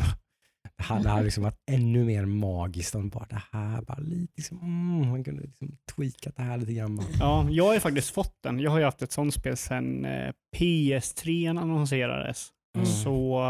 Det 0.77 0.83
hade, 0.83 1.03
det 1.03 1.09
hade 1.09 1.23
liksom 1.23 1.43
varit 1.43 1.61
ännu 1.71 2.03
mer 2.03 2.25
magiskt 2.25 2.95
om 2.95 3.09
bara 3.09 3.25
det 3.29 3.41
här 3.51 3.81
bara 3.81 3.97
lite 3.99 4.33
liksom, 4.35 4.57
mm, 4.59 5.09
man 5.09 5.23
kunde 5.23 5.41
liksom 5.43 5.77
tweakat 5.95 6.35
det 6.35 6.43
här 6.43 6.57
lite 6.57 6.73
grann. 6.73 7.01
Ja, 7.19 7.47
jag 7.49 7.65
har 7.65 7.73
ju 7.73 7.79
faktiskt 7.79 8.09
fått 8.09 8.35
den. 8.43 8.59
Jag 8.59 8.71
har 8.71 8.77
ju 8.79 8.85
haft 8.85 9.01
ett 9.01 9.11
sånt 9.11 9.33
spel 9.33 9.57
sedan 9.57 10.05
eh, 10.05 10.31
PS3 10.57 11.49
annonserades. 11.61 12.49
Mm. 12.77 12.85
Så 12.85 13.43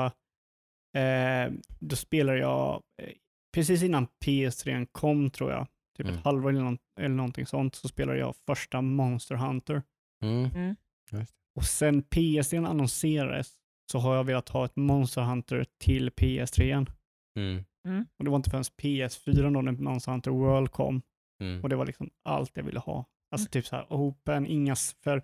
eh, 0.97 1.53
då 1.79 1.95
spelade 1.95 2.39
jag 2.39 2.81
eh, 3.01 3.09
precis 3.53 3.83
innan 3.83 4.07
PS3 4.25 4.87
kom 4.91 5.29
tror 5.29 5.51
jag, 5.51 5.67
typ 5.97 6.05
Mm. 6.07 6.17
ett 6.19 6.25
halvår 6.25 6.49
eller, 6.49 6.61
nånt, 6.61 6.81
eller 6.99 7.15
någonting 7.15 7.45
sånt, 7.45 7.75
så 7.75 7.87
spelade 7.87 8.19
jag 8.19 8.35
första 8.45 8.81
Monster 8.81 9.35
Hunter. 9.35 9.81
Mm. 11.55 11.59
Mm. 11.59 11.59
Och 11.59 11.65
sen 11.65 12.03
PS3 12.03 12.67
annonserades 12.69 13.53
så 13.91 13.99
har 13.99 14.15
jag 14.15 14.23
velat 14.23 14.49
ha 14.49 14.65
ett 14.65 14.75
Monster 14.75 15.21
Hunter 15.21 15.65
till 15.77 16.09
PS3. 16.09 16.91
Mm. 17.37 18.05
Och 18.17 18.25
det 18.25 18.29
var 18.29 18.37
inte 18.37 18.49
förrän 18.49 18.63
PS4 18.63 19.53
då 19.53 19.61
när 19.61 19.71
Monster 19.71 20.11
Hunter 20.11 20.31
World 20.31 20.71
kom. 20.71 21.01
Mm. 21.41 21.63
Och 21.63 21.69
det 21.69 21.75
var 21.75 21.85
liksom 21.85 22.09
allt 22.23 22.51
jag 22.53 22.63
ville 22.63 22.79
ha. 22.79 23.05
Alltså 23.31 23.49
typ 23.49 23.65
så 23.65 23.75
här 23.75 23.85
open, 23.89 24.47
inga... 24.47 24.75
För 25.03 25.23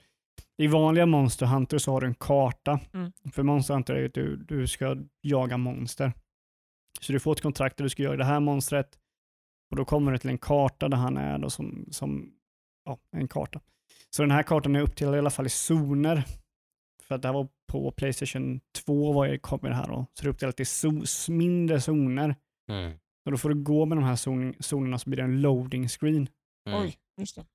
i 0.58 0.68
vanliga 0.68 1.06
Monster 1.06 1.46
Hunter 1.46 1.78
så 1.78 1.92
har 1.92 2.02
du 2.02 2.08
en 2.08 2.16
karta. 2.16 2.80
Mm. 2.94 3.12
För 3.32 3.44
Monster 3.44 3.74
Hunter 3.74 3.96
är 3.96 4.00
ju 4.00 4.06
att 4.06 4.14
du, 4.14 4.36
du 4.36 4.68
ska 4.68 4.98
jaga 5.22 5.58
monster. 5.58 6.14
Så 7.02 7.14
du 7.14 7.20
får 7.20 7.32
ett 7.32 7.42
kontrakt 7.42 7.78
där 7.78 7.84
du 7.84 7.90
ska 7.90 8.04
jaga 8.04 8.18
det 8.18 8.26
här 8.26 8.40
monstret. 8.40 9.00
Och 9.72 9.78
då 9.78 9.86
kommer 9.86 10.12
du 10.12 10.18
till 10.18 10.30
en 10.30 10.38
karta 10.38 10.90
där 10.90 10.98
han 10.98 11.18
är 11.18 11.38
då 11.38 11.50
som, 11.50 11.88
som 11.92 12.34
ja, 12.86 13.00
en 13.12 13.28
karta. 13.28 13.62
Så 14.16 14.22
den 14.24 14.32
här 14.32 14.44
kartan 14.44 14.76
är 14.76 14.82
uppdelad 14.82 15.16
i 15.16 15.20
alla 15.20 15.30
fall 15.30 15.46
i 15.46 15.50
zoner. 15.50 16.24
För 17.04 17.16
att 17.16 17.22
det 17.22 17.28
här 17.28 17.34
var 17.34 17.48
på 17.72 17.92
Playstation 17.92 18.60
2 18.86 19.14
var 19.14 19.28
det, 19.28 19.38
kom 19.38 19.60
det 19.62 19.74
här 19.74 19.88
då. 19.88 20.06
Så 20.14 20.24
det 20.24 20.28
är 20.28 20.32
uppdelat 20.32 20.60
i 20.60 20.64
zo- 20.64 21.32
mindre 21.32 21.82
zoner. 21.82 22.36
Mm. 22.72 22.92
Och 23.26 23.32
då 23.32 23.38
får 23.38 23.50
du 23.50 23.56
gå 23.64 23.86
med 23.86 23.98
de 23.98 24.04
här 24.04 24.16
zon, 24.16 24.54
zonerna 24.60 25.00
så 25.00 25.10
blir 25.10 25.18
det 25.18 25.24
en 25.24 25.42
loading 25.42 25.88
screen. 25.88 26.28
Mm. 26.70 26.82
Oj, 26.82 26.98
just 27.20 27.36
det. 27.36 27.46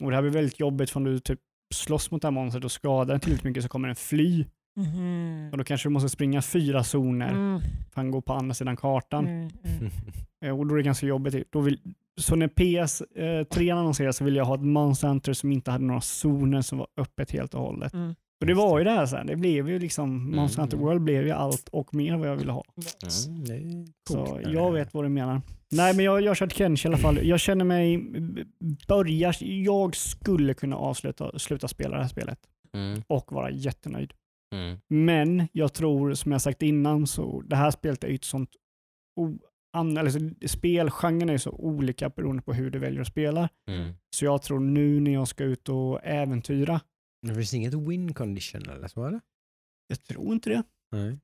Och 0.00 0.10
det 0.10 0.16
här 0.16 0.22
blir 0.22 0.32
väldigt 0.32 0.60
jobbigt 0.60 0.90
för 0.90 1.00
om 1.00 1.04
du 1.04 1.18
typ 1.18 1.40
slåss 1.74 2.10
mot 2.10 2.22
det 2.22 2.28
här 2.28 2.32
monstret 2.32 2.64
och 2.64 2.72
skadar 2.72 3.06
den 3.14 3.20
tillräckligt 3.20 3.44
mycket 3.44 3.62
så 3.62 3.68
kommer 3.68 3.88
den 3.88 3.96
fly. 3.96 4.46
Mhm. 4.76 5.48
Och 5.52 5.58
då 5.58 5.64
kanske 5.64 5.88
du 5.88 5.92
måste 5.92 6.08
springa 6.08 6.42
fyra 6.42 6.84
zoner 6.84 7.28
Mm. 7.30 7.60
för 7.94 8.00
att 8.04 8.12
gå 8.12 8.20
på 8.20 8.32
andra 8.32 8.54
sidan 8.54 8.76
kartan. 8.76 9.26
Mm. 9.26 9.48
Mm. 9.64 9.90
Eh, 10.44 10.58
Och 10.58 10.66
då 10.66 10.74
är 10.74 10.76
det 10.76 10.82
ganska 10.84 11.06
jobbigt. 11.06 11.46
Då 11.52 11.60
vill, 11.60 11.78
så 12.20 12.36
när 12.36 12.48
PS3 12.48 13.70
annonserades 13.78 14.16
så 14.16 14.24
ville 14.24 14.38
jag 14.38 14.44
ha 14.44 14.54
ett 14.54 14.60
Monster 14.64 15.08
Hunter 15.08 15.32
som 15.32 15.52
inte 15.52 15.70
hade 15.70 15.84
några 15.84 16.00
zoner 16.00 16.60
som 16.62 16.78
var 16.78 16.86
öppet 16.96 17.30
helt 17.30 17.54
och 17.54 17.60
hållet. 17.60 17.94
Mm. 17.94 18.14
Och 18.40 18.46
det 18.46 18.54
var 18.54 18.78
ju 18.78 18.84
det 18.84 18.90
här 18.90 19.06
sen. 19.06 19.26
Det 19.26 19.36
blev 19.36 19.68
ju 19.68 19.78
liksom, 19.78 20.30
Monster 20.36 20.60
Hunter 20.60 20.76
Mm. 20.76 20.86
World 20.88 21.02
blev 21.02 21.24
ju 21.26 21.30
allt 21.30 21.68
och 21.68 21.94
mer 21.94 22.16
vad 22.16 22.28
jag 22.28 22.36
ville 22.36 22.52
ha. 22.52 22.64
Mm, 23.26 23.86
Så 24.08 24.40
jag 24.46 24.72
vet 24.72 24.94
vad 24.94 25.04
du 25.04 25.08
menar. 25.08 25.42
Nej, 25.70 25.96
men 25.96 26.04
jag, 26.04 26.20
jag 26.22 26.30
har 26.30 26.34
kört 26.34 26.52
Kenshi 26.52 26.86
i 26.86 26.88
alla 26.88 26.98
fall. 26.98 27.18
Jag 27.26 27.40
känner 27.40 27.64
mig, 27.64 27.98
börjar, 28.88 29.36
jag 29.40 29.96
skulle 29.96 30.54
kunna 30.54 30.76
avsluta 30.76 31.38
sluta 31.38 31.68
spela 31.68 31.96
det 31.96 32.02
här 32.02 32.08
spelet 32.08 32.38
Mm. 32.72 33.02
och 33.06 33.32
vara 33.32 33.50
jättenöjd. 33.50 34.12
Mm. 34.54 34.78
Men 34.88 35.48
jag 35.52 35.72
tror, 35.74 36.14
som 36.14 36.32
jag 36.32 36.42
sagt 36.42 36.62
innan, 36.62 37.06
så 37.06 37.40
det 37.42 37.56
här 37.56 37.70
spelet 37.70 38.04
är 38.04 38.08
ju 38.08 38.14
ett 38.14 38.24
sånt 38.24 38.50
o, 39.20 39.38
an, 39.76 39.96
eller 39.96 40.10
så, 40.10 40.48
spelgenren 40.48 41.28
är 41.28 41.32
ju 41.32 41.38
så 41.38 41.50
olika 41.50 42.08
beroende 42.10 42.42
på 42.42 42.52
hur 42.52 42.70
du 42.70 42.78
väljer 42.78 43.00
att 43.00 43.06
spela. 43.06 43.48
Mm. 43.70 43.94
Så 44.16 44.24
jag 44.24 44.42
tror 44.42 44.60
nu 44.60 45.00
när 45.00 45.10
jag 45.12 45.28
ska 45.28 45.44
ut 45.44 45.68
och 45.68 46.00
äventyra, 46.04 46.80
Det 47.26 47.34
finns 47.34 47.54
inget 47.54 47.74
win 47.74 48.14
condition 48.14 48.62
eller 48.68 48.88
så 48.88 49.10
det? 49.10 49.20
jag 49.88 50.02
tror 50.04 50.32
inte 50.32 50.50
det. 50.50 50.62
Nej. 50.92 51.18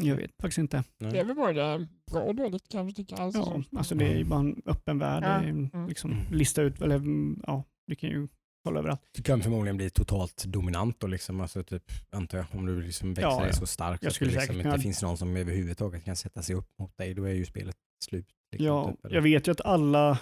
Jag 0.00 0.16
vet 0.16 0.30
faktiskt 0.42 0.58
inte. 0.58 0.84
Det 0.98 1.18
är 1.18 1.24
väl 1.24 1.36
både 1.36 1.88
bra 2.12 2.22
och 2.22 2.34
dåligt 2.34 2.68
kan 2.68 2.86
jag 2.86 2.96
tycka. 2.96 3.16
Alltså, 3.16 3.40
Ja, 3.40 3.62
så. 3.70 3.76
alltså 3.78 3.94
det 3.94 4.04
är 4.12 4.18
ju 4.18 4.24
bara 4.24 4.40
en 4.40 4.62
öppen 4.66 4.98
värld. 4.98 5.22
Ja, 5.22 5.42
mm. 5.48 5.88
liksom, 5.88 6.12
Mm. 6.12 6.32
lista 6.32 6.62
ut, 6.62 6.80
eller 6.82 6.96
mm, 6.96 7.42
ja, 7.46 7.64
du 7.86 7.94
kan 7.94 8.10
ju 8.10 8.28
kolla 8.64 8.78
överallt. 8.78 9.00
Du 9.16 9.22
kan 9.22 9.40
förmodligen 9.42 9.76
bli 9.76 9.90
totalt 9.90 10.44
dominant 10.44 11.00
då 11.00 11.06
liksom, 11.06 11.40
alltså 11.40 11.62
typ, 11.62 11.82
antar 12.10 12.38
jag, 12.38 12.46
om 12.52 12.66
du 12.66 12.82
liksom 12.82 13.14
växer 13.14 13.30
Ja, 13.30 13.38
dig 13.38 13.46
ja. 13.48 13.52
så 13.52 13.66
stark 13.66 13.98
Jag 14.04 14.12
så 14.12 14.24
att 14.24 14.30
det 14.30 14.36
liksom 14.36 14.54
inte 14.56 14.62
kunna- 14.62 14.78
finns 14.78 15.02
någon 15.02 15.16
som 15.18 15.36
överhuvudtaget 15.36 16.04
kan 16.04 16.16
sätta 16.16 16.42
sig 16.42 16.54
upp 16.56 16.68
mot 16.78 16.96
dig, 16.96 17.14
då 17.14 17.24
är 17.24 17.32
ju 17.32 17.44
spelet 17.44 17.76
slut. 18.04 18.26
liksom, 18.52 18.66
Ja, 18.66 18.92
typ, 19.02 19.12
jag 19.12 19.22
vet 19.22 19.48
ju 19.48 19.52
att 19.52 19.60
alla 19.60 20.18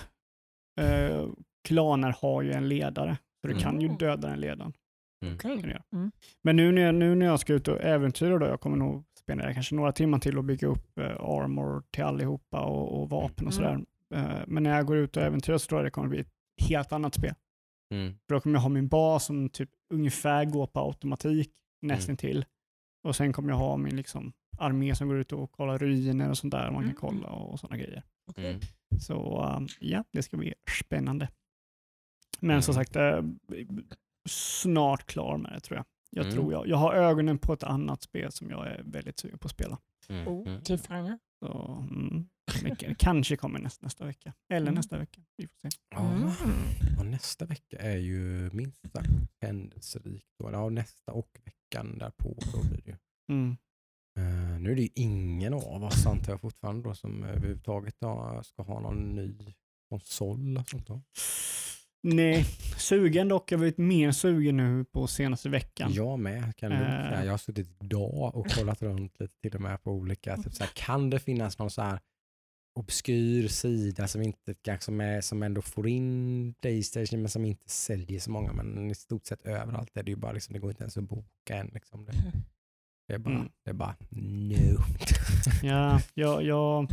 eh, 0.80 1.26
klaner 1.68 2.14
har 2.20 2.42
ju 2.42 2.52
en 2.52 2.68
ledare. 2.68 3.16
Så 3.40 3.46
du 3.46 3.52
Mm. 3.52 3.62
kan 3.62 3.80
ju 3.80 3.88
döda 3.88 4.28
den 4.28 4.40
ledaren. 4.40 4.72
Göra. 5.44 5.82
Mm. 5.92 6.10
Men 6.42 6.56
nu 6.56 6.72
när, 6.72 6.82
jag, 6.82 6.94
nu 6.94 7.14
när 7.14 7.26
jag 7.26 7.40
ska 7.40 7.52
ut 7.52 7.68
och 7.68 7.80
äventyra 7.80 8.38
då, 8.38 8.46
jag 8.46 8.60
kommer 8.60 8.76
nog 8.76 9.04
spendera 9.18 9.54
kanske 9.54 9.74
några 9.74 9.92
timmar 9.92 10.18
till 10.18 10.38
och 10.38 10.44
bygga 10.44 10.68
upp 10.68 10.98
eh, 10.98 11.06
armor 11.06 11.82
till 11.90 12.04
allihopa 12.04 12.60
och, 12.60 13.00
och 13.02 13.10
vapen 13.10 13.46
och 13.46 13.52
Mm. 13.52 13.52
sådär. 13.52 13.84
Eh, 14.14 14.40
men 14.46 14.62
när 14.62 14.76
jag 14.76 14.86
går 14.86 14.96
ut 14.96 15.16
och 15.16 15.22
äventyrar 15.22 15.58
så 15.58 15.66
tror 15.68 15.78
jag 15.80 15.86
det 15.86 15.90
kommer 15.90 16.08
bli 16.08 16.20
ett 16.20 16.32
helt 16.68 16.92
annat 16.92 17.14
spel. 17.14 17.34
Mm. 17.90 18.12
För 18.26 18.34
då 18.34 18.40
kommer 18.40 18.56
jag 18.56 18.60
ha 18.62 18.68
min 18.68 18.88
bas 18.88 19.24
som 19.24 19.48
typ 19.48 19.70
ungefär 19.94 20.44
går 20.44 20.66
på 20.66 20.80
automatik 20.80 21.52
nästan 21.82 22.16
till. 22.16 22.44
Och 23.04 23.16
sen 23.16 23.32
kommer 23.32 23.48
jag 23.50 23.56
ha 23.58 23.76
min 23.76 23.96
liksom 23.96 24.32
armé 24.58 24.94
som 24.94 25.08
går 25.08 25.18
ut 25.18 25.32
och 25.32 25.52
kollar 25.52 25.78
ruiner 25.78 26.30
och 26.30 26.38
sånt 26.38 26.50
där 26.50 26.64
man 26.70 26.74
kan 26.74 26.82
Mm. 26.84 26.96
kolla 26.96 27.28
och 27.28 27.60
sådana 27.60 27.76
grejer. 27.76 28.02
Mm. 28.36 28.60
Så 29.00 29.44
um, 29.56 29.66
ja, 29.80 30.04
det 30.12 30.22
ska 30.22 30.36
bli 30.36 30.54
spännande. 30.80 31.28
Men 32.40 32.62
som 32.62 32.72
Mm. 32.74 32.84
sagt, 32.84 32.96
eh, 32.96 33.22
snart 34.28 35.06
klar 35.06 35.36
med 35.36 35.52
det 35.52 35.60
tror 35.60 35.76
jag. 35.76 35.84
Jag 36.10 36.24
Mm. 36.24 36.34
tror 36.36 36.52
jag. 36.52 36.66
Jag 36.68 36.76
har 36.76 36.94
ögonen 36.94 37.38
på 37.38 37.52
ett 37.52 37.62
annat 37.62 38.02
spel 38.02 38.32
som 38.32 38.50
jag 38.50 38.66
är 38.66 38.82
väldigt 38.84 39.18
sugen 39.18 39.38
på 39.38 39.46
att 39.46 39.52
spela. 39.52 39.78
Mm. 40.08 40.28
Oh, 40.28 40.48
Mm. 40.48 40.62
cliffhanger. 40.62 41.18
Så, 41.40 41.86
mm, 41.90 42.28
det 42.78 42.94
kanske 42.98 43.36
kommer 43.36 43.58
nästa, 43.58 43.86
nästa 43.86 44.04
vecka. 44.04 44.32
Eller 44.52 44.66
Mm. 44.66 44.74
nästa 44.74 44.98
vecka. 44.98 45.20
Vi 45.36 45.46
får 45.46 45.58
se. 45.70 45.76
Ja, 45.90 46.10
Mm. 46.10 46.98
och 46.98 47.06
nästa 47.06 47.44
vecka 47.44 47.76
är 47.78 47.96
ju 47.96 48.50
minst 48.52 48.90
sagt 48.92 49.08
händelserikt. 49.40 50.26
då. 50.38 50.50
Ja, 50.52 50.68
nästa 50.68 51.12
och 51.12 51.40
veckan 51.44 51.98
därpå 51.98 52.38
då 52.52 52.60
blir 52.68 52.80
det 52.84 52.90
ju. 52.90 52.96
Mm. 53.32 53.56
Eh, 54.18 54.60
nu 54.60 54.70
är 54.72 54.76
det 54.76 54.82
ju 54.82 54.88
ingen 54.94 55.54
av 55.54 55.84
oss 55.84 56.06
antar 56.06 56.32
jag 56.32 56.40
fortfarande 56.40 56.88
då, 56.88 56.94
som 56.94 57.24
överhuvudtaget 57.24 57.96
då, 58.00 58.40
ska 58.44 58.62
ha 58.62 58.80
någon 58.80 59.14
ny 59.14 59.54
konsol 59.88 60.62
sånt 60.66 60.86
då. 60.86 61.02
Nej, 62.02 62.44
sugen 62.78 63.28
dock. 63.28 63.52
Jag 63.52 63.58
har 63.58 63.60
blivit 63.60 63.78
mer 63.78 64.12
sugen 64.12 64.56
nu 64.56 64.84
på 64.84 65.06
senaste 65.06 65.48
veckan. 65.48 65.92
Jag 65.92 66.18
med 66.18 66.56
kan 66.56 66.70
säga. 66.70 67.24
Jag 67.24 67.32
har 67.32 67.38
suttit 67.38 67.82
idag 67.82 68.34
och 68.36 68.46
kollat 68.50 68.82
runt 68.82 69.20
lite 69.20 69.34
till 69.42 69.54
och 69.54 69.60
med 69.60 69.82
på 69.82 69.92
olika, 69.92 70.36
typ 70.36 70.54
så 70.54 70.64
här, 70.64 70.70
kan 70.74 71.10
det 71.10 71.18
finnas 71.18 71.58
någon 71.58 71.70
så 71.70 71.82
här 71.82 72.00
obskyr 72.78 73.48
sida 73.48 74.08
som 74.08 74.22
inte 74.22 74.54
som, 74.80 75.00
är, 75.00 75.20
som 75.20 75.42
ändå 75.42 75.62
får 75.62 75.88
in 75.88 76.54
Playstation 76.60 77.20
men 77.22 77.28
som 77.30 77.44
inte 77.44 77.68
säljer 77.68 78.20
så 78.20 78.30
många 78.30 78.52
men 78.52 78.90
i 78.90 78.94
stort 78.94 79.26
sett 79.26 79.46
överallt 79.46 79.96
är 79.96 80.02
det 80.02 80.10
ju 80.10 80.16
bara 80.16 80.32
liksom, 80.32 80.52
det 80.52 80.58
går 80.58 80.70
inte 80.70 80.82
ens 80.82 80.96
att 80.96 81.04
boka 81.04 81.56
än 81.56 81.70
liksom. 81.74 82.04
Det, 82.04 82.12
det 83.08 83.14
är 83.14 83.18
bara, 83.18 83.34
Mm. 83.34 83.48
det 83.64 83.70
är 83.70 83.74
bara 83.74 83.96
no. 84.10 84.78
Ja, 85.62 86.00
jag, 86.14 86.42
jag, 86.42 86.92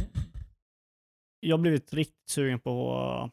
jag 1.40 1.58
har 1.58 1.62
blivit 1.62 1.94
riktigt 1.94 2.30
sugen 2.30 2.60
på 2.60 3.32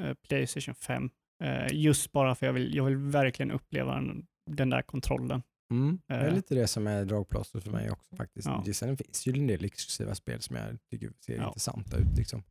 eh, 0.00 0.14
Playstation 0.28 0.74
5. 0.74 1.10
Eh, 1.44 1.66
just 1.72 2.12
bara 2.12 2.34
för 2.34 2.46
jag 2.46 2.52
vill, 2.52 2.74
jag 2.74 2.84
vill 2.84 2.96
verkligen 2.96 3.50
uppleva 3.50 3.94
den, 3.94 4.26
den 4.50 4.70
där 4.70 4.82
kontrollen. 4.82 5.42
Mm. 5.72 5.98
Det 6.08 6.14
är 6.14 6.28
Eh. 6.28 6.34
lite 6.34 6.54
det 6.54 6.66
som 6.66 6.86
är 6.86 7.04
dragplåster 7.04 7.60
för 7.60 7.70
mig 7.70 7.90
också 7.90 8.16
faktiskt. 8.16 8.46
Ja. 8.48 8.62
Det- 8.66 8.74
Sen 8.74 8.96
finns 8.96 9.26
ju 9.26 9.32
en 9.32 9.46
del 9.46 9.64
exklusiva 9.64 10.14
spel 10.14 10.42
som 10.42 10.56
jag 10.56 10.78
tycker 10.90 11.12
ser 11.26 11.36
Ja. 11.36 11.46
intressanta 11.46 11.96
ut. 11.96 12.16
Liksom. 12.16 12.42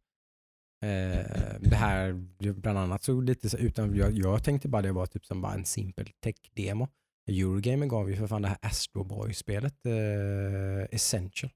Eh, 0.84 1.26
det 1.62 1.76
här, 1.76 2.14
bland 2.54 2.78
annat 2.80 3.04
så 3.04 3.22
lite 3.22 3.50
så, 3.50 3.58
utan 3.58 3.96
jag, 3.96 4.12
jag 4.18 4.44
tänkte 4.44 4.68
bara 4.68 4.82
det 4.82 4.92
var 4.92 5.06
typ 5.06 5.26
som 5.26 5.42
bara 5.42 5.54
en 5.54 5.66
simpel 5.66 6.10
tech-demo. 6.20 6.88
Eurogamer 7.28 7.86
gav 7.88 8.10
ju 8.10 8.16
för 8.16 8.28
fan 8.28 8.42
det 8.42 8.48
här 8.48 8.58
Astro 8.62 9.04
Boy-spelet 9.04 9.86
eh, 9.86 10.96
Essential 10.96 11.52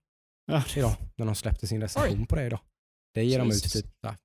Ja. 0.45 0.64
idag, 0.76 0.95
när 1.16 1.26
de 1.26 1.36
släppte 1.36 1.68
sin 1.68 1.82
recension 1.82 2.26
på 2.26 2.36
det 2.36 2.45
idag. 2.45 2.60
Det 3.14 3.24
ger 3.24 3.39
de 3.39 3.47
ut 3.47 3.53
Jesus. 3.53 3.74
typ 3.74 3.86
ett 4.05 4.20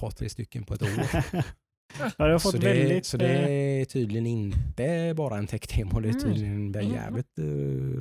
par, 0.00 0.10
tre 0.10 0.28
stycken 0.28 0.64
på 0.64 0.74
ett 0.74 0.82
år. 0.82 0.88
ja, 1.98 2.10
jag 2.18 2.32
har 2.32 2.38
fått 2.38 2.52
så, 2.52 2.58
det, 2.58 2.72
väldigt... 2.74 3.06
så 3.06 3.16
det 3.16 3.28
eh, 3.28 3.80
är 3.80 3.84
tydligen 3.84 4.26
inte 4.26 5.14
bara 5.16 5.36
en 5.38 5.46
tech-demo, 5.46 6.00
det 6.00 6.08
är 6.08 6.10
Mm. 6.12 6.20
tydligen 6.24 6.74
Mm. 6.74 6.94
jävligt 6.94 7.38
eh, 7.38 7.44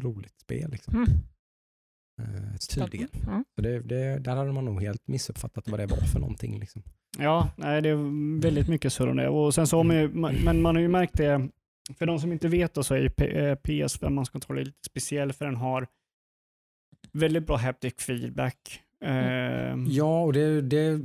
roligt 0.02 0.40
spel. 0.40 0.72
Liksom. 0.72 0.96
Mm. 0.96 1.10
Eh, 2.22 2.58
tydligen. 2.58 3.10
Ja. 3.28 3.44
Så 3.56 3.62
det, 3.62 3.80
det, 3.80 4.20
där 4.20 4.36
hade 4.36 4.52
man 4.52 4.66
nog 4.66 4.82
helt 4.82 5.08
missuppfattat 5.08 5.68
vad 5.70 5.80
det 5.80 5.86
var 5.86 5.98
för 5.98 6.20
någonting. 6.20 6.60
Liksom. 6.60 6.84
Ja, 7.18 7.50
nej, 7.58 7.82
det 7.82 7.90
är 7.90 8.40
väldigt 8.42 8.68
mycket 8.70 8.94
surr 8.94 9.08
om 9.10 9.18
det. 9.18 9.30
Och 9.30 9.54
sen 9.56 9.68
så 9.68 9.78
har 9.78 9.84
man 9.84 9.96
ju, 9.98 10.08
men 10.14 10.62
man 10.62 10.76
har 10.76 10.82
ju 10.82 10.88
märkt 10.88 11.14
det, 11.18 11.50
för 11.98 12.06
de 12.06 12.20
som 12.20 12.32
inte 12.32 12.48
vet 12.48 12.74
då, 12.74 12.84
så 12.84 12.94
är 12.96 13.00
ju 13.00 13.10
P- 13.10 13.38
eh, 13.40 13.56
PS5 13.56 14.26
kontroll 14.32 14.58
lite 14.60 14.78
speciell 14.90 15.34
för 15.34 15.46
den 15.46 15.56
har 15.56 15.88
väldigt 17.12 17.46
bra 17.48 17.58
haptic 17.58 17.94
feedback. 17.98 18.82
Eh, 19.06 19.58
Ja, 19.90 20.22
och 20.24 20.34
det, 20.34 20.62
det, 20.62 21.02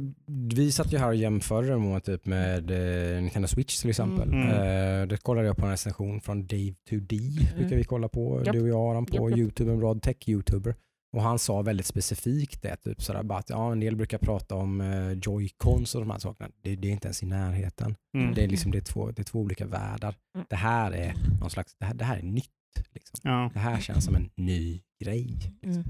vi 0.55 0.73
satt 0.73 0.93
ju 0.93 0.99
här 0.99 1.09
och 1.09 1.15
jämförde 1.15 1.79
med, 1.79 2.05
typ 2.05 2.27
med 2.27 2.71
eh, 2.71 3.23
Nintendo 3.23 3.49
Switch 3.49 3.81
till 3.81 3.91
exempel. 3.91 4.29
Mm. 4.33 4.49
Eh, 4.49 5.07
det 5.09 5.17
kollade 5.23 5.47
jag 5.47 5.57
på 5.57 5.65
en 5.65 5.71
recension 5.71 6.21
från 6.21 6.47
Dave 6.47 6.75
2D, 6.91 7.55
brukar 7.57 7.77
vi 7.77 7.85
kolla 7.85 8.09
på, 8.09 8.43
Japp. 8.47 8.53
du 8.55 8.61
och 8.63 8.69
jag 8.69 8.91
Aron, 8.91 9.07
på 9.07 9.31
japp. 9.31 9.39
YouTube, 9.39 9.73
en 9.73 9.81
rad 9.81 10.03
tech-youtuber. 10.03 10.75
Och 11.17 11.23
han 11.23 11.39
sa 11.39 11.63
väldigt 11.63 11.87
specifikt 11.87 12.63
det, 12.63 12.77
typ 12.77 13.03
sådär 13.03 13.23
bara 13.23 13.39
att 13.39 13.51
ja, 13.51 13.73
en 13.73 13.81
del 13.81 13.97
brukar 13.97 14.19
prata 14.19 14.55
om 14.55 14.81
eh, 14.81 15.13
joycons 15.13 15.95
och 15.95 16.01
de 16.01 16.11
här 16.11 16.19
sakerna. 16.19 16.51
Det, 16.63 16.77
det 16.77 16.89
är 16.89 16.93
inte 16.93 17.07
ens 17.07 17.23
i 17.23 17.27
närheten. 17.27 17.95
mm. 18.17 18.35
Det 18.35 18.45
är, 18.45 18.49
liksom, 18.49 18.71
det, 18.71 18.79
är 18.79 18.83
två, 18.83 19.11
det 19.11 19.23
är 19.23 19.25
två 19.25 19.39
olika 19.41 19.67
världar. 19.67 20.15
Mm. 20.35 20.47
Det 20.51 20.57
här 20.57 20.93
är 20.93 21.15
någon 21.41 21.51
slags, 21.51 21.77
det 21.79 21.85
här, 21.85 21.95
det 21.95 22.05
här 22.05 22.19
är 22.19 22.23
nytt. 22.23 22.49
Liksom. 22.95 23.21
Ja, 23.31 23.51
Det 23.55 23.59
här 23.59 23.81
känns 23.81 24.05
som 24.05 24.15
en 24.15 24.31
ny 24.35 24.81
grej. 25.05 25.37
Mm. 25.63 25.85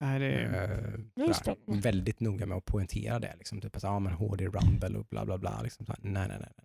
Nej, 0.00 0.18
det 0.18 0.26
är, 0.26 1.00
Det 1.16 1.22
är 1.22 1.32
sådär. 1.32 1.56
väldigt 1.66 2.20
noga 2.20 2.46
med 2.46 2.56
att 2.58 2.64
poängtera 2.64 3.18
det. 3.18 3.34
Liksom, 3.38 3.60
typ 3.60 3.76
att 3.76 3.82
ja, 3.82 3.98
men 3.98 4.12
HD 4.12 4.46
Rumble 4.46 4.98
och 4.98 5.04
bla 5.10 5.24
bla 5.24 5.38
bla. 5.38 5.60
Liksom, 5.62 5.86
så 5.86 5.92
här, 5.92 5.98
nej, 6.02 6.28
nej, 6.28 6.36
nej, 6.40 6.52
nej. 6.56 6.64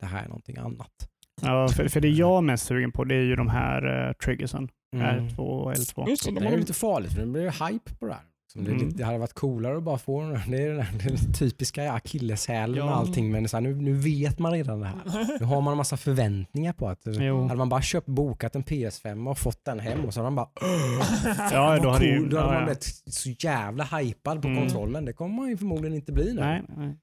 Det 0.00 0.06
här 0.06 0.24
är 0.24 0.28
någonting 0.28 0.56
annat. 0.56 1.08
ja, 1.42 1.68
för, 1.68 1.88
för 1.88 2.00
det 2.00 2.08
jag 2.08 2.36
är 2.38 2.40
mest 2.40 2.66
sugen 2.66 2.92
på 2.92 3.04
det 3.04 3.14
är 3.14 3.22
ju 3.24 3.36
de 3.36 3.48
här 3.48 4.06
uh, 4.08 4.12
triggersen, 4.12 4.68
Mm. 4.96 5.06
R2 5.28 5.38
och 5.38 5.72
L2. 5.72 6.08
Just 6.08 6.24
det, 6.24 6.30
de 6.30 6.40
Det 6.40 6.46
är 6.46 6.50
ju 6.50 6.56
lite 6.58 6.72
farligt 6.74 7.12
för 7.12 7.20
det 7.20 7.26
blir 7.26 7.42
ju 7.42 7.50
hype 7.50 7.94
på 7.94 8.06
det 8.06 8.12
här. 8.12 8.22
Som 8.52 8.64
det, 8.64 8.70
Mm. 8.70 8.92
det 8.96 9.04
hade 9.04 9.18
varit 9.18 9.32
coolare 9.34 9.76
att 9.76 9.82
bara 9.82 9.98
få 9.98 10.22
den. 10.22 10.50
Det 10.50 10.62
är 10.62 10.68
den, 10.68 10.76
där, 10.76 11.08
den 11.08 11.32
typiska 11.32 11.92
akilleshälen 11.92 12.76
Ja. 12.76 12.84
med 12.86 12.94
allting. 12.94 13.30
Men 13.32 13.48
så 13.48 13.56
här, 13.56 13.62
nu, 13.62 13.74
nu 13.74 13.92
vet 13.92 14.38
man 14.38 14.52
redan 14.52 14.80
det 14.80 14.86
här. 14.86 14.96
Nu 15.40 15.46
har 15.46 15.60
man 15.60 15.72
en 15.72 15.76
massa 15.76 15.96
förväntningar 15.96 16.72
på 16.72 16.88
att 16.88 17.00
Jo. 17.04 17.42
hade 17.42 17.56
man 17.58 17.68
bara 17.68 17.82
köpt, 17.82 18.06
bokat 18.06 18.54
en 18.56 18.62
PS5 18.64 19.30
och 19.30 19.38
fått 19.38 19.64
den 19.64 19.80
hem 19.80 20.04
och 20.04 20.14
så 20.14 20.20
hade 20.20 20.30
man 20.30 20.34
bara 20.34 20.48
Ja, 21.52 21.78
då 21.82 21.90
hade 21.90 22.06
ju- 22.06 22.18
cool. 22.18 22.30
Då 22.30 22.36
hade 22.38 22.48
ja, 22.48 22.54
man 22.54 22.64
blivit 22.64 22.84
så 23.06 23.30
jävla 23.30 23.84
hypad 23.84 24.42
på 24.42 24.48
Mm. 24.48 24.60
kontrollen. 24.60 25.04
Det 25.04 25.12
kommer 25.12 25.34
man 25.36 25.48
ju 25.48 25.56
förmodligen 25.56 25.94
inte 25.96 26.12
bli 26.12 26.34
nu. 26.34 26.40
Nej, 26.40 26.62
nej. 26.76 26.94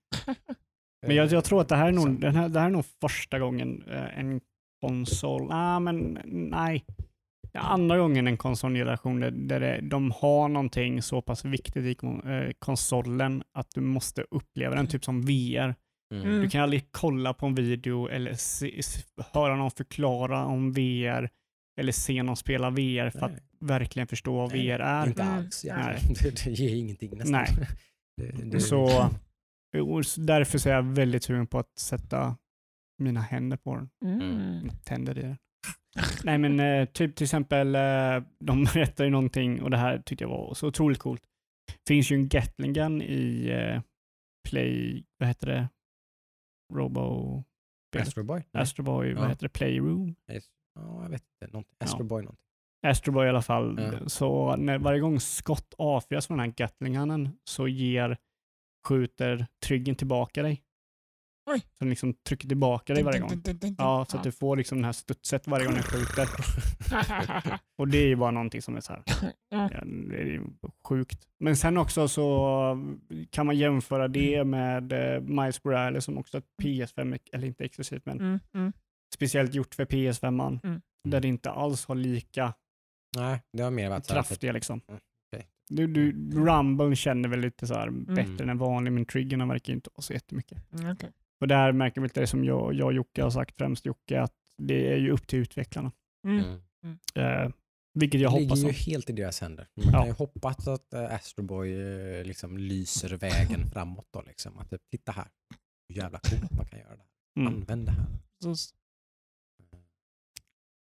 Men 1.07 1.15
jag, 1.15 1.31
jag 1.31 1.43
tror 1.43 1.61
att 1.61 1.69
det 1.69 1.75
här 1.75 1.87
är 1.87 1.91
nog, 1.91 2.21
den 2.21 2.35
här, 2.35 2.49
det 2.49 2.59
här 2.59 2.67
är 2.67 2.71
nog 2.71 2.85
första 3.01 3.39
gången 3.39 3.83
eh, 3.91 4.19
en 4.19 4.41
konsol, 4.81 5.51
ah, 5.51 5.79
men 5.79 6.19
nej. 6.25 6.85
Andra 7.59 7.97
gången 7.97 8.27
en 8.27 8.37
konsolgeneration 8.37 9.19
där, 9.19 9.31
där 9.31 9.59
det, 9.59 9.79
de 9.81 10.11
har 10.11 10.49
någonting 10.49 11.01
så 11.01 11.21
pass 11.21 11.45
viktigt 11.45 12.03
i 12.03 12.05
eh, 12.05 12.51
konsolen 12.59 13.43
att 13.53 13.67
du 13.75 13.81
måste 13.81 14.21
uppleva 14.31 14.75
den, 14.75 14.87
typ 14.87 15.05
som 15.05 15.21
VR. 15.21 15.75
Mm. 16.13 16.41
Du 16.41 16.49
kan 16.49 16.61
aldrig 16.61 16.87
kolla 16.91 17.33
på 17.33 17.45
en 17.45 17.55
video 17.55 18.07
eller 18.07 18.33
se, 18.33 18.81
höra 19.33 19.55
någon 19.55 19.71
förklara 19.71 20.45
om 20.45 20.71
VR 20.71 21.29
eller 21.79 21.91
se 21.91 22.23
någon 22.23 22.35
spela 22.35 22.69
VR 22.69 23.09
för 23.09 23.25
att 23.25 23.31
Nej. 23.31 23.41
verkligen 23.59 24.07
förstå 24.07 24.35
vad 24.35 24.51
Nej, 24.51 24.67
VR 24.67 24.79
är. 24.79 25.07
Inte 25.07 25.21
Mm. 25.21 25.37
alls 25.37 25.65
egentligen. 25.65 26.13
Det, 26.23 26.43
det 26.45 26.51
ger 26.51 26.75
ingenting 26.75 27.17
nästan. 27.17 27.31
Nej. 27.31 27.67
Det, 28.17 28.51
det, 28.51 28.59
Så 28.59 29.09
därför 30.17 30.57
så 30.57 30.69
är 30.69 30.73
jag 30.73 30.83
väldigt 30.83 31.23
sugen 31.23 31.47
på 31.47 31.59
att 31.59 31.79
sätta 31.79 32.37
mina 32.99 33.21
händer 33.21 33.57
på 33.57 33.75
den. 33.75 33.89
Mm. 34.21 34.69
Tänder 34.83 35.17
i 35.17 35.21
den. 35.21 35.37
Nej 36.23 36.37
men 36.37 36.59
eh, 36.59 36.85
typ 36.85 37.15
till 37.15 37.23
exempel, 37.23 37.75
eh, 37.75 38.23
de 38.39 38.63
berättar 38.73 39.03
ju 39.03 39.09
någonting 39.09 39.61
och 39.61 39.69
det 39.69 39.77
här 39.77 39.99
tyckte 39.99 40.23
jag 40.23 40.29
var 40.29 40.53
så 40.53 40.67
otroligt 40.67 40.99
coolt. 40.99 41.23
finns 41.87 42.11
ju 42.11 42.15
en 42.15 42.27
Gatling 42.29 42.73
gun 42.73 43.01
i 43.01 43.47
eh, 43.49 43.81
Play, 44.49 45.03
vad 45.19 45.27
heter 45.27 45.47
det? 45.47 45.69
Robo... 46.73 47.43
Astro 47.97 48.23
Boy? 48.23 48.43
Nej. 48.51 48.63
Astro 48.63 48.83
Boy, 48.83 49.13
vad 49.13 49.23
Ja. 49.23 49.27
heter 49.27 49.41
det? 49.45 49.49
Playroom? 49.53 50.15
Ja, 50.75 51.03
jag 51.03 51.09
vet 51.09 51.21
inte. 51.21 51.53
Någonting. 51.53 51.75
Astro 51.79 52.03
Boy 52.03 52.21
någonting. 52.23 52.41
Astro 52.87 53.11
Boy 53.13 53.25
i 53.25 53.29
alla 53.29 53.41
fall. 53.41 53.79
Ja. 53.79 54.09
Så 54.09 54.55
när, 54.55 54.77
varje 54.77 54.99
gång 54.99 55.19
skott 55.19 55.73
avfyras 55.77 56.27
från 56.27 56.37
den 56.37 56.45
här 56.47 56.53
Gatlingunnen 56.57 57.29
så 57.43 57.67
ger, 57.67 58.17
skjuter 58.87 59.47
tryggen 59.65 59.95
tillbaka 59.95 60.43
dig. 60.43 60.61
Oj. 61.47 61.59
Så 61.59 61.65
den 61.79 61.89
liksom 61.89 62.13
trycker 62.13 62.47
tillbaka 62.47 62.93
dig 62.93 63.03
varje 63.03 63.19
gång. 63.19 63.29
Ja, 63.77 64.05
så 64.09 64.17
att 64.17 64.23
du 64.23 64.31
får 64.31 64.57
liksom 64.57 64.77
den 64.77 64.85
här 64.85 64.91
studset 64.91 65.47
varje 65.47 65.65
gång 65.65 65.73
den 65.73 65.83
skjuter. 65.83 66.27
Och 67.77 67.87
det 67.87 67.97
är 67.97 68.07
ju 68.07 68.15
bara 68.15 68.31
någonting 68.31 68.61
som 68.61 68.75
är 68.75 68.81
så 68.81 68.93
här, 68.93 69.03
Ja. 69.49 69.69
det 70.09 70.17
är 70.17 70.25
ju 70.25 70.41
sjukt. 70.87 71.27
Men 71.39 71.57
sen 71.57 71.77
också 71.77 72.07
så 72.07 72.77
kan 73.29 73.45
man 73.45 73.57
jämföra 73.57 74.07
det 74.07 74.43
med 74.43 74.91
eh, 75.15 75.21
Miles 75.21 75.63
Morales 75.63 76.05
som 76.05 76.17
också 76.17 76.37
är 76.37 76.41
ett 76.41 76.63
PS5, 76.63 77.19
eller 77.33 77.47
inte 77.47 77.63
exklusivt, 77.65 78.05
men 78.05 78.19
Mm, 78.19 78.39
mm. 78.53 78.73
speciellt 79.15 79.53
gjort 79.53 79.75
för 79.75 79.85
PS5. 79.85 80.59
Mm. 80.63 80.81
Där 81.09 81.19
det 81.21 81.27
inte 81.27 81.51
alls 81.51 81.85
har 81.85 81.95
lika 81.95 82.53
Nej, 83.17 83.41
det 83.53 83.63
har 83.63 83.71
mer 83.71 83.89
varit 83.89 84.07
kraftiga 84.07 84.51
liksom. 84.51 84.81
Mm, 84.87 84.99
okej. 85.33 85.47
Du, 85.69 85.87
du, 85.87 86.11
Rumble 86.45 86.95
känner 86.95 87.29
väl 87.29 87.39
lite 87.39 87.67
så 87.67 87.73
här 87.73 87.87
Mm. 87.87 88.15
bättre 88.15 88.51
än 88.51 88.57
vanlig, 88.57 88.91
men 88.93 89.05
triggerna 89.05 89.45
verkar 89.45 89.73
inte 89.73 89.89
vara 89.93 90.01
så 90.01 90.13
jättemycket. 90.13 90.73
Mm, 90.73 90.91
okej. 90.91 91.09
Och 91.45 91.49
där 91.49 91.71
märker 91.71 92.01
vi 92.01 92.07
det 92.07 92.27
som 92.27 92.43
jag, 92.45 92.73
jag 92.73 92.85
och 92.87 92.93
Jocke 92.93 93.23
har 93.23 93.29
sagt, 93.29 93.57
främst 93.57 93.85
Jocke, 93.85 94.21
att 94.21 94.33
det 94.57 94.93
är 94.93 94.97
ju 94.97 95.11
upp 95.11 95.27
till 95.27 95.39
utvecklarna. 95.39 95.91
Mm. 96.27 96.43
Mm. 96.83 96.97
Eh, 97.45 97.51
vilket 97.93 98.21
jag 98.21 98.31
Det 98.33 98.43
hoppas. 98.43 98.57
ligger 98.59 98.73
ju 98.73 98.91
helt 98.93 99.09
i 99.09 99.13
deras 99.13 99.41
händer. 99.41 99.67
Man 99.75 99.85
Ja. 99.93 99.99
kan 99.99 100.07
ju 100.07 100.13
hoppas 100.13 100.67
att 100.67 100.93
äh, 100.93 101.13
Astro 101.13 101.43
Boy 101.43 101.73
eh, 101.73 102.23
liksom 102.23 102.57
lyser 102.57 103.17
vägen 103.17 103.69
framåt. 103.73 104.07
Då, 104.13 104.21
liksom. 104.21 104.57
att, 104.57 104.73
titta 104.91 105.11
här, 105.11 105.27
hur 105.89 105.95
jävla 105.95 106.19
coolt 106.19 106.51
man 106.51 106.65
kan 106.65 106.79
göra 106.79 106.95
det 106.95 107.03
här. 107.03 107.41
Mm. 107.41 107.53
Använd 107.53 107.85
det 107.85 107.91
här. 107.91 108.05
Precis. 108.43 108.73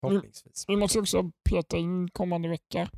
Förhoppningsvis. 0.00 0.64
Vi 0.68 0.76
måste 0.76 0.98
också 0.98 1.30
peta 1.50 1.76
in 1.76 2.10
kommande 2.10 2.48
vecka 2.48 2.90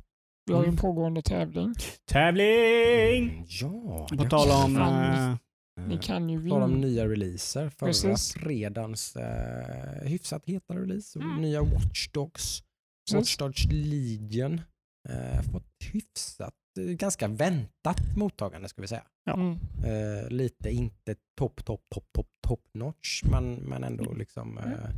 Vi 0.45 0.53
har 0.53 0.59
ju 0.61 0.65
en 0.67 0.69
Mm. 0.69 0.77
pågående 0.81 1.21
tävling. 1.21 1.73
Tävling! 2.05 3.45
Ja, 3.47 4.07
På 4.09 4.15
det- 4.15 4.29
tal 4.29 4.65
om... 4.65 4.75
Fan. 4.75 5.37
Eh, 5.77 5.83
Eh, 5.83 5.89
Ni 5.89 5.97
kan 5.97 6.29
ju 6.29 6.49
tal 6.49 6.61
om 6.61 6.69
vinna. 6.73 6.87
nya 6.87 7.07
releaser. 7.07 7.69
Förra 7.69 7.87
Precis. 7.89 8.33
fredagens 8.33 9.15
eh, 9.15 10.07
hyfsat 10.07 10.45
heta 10.45 10.75
release. 10.75 11.19
Mm. 11.19 11.41
Nya 11.41 11.61
Watch 11.63 12.07
Dogs. 12.11 12.63
Precis. 13.09 13.15
Watch 13.15 13.37
Dogs 13.37 13.65
Legion. 13.71 14.61
Eh, 15.09 15.41
fått 15.51 15.63
hyfsat, 15.93 16.53
eh, 16.79 16.83
ganska 16.85 17.27
väntat 17.27 18.01
mottagande 18.17 18.67
ska 18.69 18.81
vi 18.81 18.87
säga. 18.87 19.03
Ja. 19.25 19.33
Mm. 19.33 19.57
Eh, 19.85 20.29
lite 20.29 20.69
inte 20.69 21.15
topp, 21.37 21.65
topp, 21.65 21.81
topp, 21.93 22.05
topp, 22.15 22.27
top 22.47 22.61
notch 22.73 23.23
men, 23.23 23.53
men 23.55 23.83
ändå 23.83 24.13
liksom 24.13 24.57
Mm. 24.57 24.71
eh, 24.73 24.89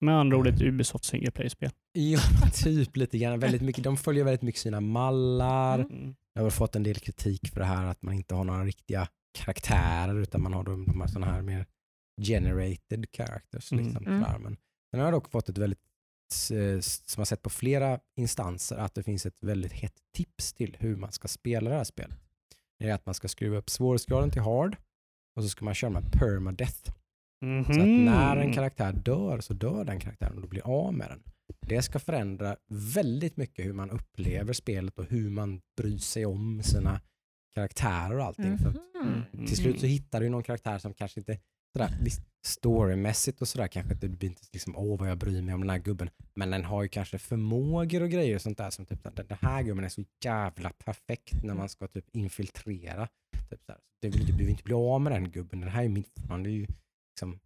med 0.00 0.14
andra 0.18 0.36
ord 0.36 0.46
ett 0.46 0.62
Ubisoft 0.62 1.04
single 1.04 1.30
play-spel. 1.30 1.70
Ja, 1.92 2.18
typ 2.54 2.96
lite 2.96 3.18
grann. 3.18 3.40
Väldigt 3.40 3.62
mycket, 3.62 3.84
de 3.84 3.96
följer 3.96 4.24
väldigt 4.24 4.42
mycket 4.42 4.60
sina 4.60 4.80
mallar. 4.80 5.78
Mm. 5.78 5.92
Mm. 5.98 6.14
Jag 6.34 6.42
har 6.42 6.50
fått 6.50 6.76
en 6.76 6.82
del 6.82 6.94
kritik 6.96 7.48
för 7.48 7.60
det 7.60 7.66
här 7.66 7.84
att 7.86 8.02
man 8.02 8.14
inte 8.14 8.34
har 8.34 8.44
några 8.44 8.64
riktiga 8.64 9.08
karaktärer 9.36 10.14
utan 10.20 10.42
man 10.42 10.52
har 10.52 10.64
de, 10.64 10.84
de 10.86 11.00
här, 11.00 11.08
såna 11.08 11.26
här 11.26 11.42
mer 11.42 11.66
generated 12.22 13.06
characters. 13.16 13.72
Mm. 13.72 13.84
Liksom, 13.84 14.06
Mm. 14.06 14.20
sådär. 14.24 14.38
Men 14.38 14.56
sen 14.90 15.00
har 15.00 15.06
jag 15.06 15.14
dock 15.14 15.30
fått 15.30 15.48
ett 15.48 15.58
väldigt, 15.58 15.80
eh, 16.52 16.80
som 16.80 17.20
jag 17.20 17.26
sett 17.28 17.42
på 17.42 17.50
flera 17.50 18.00
instanser, 18.16 18.76
att 18.76 18.94
det 18.94 19.02
finns 19.02 19.26
ett 19.26 19.36
väldigt 19.40 19.72
hett 19.72 19.94
tips 20.16 20.52
till 20.52 20.76
hur 20.80 20.96
man 20.96 21.12
ska 21.12 21.28
spela 21.28 21.70
det 21.70 21.76
här 21.76 21.84
spelet. 21.84 22.18
Det 22.78 22.88
är 22.88 22.94
att 22.94 23.06
man 23.06 23.14
ska 23.14 23.28
skruva 23.28 23.56
upp 23.56 23.70
svårighetsgraden 23.70 24.30
till 24.30 24.42
hard 24.42 24.76
och 25.36 25.42
så 25.42 25.48
ska 25.48 25.64
man 25.64 25.74
köra 25.74 25.90
med 25.90 26.12
permadeath. 26.12 26.90
Så 27.40 27.70
att 27.72 27.76
Mhm. 27.76 28.04
när 28.04 28.36
en 28.36 28.52
karaktär 28.52 28.92
dör 28.92 29.40
så 29.40 29.54
dör 29.54 29.84
den 29.84 30.00
karaktären 30.00 30.34
och 30.36 30.42
du 30.42 30.48
blir 30.48 30.66
av 30.66 30.94
med 30.94 31.08
den. 31.10 31.22
Det 31.60 31.82
ska 31.82 31.98
förändra 31.98 32.56
väldigt 32.70 33.36
mycket 33.36 33.64
hur 33.66 33.72
man 33.72 33.90
upplever 33.90 34.52
spelet 34.52 34.98
och 34.98 35.04
hur 35.04 35.30
man 35.30 35.60
bryr 35.76 35.98
sig 35.98 36.26
om 36.26 36.62
sina 36.62 37.00
karaktärer 37.60 38.18
och 38.18 38.24
allting. 38.24 38.58
För 38.58 38.68
att 38.68 38.76
Mhm. 39.04 39.46
till 39.46 39.56
slut 39.56 39.80
så 39.80 39.86
hittar 39.86 40.20
du 40.20 40.28
någon 40.28 40.42
karaktär 40.42 40.78
som 40.78 40.94
kanske 40.94 41.20
inte 41.20 41.38
sådär, 41.72 41.90
visst, 42.02 42.22
storymässigt 42.46 43.40
och 43.40 43.48
sådär 43.48 43.66
kanske 43.68 43.92
inte, 43.94 44.06
det 44.08 44.16
blir 44.16 44.28
inte 44.28 44.42
liksom 44.52 44.76
åh 44.76 44.98
vad 44.98 45.10
jag 45.10 45.18
bryr 45.18 45.42
mig 45.42 45.54
om 45.54 45.60
den 45.60 45.70
här 45.70 45.78
gubben. 45.78 46.10
Men 46.34 46.50
den 46.50 46.64
har 46.64 46.82
ju 46.82 46.88
kanske 46.88 47.18
förmågor 47.18 48.02
och 48.02 48.10
grejer 48.10 48.34
och 48.34 48.42
sånt 48.42 48.58
där 48.58 48.70
som 48.70 48.86
typ 48.86 49.02
den 49.04 49.14
den 49.28 49.38
här 49.40 49.62
gubben 49.62 49.84
är 49.84 49.88
så 49.88 50.04
jävla 50.24 50.70
perfekt 50.70 51.42
när 51.44 51.54
man 51.54 51.68
ska 51.68 51.86
typ 51.88 52.04
infiltrera. 52.12 53.08
Typ 53.50 53.60
sådär. 53.66 53.80
Vill, 54.02 54.26
du 54.26 54.32
behöver 54.32 54.50
inte 54.50 54.62
bli 54.64 54.74
av 54.74 55.00
med 55.00 55.12
den 55.12 55.30
gubben. 55.30 55.60
Den 55.60 55.68
här 55.70 55.84
är 55.84 55.88
min, 55.88 56.04
det 56.28 56.34
är 56.34 56.38
ju 56.48 56.66
liksom 57.14 57.38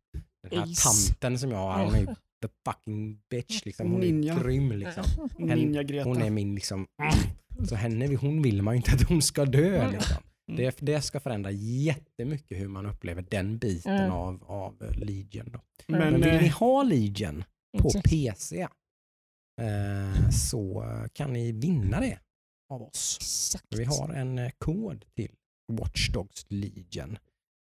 den 0.49 0.59
här 0.59 0.63
Ace. 0.73 1.09
tanten 1.15 1.39
som 1.39 1.51
jag 1.51 1.59
har. 1.59 1.85
Hon 1.85 1.95
är 1.95 2.01
ju 2.01 2.07
the 2.43 2.49
fucking 2.65 3.21
bitch 3.31 3.65
liksom. 3.65 3.93
Hon 3.93 4.03
är 4.03 4.07
Ninja. 4.07 4.39
grym 4.43 4.73
liksom. 4.73 5.05
Ninja 5.39 5.83
Greta. 5.83 6.09
Hon 6.09 6.23
är 6.23 6.31
min 6.31 6.55
liksom, 6.55 6.87
så 7.69 7.75
henne, 7.75 8.17
hon 8.17 8.43
vill 8.43 8.63
man 8.63 8.75
ju 8.75 8.77
inte 8.77 8.93
att 8.93 9.03
hon 9.09 9.23
ska 9.23 9.45
dö 9.45 9.91
liksom. 9.93 10.17
Mm. 10.49 10.57
Det, 10.63 10.77
det 10.81 11.03
ska 11.03 11.21
förändra 11.21 11.51
jättemycket 11.51 12.59
hur 12.59 12.69
man 12.69 12.87
upplever 12.87 13.25
den 13.31 13.59
biten 13.59 13.97
Mm. 13.97 14.11
av, 14.13 14.45
av 14.47 14.83
eh, 14.83 14.99
Legion. 14.99 15.51
Då. 15.53 15.61
Men, 15.87 15.99
Men 16.01 16.21
vill 16.21 16.41
ni 16.41 16.47
eh, 16.47 16.53
ha 16.53 16.83
Legion 16.83 17.45
på. 17.79 17.91
PC 18.05 18.61
eh, 19.61 20.29
så 20.31 20.85
kan 21.13 21.33
ni 21.33 21.53
vinna 21.53 22.01
det 22.01 22.19
av 22.73 22.83
oss. 22.83 23.19
Exakt. 23.21 23.79
Vi 23.79 23.85
har 23.85 24.09
en 24.15 24.39
eh, 24.39 24.51
kod 24.59 25.05
till 25.15 25.31
Watch 25.73 26.09
Dogs 26.09 26.47
Legion. 26.49 27.19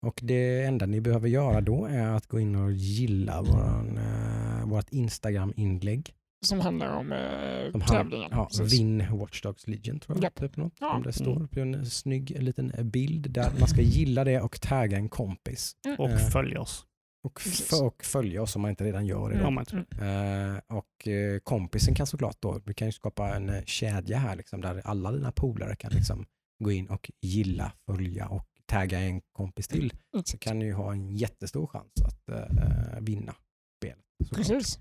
Och 0.06 0.20
det 0.24 0.64
enda 0.64 0.86
ni 0.86 1.02
behöver 1.02 1.28
göra 1.30 1.62
då 1.62 1.86
är 1.86 2.07
att 2.07 2.28
gå 2.28 2.40
in 2.40 2.56
och 2.56 2.72
gilla 2.72 3.41
våran, 3.41 3.98
eh, 3.98 4.66
vårt 4.68 4.90
Instagram-inlägg. 4.90 6.14
Som 6.46 6.60
handlar 6.60 6.96
om 6.98 7.12
eh, 7.12 7.72
Som 7.72 7.82
han- 7.82 7.90
tävlingen. 7.90 8.30
Ja, 8.32 8.50
vinn 8.72 9.18
Watch 9.18 9.42
Dogs 9.42 9.68
Legion 9.68 10.00
tror 10.00 10.18
jag. 10.18 10.24
Japp. 10.24 10.36
Typ 10.40 10.58
något, 10.58 10.74
Ja. 10.80 10.96
Om 10.96 11.04
det 11.04 11.14
står 11.14 11.36
Mm. 11.36 11.48
på 11.48 11.60
en 11.60 11.86
snygg 11.86 12.42
liten 12.44 12.72
bild 12.84 13.32
där 13.32 13.52
man 13.60 13.68
ska 13.68 13.82
gilla 13.82 14.24
det 14.24 14.42
och 14.42 14.62
tagga 14.62 14.98
en 14.98 15.10
kompis. 15.10 15.76
och 15.98 16.10
eh, 16.10 16.18
följ 16.18 16.58
oss. 16.58 16.86
Och, 17.24 17.42
och 17.86 18.04
följa 18.06 18.42
oss 18.42 18.56
om 18.56 18.62
man 18.62 18.70
inte 18.70 18.84
redan 18.84 19.06
gör 19.06 19.30
det. 19.30 19.36
Mm. 19.36 20.54
Eh, 20.56 20.62
och 20.68 21.08
eh, 21.08 21.40
kompisen 21.44 21.96
kan 21.96 22.08
såklart 22.08 22.38
då, 22.40 22.62
vi 22.66 22.74
kan 22.74 22.88
ju 22.88 22.92
skapa 22.92 23.36
en 23.36 23.50
eh, 23.50 23.64
kedja 23.66 24.18
här 24.18 24.36
liksom, 24.36 24.62
där 24.62 24.82
alla 24.86 25.12
dina 25.12 25.32
polare 25.32 25.76
kan 25.76 25.92
liksom 25.92 26.26
gå 26.64 26.72
in 26.72 26.88
och 26.88 27.12
gilla, 27.22 27.72
följa 27.86 28.28
och 28.28 28.46
tagga 28.66 29.00
en 29.00 29.22
kompis 29.32 29.68
till. 29.68 29.94
Så 30.26 30.38
kan 30.38 30.60
ni 30.60 30.66
ju 30.66 30.74
ha 30.74 30.92
en 30.92 31.16
jättestor 31.16 31.68
chans 31.68 31.92
att 32.06 32.30
eh, 32.30 33.00
vinna 33.02 33.36
spelet. 33.80 34.32
Precis. 34.36 34.80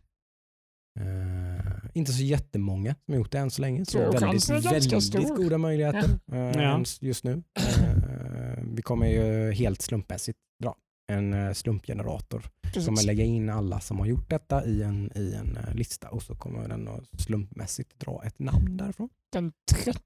Eh, 1.01 1.91
inte 1.95 2.13
så 2.13 2.23
jättemånga 2.23 2.95
som 3.05 3.13
har 3.15 3.19
gjort 3.19 3.31
det 3.33 3.39
än 3.39 3.51
så 3.51 3.63
länge. 3.63 3.85
Så 3.85 3.99
väldigt, 3.99 4.49
väldigt 4.49 5.03
stor. 5.03 5.37
goda 5.37 5.59
möjligheter 5.59 6.19
Ja. 6.27 6.37
än 6.37 6.85
just 7.01 7.25
nu. 7.25 7.43
Eh, 7.57 8.65
vi 8.75 8.83
kommer 8.83 9.07
ju 9.07 9.53
helt 9.53 9.83
slumpmässigt 9.83 10.39
dra 10.63 10.75
en 11.13 11.55
slumpgenerator. 11.55 12.43
Precis. 12.63 12.87
kommer 12.87 13.03
lägga 13.03 13.25
in 13.25 13.51
alla 13.51 13.81
som 13.81 13.99
har 13.99 14.07
gjort 14.07 14.31
detta 14.31 14.65
i 14.65 14.83
en, 14.83 15.11
i 15.15 15.35
en 15.35 15.59
lista 15.75 16.09
och 16.09 16.23
så 16.23 16.35
kommer 16.35 16.69
den 16.69 16.89
att 16.89 17.21
slumpmässigt 17.21 17.99
dra 18.01 18.23
ett 18.25 18.39
namn 18.39 18.77
därifrån. 18.77 19.09
Den 19.33 19.53
13. 19.71 20.03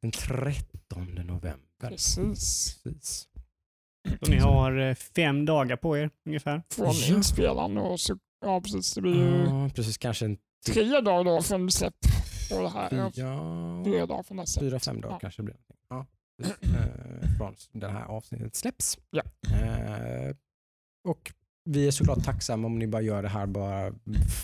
Den 0.00 0.10
13 0.10 1.04
november. 1.14 1.58
Precis. 1.80 2.78
Precis. 2.82 3.28
Så 4.22 4.30
ni 4.30 4.36
har 4.38 4.94
fem 4.94 5.44
dagar 5.46 5.76
på 5.76 5.98
er 5.98 6.10
ungefär. 6.26 6.62
Från 6.74 6.86
Ja. 6.86 7.16
inspelaren 7.16 7.78
och 7.78 8.00
så, 8.00 8.18
ja 8.40 8.60
precis, 8.60 8.94
det 8.94 9.00
blir 9.00 9.14
ju 9.14 9.44
Ja, 9.44 9.70
precis. 9.74 9.98
Kanske 9.98 10.24
en 10.24 10.36
tre 10.66 11.00
dagar 11.00 11.24
då 11.24 11.42
från 11.42 11.70
släpp 11.70 11.94
på 12.50 12.62
det 12.62 12.68
här. 12.68 12.88
Fyra, 12.90 13.10
Fyra 13.84 14.06
dagar 14.06 14.22
från 14.22 14.36
nästa. 14.36 14.60
fyra 14.60 14.78
fem 14.80 15.00
dagar 15.00 15.14
Ja. 15.14 15.18
kanske 15.18 15.42
det 15.42 15.44
blir. 15.44 15.56
Ja. 15.90 16.06
Eh, 16.62 17.36
från 17.38 17.54
det 17.72 17.88
här 17.88 18.04
avsnittet 18.04 18.54
släpps. 18.56 18.98
Ja. 19.10 19.22
Eh, 19.54 20.34
och 21.08 21.32
vi 21.64 21.86
är 21.86 21.90
såklart 21.90 22.24
tacksamma 22.24 22.66
om 22.66 22.78
ni 22.78 22.86
bara 22.86 23.02
gör 23.02 23.22
det 23.22 23.28
här 23.28 23.46
bara 23.46 23.92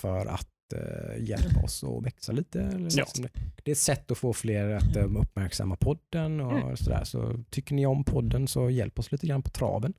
för 0.01 0.27
att 0.27 0.49
eh, 0.75 1.25
hjälpa 1.25 1.61
oss 1.65 1.85
att 1.85 2.07
växa 2.07 2.33
lite. 2.33 2.61
Eller 2.61 2.79
Ja. 2.79 2.85
liksom 3.05 3.23
det, 3.25 3.31
det 3.65 3.71
är 3.71 3.73
ett 3.73 3.79
sätt 3.79 4.11
att 4.11 4.19
få 4.19 4.33
fler 4.33 4.71
att 4.71 4.97
eh, 4.97 5.05
uppmärksamma 5.17 5.77
podden 5.77 6.41
och 6.41 6.53
Mm. 6.59 6.77
sådär. 6.77 7.05
Så 7.05 7.45
tycker 7.51 7.75
ni 7.75 7.87
om 7.87 8.05
podden 8.05 8.49
så 8.49 8.71
hjälp 8.71 8.99
oss 8.99 9.13
lite 9.13 9.27
grann 9.27 9.43
på 9.43 9.51
traven. 9.51 9.95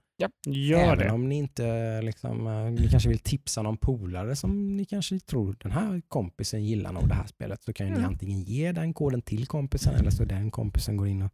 Gör 0.48 0.80
Även 0.80 0.98
det. 0.98 1.12
om 1.12 1.30
ni 1.30 1.36
inte 1.36 2.02
liksom, 2.02 2.48
eh, 2.48 2.72
ni 2.82 2.88
kanske 2.90 3.10
vill 3.10 3.20
tipsa 3.20 3.62
någon 3.62 3.78
polare 3.78 4.36
som 4.36 4.78
ni 4.78 4.86
kanske 4.86 5.20
tror 5.20 5.56
den 5.60 5.72
här 5.72 6.02
kompisen 6.08 6.66
gillar 6.66 6.92
nog 6.92 7.08
det 7.08 7.14
här 7.16 7.28
spelet 7.28 7.64
så 7.64 7.74
kan 7.74 7.88
ju 7.88 7.92
ni 7.94 8.00
Mm. 8.00 8.10
antingen 8.10 8.42
ge 8.44 8.72
den 8.72 8.94
koden 8.94 9.22
till 9.22 9.48
kompisen 9.48 9.96
eller 9.96 10.12
så 10.12 10.24
den 10.26 10.52
kompisen 10.52 10.98
går 10.98 11.08
in 11.08 11.22
och 11.22 11.32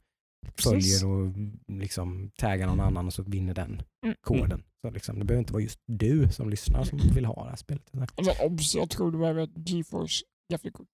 Precis. 0.55 1.01
följer 1.01 1.13
och 1.15 1.33
liksom 1.79 2.31
taggar 2.37 2.67
någon 2.67 2.79
annan 2.79 3.05
och 3.07 3.13
så 3.13 3.23
vinner 3.23 3.53
den 3.53 3.81
Mm. 4.05 4.15
koden. 4.21 4.63
Så 4.81 4.89
liksom, 4.91 5.19
det 5.19 5.25
behöver 5.25 5.39
inte 5.39 5.53
vara 5.53 5.63
just 5.63 5.79
du 5.85 6.29
som 6.31 6.49
lyssnar 6.49 6.83
som 6.83 6.99
vill 7.15 7.25
ha 7.25 7.43
det 7.43 7.49
här 7.49 7.55
spelet. 7.57 7.83
Alltså, 8.15 8.43
obs, 8.45 8.75
jag 8.75 8.89
tror 8.89 9.11
du 9.11 9.17
behöver 9.17 9.43
ett 9.43 9.69
GeForce 9.69 10.23
grafikkort. 10.51 10.87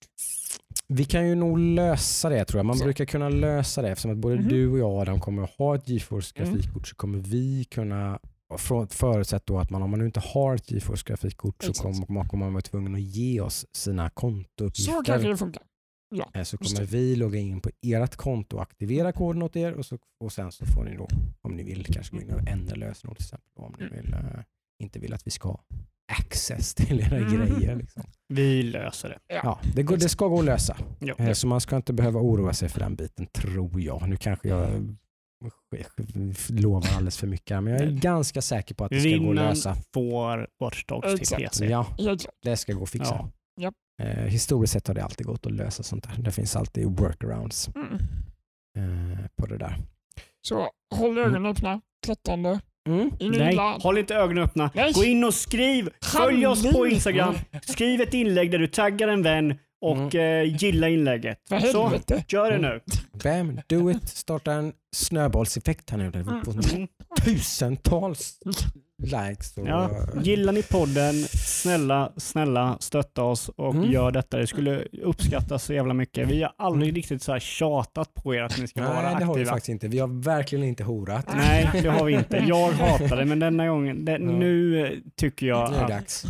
Vi 0.88 1.06
kan 1.06 1.28
ju 1.28 1.36
nog 1.36 1.60
lösa 1.60 2.30
det 2.30 2.46
tror 2.46 2.60
jag. 2.60 2.66
Man 2.66 2.78
Så. 2.78 2.84
brukar 2.84 3.06
kunna 3.06 3.30
lösa 3.30 3.82
det 3.82 3.90
eftersom 3.90 4.12
att 4.12 4.18
både 4.18 4.36
Mhm. 4.36 4.48
du 4.48 4.70
och 4.72 4.80
jag 4.80 5.02
Adam 5.02 5.20
kommer 5.20 5.44
att 5.44 5.50
ha 5.58 5.76
ett 5.76 5.90
GeForce 5.90 6.34
Mm. 6.36 6.54
grafikkort 6.54 6.88
så 6.88 6.96
kommer 6.96 7.20
vi 7.20 7.64
kunna 7.66 8.20
Förutsatt 8.90 9.46
då 9.46 9.60
att 9.60 9.70
man, 9.70 9.82
om 9.82 9.90
man 9.90 10.00
nu 10.00 10.06
inte 10.06 10.20
har 10.20 10.56
ett 10.56 10.72
GeForce 10.72 11.04
grafikkort 11.08 11.64
så 11.64 11.74
kommer 11.74 12.12
man, 12.12 12.28
kommer 12.28 12.46
man 12.46 12.54
vara 12.54 12.62
tvungen 12.62 12.96
att 12.96 13.02
ge 13.02 13.42
oss 13.42 13.66
sina 13.74 14.10
Så 14.10 14.14
kontouppgifter. 14.16 15.04
kanske 15.06 15.28
det 15.28 15.38
funkar. 15.38 15.64
Eh, 16.34 16.44
Så 16.44 16.58
kommer 16.58 16.86
vi 16.86 17.16
logga 17.16 17.40
in 17.40 17.62
på 17.62 17.70
ert 17.82 18.16
konto 18.16 18.56
och 18.56 18.62
aktivera 18.62 19.12
koden 19.12 19.42
åt 19.42 19.56
er 19.56 19.74
och, 19.74 19.86
så, 19.86 19.98
och 20.24 20.32
sen 20.32 20.52
så 20.52 20.66
får 20.66 20.84
ni 20.84 20.96
då, 20.98 21.08
om 21.42 21.56
ni 21.56 21.64
vill, 21.64 21.86
kanske 21.86 22.16
gå 22.16 22.22
in 22.22 22.34
och 22.34 22.48
ändra 22.48 22.76
lösenord 22.76 23.18
till 23.18 23.24
exempel. 23.26 23.50
Om 23.56 23.76
ni 23.80 23.86
Mm. 23.86 23.96
vill, 24.02 24.14
eh, 24.14 24.20
inte 24.84 25.00
vill 25.00 25.14
att 25.14 25.28
vi 25.28 25.32
ska 25.32 25.58
access 26.10 26.74
till 26.76 27.00
era 27.00 27.18
Mm. 27.18 27.34
grejer. 27.34 27.76
Liksom. 27.76 28.04
Vi 28.28 28.64
löser 28.64 29.10
det. 29.10 29.20
Ja, 29.44 29.60
det, 29.76 29.84
går, 29.84 29.98
det 29.98 30.10
ska 30.10 30.28
gå 30.28 30.40
att 30.40 30.46
lösa. 30.46 30.78
Ja. 31.00 31.16
Eh, 31.18 31.32
Så 31.34 31.48
man 31.48 31.62
ska 31.62 31.76
inte 31.76 31.94
behöva 31.94 32.20
oroa 32.20 32.54
sig 32.54 32.70
för 32.70 32.80
den 32.80 32.96
biten, 32.96 33.28
tror 33.28 33.82
jag. 33.82 34.10
Nu 34.10 34.18
kanske 34.18 34.48
jag 34.50 34.96
lovar 36.50 36.90
alldeles 36.96 37.18
för 37.18 37.28
mycket 37.28 37.64
men 37.64 37.74
jag 37.74 37.82
är 37.82 37.92
ganska 37.92 38.42
säker 38.42 38.76
på 38.76 38.84
att 38.86 38.90
det 38.92 39.00
ska 39.02 39.18
gå 39.18 39.30
att 39.30 39.36
lösa. 39.36 39.76
får 39.94 40.48
Watch 40.60 40.86
Dogs 40.86 41.30
till. 41.30 41.38
PC. 41.38 41.66
Ja, 41.66 41.88
det 42.44 42.58
ska 42.58 42.74
gå 42.74 42.84
att 42.84 42.90
fixa. 42.90 43.30
Ja. 43.62 43.72
Eh, 44.04 44.24
historiskt 44.26 44.74
sett 44.74 44.88
har 44.88 44.96
det 44.96 45.04
alltid 45.04 45.28
gått 45.28 45.46
att 45.46 45.52
lösa 45.52 45.84
sånt 45.84 46.04
där. 46.04 46.24
Det 46.24 46.32
finns 46.32 46.56
alltid 46.56 46.86
workarounds 46.86 47.70
Mm. 47.76 47.94
eh, 48.78 49.26
på 49.36 49.46
det 49.46 49.58
där. 49.58 49.78
Så 50.42 50.70
håll 50.96 51.18
ögonen 51.18 51.46
öppna. 51.46 51.82
13. 52.06 52.60
Mm. 52.88 53.12
Nej, 53.20 53.58
håll 53.82 53.98
inte 53.98 54.16
ögonen 54.16 54.44
öppna. 54.44 54.72
Nej. 54.74 54.94
Gå 54.94 55.04
in 55.04 55.24
och 55.24 55.34
skriv. 55.34 55.90
Följ 56.04 56.48
oss 56.48 56.72
på. 56.72 56.88
Instagram. 56.88 57.36
Skriv 57.62 58.02
ett 58.02 58.14
inlägg 58.14 58.52
där 58.52 58.60
du 58.60 58.68
taggar 58.68 59.08
en 59.08 59.24
vän 59.24 59.58
och 59.82 60.16
eh, 60.16 60.56
gilla 60.62 60.90
inlägget. 60.90 61.38
Så, 61.72 61.92
gör 62.28 62.52
det 62.52 62.58
nu. 62.58 62.80
Bam, 63.24 63.62
do 63.68 63.92
it. 63.92 64.10
Starta 64.10 64.52
en 64.52 64.74
snöbollseffekt 64.96 65.90
här 65.90 65.98
nu. 65.98 66.12
Där 66.12 66.20
vi 66.20 66.26
får 66.26 66.74
Mm. 66.76 66.88
Tusentals 67.26 68.40
likes 69.04 69.58
och... 69.58 69.68
Ja, 69.68 69.90
gillar 70.24 70.54
ni 70.54 70.64
podden, 70.64 71.14
snälla, 71.32 72.12
snälla 72.18 72.78
stötta 72.80 73.24
oss 73.24 73.50
och 73.50 73.74
Mm. 73.76 73.92
gör 73.92 74.12
detta. 74.12 74.38
Det 74.38 74.48
skulle 74.48 74.84
uppskattas 75.04 75.64
så 75.64 75.74
jävla 75.74 75.94
mycket. 75.94 76.28
Vi 76.28 76.44
har 76.44 76.54
aldrig 76.58 76.98
riktigt 76.98 77.22
så 77.24 77.32
här 77.32 77.40
tjatat 77.40 78.14
på 78.14 78.36
er 78.36 78.42
att 78.42 78.58
ni 78.60 78.68
ska 78.68 78.82
vara 78.84 79.02
Nej, 79.02 79.16
det 79.20 79.26
har 79.26 79.34
vi 79.36 79.42
aktiva. 79.42 79.52
faktiskt 79.56 79.70
inte. 79.70 79.88
Vi 79.88 80.00
har 80.00 80.24
verkligen 80.24 80.66
inte 80.66 80.84
horat. 80.84 81.26
Nej, 81.36 81.70
det 81.74 81.90
har 81.90 82.06
vi 82.06 82.14
inte. 82.14 82.38
Jag 82.48 82.72
hatar 82.72 83.18
det, 83.18 83.26
men 83.26 83.40
denna 83.40 83.68
gången, 83.68 84.06
det, 84.06 84.18
nu 84.18 84.86
eh, 84.88 84.92
tycker 85.16 85.48
jag 85.48 85.70
Nu 85.72 85.76
är 85.76 85.80
det 85.80 85.84
att 85.86 85.90
dags. 86.00 86.26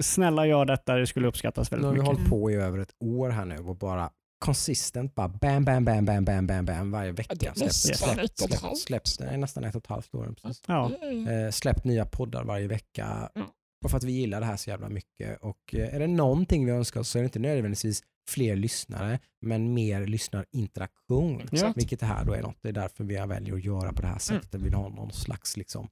snälla 0.00 0.46
gör 0.46 0.64
detta, 0.64 0.94
det 0.94 1.06
skulle 1.06 1.28
uppskattas 1.28 1.70
Nu 1.70 1.76
väldigt 1.76 1.86
har 1.86 1.92
vi 1.94 1.98
mycket. 2.00 2.16
hållit 2.16 2.30
på 2.30 2.50
i 2.50 2.54
över 2.54 2.78
ett 2.78 2.94
år 3.00 3.30
här 3.30 3.44
nu 3.44 3.56
och 3.58 3.76
bara 3.76 4.10
konsistent 4.38 5.14
bara 5.14 5.28
bam, 5.28 5.64
bam, 5.64 5.84
bam, 5.84 6.04
bam, 6.04 6.24
bam, 6.24 6.46
bam, 6.46 6.64
bam 6.64 6.90
varje 6.90 7.12
vecka. 7.12 7.36
Ja, 7.40 7.52
det 7.56 7.64
är 7.64 7.68
Släppt, 7.68 7.90
nästan 7.90 8.14
släppt, 8.14 8.32
ett 8.32 8.40
och 8.40 8.44
ett 8.44 8.50
släppt, 8.50 8.62
halvt. 8.62 8.78
släppt, 8.78 9.20
nej, 9.20 9.38
nästan 9.38 9.64
ett 9.64 9.74
och 9.74 9.82
ett 9.84 9.90
halvt 9.90 10.14
år. 10.14 10.34
Precis. 10.42 10.62
Ja. 10.66 10.90
Eh, 11.30 11.50
släppt 11.50 11.84
nya 11.84 12.04
poddar 12.06 12.44
varje 12.44 12.66
vecka. 12.68 13.30
Mm. 13.34 13.48
Och 13.84 13.90
för 13.90 13.96
att 13.96 14.04
vi 14.04 14.12
gillar 14.12 14.40
det 14.40 14.46
här 14.46 14.56
så 14.56 14.70
jävla 14.70 14.88
mycket. 14.88 15.38
Och 15.40 15.74
eh, 15.74 15.94
är 15.94 15.98
det 15.98 16.06
någonting 16.06 16.66
vi 16.66 16.72
önskar 16.72 17.02
så 17.02 17.18
är 17.18 17.22
det 17.22 17.26
inte 17.26 17.38
nödvändigtvis 17.38 18.02
fler 18.28 18.56
lyssnare, 18.56 19.18
men 19.40 19.74
mer 19.74 20.06
lyssnarinteraktion. 20.06 21.48
Ja. 21.52 21.72
Vilket 21.76 22.00
det 22.00 22.06
här 22.06 22.24
då 22.24 22.32
är 22.32 22.42
något. 22.42 22.62
Det 22.62 22.68
är 22.68 22.72
därför 22.72 23.04
vi 23.04 23.14
väljer 23.14 23.54
att 23.54 23.64
göra 23.64 23.92
på 23.92 24.02
det 24.02 24.08
här 24.08 24.18
sättet. 24.18 24.54
Vi 24.54 24.64
vill 24.64 24.74
ha 24.74 24.88
någon 24.88 25.12
slags 25.12 25.56
liksom 25.56 25.88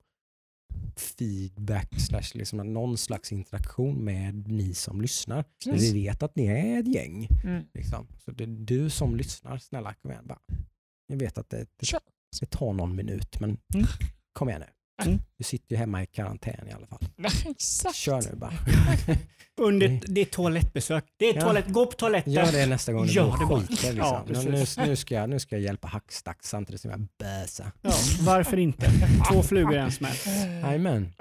feedback, 0.96 2.00
slash 2.00 2.34
liksom 2.34 2.72
någon 2.72 2.98
slags 2.98 3.32
interaktion 3.32 4.04
med 4.04 4.48
ni 4.48 4.74
som 4.74 5.00
lyssnar. 5.00 5.44
Precis. 5.64 5.92
Vi 5.92 6.02
vet 6.02 6.22
att 6.22 6.36
ni 6.36 6.46
är 6.46 6.80
ett 6.80 6.94
gäng. 6.94 7.28
Mm. 7.44 7.64
Liksom. 7.74 8.06
Så 8.24 8.30
det 8.30 8.44
är 8.44 8.48
du 8.48 8.90
som 8.90 9.16
lyssnar, 9.16 9.58
snälla 9.58 9.94
kom 9.94 10.10
igen. 10.10 10.26
Bara. 10.26 10.38
Jag 11.06 11.16
vet 11.16 11.38
att 11.38 11.50
det, 11.50 11.58
det, 11.76 11.98
det 12.40 12.46
tar 12.46 12.72
någon 12.72 12.96
minut, 12.96 13.40
men 13.40 13.50
Mm. 13.74 13.86
kom 14.32 14.48
igen 14.48 14.60
nu. 14.60 14.66
Mm. 15.02 15.18
Du 15.38 15.44
sitter 15.44 15.72
ju 15.74 15.76
hemma 15.78 16.02
i 16.02 16.06
karantän 16.06 16.68
i 16.68 16.72
alla 16.72 16.86
fall. 16.86 16.98
Exakt. 17.50 17.94
Kör 17.96 18.22
nu 18.22 18.36
bara. 18.36 18.52
Under, 19.60 20.00
det 20.06 20.20
är 20.20 20.24
toalettbesök. 20.24 21.04
Det 21.16 21.24
är 21.30 21.34
Ja. 21.34 21.40
toalett. 21.40 21.68
Gå 21.68 21.86
på 21.86 21.92
toaletten. 21.92 22.32
Gör 22.32 22.52
det 22.52 22.66
nästa 22.66 22.92
gång 22.92 23.06
du 23.06 23.12
Gör 23.12 23.30
går 23.30 23.38
det 23.38 23.46
bara. 23.46 23.60
skiter. 23.60 23.92
Liksom. 23.92 23.96
Ja, 23.96 24.24
nu, 24.44 24.66
nu, 24.86 24.96
ska 24.96 25.14
jag, 25.14 25.30
nu 25.30 25.38
ska 25.38 25.56
jag 25.56 25.62
hjälpa 25.62 25.88
hackstack 25.88 26.38
samtidigt 26.44 26.80
som 26.80 26.90
jag 26.90 27.06
bösar. 27.18 27.72
Ja, 27.82 27.90
varför 28.20 28.56
inte? 28.56 28.90
Två 29.32 29.42
flugor 29.42 29.74
i 29.74 29.78
en 29.78 29.92
smäll. 29.92 30.12
Jajamän. 30.62 31.12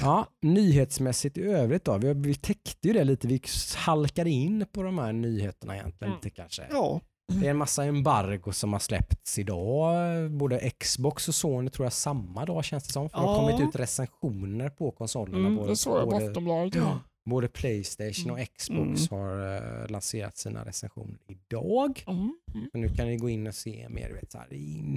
Ja, 0.00 0.26
nyhetsmässigt 0.42 1.38
i 1.38 1.42
övrigt 1.42 1.84
då. 1.84 1.98
Vi, 1.98 2.14
vi 2.14 2.34
täckte 2.34 2.88
ju 2.88 2.92
det 2.94 3.04
lite. 3.04 3.26
Vi 3.28 3.40
halkade 3.76 4.30
in 4.30 4.66
på 4.72 4.82
de 4.82 4.98
här 4.98 5.12
nyheterna 5.12 5.74
egentligen 5.76 6.12
Mm. 6.12 6.20
lite 6.24 6.36
kanske. 6.36 6.62
Ja. 6.70 7.00
Det 7.32 7.46
är 7.46 7.50
en 7.50 7.56
massa 7.56 7.84
embargo 7.84 8.52
som 8.52 8.72
har 8.72 8.80
släppts 8.80 9.38
idag. 9.38 10.30
Både 10.30 10.70
Xbox 10.70 11.28
och 11.28 11.34
Sony 11.34 11.70
tror 11.70 11.86
jag 11.86 11.92
samma 11.92 12.44
dag 12.44 12.64
känns 12.64 12.86
det 12.86 12.92
som. 12.92 13.10
För 13.10 13.18
det 13.18 13.24
har 13.24 13.34
Ja. 13.34 13.40
kommit 13.48 13.68
ut 13.68 13.76
recensionerna 13.80 14.70
på 14.70 14.90
konsolerna. 14.90 15.38
Mm, 15.38 15.56
både, 15.56 15.68
det 15.68 15.76
såg 15.76 15.98
jag 15.98 16.10
på 16.10 16.16
Aftonbladet. 16.16 16.74
Ja. 16.74 17.00
både 17.30 17.48
Playstation 17.48 18.30
och 18.30 18.38
Xbox 18.58 19.10
Mm. 19.12 19.20
har 19.22 19.56
eh, 19.84 19.90
lanserat 19.90 20.36
sina 20.38 20.64
recensioner 20.64 21.18
idag. 21.28 22.04
Mm. 22.06 22.18
Mm. 22.54 22.68
Så 22.72 22.78
nu 22.78 22.88
kan 22.88 23.06
ni 23.06 23.16
gå 23.16 23.28
in 23.28 23.46
och 23.46 23.54
se 23.54 23.86
mer 23.88 24.12
vet, 24.12 24.32
så 24.32 24.38
här, 24.38 24.48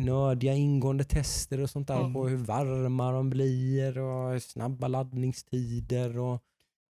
nördiga 0.06 0.54
ingående 0.54 1.04
tester 1.04 1.60
och 1.60 1.70
sånt 1.70 1.88
där 1.88 2.00
Mm. 2.00 2.14
på 2.14 2.28
hur 2.28 2.38
varma 2.38 3.12
de 3.12 3.30
blir 3.30 3.98
och 4.00 4.42
snabba 4.44 4.88
laddningstider 4.88 6.18
och 6.20 6.42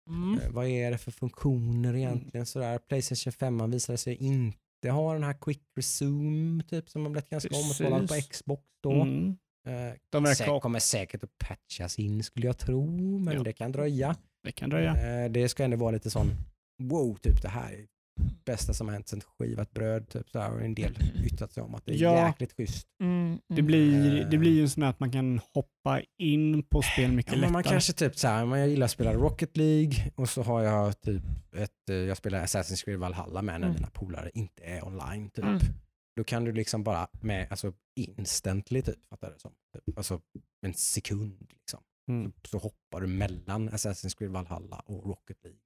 Mm. 0.09 0.39
eh, 0.39 0.49
vad 0.51 0.67
är 0.67 0.91
det 0.91 0.97
för 0.97 1.11
funktioner 1.11 1.95
egentligen. 1.95 2.45
Sådär. 2.45 2.77
Playstation 2.77 3.31
5 3.33 3.71
visade 3.71 3.97
sig 3.97 4.15
inte 4.15 4.57
ha 4.89 5.13
den 5.13 5.23
här 5.23 5.33
quick 5.41 5.61
resume 5.75 6.63
typ 6.63 6.89
som 6.89 7.01
har 7.03 7.09
blivit 7.09 7.29
ganska 7.29 7.55
omtalad 7.55 8.07
på. 8.07 8.13
Xbox 8.29 8.63
då. 8.83 8.91
Mm. 9.01 9.37
Eh, 9.67 9.93
De 10.09 10.23
verkar 10.23 10.45
säk- 10.45 10.61
kommer 10.61 10.79
säkert 10.79 11.23
att 11.23 11.37
patchas 11.37 11.99
in 11.99 12.23
skulle 12.23 12.45
jag 12.47 12.57
tro, 12.57 12.85
men 13.19 13.33
Ja. 13.33 13.43
det 13.43 13.53
kan 13.53 13.71
dröja. 13.71 14.15
Det 14.43 14.51
kan 14.51 14.69
dröja. 14.69 15.23
Eh, 15.23 15.31
det 15.31 15.49
ska 15.49 15.63
ändå 15.63 15.77
vara 15.77 15.91
lite 15.91 16.09
sån, 16.09 16.31
wow, 16.83 17.15
typ 17.15 17.41
det 17.41 17.49
här 17.49 17.73
är 17.73 17.87
bästa 18.45 18.73
som 18.73 18.87
har 18.87 18.93
hänt 18.93 19.07
sen 19.07 19.21
skivat 19.21 19.71
bröd. 19.71 20.09
Typ, 20.09 20.29
så 20.29 20.39
här, 20.39 20.51
och 20.53 20.61
en 20.61 20.75
del 20.75 20.97
yttrat 21.25 21.53
sig 21.53 21.63
om 21.63 21.75
att 21.75 21.85
det 21.85 21.91
är 21.93 21.97
Ja. 21.97 22.27
jäkligt 22.27 22.53
schysst. 22.53 22.87
Mm. 23.03 23.39
Det 23.55 23.61
blir, 23.61 24.21
Eh. 24.21 24.29
det 24.29 24.37
blir 24.37 24.51
ju 24.51 24.61
en 24.61 24.69
sån 24.69 24.83
här 24.83 24.89
att 24.89 24.99
man 24.99 25.11
kan 25.11 25.39
hoppa 25.53 26.01
in 26.17 26.63
på 26.63 26.81
spel 26.81 27.11
mycket 27.11 27.31
Ja, 27.31 27.37
lättare. 27.37 27.51
man 27.53 27.63
kanske 27.63 27.93
typ 27.93 28.17
så 28.17 28.27
här, 28.27 28.57
jag 28.57 28.69
gillar 28.69 28.85
att 28.85 28.91
spela 28.91 29.13
Rocket 29.13 29.57
League 29.57 30.11
och 30.15 30.29
så 30.29 30.43
har 30.43 30.61
jag 30.61 31.01
typ 31.01 31.23
ett, 31.55 31.89
eh, 31.89 31.95
jag 31.95 32.17
spelar 32.17 32.45
Assassin's 32.45 32.85
Creed 32.85 32.99
Valhalla 32.99 33.41
med 33.41 33.59
när 33.61 33.67
Mm. 33.67 33.75
mina 33.75 33.89
polare 33.93 34.31
inte 34.33 34.63
är 34.63 34.85
online 34.85 35.29
typ. 35.29 35.45
Mm. 35.45 35.59
Då 36.15 36.23
kan 36.23 36.43
du 36.45 36.51
liksom 36.51 36.83
bara 36.83 37.07
med, 37.21 37.47
alltså 37.49 37.73
instantly 37.95 38.81
typ, 38.81 39.05
fattar 39.09 39.27
du 39.27 39.33
det 39.33 39.39
som? 39.39 39.51
Typ, 39.73 39.97
alltså 39.97 40.21
en 40.65 40.73
sekund 40.73 41.47
liksom. 41.49 41.79
Mm. 42.09 42.31
Så 42.47 42.57
hoppar 42.57 43.01
du 43.01 43.07
mellan 43.07 43.69
Assassin's 43.69 44.17
Creed 44.17 44.31
Valhalla 44.31 44.79
och 44.85 45.05
Rocket 45.05 45.37
League. 45.43 45.59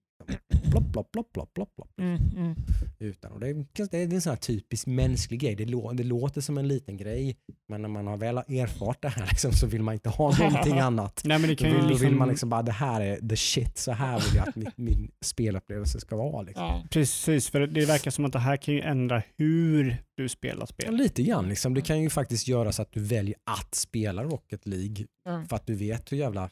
Plopp, 0.71 0.91
plopp, 0.93 1.11
plopp, 1.11 1.33
plopp, 1.33 1.53
plopp, 1.53 1.75
plopp. 1.75 1.91
Mm. 1.99 2.15
Mm. 2.37 2.55
Utan, 2.99 3.31
och 3.31 3.39
det, 3.39 3.47
är, 3.49 3.65
det 3.91 3.97
är 3.97 4.13
en 4.13 4.21
sån 4.21 4.29
här 4.29 4.37
typisk 4.37 4.87
mänsklig 4.87 5.39
grej. 5.39 5.55
Det, 5.55 5.65
lå, 5.65 5.93
det 5.93 6.03
låter 6.03 6.41
som 6.41 6.57
en 6.57 6.67
liten 6.67 6.97
grej, 6.97 7.37
men 7.69 7.81
när 7.81 7.89
man 7.89 8.07
har 8.07 8.17
väl 8.17 8.37
erfart 8.37 9.01
det 9.01 9.09
här 9.09 9.27
liksom, 9.29 9.51
så 9.51 9.67
vill 9.67 9.83
man 9.83 9.93
inte 9.93 10.09
ha 10.09 10.37
någonting 10.37 10.79
annat. 10.79 11.21
Nej, 11.25 11.39
men 11.39 11.49
det 11.49 11.55
Då 11.55 11.59
kan 11.63 11.69
ju 11.69 11.75
vill, 11.75 11.83
då 11.83 11.89
liksom, 11.89 12.07
vill 12.07 12.15
man 12.17 12.27
liksom 12.29 12.49
bara, 12.49 12.61
det 12.63 12.71
här 12.71 13.01
är 13.01 13.27
the 13.29 13.35
shit, 13.35 13.77
så 13.77 13.91
här 13.91 14.19
vill 14.19 14.35
jag 14.35 14.49
att 14.49 14.55
min, 14.55 14.71
min 14.75 15.11
spelupplevelse 15.21 15.99
ska 15.99 16.15
vara. 16.15 16.41
Liksom. 16.41 16.63
Ja. 16.65 16.83
Precis, 16.91 17.49
för 17.49 17.59
det 17.67 17.85
verkar 17.85 18.11
som 18.11 18.25
att 18.25 18.33
det 18.33 18.39
här 18.39 18.57
kan 18.57 18.73
ju 18.73 18.81
ändra 18.81 19.23
hur 19.37 19.97
du 20.17 20.29
spelar 20.29 20.59
Ja, 20.61 20.65
spel. 20.65 20.95
lite 20.95 21.23
grann. 21.23 21.49
Liksom. 21.49 21.73
Det 21.73 21.81
kan 21.81 22.01
ju 22.01 22.09
faktiskt 22.09 22.47
göra 22.47 22.71
så 22.71 22.81
att 22.81 22.91
du 22.91 22.99
väljer 22.99 23.35
att 23.43 23.75
spela 23.75 24.23
Rocket 24.23 24.67
League 24.67 25.05
Mm. 25.29 25.47
för 25.47 25.55
att 25.55 25.67
du 25.67 25.75
vet 25.75 26.11
hur 26.11 26.17
jävla... 26.17 26.49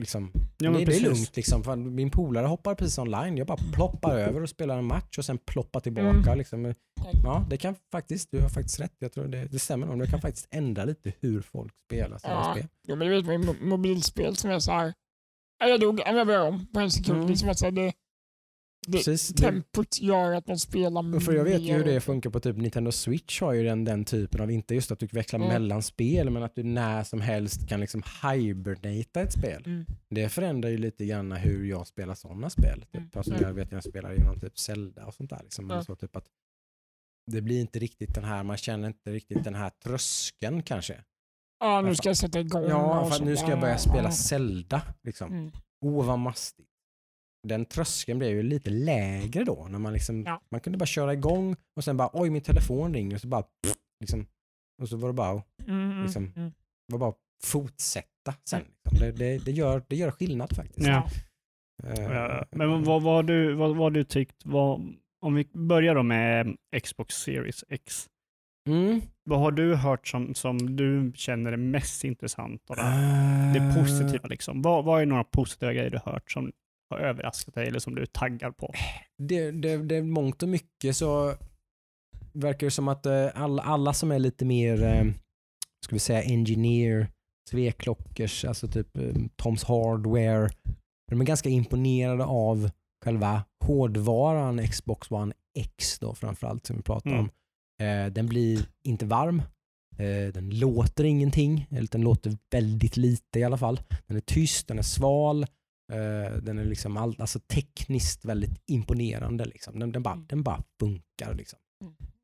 Liksom, 0.00 0.32
Ja, 0.58 0.70
men 0.70 0.80
det, 0.80 0.84
det 0.84 0.96
är 0.96 1.00
lugnt. 1.00 1.36
Liksom, 1.36 1.64
för 1.64 1.76
min 1.76 2.10
polare 2.10 2.46
hoppar 2.46 2.74
precis 2.74 2.98
online. 2.98 3.36
Jag 3.36 3.46
bara 3.46 3.58
ploppar 3.72 4.16
över 4.18 4.42
och 4.42 4.48
spelar 4.48 4.78
en 4.78 4.84
match 4.84 5.18
och 5.18 5.24
sen 5.24 5.38
ploppar 5.38 5.80
tillbaka. 5.80 6.08
Mm. 6.08 6.38
Liksom. 6.38 6.74
Ja, 7.24 7.46
det 7.50 7.56
kan 7.56 7.74
faktiskt, 7.92 8.30
du 8.30 8.40
har 8.40 8.48
faktiskt 8.48 8.80
rätt. 8.80 8.94
Jag 8.98 9.12
tror 9.12 9.28
det, 9.28 9.44
det 9.44 9.58
stämmer 9.58 9.86
nog. 9.86 9.98
Det 9.98 10.06
kan 10.06 10.20
faktiskt 10.20 10.48
ändra 10.50 10.84
lite 10.84 11.12
hur 11.20 11.42
folk 11.42 11.72
spelar 11.86 12.18
sina 12.18 12.32
Ja. 12.32 12.52
spel. 12.54 12.66
Jo, 12.88 12.96
men 12.96 13.08
du 13.08 13.22
vet 13.22 13.62
mobilspel 13.62 14.36
som 14.36 14.50
är 14.50 14.58
så 14.58 14.72
här. 14.72 14.92
Ja, 15.58 15.66
Jag 15.68 15.80
dog, 15.80 16.00
ja, 16.00 16.12
jag 16.12 16.26
börjar 16.26 16.48
om 16.48 16.66
på 16.72 16.80
en 16.80 16.90
sekund. 16.90 17.16
Mm. 17.18 17.28
Liksom 17.30 17.48
att 17.48 17.58
så 17.58 17.64
här, 17.64 17.72
det, 17.72 17.82
det, 17.86 17.92
Precis. 18.92 19.28
Tempot 19.34 20.00
gör 20.00 20.32
att 20.32 20.46
man 20.46 20.58
spelar 20.58 21.20
för 21.20 21.32
jag 21.32 21.44
vet 21.44 21.60
ju 21.60 21.72
hur 21.72 21.84
det 21.84 22.00
funkar 22.00 22.30
på 22.30 22.40
typ 22.40 22.56
Nintendo 22.56 22.92
Switch 22.92 23.40
har 23.40 23.52
ju 23.52 23.64
den, 23.64 23.84
den 23.84 24.04
typen 24.04 24.40
av, 24.40 24.50
inte 24.50 24.74
just 24.74 24.90
att 24.90 24.98
du 24.98 25.06
växlar 25.06 25.38
Mm. 25.40 25.48
mellan 25.52 25.82
spel, 25.82 26.30
men 26.30 26.42
att 26.42 26.54
du 26.54 26.62
när 26.62 27.04
som 27.04 27.20
helst 27.20 27.68
kan 27.68 27.80
liksom 27.80 28.02
hibernata 28.22 29.20
ett 29.20 29.32
spel. 29.32 29.62
Mm. 29.66 29.86
Det 30.10 30.28
förändrar 30.28 30.70
ju 30.70 30.78
lite 30.78 31.06
grann 31.06 31.32
hur 31.32 31.64
jag 31.64 31.86
spelar 31.86 32.14
sådana 32.14 32.50
spel. 32.50 32.84
Mm. 32.92 33.06
Typ. 33.06 33.16
Alltså, 33.16 33.32
Mm. 33.32 33.42
jag 33.42 33.54
vet 33.54 33.72
jag 33.72 33.84
spelar 33.84 34.12
genom 34.12 34.40
typ 34.40 34.58
Zelda 34.58 35.06
och 35.06 35.14
sånt 35.14 35.30
där. 35.30 35.40
Liksom. 35.42 35.70
Eller 35.70 35.82
Så, 35.82 35.96
typ 35.96 36.16
att 36.16 36.26
det 37.32 37.40
blir 37.42 37.60
inte 37.60 37.78
riktigt 37.78 38.14
den 38.14 38.24
här, 38.24 38.42
man 38.42 38.56
känner 38.56 38.86
inte 38.88 39.10
riktigt 39.12 39.44
den 39.44 39.54
här 39.54 39.70
tröskeln 39.84 40.62
kanske. 40.62 41.04
Ja, 41.60 41.80
nu 41.80 41.94
ska 41.94 42.08
jag 42.08 42.16
sätta 42.16 42.40
igång. 42.40 42.64
Ja, 42.68 43.10
för 43.10 43.24
nu 43.24 43.36
ska 43.36 43.48
jag 43.50 43.60
börja 43.60 43.78
spela. 43.78 44.10
Zelda. 44.12 44.82
Liksom. 45.02 45.32
Mm. 45.32 45.50
Åh, 45.84 46.06
vad 46.06 46.18
mastigt. 46.18 46.68
Den 47.48 47.64
tröskeln 47.64 48.18
blev 48.18 48.30
ju 48.30 48.42
lite 48.42 48.70
lägre 48.70 49.44
då. 49.44 49.66
När 49.70 49.78
man, 49.78 49.92
liksom, 49.92 50.22
Ja. 50.26 50.40
man 50.50 50.60
kunde 50.60 50.78
bara 50.78 50.86
köra 50.86 51.12
igång 51.12 51.56
och 51.76 51.84
sen 51.84 51.96
bara 51.96 52.10
oj 52.12 52.30
min 52.30 52.42
telefon 52.42 52.94
ringer 52.94 53.14
och 53.14 53.20
så 53.20 53.28
bara 53.28 53.42
pff, 53.42 53.74
liksom, 54.00 54.26
och 54.82 54.88
så 54.88 54.96
var 54.96 55.08
det 55.08 55.12
bara, 55.14 55.42
Mm, 55.66 55.90
mm, 55.90 56.02
Liksom. 56.02 56.32
mm. 56.36 56.52
var 56.92 56.98
bara 56.98 57.10
att 57.10 57.18
fortsätta 57.44 58.34
sen. 58.44 58.60
Liksom. 58.84 58.98
Det, 59.06 59.12
det, 59.12 59.38
det, 59.44 59.50
gör, 59.52 59.82
det 59.88 59.96
gör 59.96 60.10
skillnad 60.10 60.56
faktiskt. 60.56 60.86
Ja. 60.88 61.08
Ja, 61.82 62.44
Men 62.50 62.84
vad, 62.84 63.02
vad, 63.02 63.14
har 63.14 63.22
du, 63.22 63.54
vad, 63.54 63.68
vad 63.70 63.78
har 63.78 63.90
du 63.90 64.04
tyckt, 64.04 64.36
vad, 64.44 64.94
om 65.20 65.34
vi 65.34 65.44
börjar 65.52 65.94
då 65.94 66.02
med 66.02 66.56
Xbox 66.82 67.14
Series 67.14 67.64
X. 67.68 68.06
Mm. 68.68 69.00
Vad 69.24 69.38
har 69.40 69.52
du 69.52 69.74
hört 69.74 70.08
som, 70.08 70.34
som 70.34 70.76
du 70.76 71.12
känner 71.14 71.52
är 71.52 71.56
mest 71.56 72.04
intressant 72.04 72.70
av 72.70 72.76
det 72.76 72.82
här? 72.82 73.54
Det 73.54 73.60
Eh, 73.60 73.74
positiva 73.80 74.28
liksom. 74.28 74.62
Vad, 74.62 74.84
vad 74.84 75.02
är 75.02 75.06
några 75.06 75.24
positiva 75.24 75.72
grejer 75.72 75.90
du 75.90 75.98
hört 76.04 76.30
som 76.30 76.52
har 76.90 76.98
överraskat 76.98 77.54
dig 77.54 77.68
eller 77.68 77.78
som 77.78 77.94
du 77.94 78.02
är 78.02 78.06
taggad 78.06 78.56
på? 78.56 78.74
det, 79.18 79.50
det, 79.50 79.76
det 79.76 79.96
är 79.96 80.02
mångt 80.02 80.42
och 80.42 80.48
mycket 80.48 80.96
så 80.96 81.34
verkar 82.32 82.66
det 82.66 82.70
som 82.70 82.88
att 82.88 83.06
eh, 83.06 83.28
alla, 83.34 83.62
alla 83.62 83.92
som 83.92 84.12
är 84.12 84.18
lite 84.18 84.44
mer, 84.44 84.82
eh, 84.82 85.04
ska 85.84 85.94
vi 85.96 85.98
säga 85.98 86.22
engineer, 86.22 87.06
tveklockers, 87.50 88.44
alltså 88.44 88.68
typ 88.68 88.96
eh, 88.96 89.14
Toms 89.36 89.64
Hardware, 89.64 90.48
de 91.10 91.20
är 91.20 91.24
ganska 91.24 91.48
imponerade 91.48 92.24
av 92.24 92.70
själva 93.04 93.44
hårdvaran 93.64 94.66
Xbox 94.68 95.10
One 95.10 95.34
X 95.58 95.98
då 95.98 96.14
framförallt 96.14 96.66
som 96.66 96.76
vi 96.76 96.82
pratar 96.82 97.10
Mm. 97.10 97.20
om. 97.20 97.30
Den 98.12 98.26
blir 98.26 98.66
inte 98.84 99.06
varm, 99.06 99.42
den 100.32 100.50
låter 100.50 101.04
ingenting, 101.04 101.66
eller 101.70 101.88
den 101.92 102.00
låter 102.00 102.36
väldigt 102.50 102.96
lite 102.96 103.38
i 103.38 103.44
alla 103.44 103.58
fall. 103.58 103.80
Den 104.06 104.16
är 104.16 104.20
tyst, 104.20 104.68
den 104.68 104.78
är 104.78 104.82
sval, 104.82 105.46
Eh, 105.90 106.32
den 106.42 106.58
är 106.58 106.64
liksom 106.64 106.96
all, 106.96 107.16
alltså 107.18 107.40
tekniskt 107.40 108.24
väldigt 108.24 108.62
imponerande. 108.66 109.44
Liksom. 109.44 109.78
Den, 109.78 109.92
den, 109.92 110.02
bara, 110.02 110.14
Mm. 110.14 110.26
den 110.28 110.42
bara 110.42 110.62
funkar. 110.80 111.34
Liksom. 111.34 111.58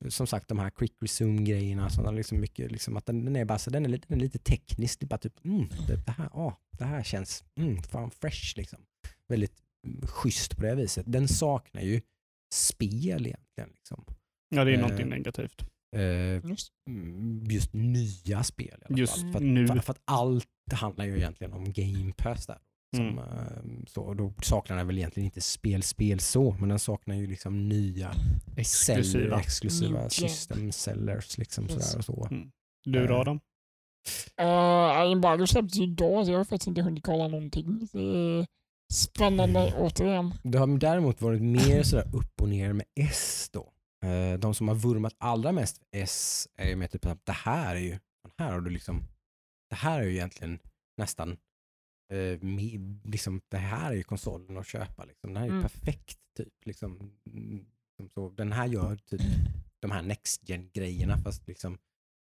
som 0.08 0.26
sagt 0.26 0.48
de 0.48 0.58
här 0.58 0.70
quick 0.70 0.92
resume-grejerna, 1.00 1.90
sådana 1.90 2.10
liksom 2.10 2.40
mycket, 2.40 2.72
liksom 2.72 2.96
att 2.96 3.06
den, 3.06 3.24
den 3.24 3.36
är 3.36 3.44
bara 3.44 3.58
så, 3.58 3.70
den 3.70 3.84
är, 3.84 3.88
lite, 3.88 4.08
den 4.08 4.18
är 4.18 4.22
lite 4.22 4.38
teknisk, 4.38 5.00
det 5.00 5.06
bara 5.06 5.18
typ, 5.18 5.44
mm, 5.44 5.68
det, 5.86 5.96
det, 6.06 6.12
här, 6.12 6.26
ah, 6.32 6.52
det 6.78 6.84
här 6.84 7.02
känns, 7.02 7.44
mm, 7.58 7.82
fan 7.82 8.10
fresh 8.10 8.56
liksom. 8.56 8.78
Väldigt 9.28 9.52
mm, 9.86 10.06
schysst 10.06 10.56
på 10.56 10.62
det 10.62 10.74
viset. 10.74 11.04
Den 11.12 11.28
saknar 11.28 11.82
ju 11.82 12.00
spel 12.54 13.26
egentligen. 13.26 13.70
Liksom. 13.74 14.04
Ja, 14.48 14.64
det 14.64 14.70
är 14.70 14.74
Eh, 14.74 14.80
någonting 14.80 15.08
negativt. 15.08 15.62
Eh, 15.96 16.46
Just. 16.50 16.68
mm, 16.90 17.44
just 17.50 17.72
nya 17.72 18.42
spel. 18.44 18.78
I 18.82 18.84
alla 18.88 18.98
Just 18.98 19.20
fall. 19.22 19.32
För, 19.32 19.40
nu. 19.40 19.64
att, 19.64 19.70
för, 19.70 19.80
för 19.80 19.92
att 19.92 20.02
allt 20.04 20.48
handlar 20.72 21.04
ju 21.04 21.16
egentligen 21.16 21.52
om 21.52 21.72
Game 21.72 22.12
Pass 22.16 22.46
där. 22.46 22.58
Som, 22.96 23.06
Mm. 23.08 23.18
eh, 23.18 23.84
så, 23.86 24.14
då 24.14 24.32
saknar 24.42 24.76
den 24.76 24.86
väl 24.86 24.98
egentligen 24.98 25.24
inte 25.24 25.40
spel, 25.40 25.82
spel 25.82 26.20
så, 26.20 26.56
men 26.60 26.68
den 26.68 26.78
saknar 26.78 27.14
ju 27.14 27.26
liksom 27.26 27.68
nya 27.68 28.14
Exklusiva. 28.56 29.02
Seller, 29.04 29.36
exklusiva 29.38 30.08
system 30.10 30.72
sellers. 30.72 31.38
Liksom 31.38 31.64
Yes. 31.64 31.90
sådär 31.90 31.98
och 31.98 32.04
så. 32.04 32.28
Du 32.84 33.06
då 33.06 33.14
Eh, 33.14 33.20
Adam? 33.20 33.40
Uh, 34.40 35.12
embargo 35.12 35.46
släpptes 35.46 35.78
ju 35.78 35.82
idag 35.82 36.26
så 36.26 36.32
jag 36.32 36.38
har 36.38 36.44
faktiskt 36.44 36.66
inte 36.68 36.82
hunnit 36.82 37.04
kolla 37.04 37.28
någonting. 37.28 37.88
Spännande 38.92 39.72
återigen. 39.78 40.34
Det 40.42 40.58
har 40.58 40.78
däremot 40.78 41.20
varit 41.20 41.42
mer 41.42 41.82
sådär 41.82 42.16
upp 42.16 42.40
och 42.42 42.48
ner 42.48 42.72
med 42.72 42.86
S 43.00 43.50
då. 43.52 43.72
Eh, 44.08 44.38
De 44.38 44.54
som 44.54 44.68
har 44.68 44.74
vurmat 44.74 45.14
allra 45.18 45.52
mest 45.52 45.78
för 45.78 45.86
S 45.92 46.48
är 46.56 46.68
ju 46.68 46.76
med 46.76 46.90
typ 46.90 47.06
att 47.06 47.26
det 47.26 47.32
här 47.32 47.76
är 47.76 47.80
ju, 47.80 47.98
här 48.38 48.52
har 48.52 48.60
du 48.60 48.70
liksom, 48.70 49.02
det 49.70 49.76
här 49.76 50.00
är 50.00 50.04
ju 50.04 50.12
egentligen 50.12 50.58
nästan, 50.98 51.36
eh, 52.08 52.40
liksom, 53.04 53.40
det 53.48 53.56
här 53.58 53.90
är 53.92 53.96
ju 53.96 54.02
konsolen 54.02 54.56
att 54.58 54.66
köpa. 54.66 55.04
Liksom. 55.04 55.32
Den 55.32 55.36
här 55.36 55.44
är 55.44 55.50
Mm. 55.50 55.62
perfekt. 55.62 56.18
typ. 56.36 56.66
Liksom, 56.66 57.12
mm, 57.32 57.66
så. 58.14 58.30
Den 58.30 58.52
här 58.52 58.66
gör 58.66 58.96
typ 58.96 59.20
de 59.80 59.90
här 59.90 60.02
next 60.02 60.48
gen 60.48 60.70
grejerna 60.72 61.18
fast 61.18 61.48
liksom 61.48 61.78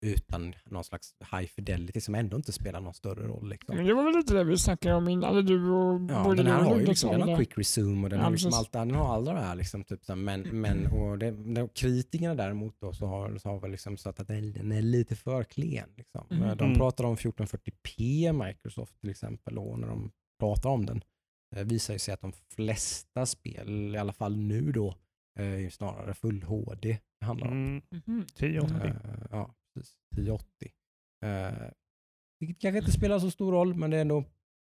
utan 0.05 0.55
någon 0.64 0.85
slags 0.85 1.14
high 1.32 1.47
fidelity 1.47 2.01
som 2.01 2.14
ändå 2.14 2.36
inte 2.36 2.52
spelar 2.52 2.81
någon 2.81 2.94
större 2.94 3.26
roll. 3.26 3.48
Liksom. 3.48 3.76
Men 3.76 3.86
det 3.86 3.94
var 3.94 4.05
väl 4.05 4.16
lite 4.16 4.35
det 4.35 4.44
vi 4.44 4.59
snackade 4.59 4.94
om 4.94 5.09
innan, 5.09 5.31
eller 5.31 5.43
du 5.43 5.70
och 5.70 6.01
Ja, 6.10 6.24
både 6.24 6.36
den 6.43 6.47
här 6.52 6.62
har 6.62 6.76
ju 6.81 6.86
liksom, 6.86 7.10
sa 7.10 7.12
den 7.18 7.20
har 7.28 7.28
det. 7.39 7.44
quick 7.44 7.59
resume 7.59 8.05
och 8.05 8.10
den 8.10 8.18
Ja, 8.18 8.24
har 8.24 8.31
liksom 8.31 8.48
precis. 8.51 8.59
allt, 8.59 8.72
den 8.72 8.90
har 8.94 9.14
alla 9.14 9.32
de 9.35 9.40
här 9.40 9.55
liksom, 9.55 9.85
typ, 9.85 10.01
men, 10.16 10.40
men 10.43 10.86
och 10.86 11.18
det, 11.18 11.31
de 11.31 11.68
kritikerna 11.68 12.35
däremot 12.35 12.81
då 12.81 12.93
så 12.93 13.06
har, 13.06 13.39
så 13.39 13.48
har 13.48 13.60
väl 13.60 13.70
liksom 13.70 13.97
sagt 13.97 14.20
att 14.20 14.28
den, 14.28 14.72
är 14.72 14.82
lite 14.82 15.16
för 15.16 15.44
klen. 15.44 15.89
Liksom. 15.97 16.26
Mhm. 16.31 16.56
De 16.56 16.64
Mm. 16.64 16.78
pratar 16.78 17.05
om 17.05 17.16
1440p 17.16 18.32
Microsoft 18.47 19.01
till 19.01 19.10
exempel 19.10 19.59
och 19.59 19.78
när 19.78 19.89
de 19.89 20.10
pratar 20.40 20.70
om 20.70 20.86
den 20.86 21.05
eh, 21.56 21.64
visar 21.64 21.93
ju 21.94 21.98
sig 21.98 22.14
att 22.14 22.20
de 22.20 22.32
flesta 22.32 23.26
spel, 23.26 23.94
i 23.94 23.98
alla 23.98 24.12
fall 24.12 24.36
nu 24.36 24.72
då, 24.72 24.94
eh, 25.39 25.64
är 25.64 25.70
snarare 25.70 26.14
full 26.14 26.43
HD 26.43 26.98
det 27.20 27.26
handlar 27.26 27.47
om. 27.47 27.52
Mm, 27.52 27.82
Mhm. 28.06 28.26
1080. 28.35 28.76
Eh, 28.89 28.94
ja, 29.31 29.55
precis. 29.74 29.96
1080. 30.12 30.46
Eh, 31.24 31.68
vilket 32.40 32.60
kanske 32.60 32.78
inte 32.78 32.92
spelar 32.92 33.18
så 33.18 33.30
stor 33.30 33.52
roll, 33.52 33.74
men 33.74 33.90
det 33.90 33.96
är 33.96 34.01
ändå, 34.01 34.24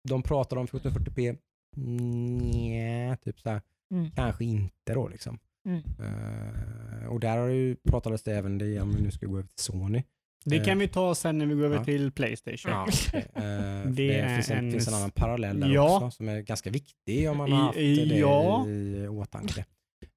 de 0.09 0.23
pratar 0.23 0.57
om 0.57 0.67
1440p. 0.67 1.37
Nja, 1.77 3.15
typ 3.17 3.39
så 3.39 3.49
här, 3.49 3.61
Mm. 3.91 4.11
kanske 4.11 4.45
inte 4.45 4.93
då 4.93 5.07
liksom. 5.07 5.39
Mm. 5.65 5.77
Eh, 5.99 7.05
och 7.07 7.19
där 7.19 7.37
har 7.37 7.47
det 7.47 7.53
ju 7.55 7.75
pratades 7.75 8.23
det 8.23 8.33
även 8.35 8.57
det 8.57 8.81
om 8.81 8.91
vi 8.95 9.01
nu 9.01 9.11
ska 9.11 9.25
gå 9.25 9.37
över 9.37 9.47
till 9.47 9.59
Sony. 9.59 10.03
Det 10.45 10.57
Eh, 10.57 10.63
kan 10.63 10.79
vi 10.79 10.87
ta 10.87 11.15
sen 11.15 11.37
när 11.37 11.45
vi 11.45 11.55
går 11.55 11.63
över 11.63 11.75
ja. 11.75 11.83
till 11.83 12.11
Playstation. 12.11 12.71
Ja, 12.71 12.87
okej. 12.87 13.25
Eh, 13.35 13.41
det, 13.91 14.19
är 14.19 14.35
finns, 14.35 14.49
en, 14.51 14.57
en 14.65 14.71
finns 14.71 14.87
en 14.87 14.93
annan 14.93 15.11
parallell 15.11 15.59
där 15.59 15.69
Ja. 15.69 15.95
också 16.05 16.17
som 16.17 16.29
är 16.29 16.41
ganska 16.41 16.69
viktig 16.69 17.29
om 17.29 17.37
man 17.37 17.49
I- 17.49 17.51
har 17.51 17.63
haft 17.63 17.77
i- 17.77 18.05
det 18.09 18.17
ja. 18.17 18.67
i 18.67 19.07
åtanke. 19.07 19.65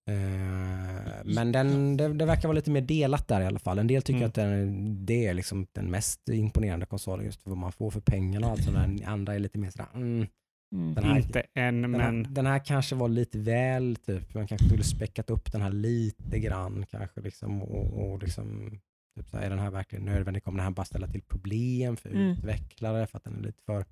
Eh, 0.09 1.25
men 1.25 1.53
den, 1.53 1.97
det, 1.97 2.09
det 2.15 2.25
verkar 2.27 2.49
vara 2.49 2.57
lite 2.57 2.71
mer 2.71 2.81
delat 2.81 3.29
där 3.29 3.41
i 3.41 3.47
alla 3.47 3.59
fall. 3.59 3.79
En 3.79 3.87
del 3.87 4.03
tycker 4.03 4.17
Mm. 4.19 4.29
att 4.29 4.35
den, 4.35 5.07
det 5.07 5.27
är 5.27 5.35
liksom 5.35 5.67
den 5.73 5.91
mest 5.91 6.29
imponerande 6.29 6.87
konsolen 6.87 7.25
just 7.27 7.47
vad 7.47 7.57
man 7.57 7.73
får 7.73 7.91
för 7.91 8.01
pengarna 8.01 8.47
och 8.47 8.53
allt 8.53 8.65
sånt 8.65 8.77
där. 8.77 8.87
Den 8.87 9.05
andra 9.07 9.35
är 9.35 9.39
lite 9.39 9.59
mer 9.59 9.71
sådär, 9.71 9.87
mm, 9.95 10.27
Mm. 10.75 10.95
Den 10.95 11.05
här- 11.05 11.17
Inte 11.17 11.43
än, 11.55 11.83
den, 11.83 11.91
men 11.91 12.35
den 12.35 12.47
här 12.47 12.59
kanske 12.65 12.95
var 12.95 13.09
lite 13.09 13.39
väl, 13.39 13.97
typ, 13.97 14.35
man 14.35 14.47
kanske 14.47 14.67
skulle 14.67 14.85
späckat 14.85 15.31
upp 15.31 15.53
den 15.53 15.63
här 15.63 15.71
lite 15.71 16.39
grann 16.39 16.87
kanske 16.91 17.21
liksom 17.21 17.63
och, 17.63 18.11
och 18.13 18.23
liksom 18.23 18.79
Typ 19.19 19.29
så 19.31 19.37
här, 19.37 19.45
är 19.47 19.51
den 19.51 19.59
här 19.59 19.71
verkligen 19.71 20.05
nödvändig? 20.05 20.45
Kommer 20.45 20.59
den 20.59 20.65
här 20.65 20.71
bara 20.73 20.85
ställa 20.85 21.07
till 21.07 21.23
problem 21.23 21.97
för 21.97 22.09
Mm. 22.11 22.23
utvecklare 22.31 23.07
för 23.07 23.17
att 23.19 23.25
den 23.25 23.35
är 23.39 23.43
lite 23.43 23.63
för, 23.67 23.85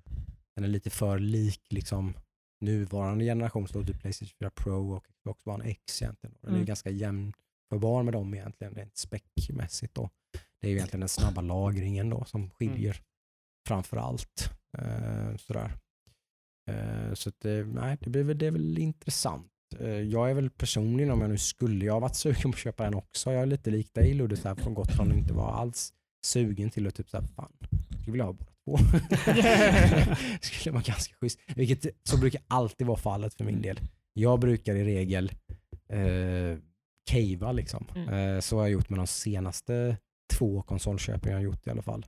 den 0.55 0.63
är 0.63 0.67
lite 0.67 0.89
för 0.89 1.19
lik 1.19 1.61
liksom 1.69 2.13
nuvarande 2.63 3.25
generation, 3.25 3.67
så 3.67 3.83
typ 3.83 4.01
Playstation 4.01 4.29
4 4.39 4.49
Pro 4.49 4.93
och 4.93 5.05
Xbox 5.05 5.47
One 5.47 5.65
X 5.65 6.01
egentligen. 6.01 6.35
Den 6.41 6.49
är 6.51 6.55
Mm. 6.55 6.65
ganska 6.65 6.89
jämförbar 6.89 8.03
med 8.03 8.13
dem 8.13 8.33
egentligen, 8.33 8.73
rent 8.75 8.97
späckmässigt 8.97 9.93
då. 9.93 10.09
Det 10.61 10.67
är 10.67 10.71
ju 10.71 10.75
egentligen 10.77 10.99
den 10.99 11.09
snabba 11.09 11.41
lagringen 11.41 12.09
då 12.09 12.25
som 12.25 12.49
skiljer 12.49 13.01
framför 13.67 13.97
allt. 13.97 14.49
Eh, 14.77 15.35
sådär. 15.37 15.71
Eh, 16.71 17.13
så 17.13 17.31
det, 17.39 17.65
nej, 17.65 17.97
det, 18.01 18.09
blir 18.09 18.23
väl, 18.23 18.37
det 18.37 18.45
är 18.47 18.51
väl 18.51 18.77
intressant. 18.77 19.51
Eh, 19.79 19.87
jag 19.89 20.29
är 20.29 20.33
väl 20.33 20.49
personligen, 20.49 21.11
om 21.11 21.21
jag 21.21 21.29
nu 21.29 21.37
skulle, 21.37 21.85
jag 21.85 21.99
varit 21.99 22.15
sugen 22.15 22.41
på 22.41 22.49
att 22.49 22.57
köpa 22.57 22.83
den 22.83 22.93
också. 22.95 23.31
Jag 23.31 23.41
är 23.41 23.45
lite 23.45 23.71
lik 23.71 23.93
dig 23.93 24.13
Ludde, 24.13 24.35
från 24.35 24.73
Gotland 24.73 25.11
och 25.11 25.17
inte 25.17 25.33
var 25.33 25.51
alls 25.51 25.93
sugen 26.25 26.69
till 26.69 26.87
att 26.87 26.95
typ 26.95 27.09
såhär, 27.09 27.27
fan, 27.35 27.51
jag 27.89 27.99
skulle 27.99 28.11
vilja 28.11 28.25
ha 28.25 28.33
båda 28.33 28.51
två. 28.65 28.77
skulle 30.41 30.73
vara 30.73 30.83
ganska 30.83 31.15
schysst. 31.15 31.39
Vilket, 31.55 31.85
så 32.03 32.17
brukar 32.17 32.41
alltid 32.47 32.87
vara 32.87 32.97
fallet 32.97 33.33
för 33.33 33.43
min 33.43 33.61
del. 33.61 33.79
Jag 34.13 34.39
brukar 34.39 34.75
i 34.75 34.83
regel 34.83 35.31
eh, 35.89 36.57
cavea 37.05 37.51
liksom. 37.51 37.87
Mm. 37.95 38.09
Eh, 38.09 38.39
så 38.39 38.57
har 38.57 38.63
jag 38.63 38.71
gjort 38.71 38.89
med 38.89 38.99
de 38.99 39.07
senaste 39.07 39.97
två 40.33 40.61
konsolköpen 40.61 41.31
jag 41.31 41.39
har 41.39 41.43
gjort 41.43 41.67
i 41.67 41.69
alla 41.69 41.81
fall. 41.81 42.05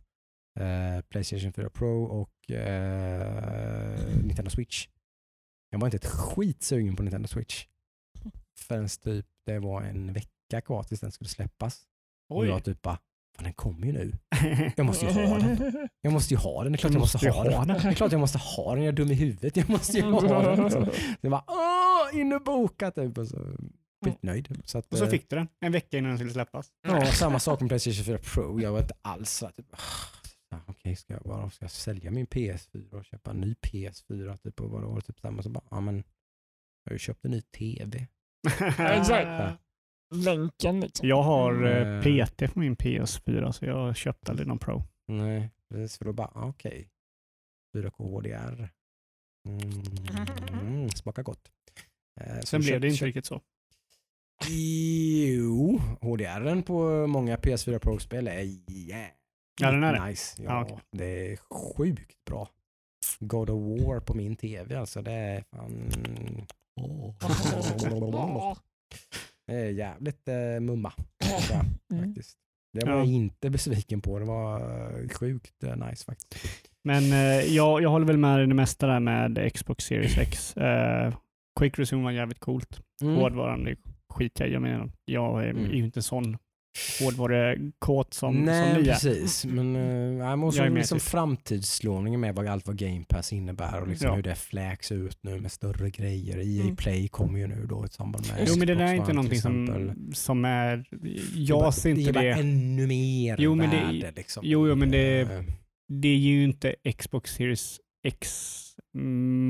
Eh, 0.60 1.02
Playstation 1.02 1.54
4 1.54 1.70
Pro 1.70 2.04
och 2.04 2.52
eh, 2.52 4.18
Nintendo 4.24 4.50
Switch. 4.52 4.88
Jag 5.70 5.80
var 5.80 5.88
inte 5.88 5.98
ett 5.98 6.06
skit 6.06 6.64
sugen 6.64 6.96
på 6.96 7.04
Nintendo 7.04 7.28
Switch. 7.28 7.66
Förrän 8.58 8.88
typ 8.88 9.26
det 9.46 9.60
var 9.60 9.82
en 9.82 10.14
vecka 10.14 10.62
kvar 10.66 10.84
tills 10.84 11.02
den 11.02 11.12
skulle 11.12 11.30
släppas. 11.30 11.88
Och 12.30 12.40
Oj. 12.40 12.48
jag 12.48 12.64
typ 12.64 12.82
bara, 12.82 13.00
fan 13.36 13.44
den 13.44 13.54
kommer 13.54 13.88
ju 13.88 13.94
nu. 13.94 14.14
Jag 14.76 14.86
måste 14.86 15.06
ju 15.06 15.12
ha 15.12 15.38
den. 15.38 15.90
Jag 16.02 16.14
måste 16.14 16.34
ju 16.34 16.38
ha 16.38 16.64
den. 16.64 16.72
Det 16.72 16.76
är 16.76 16.80
klart 16.80 16.94
jag 16.94 17.00
måste 17.00 17.30
ha 17.30 17.44
den. 17.44 17.68
Det 17.68 17.90
är 17.90 17.94
klart 17.94 18.12
jag 18.12 18.22
måste 18.22 18.38
ha 18.38 18.76
den. 18.76 18.84
Jag 18.84 18.92
är 18.92 18.96
dum 18.96 19.12
i 19.12 19.14
huvudet. 19.14 19.58
Jag 19.58 19.70
måste 19.70 19.98
ju 19.98 20.04
ha 20.04 20.42
den. 20.42 20.64
Liksom. 20.64 20.86
Så 20.86 20.92
jag 21.22 21.32
bara, 21.32 21.44
åh, 21.48 22.20
inbokat 22.20 22.96
typ. 22.96 23.18
Och 23.18 23.28
så 23.28 23.58
skitnöjd. 24.06 24.62
Så 24.66 24.78
att, 24.78 24.92
Och 24.92 24.98
så 24.98 25.04
eh, 25.04 25.10
fick 25.10 25.30
du 25.30 25.36
den 25.36 25.48
en 25.60 25.72
vecka 25.72 25.98
innan 25.98 26.10
den 26.10 26.18
skulle 26.18 26.34
släppas. 26.34 26.72
Ja, 26.88 27.06
samma 27.06 27.40
sak 27.40 27.60
med 27.62 27.70
Playstation 27.70 28.06
4 28.06 28.18
Pro. 28.18 28.60
Jag 28.62 28.72
var 28.72 28.80
inte 28.80 28.94
alls 29.02 29.32
så 29.32 29.50
typ, 29.50 29.66
ah, 30.50 30.58
okej, 30.66 30.96
ska 30.96 31.14
jag 31.14 31.24
bara 31.24 31.50
ska 31.50 31.64
jag 31.64 31.72
sälja 31.72 32.12
min 32.12 32.28
PS4 32.28 32.94
och 32.94 33.06
köpa 33.06 33.32
en 33.32 33.42
ny 33.42 33.54
PS4? 33.54 34.38
Typ, 34.38 34.62
och 34.62 34.70
vadå? 34.70 35.02
Typ, 35.02 35.20
samma, 35.20 35.42
så 35.42 35.50
bara, 35.50 35.64
ja, 35.72 35.82
men 35.82 35.96
jag 36.84 36.92
har 36.92 36.94
ju 36.94 37.00
köpt 37.00 37.26
en 37.26 37.32
ny 37.32 37.42
TV. 37.42 38.08
Exakt. 38.80 39.60
Länken 40.12 40.80
liksom. 40.80 41.08
Jag 41.08 41.22
har 41.24 41.54
Mm. 41.54 42.00
eh, 42.00 42.02
PT 42.28 42.54
på 42.54 42.60
min 42.60 42.76
PS4 42.76 43.52
så 43.52 43.66
jag 43.66 43.96
köpte 43.96 44.32
aldrig 44.32 44.48
någon 44.48 44.60
Pro. 44.60 44.84
Nej, 45.08 45.50
precis. 45.70 45.98
För 45.98 46.06
då 46.06 46.14
bara, 46.14 46.32
ah, 46.36 46.48
okej. 46.48 46.90
4K 47.78 48.04
HDR. 48.20 48.70
Mm, 50.62 50.90
smakar 50.90 51.24
gott. 51.24 51.52
Eh, 52.22 52.40
så 52.40 52.46
Sen 52.48 52.62
blev 52.62 52.82
det 52.82 52.88
inte 52.88 52.98
köpt- 52.98 53.06
riktigt 53.08 53.26
så. 53.26 53.42
Jo, 54.50 55.80
HDR 56.02 56.62
på 56.62 57.08
många 57.08 57.36
PS4 57.38 57.80
Pro-spel 57.80 58.28
är 58.28 58.42
jävligt 58.68 59.14
Ja, 59.62 59.72
den 59.72 59.84
är 59.84 59.94
det. 59.94 60.06
nice. 60.06 60.44
Ja, 60.44 60.50
Ja, 60.52 60.62
okej. 60.64 60.78
Det 60.92 61.32
är 61.34 61.38
sjukt 61.38 62.26
bra. 62.26 62.50
God 63.20 63.50
of 63.50 63.82
War 63.82 64.00
på 64.00 64.14
min 64.14 64.36
TV 64.36 64.76
alltså, 64.76 65.02
det 65.02 65.12
är 65.12 65.44
fan... 65.52 65.92
Det 69.48 69.54
är 69.54 69.70
jävligt 69.70 70.28
eh, 70.28 70.60
mumma. 70.62 70.94
Mm. 71.92 72.06
faktiskt. 72.06 72.38
Det 72.74 72.86
var 72.86 72.92
Ja. 72.94 72.98
jag 72.98 73.08
inte 73.08 73.50
besviken 73.50 74.02
på. 74.02 74.20
Det 74.20 74.26
var 74.26 74.60
eh, 75.02 75.10
sjukt 75.10 75.64
eh, 75.64 75.76
nice 75.76 76.06
faktiskt. 76.06 76.72
Men 76.84 77.04
eh, 77.04 77.56
jag, 77.56 77.82
jag 77.82 77.90
håller 77.90 78.06
väl 78.06 78.18
med 78.18 78.44
i 78.44 78.46
det 78.46 78.54
mesta 78.54 78.88
där 78.88 79.00
med 79.00 79.52
Xbox 79.54 79.86
Series 79.86 80.18
X. 80.18 80.58
Eh, 80.58 81.16
Quick 81.60 81.80
Resume 81.80 82.04
var 82.04 82.12
jävligt 82.12 82.40
coolt. 82.40 82.82
Mm. 83.02 83.16
Hårdvaran 83.16 83.68
är 83.68 83.78
skit 84.14 84.40
jag 84.40 84.62
menar. 84.62 84.92
Jag 85.06 85.44
är, 85.46 85.50
Mm. 85.50 85.66
är 85.66 85.74
ju 85.76 85.86
inte 85.86 86.02
sån 86.02 86.38
hårdvarukåt 87.02 88.14
som, 88.14 88.36
Nej, 88.44 88.74
som 88.74 88.82
ni 88.84 88.90
är. 88.90 88.94
precis. 88.94 89.46
Men 89.46 89.76
uh, 89.76 90.18
jag 90.28 90.40
måste 90.40 90.62
är 90.64 90.70
liksom 90.70 91.00
typ. 91.00 91.08
framtidsslåningen 91.08 92.20
med 92.20 92.36
vad 92.36 92.48
allt 92.48 92.68
vad 92.68 92.78
Game 92.78 93.04
Pass 93.10 93.34
innebär 93.34 93.82
och 93.82 93.88
liksom 93.88 94.08
Ja. 94.10 94.16
hur 94.16 94.24
det 94.24 94.36
fläks 94.36 94.92
ut 94.92 95.18
nu 95.22 95.40
med 95.42 95.52
större 95.52 95.90
grejer. 95.90 96.38
EA 96.38 96.64
Mm. 96.64 96.76
Play 96.76 97.08
kommer 97.08 97.40
ju 97.40 97.48
nu 97.48 97.66
då 97.70 97.86
i 97.86 97.88
samband 97.90 98.28
med 98.28 98.46
Jo 98.48 98.56
men 98.58 98.68
det 98.68 98.76
där 98.76 98.86
är 98.86 98.94
inte 98.94 99.14
någonting 99.14 99.40
som, 99.40 99.94
som 100.14 100.46
är... 100.46 100.86
Det 100.92 101.10
är 101.10 101.20
Jag 101.34 101.60
bara- 101.60 101.72
ser 101.72 101.90
inte 101.90 102.02
det. 102.02 102.10
är 102.10 102.14
bara 102.14 102.24
det. 102.24 102.32
ännu 102.50 102.88
mer 102.88 103.36
Jo, 103.40 103.56
men 103.56 103.70
det- 103.70 103.76
värde 103.78 104.12
liksom. 104.16 104.44
jo, 104.46 104.68
jo, 104.68 104.76
men 104.76 104.92
det- 104.92 105.22
Eh, 105.22 105.44
Det 105.88 106.08
är 106.08 106.18
ju 106.18 106.44
inte 106.44 106.76
Xbox 106.98 107.32
Series 107.36 107.80
X 108.08 108.52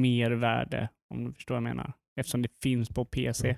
mer 0.01 0.31
värde 0.31 0.89
om 1.13 1.23
du 1.25 1.33
förstår 1.33 1.55
vad 1.55 1.63
jag 1.63 1.75
menar. 1.75 1.93
Eftersom 2.19 2.41
det 2.41 2.49
finns 2.63 2.89
på 2.89 3.05
PC. 3.05 3.57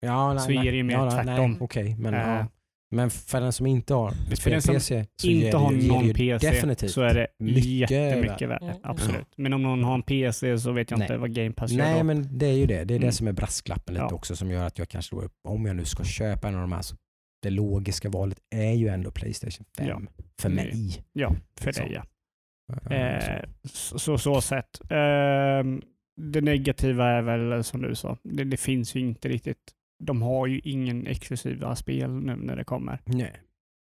Ja, 0.00 0.32
nej, 0.34 0.42
Så 0.44 0.50
är 0.50 0.54
nej, 0.54 0.70
det 0.70 0.76
ju 0.76 0.82
mer 0.82 0.94
ja, 0.94 1.10
tvärtom. 1.10 1.50
Nej, 1.50 1.58
okej, 1.60 1.96
men 1.98 2.14
Eh, 2.14 2.20
ja. 2.20 2.46
Men 2.90 3.10
för 3.10 3.40
den 3.40 3.52
som 3.52 3.66
inte 3.66 3.94
har 3.94 4.10
För 4.36 4.50
den 4.50 4.62
som 4.62 4.74
PC 4.74 5.06
så 5.16 5.26
inte 5.28 5.56
har 5.56 5.72
det 5.72 5.86
någon 5.88 6.14
PC 6.14 6.50
definitivt 6.50 6.90
så 6.90 7.00
är 7.02 7.14
det 7.14 7.26
mycket 7.38 7.64
jättemycket 7.64 8.48
värt. 8.48 8.62
Mm. 8.62 8.76
Absolut. 8.82 9.26
Men 9.36 9.52
om 9.52 9.62
någon 9.62 9.84
har 9.84 9.94
en 9.94 10.02
PC 10.02 10.58
så 10.58 10.72
vet 10.72 10.90
jag 10.90 11.00
inte 11.00 11.12
Nej. 11.12 11.18
vad 11.20 11.34
Game 11.34 11.52
Pass 11.52 11.70
gör 11.70 11.84
Nej 11.84 11.98
då. 11.98 12.04
men 12.04 12.38
det 12.38 12.46
är 12.46 12.52
ju 12.52 12.66
det. 12.66 12.84
Det 12.84 12.94
är 12.94 12.96
Mm. 12.98 13.06
det 13.08 13.12
som 13.12 13.26
är 13.28 13.32
brasklappen 13.32 13.94
lite 13.94 14.06
Ja. 14.10 14.14
också 14.14 14.36
som 14.36 14.50
gör 14.50 14.66
att 14.66 14.78
jag 14.78 14.88
kanske 14.88 15.16
då, 15.16 15.28
om 15.48 15.66
jag 15.66 15.76
nu 15.76 15.84
ska 15.84 16.04
köpa 16.04 16.48
en 16.48 16.54
av 16.54 16.60
de 16.60 16.72
här 16.72 16.82
så 16.82 16.96
det 17.42 17.50
logiska 17.50 18.08
valet 18.08 18.38
är 18.50 18.72
ju 18.72 18.88
ändå 18.88 19.10
Playstation 19.10 19.66
5 19.78 19.86
Ja. 19.88 20.00
för 20.40 20.48
Mm. 20.50 20.64
mig. 20.64 21.04
Ja, 21.12 21.34
för 21.60 21.72
dig 21.72 21.92
ja. 21.94 22.02
Eh, 22.94 23.20
så. 23.20 23.30
Eh, 23.32 23.44
så, 23.64 23.98
så, 23.98 24.18
så 24.18 24.40
sett. 24.40 24.80
Ehm, 24.90 25.82
det 26.20 26.40
negativa 26.40 27.06
är 27.10 27.22
väl 27.22 27.64
som 27.64 27.82
du 27.82 27.94
sa, 27.94 28.18
det, 28.24 28.44
det 28.44 28.56
finns 28.56 28.94
ju 28.94 29.00
inte 29.00 29.28
riktigt. 29.28 29.58
De 29.98 30.22
har 30.22 30.46
ju 30.46 30.60
ingen 30.64 31.06
exklusiva 31.06 31.76
spel 31.76 32.10
nu 32.10 32.36
när 32.36 32.56
det 32.56 32.64
kommer. 32.64 33.00
Nej. 33.04 33.32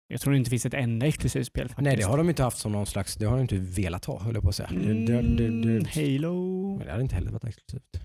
Jag 0.07 0.21
tror 0.21 0.33
det 0.33 0.37
inte 0.37 0.49
finns 0.49 0.65
ett 0.65 0.73
enda 0.73 1.05
exklusivt 1.05 1.47
spel 1.47 1.67
faktiskt. 1.67 1.81
Nej 1.83 1.95
det 1.97 2.03
har 2.03 2.17
de 2.17 2.29
inte 2.29 2.43
haft 2.43 2.57
som 2.57 2.71
någon 2.71 2.85
slags, 2.85 3.15
det 3.15 3.25
har 3.25 3.35
de 3.35 3.41
inte 3.41 3.57
velat 3.57 4.05
ha 4.05 4.19
höll 4.19 4.33
jag 4.33 4.43
på 4.43 4.49
att 4.49 4.55
säga. 4.55 4.69
Det, 4.71 4.93
det, 4.93 5.21
det, 5.21 5.45
Mm, 5.47 5.83
det, 5.83 5.89
Halo. 5.95 6.77
men 6.77 6.85
det 6.85 6.91
hade 6.91 7.03
inte 7.03 7.15
heller 7.15 7.31
varit 7.31 7.43
exklusivt. 7.43 8.01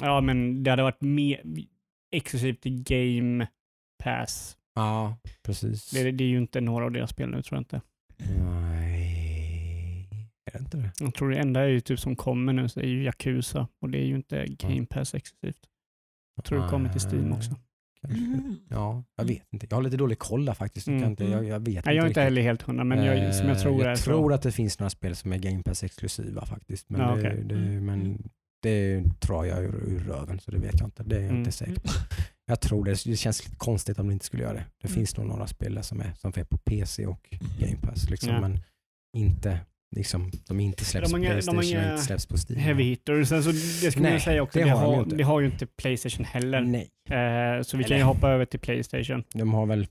Ja, 0.00 0.20
men 0.20 0.62
det 0.62 0.70
hade 0.70 0.82
varit 0.82 1.00
mer 1.00 1.40
exklusivt 2.12 2.66
i 2.66 2.70
Game 2.70 3.46
Pass. 4.04 4.56
Ja, 4.74 5.16
precis. 5.42 5.90
Det, 5.90 6.10
det 6.10 6.24
är 6.24 6.28
ju 6.28 6.38
inte 6.38 6.60
några 6.60 6.84
av 6.84 6.90
deras 6.92 7.10
spel 7.10 7.30
nu 7.30 7.42
tror 7.42 7.56
jag 7.56 7.60
inte. 7.60 7.80
Nej, 8.70 10.08
är 10.46 10.52
det 10.52 10.58
inte 10.58 10.76
det? 10.76 10.90
Jag 11.00 11.14
tror 11.14 11.30
det 11.30 11.36
enda 11.38 11.60
är 11.60 11.66
ju 11.68 11.80
typ 11.80 12.00
som 12.00 12.16
kommer 12.16 12.52
nu 12.52 12.68
så 12.68 12.80
är 12.80 12.84
ju 12.86 13.04
Yakuza 13.04 13.68
och 13.80 13.90
det 13.90 13.98
är 13.98 14.04
ju 14.04 14.14
inte 14.14 14.46
Game 14.48 14.86
Pass 14.86 15.14
exklusivt. 15.14 15.60
Jag 16.36 16.44
tror 16.44 16.62
det 16.62 16.68
kommer 16.68 16.88
till 16.92 17.00
Steam 17.00 17.32
också. 17.32 17.50
Kanske. 18.02 18.18
Mm. 18.24 18.56
Ja, 18.68 19.04
jag 19.16 19.24
vet 19.24 19.52
inte. 19.52 19.66
Jag 19.70 19.76
har 19.76 19.82
lite 19.82 19.96
dålig 19.96 20.18
koll 20.18 20.44
där 20.44 20.54
faktiskt. 20.54 20.86
Jag, 20.86 20.94
kan 20.94 20.98
Mm. 20.98 21.10
inte, 21.10 21.24
jag, 21.24 21.44
jag 21.44 21.60
vet 21.60 21.84
Nej, 21.84 21.96
jag 21.96 22.02
är 22.02 22.08
inte 22.08 22.08
inte 22.08 22.20
heller 22.20 22.42
helt 22.42 22.62
hundra, 22.62 22.84
men 22.84 23.04
jag, 23.04 23.34
som 23.34 23.46
jag 23.48 23.56
Eh, 23.56 23.62
tror 23.62 23.84
jag 23.84 23.98
så. 23.98 24.04
tror 24.04 24.32
att 24.32 24.42
det 24.42 24.52
finns 24.52 24.78
några 24.78 24.90
spel 24.90 25.16
som 25.16 25.32
är 25.32 25.38
Game 25.38 25.62
Pass 25.62 25.84
exklusiva 25.84 26.46
faktiskt. 26.46 26.90
Men, 26.90 27.00
Ja, 27.00 27.06
det, 27.14 27.20
okej. 27.20 27.44
det, 27.44 27.54
Mm. 27.54 27.84
men 27.84 28.28
det 28.62 29.04
tror 29.20 29.46
jag 29.46 29.64
ur, 29.64 29.74
ur 29.88 29.98
röven 29.98 30.40
så 30.40 30.50
det 30.50 30.58
vet 30.58 30.80
jag 30.80 30.86
inte. 30.86 31.02
Det 31.02 31.16
är 31.16 31.20
jag 31.20 31.28
Mm. 31.28 31.38
inte 31.38 31.52
säker 31.52 31.74
på. 31.80 31.88
Jag 32.46 32.60
tror 32.60 32.84
det. 32.84 33.04
Det 33.04 33.16
känns 33.16 33.44
lite 33.44 33.56
konstigt 33.56 33.98
om 33.98 34.06
de 34.06 34.12
inte 34.12 34.24
skulle 34.24 34.42
göra 34.42 34.52
det. 34.54 34.64
Det 34.82 34.88
Mm. 34.88 34.94
finns 34.94 35.16
nog 35.16 35.26
några 35.26 35.46
spel 35.46 35.74
där 35.74 35.82
som 35.82 36.00
är, 36.00 36.12
som 36.14 36.32
är 36.36 36.44
på 36.44 36.58
PC 36.58 37.06
och 37.06 37.28
Game 37.60 37.76
Pass. 37.82 38.10
Liksom, 38.10 38.32
Ja. 38.32 38.40
Men 38.40 38.58
inte, 39.16 39.60
liksom, 39.96 40.30
de 40.48 40.60
inte 40.60 40.84
släpps 40.84 41.10
De 41.10 41.12
på 41.12 41.18
de 41.18 41.26
Playstation 41.32 41.58
och 41.58 41.64
inga 41.64 41.90
inte 41.92 42.02
släpps 42.04 42.26
på 42.26 42.36
Steam. 42.36 42.60
Heavy 42.60 42.82
hitter. 42.84 43.24
Sen 43.24 43.42
så 43.44 43.50
det 43.50 43.90
ska 43.90 44.00
man 44.00 44.10
Nej, 44.10 44.20
säga 44.20 44.42
också, 44.42 44.58
det 44.58 44.64
det, 44.64 44.70
har 44.70 44.82
de 44.84 44.94
har, 44.94 45.02
inte. 45.02 45.16
det 45.16 45.22
har 45.22 45.40
ju 45.40 45.46
inte 45.46 45.66
Playstation 45.66 46.24
heller. 46.26 46.60
Nej, 46.60 46.88
Eh, 47.10 47.62
så 47.62 47.76
vi 47.76 47.82
kan 47.84 47.92
Eller- 47.92 47.96
ju 47.96 48.02
hoppa 48.02 48.28
över 48.30 48.44
till 48.44 48.60
Playstation. 48.60 49.24
de 49.34 49.54
har 49.54 49.66
väl 49.66 49.86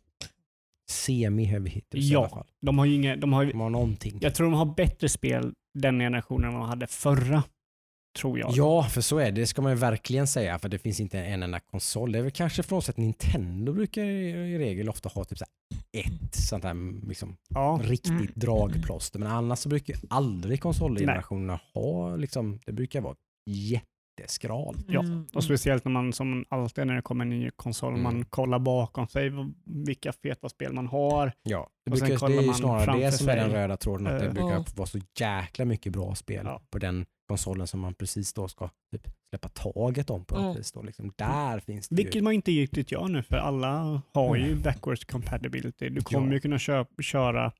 semi-heavy 0.91 1.69
hitters 1.69 1.99
i 2.03 2.07
Ja. 2.13 2.19
alla 2.19 2.29
fall. 2.29 2.47
De 2.61 2.77
har 2.77 2.85
ju 2.85 2.93
inga, 2.95 3.15
de 3.15 3.33
har, 3.33 3.45
De 3.45 3.59
har 3.59 3.69
någonting. 3.69 4.17
jag 4.21 4.35
tror 4.35 4.49
de 4.51 4.53
har 4.57 4.65
bättre 4.75 5.09
spel 5.09 5.53
den 5.73 5.99
generationen 5.99 6.47
än 6.47 6.53
vad 6.53 6.61
de 6.63 6.69
hade 6.69 6.87
förra. 6.87 7.43
Tror 8.17 8.39
jag. 8.39 8.51
Ja, 8.55 8.83
för 8.83 9.01
så 9.01 9.17
är 9.17 9.25
det. 9.25 9.41
Det 9.41 9.47
ska 9.47 9.61
man 9.61 9.71
ju 9.71 9.77
verkligen 9.77 10.27
säga. 10.27 10.59
För 10.59 10.69
det 10.69 10.79
finns 10.79 10.99
inte 10.99 11.19
en 11.19 11.43
enda 11.43 11.59
konsol. 11.59 12.11
Det 12.11 12.19
är 12.19 12.23
väl 12.23 12.31
kanske 12.31 12.63
från 12.63 12.77
att 12.79 12.97
Nintendo 12.97 13.73
brukar 13.73 14.03
i 14.03 14.57
regel 14.57 14.89
ofta 14.89 15.09
ha 15.09 15.23
typ 15.25 15.37
så 15.37 15.45
här 15.45 16.03
ett 16.03 16.35
sånt 16.35 16.63
här 16.63 17.07
liksom, 17.07 17.37
Ja. 17.49 17.79
riktigt 17.83 18.11
Mm. 18.11 18.27
dragplåster. 18.35 19.19
Men 19.19 19.27
annars 19.31 19.59
så 19.59 19.69
brukar 19.69 19.95
aldrig 20.09 20.61
konsolgenerationerna 20.61 21.59
ha 21.73 22.15
liksom, 22.15 22.59
det 22.65 22.71
brukar 22.71 23.01
vara 23.01 23.15
jätteskralt. 24.19 24.85
Ja, 24.87 24.99
Mm. 24.99 25.25
Och 25.33 25.43
speciellt 25.43 25.85
när 25.85 25.91
man 25.91 26.13
som 26.13 26.45
alltid 26.49 26.87
när 26.87 26.95
det 26.95 27.01
kommer 27.01 27.23
en 27.25 27.29
ny 27.29 27.49
konsol, 27.55 27.89
Mm. 27.93 28.03
man 28.03 28.25
kollar 28.25 28.59
bakom 28.59 29.07
sig 29.07 29.31
vilka 29.65 30.11
feta 30.11 30.49
spel 30.49 30.73
man 30.73 30.87
har. 30.87 31.31
Ja, 31.43 31.69
det, 31.85 31.91
Och 31.91 31.97
sen 31.97 32.07
brukar, 32.07 32.27
det 32.29 32.37
är 32.37 32.41
ju 32.41 32.53
snarare 32.53 32.99
det 32.99 33.11
som 33.11 33.29
är 33.29 33.35
den 33.35 33.49
sig. 33.51 33.59
röda 33.59 33.77
tråden. 33.77 34.07
Att 34.07 34.19
det 34.19 34.25
Eh, 34.25 34.33
brukar 34.33 34.49
ja. 34.49 34.65
vara 34.75 34.87
så 34.87 34.99
jäkla 35.19 35.65
mycket 35.65 35.93
bra 35.93 36.15
spel 36.15 36.41
Ja. 36.45 36.61
på 36.69 36.79
den 36.79 37.05
konsolen 37.27 37.67
som 37.67 37.79
man 37.79 37.93
precis 37.93 38.33
då 38.33 38.47
ska 38.47 38.69
typ, 38.91 39.07
släppa 39.29 39.49
taget 39.49 40.09
om 40.09 40.25
på 40.25 40.35
något 40.35 40.43
Ja. 40.45 40.53
vis. 40.53 40.71
Då, 40.71 40.81
liksom. 40.81 41.11
Där 41.15 41.59
finns 41.59 41.89
det 41.89 41.95
Vilket 41.95 42.15
ju. 42.15 42.21
man 42.21 42.33
inte 42.33 42.51
riktigt 42.51 42.91
gör 42.91 43.07
nu 43.07 43.23
för 43.23 43.37
alla 43.37 44.01
har 44.13 44.35
ju 44.35 44.45
Mm. 44.51 44.61
backwards 44.61 45.05
compatibility. 45.05 45.89
Du 45.89 46.01
kommer 46.01 46.27
Ja. 46.27 46.33
ju 46.33 46.39
kunna 46.39 46.59
köra 47.01 47.51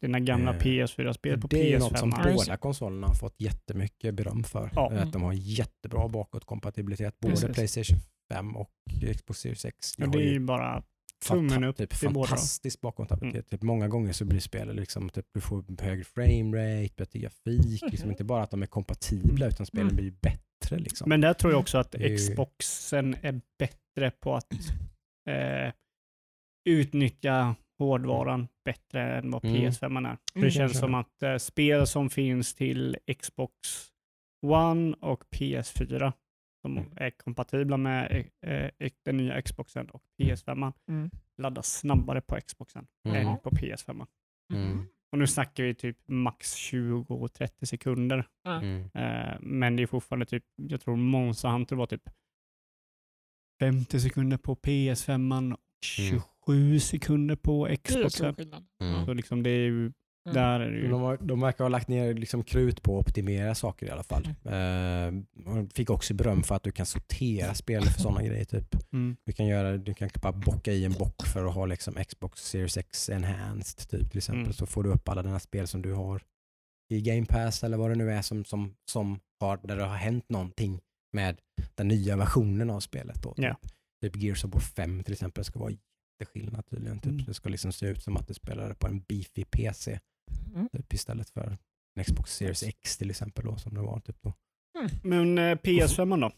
dina 0.00 0.20
gamla 0.20 0.54
Eh, 0.54 0.58
PS4-spel 0.60 1.40
på 1.40 1.46
det 1.46 1.60
är 1.62 1.70
ju 1.70 1.78
något 1.78 1.98
som 1.98 2.12
PS5. 2.12 2.34
båda 2.34 2.56
konsolerna 2.56 3.06
har 3.06 3.14
fått 3.14 3.34
jättemycket 3.40 4.14
beröm 4.14 4.44
för. 4.44 4.70
Ja. 4.74 4.92
Att 4.92 5.12
de 5.12 5.22
har 5.22 5.32
jättebra 5.32 6.08
bakåtkompatibilitet. 6.08 7.20
Både 7.20 7.34
Precis. 7.34 7.54
Playstation 7.54 7.98
5 8.32 8.56
och 8.56 8.70
Xbox 9.16 9.40
Series 9.40 9.64
X. 9.64 9.94
Och 9.98 10.04
har 10.04 10.12
det 10.12 10.18
är 10.22 10.32
ju 10.32 10.40
bara 10.40 10.82
tummen 11.28 11.64
upp 11.64 11.76
typ, 11.76 11.90
till 11.98 12.08
båda. 12.08 12.18
Mm. 12.18 12.28
fantastisk 12.28 12.80
bakåtkompatibilitet. 12.80 13.50
Typ, 13.50 13.62
många 13.62 13.88
gånger 13.88 14.12
så 14.12 14.24
blir 14.24 14.40
spelet 14.40 14.76
liksom, 14.76 15.08
typ, 15.10 15.26
du 15.34 15.40
får 15.40 15.82
högre 15.82 16.04
framerate, 16.04 16.94
bättre 16.96 17.18
grafik. 17.18 17.82
Liksom, 17.82 18.06
Mhm. 18.06 18.10
inte 18.10 18.24
bara 18.24 18.42
att 18.42 18.50
de 18.50 18.62
är 18.62 18.66
kompatibla 18.66 19.46
utan 19.46 19.66
spelen 19.66 19.86
Mm. 19.86 19.96
blir 19.96 20.04
ju 20.04 20.10
bättre. 20.20 20.78
Liksom. 20.78 21.08
Men 21.08 21.20
där 21.20 21.32
tror 21.34 21.52
jag 21.52 21.60
också 21.60 21.78
att 21.78 21.94
är 21.94 22.08
ju- 22.08 22.16
Xboxen 22.16 23.16
är 23.22 23.40
bättre 23.58 24.10
på 24.20 24.34
att 24.34 24.52
eh, 25.28 25.72
utnyttja 26.68 27.54
hårdvaran 27.84 28.48
bättre 28.64 29.18
än 29.18 29.30
vad 29.30 29.44
Mm. 29.44 29.56
PS5 29.56 29.84
är. 29.98 29.98
Mm, 29.98 30.18
det 30.34 30.40
känns 30.50 30.54
kanske. 30.72 30.78
som 30.78 30.94
att 30.94 31.22
eh, 31.22 31.36
spel 31.36 31.86
som 31.86 32.10
finns 32.10 32.54
till 32.54 32.96
Xbox 33.18 33.52
One 34.46 34.94
och 35.00 35.24
PS4 35.30 36.12
som 36.62 36.78
Mm. 36.78 36.90
är 36.96 37.10
kompatibla 37.10 37.76
med 37.76 38.26
eh, 38.46 38.90
den 39.04 39.16
nya 39.16 39.42
Xboxen 39.42 39.90
och 39.90 40.02
PS5 40.22 40.72
Mm. 40.88 41.10
laddas 41.38 41.78
snabbare 41.78 42.20
på 42.20 42.36
Xboxen 42.40 42.86
Mm. 43.08 43.28
än 43.28 43.38
på 43.38 43.50
PS5. 43.50 44.06
Mm. 44.52 44.86
Och 45.12 45.18
nu 45.18 45.26
snackar 45.26 45.64
vi 45.64 45.74
typ 45.74 45.98
max 46.08 46.54
20-30 46.56 47.66
sekunder. 47.66 48.28
Mm. 48.46 48.90
Eh, 48.94 49.36
men 49.40 49.76
det 49.76 49.82
är 49.82 49.86
fortfarande 49.86 50.26
typ, 50.26 50.44
jag 50.56 50.80
tror 50.80 50.96
Monza 50.96 51.48
Hunter 51.48 51.76
var 51.76 51.86
typ 51.86 52.02
50 53.60 54.00
sekunder 54.00 54.36
på 54.36 54.54
PS5 54.56 55.52
och 55.52 55.58
27 55.84 56.20
sekunder 56.80 57.36
på 57.36 57.66
Det 57.66 57.72
är 57.72 58.32
skillnad. 58.32 58.64
Mm. 58.82 59.06
Så 59.06 59.14
liksom 59.14 59.42
det 59.42 59.50
är 59.50 59.64
ju, 59.64 59.92
Mm. 60.28 60.34
där 60.34 60.60
är 60.60 60.70
det 60.70 60.78
ju. 60.78 60.88
De, 60.88 61.00
har, 61.00 61.16
de 61.16 61.40
verkar 61.40 61.64
ha 61.64 61.68
lagt 61.68 61.88
ner 61.88 62.14
liksom 62.14 62.44
krut 62.44 62.82
på 62.82 62.98
att 62.98 63.06
optimera 63.06 63.54
saker 63.54 63.86
i 63.86 63.90
alla 63.90 64.02
fall. 64.02 64.24
Eh, 64.26 65.52
och 65.52 65.72
fick 65.72 65.90
också 65.90 66.14
beröm 66.14 66.42
för 66.42 66.54
att 66.54 66.62
du 66.62 66.72
kan 66.72 66.86
sortera 66.86 67.54
spel 67.54 67.82
för 67.84 68.00
sådana 68.00 68.22
grejer. 68.26 68.44
Typ. 68.44 68.92
Mm. 68.92 69.16
Du 69.26 69.32
kan, 69.32 69.46
göra, 69.46 69.76
du 69.78 69.94
kan 69.94 70.10
bara 70.22 70.32
bocka 70.32 70.72
i 70.72 70.84
en 70.84 70.92
bock 70.92 71.26
för 71.26 71.44
att 71.44 71.54
ha 71.54 71.66
liksom 71.66 71.94
Xbox 71.94 72.40
Series 72.40 72.76
X 72.76 73.10
Enhanced 73.10 73.88
typ, 73.90 74.10
till 74.10 74.18
exempel. 74.18 74.40
Mm. 74.42 74.52
Så 74.52 74.66
får 74.66 74.82
du 74.82 74.90
upp 74.90 75.08
alla 75.08 75.22
dina 75.22 75.40
spel 75.40 75.66
som 75.66 75.82
du 75.82 75.92
har 75.92 76.22
i 76.90 77.00
Game 77.00 77.26
Pass 77.26 77.64
eller 77.64 77.76
vad 77.76 77.90
det 77.90 77.96
nu 77.96 78.10
är 78.10 78.22
som, 78.22 78.44
som, 78.44 78.74
som 78.90 79.20
har, 79.40 79.60
där 79.62 79.76
det 79.76 79.84
har 79.84 79.96
hänt 79.96 80.28
någonting 80.28 80.80
med 81.12 81.40
den 81.74 81.88
nya 81.88 82.16
versionen 82.16 82.70
av 82.70 82.80
spelet. 82.80 83.22
Då, 83.22 83.34
typ. 83.34 83.44
Ja. 83.44 83.56
typ 84.02 84.16
Gears 84.16 84.44
of 84.44 84.52
War 84.52 84.60
5 84.60 85.02
till 85.04 85.12
exempel 85.12 85.44
ska 85.44 85.58
vara 85.58 85.72
jätteskillnad 86.20 86.66
tydligen. 86.70 86.98
Typ. 86.98 87.12
Mm. 87.12 87.24
Det 87.24 87.34
ska 87.34 87.48
liksom 87.48 87.72
se 87.72 87.86
ut 87.86 88.02
som 88.02 88.16
att 88.16 88.28
du 88.28 88.34
spelar 88.34 88.74
på 88.74 88.86
en 88.86 89.00
beefy 89.08 89.44
PC 89.44 89.98
Mm. 90.54 90.68
typ, 90.68 90.92
istället 90.92 91.30
för 91.30 91.58
en 91.94 92.04
Xbox 92.04 92.36
Series 92.36 92.62
X 92.62 92.96
till 92.96 93.10
exempel 93.10 93.44
då, 93.44 93.56
som 93.56 93.74
det 93.74 93.80
var. 93.80 94.00
Typ, 94.00 94.16
då. 94.22 94.32
Men 95.02 95.38
eh, 95.38 95.42
PS5 95.56 96.20
då? 96.20 96.30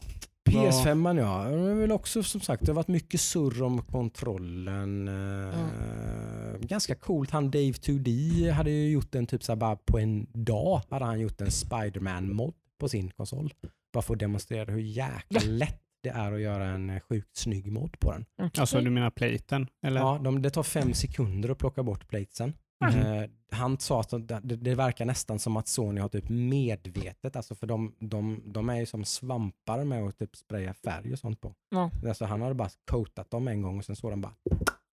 PS5 0.51 1.19
ja, 1.19 1.49
det 1.49 1.71
är 1.71 1.75
väl 1.75 1.91
också 1.91 2.23
som 2.23 2.41
sagt, 2.41 2.65
det 2.65 2.71
har 2.71 2.75
varit 2.75 2.87
mycket 2.87 3.21
surr 3.21 3.61
om 3.63 3.81
kontrollen. 3.81 5.07
Eh, 5.07 6.57
Ganska 6.59 6.95
coolt, 6.95 7.31
han 7.31 7.51
Dave 7.51 7.71
2D 7.71 8.51
hade 8.51 8.71
ju 8.71 8.91
gjort 8.91 9.15
en 9.15 9.27
typ 9.27 9.43
så 9.43 9.51
här, 9.51 9.57
bara 9.57 9.75
på 9.75 9.99
en 9.99 10.27
dag 10.33 10.81
hade 10.89 11.05
han 11.05 11.19
gjort 11.19 11.41
en 11.41 11.51
Spiderman-mod 11.51 12.53
på 12.79 12.89
sin 12.89 13.11
konsol. 13.11 13.53
Bara 13.93 14.01
för 14.01 14.13
att 14.13 14.19
demonstrera 14.19 14.71
hur 14.71 14.79
jäkla 14.81 15.39
lätt 15.43 15.82
det 16.03 16.09
är 16.09 16.31
att 16.31 16.41
göra 16.41 16.65
en 16.65 16.89
eh, 16.89 16.99
sjukt 16.99 17.37
snygg 17.37 17.71
mod 17.71 17.99
på 17.99 18.11
den. 18.11 18.25
Okej. 18.37 18.61
Alltså 18.61 18.81
du 18.81 18.89
menar 18.89 19.09
platen? 19.09 19.67
Eller? 19.85 20.01
Ja, 20.01 20.19
de, 20.23 20.41
det 20.41 20.49
tar 20.49 20.63
fem 20.63 20.93
sekunder 20.93 21.49
att 21.49 21.57
plocka 21.57 21.83
bort 21.83 22.07
platesen. 22.07 22.53
Mhm. 22.85 22.99
Eh, 22.99 23.29
han 23.51 23.79
sa 23.79 23.99
att 23.99 24.09
det, 24.09 24.39
det 24.41 24.75
verkar 24.75 25.05
nästan 25.05 25.39
som 25.39 25.57
att 25.57 25.67
Sony 25.67 26.01
har 26.01 26.09
typ 26.09 26.29
medvetet, 26.29 27.35
alltså 27.35 27.55
för 27.55 27.67
de, 27.67 27.95
de, 27.99 28.41
de 28.45 28.69
är 28.69 28.75
ju 28.75 28.85
som 28.85 29.05
svampar 29.05 29.83
med 29.83 30.03
att 30.03 30.17
typ 30.17 30.35
spraya 30.35 30.73
färg 30.73 31.13
och 31.13 31.19
sånt 31.19 31.41
på. 31.41 31.55
Ja. 31.69 31.91
Alltså 32.07 32.25
han 32.25 32.41
hade 32.41 32.53
bara 32.53 32.69
coatat 32.91 33.31
dem 33.31 33.47
en 33.47 33.61
gång 33.61 33.77
och 33.77 33.85
sen 33.85 33.95
såg 33.95 34.11
de 34.11 34.21
bara, 34.21 34.33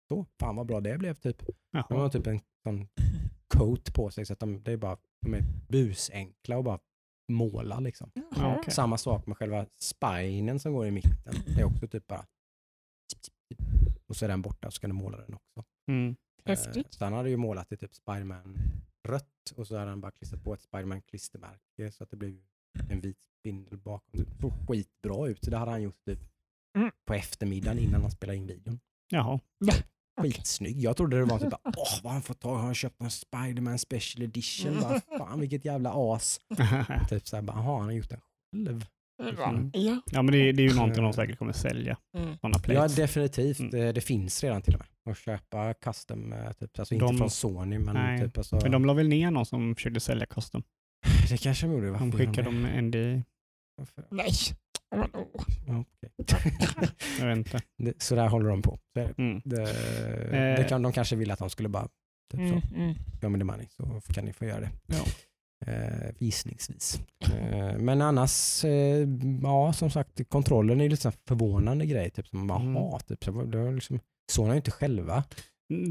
så, 0.08 0.26
fan 0.40 0.56
vad 0.56 0.66
bra 0.66 0.80
det 0.80 0.98
blev 0.98 1.14
typ. 1.14 1.38
De 1.46 1.52
Jaha. 1.72 1.84
har 2.00 2.08
typ 2.08 2.26
en 2.26 2.40
sån 2.62 2.88
coat 3.54 3.94
på 3.94 4.10
sig 4.10 4.26
så 4.26 4.32
att 4.32 4.40
de, 4.40 4.62
det 4.62 4.72
är 4.72 4.76
bara, 4.76 4.96
de 5.22 5.34
är 5.34 5.44
busenkla 5.68 6.56
och 6.56 6.64
bara 6.64 6.78
måla 7.30 7.80
liksom. 7.80 8.10
Ja, 8.36 8.56
okej. 8.58 8.72
Samma 8.74 8.98
sak 8.98 9.26
med 9.26 9.36
själva 9.36 9.66
spinen 9.80 10.60
som 10.60 10.72
går 10.72 10.86
i 10.86 10.90
mitten. 10.90 11.34
Det 11.46 11.60
är 11.60 11.64
också 11.64 11.88
typ 11.88 12.06
bara 12.06 12.26
och 14.06 14.16
så 14.16 14.24
är 14.24 14.28
den 14.28 14.42
borta 14.42 14.70
så 14.70 14.74
ska 14.74 14.86
du 14.86 14.92
måla 14.92 15.16
den 15.18 15.34
också. 15.34 15.64
Mm. 15.88 16.16
Häftigt. 16.44 16.76
Eh, 16.86 16.90
Så 16.90 17.04
han 17.04 17.12
hade 17.12 17.30
ju 17.30 17.36
målat 17.36 17.68
det 17.68 17.76
typ 17.76 17.94
Spiderman 17.94 18.58
rött 19.08 19.52
och 19.56 19.66
så 19.66 19.76
hade 19.78 19.90
han 19.90 20.00
bara 20.00 20.12
klistrat 20.12 20.44
på 20.44 20.54
ett 20.54 20.60
Spiderman 20.62 21.02
klistermärke 21.02 21.92
så 21.92 22.04
att 22.04 22.10
det 22.10 22.16
blev 22.16 22.38
en 22.90 23.00
vit 23.00 23.18
spindel 23.22 23.78
bakom. 23.78 24.10
Det 24.12 24.40
såg 24.40 24.52
skitbra 24.68 25.28
ut. 25.28 25.44
Så 25.44 25.50
det 25.50 25.56
hade 25.56 25.70
han 25.70 25.82
gjort 25.82 26.04
typ 26.04 26.18
Mm. 26.76 26.90
på 27.04 27.14
eftermiddagen 27.14 27.78
innan 27.78 28.02
han 28.02 28.10
spelade 28.10 28.36
in 28.36 28.46
videon. 28.46 28.80
Jaha. 29.08 29.40
Skitsnygg. 30.22 30.80
Jag 30.80 30.96
trodde 30.96 31.18
det 31.18 31.24
var 31.24 31.38
typ, 31.38 31.52
åh 31.64 31.72
vad 32.02 32.02
har 32.02 32.10
han 32.12 32.22
fått 32.22 32.40
tag 32.40 32.56
Har 32.56 32.62
han 32.62 32.74
köpt 32.74 33.00
en 33.00 33.10
Spiderman 33.10 33.78
special 33.78 34.22
edition? 34.24 34.80
Bara, 34.80 35.00
Fan 35.18 35.40
vilket 35.40 35.64
jävla 35.64 35.92
as. 36.14 36.40
Typ 37.08 37.28
såhär, 37.28 37.42
bara, 37.42 37.56
jaha 37.56 37.76
han 37.78 37.84
har 37.84 37.92
gjort 37.92 38.08
den 38.10 38.20
själv. 38.56 38.84
Mm. 39.48 39.70
Ja. 39.74 40.00
ja, 40.12 40.22
men 40.22 40.32
det, 40.32 40.52
det 40.52 40.62
är 40.62 40.68
ju 40.68 40.74
någonting 40.74 41.02
de 41.02 41.12
säkert 41.12 41.38
kommer 41.38 41.52
sälja. 41.52 41.96
Mm. 42.16 42.36
Sådana 42.38 42.58
Ja 42.74 42.88
definitivt, 42.88 43.58
Mm. 43.58 43.70
det, 43.70 43.92
det 43.92 44.00
finns 44.00 44.44
redan 44.44 44.62
till 44.62 44.74
och 44.74 44.80
med. 44.80 45.12
Att 45.12 45.18
köpa 45.18 45.74
custom, 45.74 46.32
eh, 46.32 46.52
typ, 46.52 46.78
alltså 46.78 46.94
inte 46.94 47.06
De- 47.06 47.18
från 47.18 47.30
Sony 47.30 47.78
men 47.78 47.94
Nej, 47.94 48.20
typ 48.20 48.38
alltså, 48.38 48.58
Men 48.62 48.72
de 48.72 48.84
la 48.84 48.92
väl 48.92 49.08
ner 49.08 49.30
någon 49.30 49.46
som 49.46 49.74
försökte 49.74 50.00
sälja 50.00 50.26
custom. 50.26 50.62
Det 51.30 51.36
kanske 51.36 51.66
de 51.66 51.72
gjorde. 51.72 51.90
De 51.98 52.12
skickade 52.12 52.42
dem 52.42 52.62
ND? 52.66 53.22
Nej. 54.10 54.32
Okej. 54.90 56.10
jag 57.20 57.26
vet 57.26 57.36
inte. 57.38 57.60
Det- 57.78 58.02
Så 58.02 58.14
där 58.14 58.28
håller 58.28 58.48
de 58.48 58.62
på. 58.62 58.78
Det. 58.94 59.18
Mm. 59.18 59.40
Det, 59.44 59.62
Eh. 59.62 60.56
det 60.56 60.66
kan, 60.68 60.82
de 60.82 60.92
kanske 60.92 61.16
ville 61.16 61.32
att 61.32 61.38
de 61.38 61.50
skulle 61.50 61.68
bara, 61.68 61.88
typ 62.32 62.40
Mm, 62.40 62.60
så, 62.60 62.74
mm. 62.74 62.94
ja 63.22 63.28
men 63.28 63.38
det 63.38 63.44
money, 63.44 63.66
så 63.68 64.12
kan 64.14 64.24
ni 64.24 64.32
få 64.32 64.44
göra 64.44 64.60
det. 64.60 64.70
Ja. 64.86 65.04
Eh, 65.66 66.14
visningsvis. 66.18 67.00
Eh, 67.32 67.78
men 67.78 68.02
annars, 68.02 68.64
eh, 68.64 69.08
ja 69.42 69.72
som 69.72 69.90
sagt, 69.90 70.28
kontrollen 70.28 70.80
är 70.80 70.84
ju 70.84 70.90
lite 70.90 71.08
här 71.08 71.16
förvånande 71.28 71.86
grej. 71.86 72.10
Typ, 72.10 72.26
som 72.28 72.46
bara, 72.46 72.60
Mm. 72.60 72.98
Typ, 73.06 73.24
så, 73.24 73.42
det 73.44 73.70
liksom, 73.72 74.00
såg 74.32 74.46
ju 74.54 74.56
inte 74.56 74.70
själva. 74.70 75.24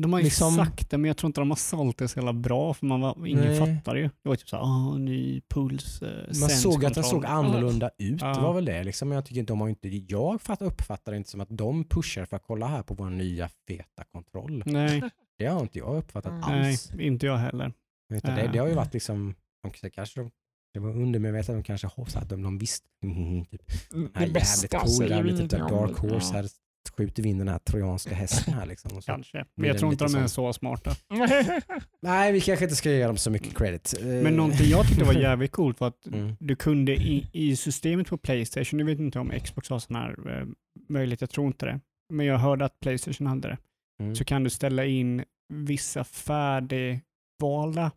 De 0.02 0.14
har 0.14 0.20
ju 0.20 0.24
Liksom- 0.24 0.56
sagt 0.56 0.90
det, 0.90 0.98
men 0.98 1.08
jag 1.08 1.18
tror 1.18 1.28
inte 1.30 1.42
de 1.42 1.50
har 1.52 1.56
sålt 1.56 1.98
det 1.98 2.08
så 2.08 2.18
jävla 2.20 2.34
bra, 2.34 2.74
för 2.74 2.86
man 2.86 3.02
var, 3.02 3.28
ingen 3.28 3.44
Nej. 3.44 3.60
fattade 3.78 4.00
ju. 4.00 4.10
Det 4.24 4.30
var 4.30 4.36
typ 4.36 4.50
såhär, 4.50 4.64
ah, 4.64 4.98
ny 4.98 5.42
puls, 5.50 6.02
eh, 6.02 6.26
Man 6.42 6.50
såg 6.50 6.86
att 6.86 6.94
den 6.96 7.04
såg 7.04 7.26
annorlunda 7.26 7.90
ut, 7.98 8.22
Ja. 8.22 8.34
det 8.34 8.42
var 8.42 8.54
väl 8.54 8.66
det. 8.66 8.84
Liksom. 8.84 9.10
Men 9.10 9.16
jag 9.16 9.26
tycker 9.26 9.40
inte, 9.42 9.52
de 9.54 9.62
har 9.62 9.70
inte, 9.70 9.88
jag 9.90 10.42
fatt, 10.42 10.62
uppfattar 10.62 11.12
det 11.12 11.18
inte 11.18 11.30
som 11.30 11.42
att 11.42 11.48
de 11.58 11.84
pushar 11.84 12.26
för 12.26 12.36
att 12.36 12.44
kolla 12.44 12.68
här 12.68 12.84
på 12.84 12.94
vår 12.94 13.10
nya 13.10 13.50
feta 13.68 14.04
kontroll. 14.12 14.64
Nej, 14.66 15.02
Det 15.38 15.46
har 15.46 15.62
inte 15.62 15.78
jag 15.80 15.98
uppfattat 15.98 16.32
Mm. 16.32 16.60
nej, 16.62 16.70
alls. 16.70 16.92
inte 17.00 17.26
jag 17.26 17.38
heller. 17.38 17.74
Utan 18.14 18.36
det, 18.36 18.44
Ja. 18.46 18.52
det 18.52 18.58
har 18.60 18.68
ju 18.68 18.74
varit 18.74 18.94
liksom, 18.94 19.36
de, 19.64 19.90
kanske- 19.90 20.20
de, 20.22 20.32
det 20.74 20.80
var 20.80 20.90
undermedvetet, 20.90 21.56
de 21.56 21.64
kanske 21.64 21.88
har 21.96 22.06
så 22.06 22.20
att 22.20 22.30
de, 22.30 22.42
de 22.44 22.58
visste, 22.58 22.88
mm, 23.04 23.46
typ, 23.46 23.62
den 23.90 24.02
här 24.02 24.08
Det 24.14 24.20
jävligt 24.20 24.34
bästa 24.34 24.80
cool, 24.80 24.90
säger 24.90 25.10
vi 25.10 25.16
jävligt 25.30 25.52
typ, 25.52 25.60
dark 25.60 25.98
horse, 25.98 26.28
Ja. 26.34 26.42
här 26.42 26.48
skjuter 26.98 27.24
vi 27.24 27.30
in 27.30 27.38
den 27.38 27.48
här 27.48 27.60
trojanska 27.60 28.16
hästen 28.16 28.54
här 28.54 28.66
liksom. 28.66 28.98
Och 28.98 29.04
så. 29.04 29.12
Kanske. 29.12 29.46
Men 29.56 29.68
jag 29.68 29.78
tror 29.78 29.92
inte 29.92 30.06
de 30.06 30.16
är 30.16 30.28
så 30.28 30.54
smarta. 30.54 30.96
Nej, 32.02 32.32
vi 32.32 32.42
kanske 32.42 32.66
inte 32.66 32.76
ska 32.76 32.92
ge 32.92 33.06
dem 33.08 33.18
så 33.18 33.32
mycket 33.32 33.58
credit. 33.58 33.94
Eh, 34.00 34.06
Men 34.06 34.36
någonting 34.36 34.68
jag 34.70 34.88
tyckte 34.88 35.04
var 35.04 35.14
jävligt 35.14 35.52
coolt 35.52 35.80
var 35.80 35.88
att 35.88 36.06
Mm. 36.08 36.36
du 36.40 36.56
kunde 36.56 36.96
i, 36.96 37.30
i 37.34 37.56
systemet 37.56 38.08
på 38.08 38.18
Playstation, 38.18 38.80
jag 38.80 38.86
vet 38.88 39.00
inte 39.00 39.20
om 39.20 39.32
Xbox 39.44 39.70
har 39.70 39.80
sån 39.80 39.96
här 39.96 40.40
eh, 40.40 40.46
möjlighet, 40.90 41.22
jag 41.22 41.30
tror 41.30 41.48
inte 41.48 41.66
det, 41.66 41.80
men 42.14 42.26
jag 42.26 42.38
hörde 42.38 42.66
att 42.66 42.80
Playstation 42.80 43.28
hade 43.28 43.48
det, 43.48 43.58
Mm. 44.02 44.16
så 44.16 44.26
kan 44.26 44.44
du 44.44 44.50
ställa 44.50 44.86
in 44.86 45.24
vissa 45.54 46.04
färdigvalda 46.04 47.92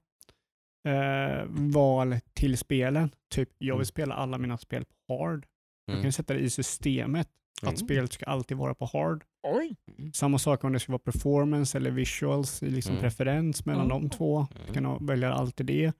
eh, 0.88 1.44
val 1.48 2.16
till 2.34 2.58
spelen. 2.58 3.10
Typ, 3.34 3.48
jag 3.58 3.74
vill 3.74 3.78
Mm. 3.80 3.84
spela 3.84 4.14
alla 4.14 4.38
mina 4.38 4.58
spel 4.58 4.84
på 5.08 5.18
hard. 5.24 5.40
Du 5.86 5.92
kan 5.92 5.94
Mm. 5.94 6.06
du 6.06 6.12
sätta 6.12 6.34
det 6.34 6.40
i 6.40 6.50
systemet 6.50 7.28
att 7.62 7.68
Mm. 7.68 7.76
spelet 7.76 8.12
ska 8.12 8.24
alltid 8.26 8.56
vara 8.56 8.74
på 8.74 8.84
hard. 8.92 9.24
Oj. 9.48 9.76
Samma 10.14 10.38
sak 10.38 10.64
om 10.64 10.72
det 10.72 10.80
ska 10.80 10.92
vara 10.92 10.98
performance 11.04 11.78
eller 11.78 11.90
visuals, 11.90 12.62
i 12.62 12.70
liksom 12.70 12.90
Mm. 12.92 13.00
preferens 13.02 13.66
mellan 13.66 13.90
Mm. 13.90 14.02
de 14.02 14.10
två. 14.10 14.46
Du 14.66 14.72
kan 14.74 14.84
ha- 14.84 14.98
välja 15.00 15.32
alltid 15.32 15.66
det. 15.66 15.92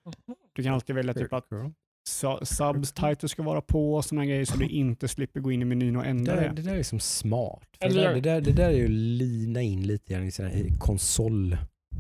Du 0.53 0.63
kan 0.63 0.75
alltid 0.75 0.97
välja 0.97 1.15
typ 1.15 1.33
att 1.33 1.49
Cool. 1.49 1.73
su- 2.09 2.45
subtitles 2.45 3.33
ska 3.33 3.43
vara 3.43 3.61
på 3.61 3.95
och 3.95 4.05
sådana 4.05 4.27
grejer 4.27 4.45
så 4.45 4.57
du 4.59 4.67
inte 4.69 5.09
slipper 5.09 5.41
gå 5.41 5.53
in 5.53 5.63
i 5.63 5.65
menyn 5.65 5.97
och 5.97 6.03
Det, 6.03 6.09
ändra 6.09 6.35
där- 6.35 6.49
det. 6.49 6.55
det 6.55 6.63
där 6.63 6.73
är 6.73 6.77
liksom 6.77 7.01
smart. 7.01 7.69
För 7.81 7.87
Eller 7.87 8.03
det, 8.03 8.09
där, 8.09 8.15
det, 8.15 8.21
där, 8.31 8.41
det 8.41 8.53
där 8.53 8.69
är 8.71 8.77
ju 8.77 8.85
att 8.85 8.91
lina 8.91 9.63
in 9.63 9.83
lite 9.87 10.13
grann 10.13 10.25
i 10.25 10.31
här 10.43 10.79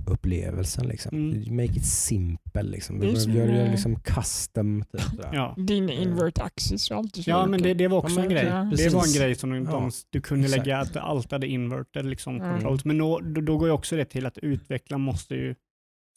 konsolupplevelsen. 0.05 0.87
Liksom. 0.89 1.17
Mm. 1.17 1.57
Make 1.57 1.79
it 1.79 1.87
simple. 1.87 2.63
Liksom. 2.63 3.03
Gör 3.03 3.47
det 3.47 3.63
eh, 3.63 3.71
liksom 3.71 4.01
custom. 4.01 4.85
Typ. 4.93 5.03
Ja. 5.33 5.55
Din 5.59 5.91
invert 5.91 6.39
axis 6.39 6.91
och 6.91 6.97
allt. 6.97 7.27
Ja, 7.27 7.47
men 7.47 7.63
det, 7.63 7.75
det 7.75 7.89
var 7.89 7.99
också 7.99 8.17
Ja, 8.17 8.23
en 8.23 8.29
grej. 8.31 8.45
ja, 8.47 8.71
Det 8.77 8.95
var 8.95 9.07
en 9.07 9.13
grej 9.13 9.35
som 9.35 9.51
de, 9.51 9.65
Ja, 9.65 9.91
du 10.11 10.21
kunde 10.21 10.45
exakt. 10.45 10.67
lägga, 10.67 10.79
att 10.79 10.97
allt 10.97 11.33
hade 11.33 11.47
inverted 11.47 12.07
liksom, 12.07 12.33
Mm. 12.37 12.53
controls. 12.53 12.85
Men 12.85 12.99
då, 12.99 13.21
då, 13.21 13.59
går 13.59 13.69
ju 13.69 13.73
också 13.75 13.97
det 13.97 14.05
till 14.05 14.27
att 14.27 14.39
utvecklaren 14.39 15.01
måste 15.01 15.35
ju 15.35 15.55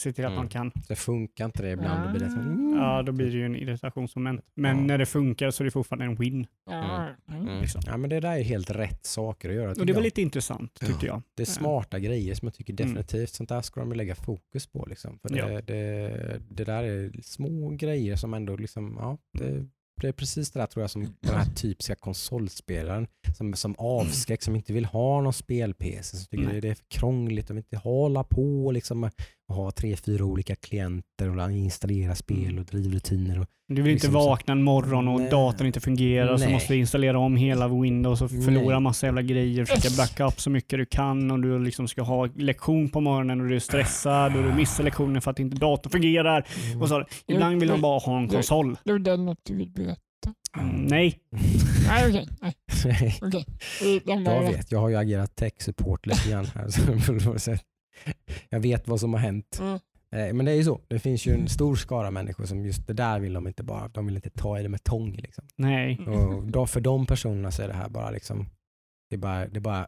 se 0.02 0.14
till 0.14 0.26
att 0.26 0.32
Mm. 0.32 0.38
man 0.40 0.50
kan. 0.50 0.72
Det 0.88 0.96
funkar 0.96 1.46
inte 1.46 1.64
det 1.64 1.72
ibland. 1.72 2.00
Ja. 2.02 2.06
Det 2.06 2.12
blir 2.12 2.28
det 2.28 2.30
som, 2.32 2.62
Ja, 2.80 3.02
då 3.02 3.12
blir 3.12 3.26
det 3.26 3.32
ju 3.38 3.46
en 3.46 3.56
irritationsmoment. 3.56 4.42
Men 4.56 4.78
Ja. 4.78 4.84
när 4.84 4.98
det 4.98 5.06
funkar 5.06 5.52
så 5.52 5.64
är 5.64 5.66
det 5.66 5.72
fortfarande 5.72 6.06
en 6.06 6.16
win. 6.16 6.48
Ja. 6.70 7.08
Mm. 7.32 7.42
Mm. 7.48 7.62
liksom. 7.62 7.82
Ja, 7.86 7.98
men 7.98 8.10
det 8.10 8.20
där 8.20 8.38
är 8.38 8.44
helt 8.44 8.70
rätt 8.72 9.06
saker 9.06 9.50
att 9.50 9.56
göra. 9.56 9.70
Och 9.70 9.86
det 9.86 9.94
var 9.94 10.00
jag. 10.00 10.04
lite 10.04 10.22
intressant 10.22 10.74
tyckte 10.74 11.06
jag. 11.06 11.22
Det 11.36 11.44
är 11.44 11.48
smarta 11.48 12.00
grejer 12.00 12.36
som 12.36 12.46
jag 12.46 12.54
tycker 12.54 12.74
Mm. 12.74 12.94
definitivt, 12.96 13.30
sånt 13.30 13.50
där 13.50 13.62
ska 13.62 13.80
de 13.80 13.94
lägga 13.94 14.16
fokus 14.16 14.68
på. 14.68 14.86
Liksom. 14.86 15.20
För 15.22 15.30
det, 15.30 15.38
Ja. 15.38 15.62
det, 15.62 16.42
det 16.50 16.64
där 16.64 16.84
är 16.84 17.12
små 17.24 17.70
grejer 17.70 18.16
som 18.16 18.34
ändå, 18.34 18.56
liksom, 18.58 18.96
ja, 19.00 19.18
det, 19.34 19.66
det 20.02 20.08
är 20.08 20.12
precis 20.12 20.52
det 20.52 20.60
där 20.60 20.68
tror 20.68 20.84
jag 20.84 20.90
som 20.90 21.02
den 21.22 21.36
här 21.36 21.46
typiska 21.46 21.96
konsolspelaren 21.96 23.08
som, 23.38 23.54
som 23.54 23.76
avskräck, 23.78 24.42
som 24.42 24.56
inte 24.56 24.74
vill 24.74 24.86
ha 24.86 25.22
någon 25.22 25.34
spel-PC, 25.34 26.18
som 26.18 26.26
tycker 26.26 26.46
Nej. 26.46 26.62
det, 26.62 26.70
är 26.70 26.76
för 26.76 26.86
krångligt, 26.88 27.48
de 27.48 27.54
vill 27.54 27.64
inte 27.64 27.78
hålla 27.78 28.24
på 28.24 28.72
liksom, 28.72 29.10
och 29.48 29.56
ha 29.56 29.72
tre, 29.72 29.96
fyra 29.96 30.26
olika 30.26 30.56
klienter 30.56 31.40
och 31.40 31.52
installera 31.52 32.16
spel 32.16 32.46
Mm. 32.46 32.60
och 32.60 32.66
drivrutiner. 32.66 33.40
Och, 33.40 33.48
Du 33.68 33.82
vill 33.82 33.92
inte 33.92 34.06
Liksom 34.08 34.22
så- 34.22 34.30
vakna 34.30 34.52
en 34.52 34.64
morgon 34.64 35.08
och 35.08 35.20
Nej. 35.22 35.30
datorn 35.30 35.68
inte 35.68 35.80
fungerar 35.80 36.38
så 36.38 36.44
Nej. 36.44 36.54
måste 36.54 36.74
du 36.74 36.80
installera 36.80 37.20
om 37.20 37.36
hela 37.36 37.68
Windows 37.68 38.22
och 38.22 38.30
förlora 38.30 38.74
Nej. 38.76 38.80
massa 38.80 39.06
jävla 39.06 39.22
grejer. 39.22 39.66
Försöka 39.66 39.96
backa 39.98 40.28
upp 40.28 40.40
så 40.42 40.50
mycket 40.50 40.80
du 40.80 40.86
kan 40.86 41.32
och 41.32 41.40
du 41.40 41.60
liksom 41.60 41.88
ska 41.88 42.02
ha 42.02 42.26
lektion 42.26 42.90
på 42.90 43.02
morgonen 43.02 43.42
och 43.42 43.48
du 43.50 43.56
är 43.56 43.60
stressad 43.60 44.36
och 44.36 44.44
du 44.44 44.54
missar 44.54 44.84
lektionen 44.84 45.22
för 45.22 45.32
att 45.32 45.40
inte 45.40 45.58
datorn 45.58 45.92
fungerar. 45.92 46.48
Och 46.82 46.90
så, 46.90 47.06
ibland 47.28 47.60
vill 47.60 47.70
de 47.70 47.82
bara 47.82 48.00
ha 48.00 48.18
en 48.18 48.28
konsol. 48.28 48.78
Det 48.84 48.92
är 48.92 49.00
det 49.00 49.18
något 49.18 49.40
du 49.44 49.56
vill 49.56 49.70
berätta? 49.70 50.00
Mm, 50.60 50.76
nej. 50.86 51.20
Nej, 51.88 52.28
okej. 53.22 53.46
Den 54.06 54.24
var 54.24 54.34
Jag 54.34 54.52
vet, 54.52 54.72
jag 54.72 54.80
har 54.80 54.90
ju 54.90 54.96
agerat 54.96 55.36
tech 55.36 55.54
support 55.60 56.06
lite 56.06 56.30
grann 56.30 56.46
här. 56.56 56.68
så- 56.70 57.40
så- 57.40 57.56
jag 58.50 58.60
vet 58.60 58.88
vad 58.88 59.00
som 59.00 59.14
har 59.14 59.20
hänt. 59.20 59.58
Mm. 59.62 59.80
Eh, 60.16 60.34
Men 60.34 60.46
det 60.46 60.52
är 60.52 60.56
ju 60.56 60.64
så, 60.64 60.82
det 60.88 61.00
finns 61.00 61.26
ju 61.26 61.34
en 61.34 61.48
stor 61.50 61.76
skara 61.76 62.12
människor 62.12 62.46
som 62.46 62.66
just 62.66 62.88
det 62.88 62.94
där 62.94 63.20
vill 63.20 63.34
de 63.34 63.48
inte 63.48 63.64
bara, 63.64 63.88
de 63.88 64.06
vill 64.06 64.16
inte 64.16 64.30
ta 64.30 64.60
i 64.60 64.64
det 64.64 64.70
med 64.70 64.84
tång. 64.84 65.12
Liksom. 65.16 65.46
Nej. 65.56 66.00
Och 66.08 66.44
då, 66.48 66.68
för 66.68 66.82
de 66.82 67.06
personerna 67.06 67.52
så 67.52 67.62
är 67.62 67.68
det 67.68 67.74
här 67.74 67.90
bara 67.90 68.10
liksom, 68.10 68.46
det 69.10 69.18
bara, 69.18 69.48
det 69.48 69.60
bara 69.60 69.88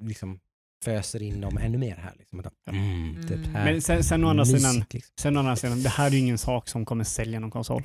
liksom 0.00 0.40
föser 0.84 1.22
in 1.22 1.40
dem 1.40 1.58
ännu 1.58 1.78
mer 1.78 1.96
här. 1.96 2.14
Liksom. 2.18 2.42
Mm, 2.70 3.22
typ 3.22 3.30
Mm. 3.36 3.54
här, 3.54 3.72
Men 3.72 3.82
sen, 3.82 4.04
sen, 4.04 4.24
å 4.24 4.28
andra 4.28 4.44
mysigt, 4.44 4.60
sidan, 4.60 4.84
liksom. 4.90 5.12
sen 5.20 5.36
å 5.36 5.40
andra 5.40 5.56
sidan, 5.56 5.82
det 5.82 5.88
här 5.88 6.06
är 6.06 6.10
ju 6.10 6.18
ingen 6.18 6.38
sak 6.38 6.68
som 6.68 6.84
kommer 6.84 7.04
sälja 7.04 7.40
någon 7.40 7.50
konsol. 7.50 7.82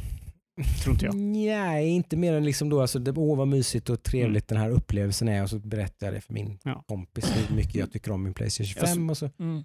Tror 0.84 0.94
inte 0.94 1.06
jag. 1.06 1.15
Nej, 1.15 1.90
inte 1.90 2.18
mer 2.18 2.34
än 2.34 2.45
liksom 2.45 2.70
då, 2.70 2.82
alltså, 2.82 2.99
det, 2.99 3.11
åh 3.11 3.38
vad 3.38 3.48
mysigt 3.48 3.90
och 3.90 4.03
trevligt 4.03 4.48
den 4.48 4.57
här 4.57 4.70
upplevelsen 4.70 5.28
är 5.28 5.44
och 5.44 5.49
så 5.49 5.60
berättar 5.60 6.07
jag 6.07 6.14
det 6.14 6.22
för 6.22 6.34
min 6.34 6.60
Ja. 6.64 6.84
kompis 6.88 7.26
hur 7.36 7.56
mycket 7.56 7.76
jag 7.76 7.91
tycker 7.91 8.11
om 8.11 8.24
min 8.24 8.34
Playstation 8.34 8.88
5 8.88 9.10
och 9.10 9.18
så. 9.18 9.30
Mm. 9.40 9.64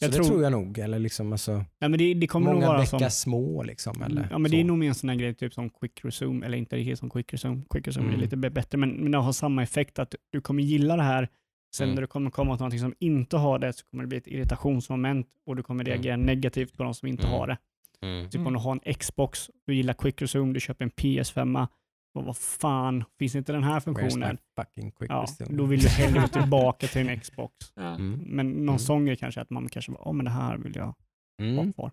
Jag 0.00 0.10
det 0.10 0.14
tror- 0.16 0.24
tror 0.26 0.42
jag 0.42 0.52
nog. 0.52 0.78
Eller 0.78 0.98
liksom, 0.98 1.32
alltså, 1.32 1.52
Nej, 1.52 1.90
men 1.90 1.92
det, 1.98 2.14
det 2.14 2.26
kommer 2.26 2.46
nog 2.46 2.54
många 2.54 2.66
vara 2.66 2.78
bäckar 2.78 2.98
som... 2.98 3.10
små. 3.10 3.62
Liksom, 3.62 4.02
eller 4.02 4.28
Ja, 4.30 4.38
men 4.38 4.50
det 4.50 4.60
är 4.60 4.64
nog 4.64 4.78
mer 4.78 4.88
en 4.88 4.94
sån 4.94 5.08
här 5.08 5.16
grej 5.16 5.34
typ 5.34 5.54
som 5.54 5.70
quick 5.70 6.04
resume, 6.04 6.46
eller 6.46 6.58
inte 6.58 6.76
riktigt 6.76 6.98
som 6.98 7.10
quick 7.10 7.32
resume. 7.32 7.62
Quick 7.70 7.86
resume 7.88 8.04
är 8.06 8.08
Mm. 8.08 8.20
lite 8.20 8.36
b- 8.36 8.50
bättre, 8.50 8.78
men, 8.78 8.90
men 8.90 9.12
det 9.12 9.18
har 9.18 9.32
samma 9.32 9.62
effekt 9.62 9.98
att 9.98 10.14
du 10.32 10.40
kommer 10.40 10.62
gilla 10.62 10.96
det 10.96 11.02
här. 11.02 11.28
Sen 11.74 11.84
Mm. 11.84 11.94
när 11.94 12.02
du 12.02 12.06
kommer 12.06 12.30
komma 12.30 12.54
till 12.56 12.60
någonting 12.60 12.80
som 12.80 12.94
inte 12.98 13.36
har 13.36 13.58
det 13.58 13.72
så 13.72 13.86
kommer 13.86 14.04
det 14.04 14.08
bli 14.08 14.18
ett 14.18 14.26
irritationsmoment 14.26 15.26
och 15.46 15.56
du 15.56 15.62
kommer 15.62 15.84
Mm. 15.84 15.92
reagera 15.94 16.16
negativt 16.16 16.76
på 16.76 16.82
de 16.82 16.94
som 16.94 17.08
inte 17.08 17.22
Mm. 17.26 17.32
har 17.38 17.46
det. 17.46 17.58
Mm. 18.02 18.30
Typ 18.30 18.46
om 18.46 18.52
du 18.52 18.58
har 18.58 18.72
en 18.84 18.94
Xbox, 18.94 19.50
du 19.66 19.74
gillar 19.74 19.94
quick 19.94 20.22
resume, 20.22 20.52
du 20.52 20.60
köper 20.60 20.84
en 20.84 20.90
PS5, 20.90 21.66
och 22.14 22.24
vad 22.24 22.36
fan, 22.36 23.04
finns 23.18 23.34
inte 23.34 23.52
den 23.52 23.64
här 23.64 23.80
funktionen? 23.80 24.38
fucking 24.60 24.90
quick 24.90 25.10
Ja, 25.10 25.26
då 25.50 25.64
vill 25.64 25.80
du 25.80 25.88
hellre 25.88 26.20
gå 26.20 26.26
tillbaka 26.40 26.86
till 26.86 27.08
en 27.08 27.20
Xbox. 27.20 27.54
Ja. 27.74 27.94
Mm. 27.94 28.20
Men 28.26 28.50
någon 28.52 28.68
Mm. 28.68 28.78
sån 28.78 29.06
grej 29.06 29.16
kanske 29.16 29.40
att 29.40 29.50
man 29.50 29.68
kanske 29.68 29.92
bara, 29.92 30.08
åh 30.08 30.12
men 30.12 30.24
det 30.24 30.30
här 30.30 30.56
vill 30.58 30.76
jag 30.76 30.84
ha 30.84 30.94
Mm. 31.42 31.72
kvar. 31.72 31.90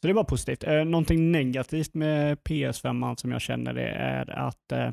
Så 0.00 0.06
det 0.06 0.12
var 0.12 0.24
positivt. 0.24 0.64
Eh, 0.64 0.84
någonting 0.84 1.32
negativt 1.32 1.94
med 1.94 2.38
PS5 2.44 3.16
som 3.16 3.32
jag 3.32 3.40
känner 3.40 3.74
det 3.74 3.88
är 3.88 4.30
att 4.30 4.72
eh, 4.72 4.92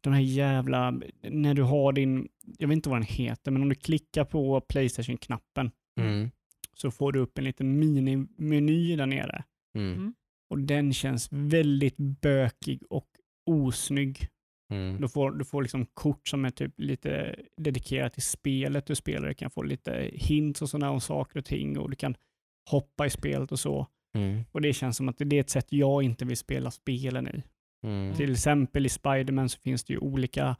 den 0.00 0.12
här 0.12 0.20
jävla, 0.20 0.90
när 1.22 1.54
du 1.54 1.62
har 1.62 1.92
din, 1.92 2.28
jag 2.58 2.68
vet 2.68 2.76
inte 2.76 2.88
vad 2.88 2.98
den 2.98 3.06
heter, 3.06 3.50
men 3.50 3.62
om 3.62 3.68
du 3.68 3.74
klickar 3.74 4.24
på 4.24 4.60
Playstation-knappen 4.60 5.70
Mm. 6.00 6.30
så 6.74 6.90
får 6.90 7.12
du 7.12 7.18
upp 7.18 7.38
en 7.38 7.44
liten 7.44 7.78
minimeny 7.78 8.96
där 8.96 9.06
nere. 9.06 9.44
Mm. 9.78 10.14
Och 10.50 10.58
den 10.58 10.92
känns 10.92 11.28
väldigt 11.32 11.96
bökig 11.96 12.82
och 12.90 13.06
osnygg. 13.46 14.28
Mm. 14.72 15.00
Du 15.00 15.08
får, 15.08 15.30
du 15.30 15.44
får 15.44 15.62
liksom 15.62 15.86
kort 15.86 16.28
som 16.28 16.44
är 16.44 16.50
typ 16.50 16.74
lite 16.76 17.36
dedikerat 17.56 18.12
till 18.12 18.22
spelet 18.22 18.86
du 18.86 18.94
spelar. 18.94 19.28
Du 19.28 19.34
kan 19.34 19.50
få 19.50 19.62
lite 19.62 20.10
hints 20.12 20.62
och 20.62 20.68
sådana 20.68 20.90
om 20.90 21.00
saker 21.00 21.38
och 21.38 21.44
ting 21.44 21.78
och 21.78 21.90
du 21.90 21.96
kan 21.96 22.14
hoppa 22.70 23.06
i 23.06 23.10
spelet 23.10 23.52
och 23.52 23.60
så. 23.60 23.86
Mm. 24.18 24.44
Och 24.52 24.60
det 24.60 24.72
känns 24.72 24.96
som 24.96 25.08
att 25.08 25.16
det 25.18 25.36
är 25.36 25.40
ett 25.40 25.50
sätt 25.50 25.66
jag 25.68 26.02
inte 26.02 26.24
vill 26.24 26.36
spela 26.36 26.70
spelen 26.70 27.28
i. 27.28 27.42
Mm. 27.86 28.14
Till 28.14 28.32
exempel 28.32 28.86
i 28.86 28.88
Spiderman 28.88 29.48
så 29.48 29.58
finns 29.58 29.84
det 29.84 29.92
ju 29.92 29.98
olika 29.98 30.56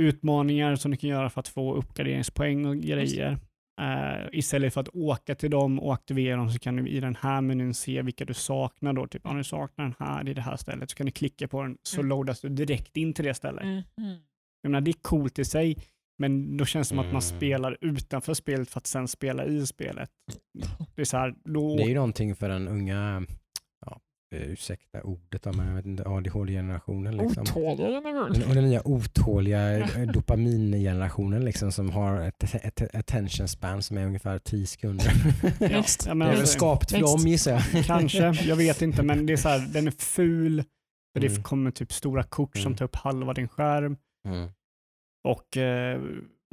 utmaningar 0.00 0.76
som 0.76 0.90
du 0.90 0.96
kan 0.96 1.10
göra 1.10 1.30
för 1.30 1.40
att 1.40 1.48
få 1.48 1.74
uppgraderingspoäng 1.74 2.66
och 2.66 2.76
grejer. 2.76 3.38
Eh, 3.80 4.26
istället 4.32 4.74
för 4.74 4.80
att 4.80 4.88
åka 4.88 5.34
till 5.34 5.50
dem 5.50 5.80
och 5.80 5.94
aktivera 5.94 6.36
dem 6.36 6.50
så 6.50 6.58
kan 6.58 6.76
du 6.76 6.88
i 6.88 7.00
den 7.00 7.16
här 7.20 7.40
menyn 7.40 7.74
se 7.74 8.02
vilka 8.02 8.24
du 8.24 8.34
saknar. 8.34 8.92
Då. 8.92 9.06
Typ, 9.06 9.26
om 9.26 9.36
du 9.36 9.44
saknar 9.44 9.84
den 9.84 9.94
här 9.98 10.28
i 10.28 10.34
det 10.34 10.40
här 10.40 10.56
stället 10.56 10.90
så 10.90 10.96
kan 10.96 11.06
du 11.06 11.12
klicka 11.12 11.48
på 11.48 11.62
den 11.62 11.76
så 11.82 12.00
Mm. 12.00 12.08
loadas 12.08 12.40
du 12.40 12.48
direkt 12.48 12.96
in 12.96 13.12
till 13.12 13.24
det 13.24 13.34
stället. 13.34 13.62
Mm. 13.64 13.82
Mm. 13.98 14.16
Jag 14.62 14.70
menar, 14.70 14.80
det 14.80 14.90
är 14.90 15.02
coolt 15.02 15.38
i 15.38 15.44
sig, 15.44 15.76
men 16.18 16.56
då 16.56 16.64
känns 16.64 16.88
det 16.88 16.90
som 16.92 16.98
att 16.98 17.04
man 17.12 17.22
Mm. 17.22 17.36
spelar 17.36 17.76
utanför 17.80 18.34
spelet 18.34 18.70
för 18.70 18.78
att 18.80 18.86
sen 18.86 19.08
spela 19.08 19.44
i 19.44 19.66
spelet. 19.66 20.10
Det 20.94 21.00
är 21.02 21.04
så 21.06 21.16
här, 21.16 21.34
då... 21.44 21.76
Det 21.76 21.82
är 21.82 21.88
ju 21.88 21.94
någonting 21.94 22.36
för 22.36 22.48
den 22.48 22.68
unga, 22.68 23.26
ursäkta 24.36 25.02
ordet, 25.02 25.44
men 25.44 25.68
jag 25.68 25.74
vet 25.74 25.86
inte, 25.86 26.02
ADHD-generationen. 26.08 27.16
Liksom. 27.16 27.42
Otåliga 27.42 27.88
generation. 27.88 28.32
Den, 28.32 28.48
och 28.48 28.54
den 28.54 28.64
nya 28.64 28.82
otåliga 28.88 29.78
eh, 29.78 30.06
dopamingenerationen 30.12 31.44
liksom, 31.44 31.72
som 31.72 31.90
har 31.90 32.20
ett, 32.20 32.54
ett 32.54 32.94
attention 32.94 33.48
span 33.48 33.82
som 33.82 33.98
är 33.98 34.06
ungefär 34.06 34.38
10 34.38 34.66
sekunder. 34.66 35.06
ja, 35.60 35.84
jag 36.06 36.16
menar, 36.16 36.26
det 36.26 36.32
är 36.32 36.36
väl 36.36 36.40
alltså, 36.40 36.46
skapat 36.58 36.90
för 36.90 37.00
dem 37.00 37.18
gissar 37.28 37.52
jag. 37.72 37.84
Kanske, 37.84 38.18
jag 38.44 38.56
vet 38.56 38.82
inte, 38.82 39.02
men 39.02 39.26
det 39.26 39.32
är 39.32 39.36
så 39.36 39.48
här, 39.48 39.58
den 39.72 39.86
är 39.86 39.90
ful. 39.98 40.64
För 41.12 41.20
Det 41.20 41.26
Mm. 41.26 41.42
kommer 41.42 41.70
typ 41.70 41.92
stora 41.92 42.22
kort 42.22 42.56
som 42.56 42.66
Mm. 42.66 42.76
tar 42.76 42.84
upp 42.84 42.96
halva 42.96 43.32
din 43.34 43.48
skärm. 43.48 43.96
Mm. 44.28 44.48
Och 45.24 45.56
eh, 45.56 46.00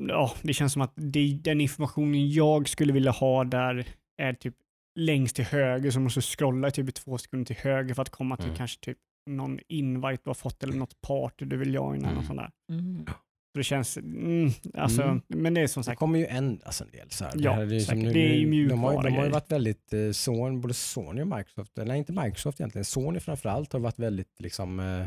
ja, 0.07 0.31
det 0.41 0.53
känns 0.53 0.73
som 0.73 0.81
att 0.81 0.93
det, 0.95 1.39
den 1.43 1.61
informationen 1.61 2.31
jag 2.31 2.69
skulle 2.69 2.93
vilja 2.93 3.11
ha 3.11 3.43
där 3.43 3.87
är 4.17 4.33
typ 4.33 4.55
längst 4.99 5.35
till 5.35 5.45
höger, 5.45 5.91
så 5.91 5.99
måste 5.99 6.21
scrolla 6.21 6.67
i 6.67 6.71
typ 6.71 6.89
i 6.89 6.91
två 6.91 7.17
sekunder 7.17 7.45
till 7.45 7.55
höger 7.55 7.93
för 7.93 8.01
att 8.01 8.09
komma 8.09 8.35
till 8.37 8.45
Mm. 8.45 8.57
kanske 8.57 8.79
typ 8.85 8.97
någon 9.29 9.59
invite 9.67 10.21
du 10.23 10.29
har 10.29 10.33
fått 10.33 10.63
eller 10.63 10.73
något 10.73 11.01
party 11.01 11.45
du 11.45 11.57
vill 11.57 11.73
joina. 11.73 12.07
Mm. 12.07 12.17
Och 12.19 12.25
sånt 12.25 12.39
där. 12.39 12.51
Mm. 12.71 13.05
Så 13.53 13.57
det 13.57 13.63
känns, 13.63 13.97
mm, 13.97 14.49
alltså, 14.73 15.01
Mm. 15.01 15.21
men 15.27 15.53
det 15.53 15.61
är 15.61 15.67
som 15.67 15.81
Det 15.81 15.85
sagt, 15.85 15.99
kommer 15.99 16.19
ju 16.19 16.25
ändras 16.25 16.81
en 16.81 16.91
del. 16.91 17.09
Så 17.11 17.23
här. 17.25 17.33
Ja, 17.35 17.51
här 17.53 17.73
är 17.73 17.79
säkert. 17.79 18.13
Det 18.13 18.19
är 18.19 18.35
ju 18.35 18.67
de, 18.67 18.79
har, 18.79 18.91
ju- 18.91 18.97
de 18.97 19.03
har 19.03 19.09
ju 19.09 19.11
mjukvara 19.11 19.29
varit 19.29 19.51
väldigt, 19.51 19.93
eh, 19.93 20.11
Sony, 20.11 20.57
både 20.57 20.73
Sony 20.73 21.21
och 21.21 21.27
Microsoft, 21.27 21.77
eller 21.77 21.95
inte 21.95 22.13
Microsoft 22.13 22.59
egentligen, 22.59 22.85
Sony 22.85 23.19
framförallt 23.19 23.73
har 23.73 23.79
varit 23.79 23.99
väldigt 23.99 24.39
liksom, 24.39 24.79
eh, 24.79 25.01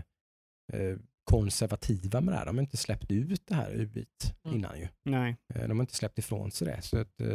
eh, 0.80 0.96
konservativa 1.30 2.20
med 2.20 2.34
det 2.34 2.38
här. 2.38 2.46
De 2.46 2.56
har 2.56 2.62
inte 2.62 2.76
släppt 2.76 3.10
ut 3.10 3.42
det 3.46 3.54
här 3.54 3.70
UIT 3.74 4.34
Mm. 4.44 4.56
innan 4.56 4.78
ju. 4.78 4.88
nej. 5.04 5.36
Eh, 5.54 5.68
De 5.68 5.78
har 5.78 5.82
inte 5.82 5.94
släppt 5.94 6.18
ifrån 6.18 6.50
sig 6.50 6.66
det. 6.66 6.82
Så 6.82 6.98
att, 6.98 7.20
eh, 7.20 7.26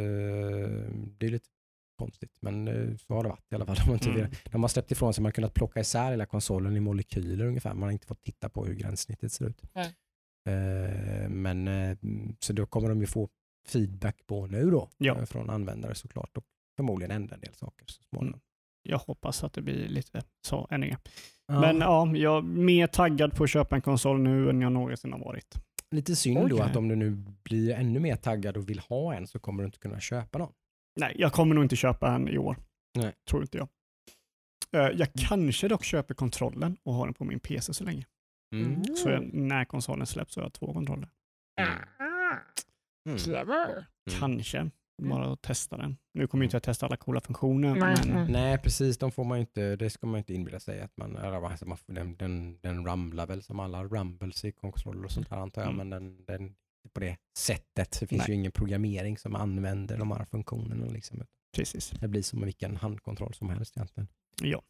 det 1.18 1.26
är 1.26 1.30
lite 1.30 1.48
konstigt, 2.04 2.36
men 2.40 2.68
eh, 2.68 2.96
så 2.96 3.14
har 3.14 3.22
det 3.22 3.28
varit 3.28 3.52
i 3.52 3.54
alla 3.54 3.66
fall. 3.66 3.76
Mm. 4.10 4.30
de 4.52 4.62
har 4.62 4.68
släppt 4.68 4.90
ifrån 4.92 5.14
sig, 5.14 5.22
man 5.22 5.26
har 5.28 5.32
kunnat 5.34 5.54
plocka 5.54 5.80
isär 5.80 6.10
hela 6.10 6.26
konsolen 6.26 6.76
i 6.76 6.80
molekyler 6.80 7.44
ungefär. 7.44 7.74
Man 7.74 7.82
har 7.82 7.90
inte 7.90 8.06
fått 8.06 8.22
titta 8.22 8.48
på 8.48 8.64
hur 8.64 8.74
gränssnittet 8.74 9.32
ser 9.32 9.44
ut. 9.48 9.62
Eh, 10.48 11.28
Men, 11.28 11.68
eh, 11.68 11.96
så 12.40 12.52
då 12.52 12.66
kommer 12.66 12.88
de 12.88 13.00
ju 13.00 13.06
få 13.06 13.28
feedback 13.68 14.16
på 14.26 14.46
nu 14.46 14.70
då, 14.70 14.88
Ja. 14.98 15.26
från 15.26 15.50
användare 15.50 15.94
såklart 15.94 16.36
och 16.36 16.44
förmodligen 16.76 17.10
ändra 17.10 17.34
en 17.34 17.40
del 17.40 17.54
saker 17.54 17.84
så 17.88 18.02
småningom. 18.02 18.40
Jag 18.82 18.98
hoppas 18.98 19.44
att 19.44 19.52
det 19.52 19.62
blir 19.62 19.88
lite 19.88 20.22
så 20.46 20.68
ändringar. 20.70 20.98
Ja. 21.46 21.60
Men 21.60 21.78
ja, 21.78 22.16
jag 22.16 22.36
är 22.38 22.42
mer 22.42 22.86
taggad 22.86 23.36
på 23.36 23.44
att 23.44 23.50
köpa 23.50 23.76
en 23.76 23.82
konsol 23.82 24.20
nu 24.20 24.50
än 24.50 24.60
jag 24.60 24.72
någonsin 24.72 25.12
har 25.12 25.20
varit. 25.20 25.54
Lite 25.90 26.16
synd 26.16 26.48
då 26.48 26.56
Oj. 26.56 26.60
att 26.62 26.76
om 26.76 26.88
du 26.88 26.96
nu 26.96 27.10
blir 27.42 27.74
ännu 27.74 28.00
mer 28.00 28.16
taggad 28.16 28.56
och 28.56 28.68
vill 28.68 28.78
ha 28.78 29.14
en 29.14 29.26
så 29.26 29.38
kommer 29.38 29.62
du 29.62 29.66
inte 29.66 29.78
kunna 29.78 30.00
köpa 30.00 30.38
någon. 30.38 30.52
Nej, 31.00 31.14
jag 31.18 31.32
kommer 31.32 31.54
nog 31.54 31.64
inte 31.64 31.76
köpa 31.76 32.12
en 32.14 32.28
i 32.28 32.38
år. 32.38 32.56
Nej. 32.98 33.12
Tror 33.30 33.42
inte 33.42 33.58
jag. 33.58 33.68
Eh, 34.72 34.96
Jag 34.98 35.08
kanske 35.28 35.68
dock 35.68 35.84
köper 35.84 36.14
kontrollen 36.14 36.76
och 36.82 36.94
har 36.94 37.06
den 37.06 37.14
på 37.14 37.24
min 37.24 37.40
PC 37.40 37.74
så 37.74 37.84
länge. 37.84 38.06
Mm. 38.54 38.84
Så 38.96 39.08
jag, 39.10 39.34
när 39.34 39.64
konsolen 39.64 40.06
släpps 40.06 40.34
så 40.34 40.40
har 40.40 40.44
jag 40.44 40.52
två 40.52 40.72
kontroller. 40.72 41.08
Ah, 41.60 41.66
Mm. 43.08 43.18
Clever. 43.18 43.70
Mm. 43.70 43.84
Kanske. 44.20 44.70
Bara 45.02 45.32
att 45.32 45.42
testa 45.42 45.76
den. 45.76 45.96
Nu 46.14 46.26
kommer 46.26 46.44
inte 46.44 46.54
jag 46.56 46.62
testa 46.62 46.86
alla 46.86 46.96
coola 46.96 47.20
funktioner. 47.20 47.74
Nej, 47.74 47.96
men 48.06 48.32
nej. 48.32 48.58
Precis, 48.58 48.98
de 48.98 49.12
får 49.12 49.24
man 49.24 49.38
inte, 49.38 49.76
det 49.76 49.90
ska 49.90 50.06
man 50.06 50.14
ju 50.14 50.18
inte 50.18 50.34
inbilla 50.34 50.60
sig 50.60 50.80
att 50.80 50.96
man, 50.96 51.16
alltså 51.16 51.66
den, 51.86 52.16
den, 52.16 52.58
den 52.60 52.86
rumblar 52.86 53.26
väl 53.26 53.42
som 53.42 53.60
alla 53.60 53.84
rumbles 53.84 54.44
i 54.44 54.52
kontroller 54.52 55.04
och 55.04 55.10
sånt 55.10 55.28
här 55.28 55.36
antar 55.38 55.62
jag, 55.62 55.72
Mm. 55.72 55.88
men 55.88 55.90
den, 55.90 56.24
den 56.24 56.54
på 56.94 57.00
det 57.00 57.16
sättet. 57.38 57.96
Det 58.00 58.06
finns 58.06 58.18
Nej. 58.18 58.28
ju 58.30 58.34
ingen 58.34 58.52
programmering 58.52 59.18
som 59.18 59.34
använder 59.34 59.98
de 59.98 60.10
här 60.10 60.24
funktionerna. 60.24 60.86
Liksom. 60.86 61.22
precis. 61.56 61.90
Det 61.90 62.08
blir 62.08 62.22
som 62.22 62.44
vilken 62.44 62.76
handkontroll 62.76 63.34
som 63.34 63.48
helst 63.50 63.76
egentligen. 63.76 64.08
Ja. 64.42 64.62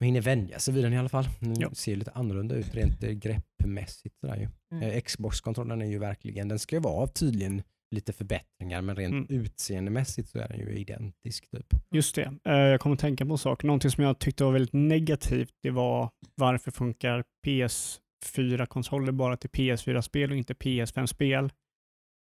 Man 0.00 0.06
hinner 0.06 0.20
vänja 0.20 0.58
sig 0.58 0.74
vid 0.74 0.84
den 0.84 0.92
i 0.92 0.98
alla 0.98 1.08
fall. 1.08 1.28
Den 1.40 1.60
Ja. 1.60 1.70
ser 1.74 1.96
lite 1.96 2.10
annorlunda 2.10 2.54
ut 2.54 2.74
rent 2.74 3.00
greppmässigt. 3.00 4.18
Sådär 4.20 4.36
ju. 4.36 4.48
Mm. 4.78 4.90
Eh, 4.90 5.00
Xbox-kontrollen 5.00 5.82
är 5.82 5.86
ju 5.86 5.98
verkligen, 5.98 6.48
den 6.48 6.58
ska 6.58 6.76
ju 6.76 6.80
vara 6.80 7.06
tydligen 7.06 7.62
lite 7.90 8.12
förbättringar 8.12 8.82
men 8.82 8.96
rent 8.96 9.12
Mm. 9.30 9.42
utseendemässigt 9.42 10.28
så 10.28 10.38
är 10.38 10.48
den 10.48 10.58
ju 10.60 10.70
identisk. 10.78 11.50
Typ. 11.50 11.66
Just 11.90 12.14
det. 12.14 12.34
Eh, 12.44 12.52
Jag 12.54 12.80
kommer 12.80 12.94
att 12.94 13.00
tänka 13.00 13.26
på 13.26 13.32
en 13.32 13.38
sak. 13.38 13.62
Någonting 13.62 13.90
som 13.90 14.04
jag 14.04 14.18
tyckte 14.18 14.44
var 14.44 14.52
väldigt 14.52 14.72
negativt, 14.72 15.52
det 15.62 15.70
var 15.70 16.10
varför 16.34 16.70
funkar 16.70 17.24
PS4-konsoler 18.24 19.12
bara 19.12 19.36
till 19.36 19.50
PS4-spel 19.50 20.30
och 20.30 20.36
inte 20.36 20.54
PS5-spel? 20.54 21.52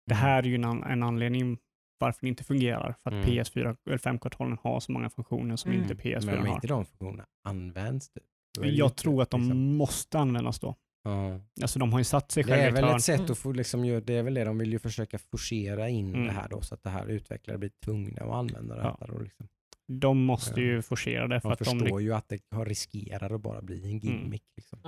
Det 0.06 0.16
här 0.16 0.44
är 0.44 0.48
ju 0.48 0.56
en, 0.56 0.66
an- 0.66 0.84
en 0.84 1.04
anledning 1.04 1.58
varför 2.00 2.22
det 2.22 2.28
inte 2.28 2.44
fungerar. 2.44 2.96
För 3.04 3.10
att 3.12 3.14
Mm. 3.14 3.26
PS4 3.26 3.78
eller 3.88 3.98
5-kontrollen 3.98 4.58
har 4.62 4.80
så 4.80 4.92
många 4.92 5.10
funktioner 5.10 5.56
som 5.56 5.72
Mm. 5.72 5.84
inte 5.84 5.96
PS4 5.96 6.26
Men 6.26 6.40
om 6.40 6.46
har. 6.46 6.56
inte 6.56 6.68
de 6.68 6.86
funktionerna 6.86 7.26
används 7.48 8.10
typ, 8.10 8.24
då 8.58 8.62
är 8.62 8.66
det 8.66 8.72
Jag 8.72 8.96
tror 8.96 9.22
att 9.22 9.30
de 9.30 9.42
liksom- 9.42 9.76
måste 9.78 10.20
användas 10.20 10.60
då. 10.60 10.76
Ja. 11.04 11.40
Alltså 11.62 11.80
de 11.80 11.92
har 11.94 12.00
ju 12.00 12.04
satt 12.04 12.32
sig 12.32 12.44
Det 12.44 12.50
själva 12.50 12.64
i 12.64 12.66
är 12.66 12.70
ett 12.70 12.76
väl 12.78 12.84
hörn. 12.84 12.96
ett 12.96 13.04
sätt 13.04 13.20
Mm. 13.20 13.32
att 13.32 13.38
få, 13.38 13.52
liksom, 13.52 13.86
göra- 13.86 14.02
det 14.02 14.14
är 14.14 14.24
väl 14.24 14.34
det 14.34 14.44
de 14.44 14.58
vill 14.58 14.72
ju 14.72 14.80
försöka 14.80 15.18
forcera 15.32 15.90
in 15.90 16.10
Mm. 16.14 16.26
det 16.28 16.32
här 16.32 16.48
då 16.50 16.62
så 16.62 16.76
att 16.76 16.84
det 16.84 16.90
här 16.90 17.08
utvecklare 17.08 17.58
blir 17.58 17.72
tvungna 17.86 18.22
att 18.22 18.30
använda 18.34 18.76
det 18.76 18.82
Ja. 18.82 18.98
här. 19.00 19.12
Och 19.12 19.22
liksom. 19.24 19.48
De 19.88 20.24
måste 20.24 20.62
Ja. 20.62 20.68
ju 20.68 20.82
forcera 20.82 21.28
det 21.28 21.42
för 21.42 21.48
Man 21.50 21.54
att 21.54 21.60
de 21.60 21.66
förstår 21.80 22.02
ju 22.02 22.14
att 22.14 22.30
det 22.30 22.40
har 22.52 22.66
riskerar 22.66 23.36
att 23.36 23.42
bara 23.42 23.62
bli 23.62 23.84
en 23.92 24.00
gimmick. 24.00 24.44
Liksom. 24.58 24.80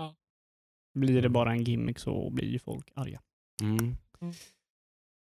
Blir 0.94 1.22
det 1.22 1.30
bara 1.30 1.52
en 1.52 1.64
gimmick 1.64 2.00
så 2.00 2.30
blir 2.30 2.48
ju 2.48 2.60
folk 2.60 2.92
arga. 2.96 3.22
Mm. 3.64 3.96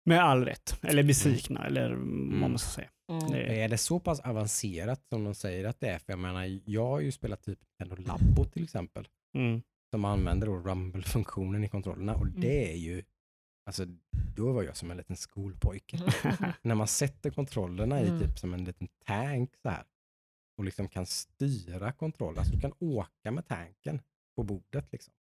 Med 0.07 0.21
all 0.23 0.45
rätt. 0.45 0.79
Eller 0.83 1.03
besvikna 1.03 1.67
eller 1.67 1.91
Mm. 1.91 2.41
vad 2.41 2.51
man 2.51 2.59
ska 2.59 2.71
säga. 2.71 2.91
Mm. 3.13 3.31
Det, 3.31 3.63
Är 3.63 3.69
det 3.69 3.79
så 3.79 4.01
pass 4.01 4.21
avancerat 4.21 5.07
som 5.09 5.25
de 5.25 5.35
säger 5.35 5.65
att 5.65 5.81
det 5.81 5.89
är? 5.89 5.99
För 5.99 6.13
jag 6.13 6.19
menar, 6.19 6.61
jag 6.65 6.87
har 6.87 7.01
ju 7.01 7.13
spelat 7.13 7.43
typ 7.43 7.59
Nintendo 7.81 8.03
Labo 8.09 8.45
till 8.45 8.65
exempel. 8.65 9.09
mm. 9.37 9.63
Som 9.91 10.05
använder 10.05 10.47
då 10.47 10.57
Rumble-funktionen 10.59 11.65
i 11.65 11.69
kontrollerna 11.69 12.15
och 12.15 12.27
Mm. 12.27 12.41
det 12.41 12.73
är 12.73 12.77
ju, 12.77 13.03
alltså 13.67 13.85
då 14.37 14.53
var 14.53 14.63
jag 14.63 14.77
som 14.77 14.91
en 14.91 14.97
liten 14.97 15.17
skolpojke. 15.17 15.99
När 16.63 16.75
man 16.75 16.89
sätter 16.89 17.31
kontrollerna 17.31 18.01
i 18.01 18.09
Mm. 18.09 18.21
typ 18.21 18.39
som 18.39 18.55
en 18.55 18.65
liten 18.65 18.89
tank 19.05 19.51
så 19.63 19.69
här 19.69 19.85
och 20.59 20.65
liksom 20.65 20.89
kan 20.89 21.07
styra 21.07 21.93
kontrollen, 21.93 22.39
alltså 22.39 22.55
du 22.55 22.61
kan 22.61 22.73
åka 22.79 23.31
med 23.31 23.47
tanken 23.49 24.01
på 24.37 24.43
bordet 24.43 24.93
liksom. 24.93 25.15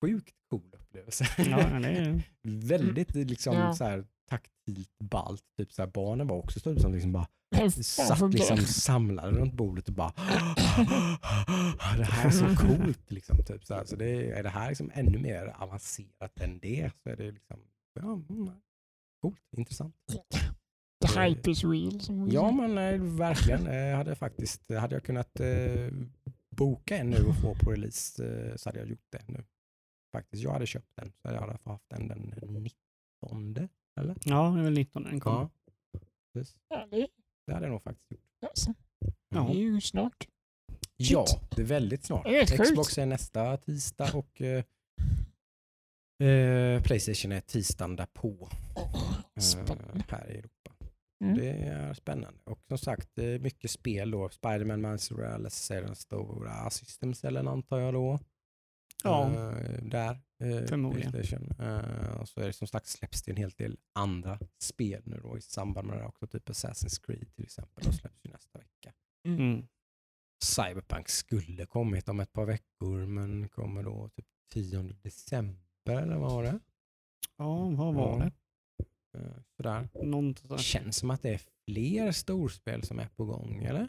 Sjukt 0.00 0.34
cool 0.50 0.70
upplevelse. 0.72 1.24
ja, 1.38 1.58
är, 1.58 2.22
Väldigt 2.42 3.14
liksom 3.14 3.56
Ja. 3.56 3.74
så 3.74 3.84
här 3.84 4.04
taktilt 4.30 4.98
ballt. 4.98 5.42
Typ 5.58 5.72
så 5.72 5.82
här, 5.82 5.90
barnen 5.90 6.26
var 6.26 6.36
också 6.36 6.60
stund 6.60 6.80
som 6.80 6.92
liksom 6.94 7.12
bara 7.12 7.26
satt 7.82 8.32
liksom 8.32 8.56
samlade 8.58 9.30
runt 9.30 9.54
bordet 9.54 9.88
och 9.88 9.94
bara 9.94 10.12
det 11.98 12.04
här 12.04 12.26
är 12.26 12.30
så 12.30 12.56
coolt. 12.56 13.10
Liksom, 13.10 13.44
typ, 13.44 13.64
så 13.64 13.74
här. 13.74 13.84
så 13.84 13.96
det 13.96 14.30
är, 14.30 14.42
det 14.42 14.48
här 14.48 14.68
liksom 14.68 14.90
ännu 14.94 15.18
mer 15.18 15.54
avancerat 15.58 16.40
än 16.40 16.58
det 16.58 16.90
så 17.02 17.10
är 17.10 17.16
det 17.16 17.30
liksom 17.30 17.60
ja, 17.94 18.12
mm, 18.30 18.50
coolt, 19.20 19.40
intressant. 19.56 19.94
The 21.06 21.20
hype 21.20 21.50
is 21.50 21.64
real. 21.64 22.00
Ja 22.32 22.50
men 22.50 22.78
eh, 22.78 23.00
verkligen. 23.00 23.66
Eh, 23.66 23.96
hade, 23.96 24.10
jag 24.10 24.18
faktiskt, 24.18 24.70
hade 24.70 24.94
jag 24.94 25.02
kunnat 25.02 25.40
eh, 25.40 25.90
boka 26.56 26.96
en 26.96 27.10
nu 27.10 27.24
och 27.24 27.36
få 27.36 27.54
på 27.54 27.70
release 27.70 28.24
eh, 28.26 28.56
så 28.56 28.68
hade 28.68 28.78
jag 28.78 28.88
gjort 28.88 29.06
det 29.10 29.28
nu. 29.28 29.44
Faktiskt, 30.12 30.42
jag 30.42 30.52
hade 30.52 30.66
köpt 30.66 30.96
den 30.96 31.12
så 31.22 31.28
jag 31.28 31.40
hade 31.40 31.58
haft 31.64 31.84
den 31.88 32.08
den 32.08 32.20
19 33.22 33.68
eller? 34.00 34.16
ja, 34.24 34.50
det 34.50 34.60
är 34.60 34.64
väl 34.64 34.72
19 34.72 35.02
när 35.02 35.10
den 35.10 35.20
kommer. 35.20 35.48
Ja, 35.92 36.00
precis. 36.34 36.56
Ja, 36.68 36.86
det, 36.90 37.08
det 37.46 37.52
hade 37.52 37.66
jag 37.66 37.72
nog 37.72 37.82
faktiskt 37.82 38.10
gjort. 38.10 38.20
alltså, 38.42 38.74
Ja. 39.28 39.44
det 39.52 39.58
är 39.58 39.60
ju 39.62 39.80
snart. 39.80 40.28
Ja, 40.96 41.24
det 41.56 41.62
är 41.62 41.66
väldigt 41.66 42.04
snart. 42.04 42.26
Är. 42.26 42.64
Xbox 42.64 42.98
är 42.98 43.06
nästa 43.06 43.56
tisdag 43.56 44.14
och 44.14 44.42
eh, 44.42 44.64
eh, 46.28 46.82
Playstation 46.82 47.32
är 47.32 47.40
tisdagen 47.40 47.96
därpå 47.96 48.48
eh, 48.76 50.04
här 50.08 50.30
i 50.30 50.38
Europa. 50.38 50.73
Mm. 51.24 51.36
Det 51.38 51.50
är 51.50 51.94
spännande. 51.94 52.40
Och 52.44 52.60
som 52.68 52.78
sagt, 52.78 53.08
det 53.14 53.24
är 53.24 53.38
mycket 53.38 53.70
spel 53.70 54.10
då. 54.10 54.28
Spiderman, 54.28 54.80
Miles 54.80 55.10
Morales 55.10 55.70
är 55.70 55.82
den 55.82 55.96
stora 55.96 56.70
systemcellen 56.70 57.48
antar 57.48 57.78
jag 57.78 57.94
då. 57.94 58.18
Ja. 59.04 59.30
Eh, 59.32 59.82
där. 59.84 60.10
eh, 60.42 60.66
Förmodligen. 60.66 61.12
PlayStation. 61.12 61.50
Eh, 61.60 62.20
och 62.20 62.28
så 62.28 62.40
är 62.40 62.46
det 62.46 62.52
som 62.52 62.66
sagt 62.68 62.86
släpps 62.86 63.22
det 63.22 63.30
en 63.30 63.36
hel 63.36 63.50
del 63.50 63.78
andra 63.94 64.38
spel 64.62 65.02
nu 65.04 65.20
då 65.22 65.38
i 65.38 65.40
samband 65.40 65.88
med 65.88 65.98
det 65.98 66.04
också. 66.04 66.26
Typ 66.26 66.48
Assassin's 66.48 67.02
Creed 67.06 67.34
till 67.34 67.44
exempel. 67.44 67.88
Och 67.88 67.94
släpps 67.94 68.24
ju 68.24 68.30
nästa 68.30 68.58
vecka. 68.58 68.92
Mm. 69.26 69.66
Cyberpunk 70.44 71.08
skulle 71.08 71.66
kommit 71.66 72.08
om 72.08 72.20
ett 72.20 72.32
par 72.32 72.44
veckor 72.46 73.06
men 73.06 73.48
kommer 73.48 73.82
då 73.82 74.08
typ 74.08 74.26
10 74.52 74.82
december 74.82 76.02
eller 76.02 76.16
vad 76.16 76.32
var 76.32 76.42
det? 76.42 76.58
Ja, 77.36 77.68
vad 77.68 77.94
var 77.94 78.18
Ja. 78.18 78.24
det? 78.24 78.32
Sådär. 79.56 80.58
Känns 80.58 80.96
som 80.96 81.10
att 81.10 81.22
det 81.22 81.30
är 81.34 81.40
fler 81.68 82.12
storspel 82.12 82.82
som 82.82 82.98
är 82.98 83.08
på 83.08 83.24
gång, 83.24 83.64
eller? 83.64 83.88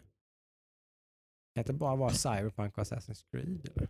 det 1.54 1.60
inte 1.60 1.72
bara 1.72 1.96
vara 1.96 2.10
Cyberpunk 2.10 2.78
och 2.78 2.84
Assassin's 2.84 3.24
Creed? 3.30 3.68
Eller? 3.76 3.88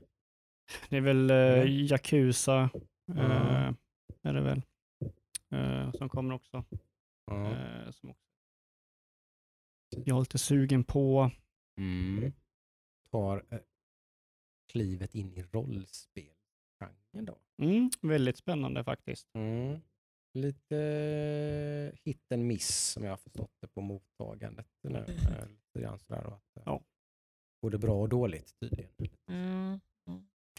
Det 0.89 0.97
är 0.97 1.01
väl 1.01 1.31
eh, 1.31 1.37
Eller? 1.37 1.67
Yakuza. 1.67 2.71
Ja. 3.07 3.15
Eh, 3.15 3.75
är 4.23 4.35
det 4.35 4.41
väl. 4.41 4.63
Eh, 5.51 5.93
som 5.93 6.09
kommer 6.09 6.35
också. 6.35 6.65
Ja. 7.27 7.53
Eh, 7.53 7.91
som 7.91 8.11
också. 8.11 8.23
Jag 10.05 10.17
är 10.17 10.21
lite 10.21 10.39
sugen 10.39 10.85
på. 10.85 11.31
Mm. 11.79 12.33
Tar 13.11 13.45
eh, 13.51 13.59
klivet 14.73 15.15
in 15.15 15.33
i 15.33 15.43
rollspelgenren 15.43 17.25
då. 17.25 17.39
Mm, 17.63 17.91
väldigt 18.03 18.37
spännande 18.37 18.85
faktiskt. 18.85 19.35
Mm. 19.35 19.81
Lite 20.37 21.93
hit 22.05 22.33
and 22.35 22.45
miss 22.45 22.77
som 22.93 23.05
jag 23.05 23.13
har 23.13 23.17
förstått 23.17 23.51
det 23.61 23.69
på 23.69 23.81
mottagandet 23.81 24.67
nu. 24.89 24.99
Eh, 24.99 25.47
Lite 25.49 25.81
grann 25.81 25.99
sådär 25.99 26.27
och 26.27 26.33
att, 26.35 26.57
eh, 26.57 26.63
Ja. 26.67 26.83
Både 27.63 27.79
bra 27.79 28.01
och 28.01 28.09
dåligt 28.09 28.55
tydligen. 28.61 28.91
Mm. 29.31 29.81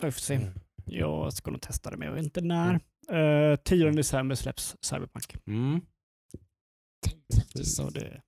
Får 0.02 0.12
se. 0.12 0.36
Mm. 0.36 0.50
Jag 0.86 1.34
ska 1.34 1.52
nog 1.52 1.62
testa 1.62 1.90
det 1.90 1.98
men 1.98 2.08
jag 2.08 2.16
vet 2.16 2.24
inte 2.24 2.42
när. 2.42 2.80
Eh, 3.52 3.56
10 3.56 3.92
december 3.92 4.36
släpps 4.36 4.76
Cyberpunk. 4.82 5.36
Mm. 5.48 5.82
Så 7.64 7.90
det 7.90 8.22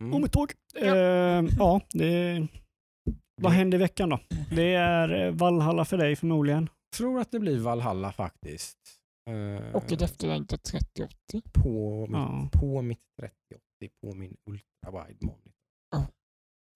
Mm. 0.00 0.14
om 0.14 0.24
ett 0.24 0.32
tåg. 0.32 0.52
Ja. 0.74 0.80
Eh, 0.96 1.44
ja, 1.58 1.80
det, 1.90 2.46
vad 3.42 3.52
händer 3.52 3.78
i 3.78 3.80
veckan 3.80 4.08
då? 4.08 4.20
Det 4.56 4.74
är 4.74 5.30
Valhalla 5.30 5.84
för 5.84 5.98
dig 5.98 6.16
förmodligen. 6.16 6.68
tror 6.96 7.20
att 7.20 7.30
det 7.30 7.40
blir 7.40 7.58
Valhalla 7.60 8.12
faktiskt. 8.12 8.78
Eh, 9.26 9.74
Och 9.74 9.92
ett 9.92 10.02
efterlängtat 10.02 10.62
3080. 10.62 11.42
på, 11.52 12.00
mitt, 12.06 12.10
Ja. 12.12 12.48
på 12.52 12.82
mitt 12.82 13.00
3080 13.20 13.90
på 14.00 14.14
min 14.14 14.36
ultra 14.46 14.90
wide 15.06 15.18
monitor. 15.26 15.52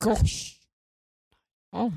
Gosh! 0.04 0.58
Oh 1.72 1.90
my 1.90 1.96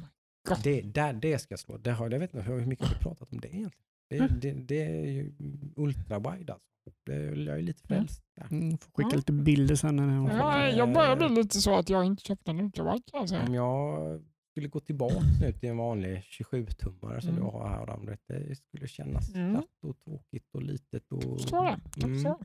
god. 0.50 0.58
Det, 0.64 0.82
där, 0.82 1.14
det 1.14 1.40
ska 1.40 1.52
jag 1.54 1.60
slå. 1.60 1.78
Det 1.78 1.92
har, 1.92 2.10
jag 2.10 2.20
vet 2.20 2.34
inte 2.34 2.48
hur 2.52 2.66
mycket 2.66 2.88
har 2.88 2.94
vi 2.96 3.00
pratat 3.00 3.32
om 3.32 3.40
det 3.42 3.48
egentligen. 3.48 3.86
Det, 4.10 4.18
Mm. 4.18 4.40
det, 4.40 4.52
det 4.52 4.82
är 4.84 5.06
ju 5.06 5.32
ultra 5.76 6.20
wide 6.20 6.54
alltså. 6.54 6.68
Det, 7.06 7.16
jag 7.26 7.58
är 7.58 7.62
lite 7.62 7.84
frälst 7.88 8.24
där. 8.36 8.48
Mm, 8.52 8.78
får 8.78 8.92
skicka 8.92 9.10
Ja. 9.12 9.16
lite 9.16 9.32
bilder 9.32 9.76
sen. 9.76 9.96
När 9.96 10.16
jag 10.16 10.30
Ja, 10.32 10.68
jag 10.70 10.94
börjar 10.94 11.16
bli 11.16 11.30
lite 11.30 11.62
så 11.62 11.76
att 11.78 11.90
jag 11.90 12.06
inte 12.06 12.24
köpte 12.24 12.52
en 12.52 12.60
ultrawide 12.60 13.28
säga. 13.30 13.46
Om 13.48 13.54
jag 13.54 14.22
skulle 14.52 14.68
gå 14.68 14.80
tillbaka 14.80 15.16
nu 15.42 15.52
till 15.52 15.70
en 15.70 15.78
vanlig 15.78 16.18
27-tummare 16.30 17.20
som 17.22 17.30
Mm. 17.30 17.42
du 17.42 17.52
har 17.52 17.68
här 17.70 17.82
Adam, 17.82 18.06
det 18.28 18.56
skulle 18.56 18.88
kännas 18.88 19.36
Mm. 19.36 19.52
platt 19.54 19.66
och 19.84 20.00
tråkigt 20.04 20.56
och 20.56 20.62
litet. 20.62 21.12
Och. 21.12 21.24
Jag 21.52 22.04
Mm. 22.04 22.36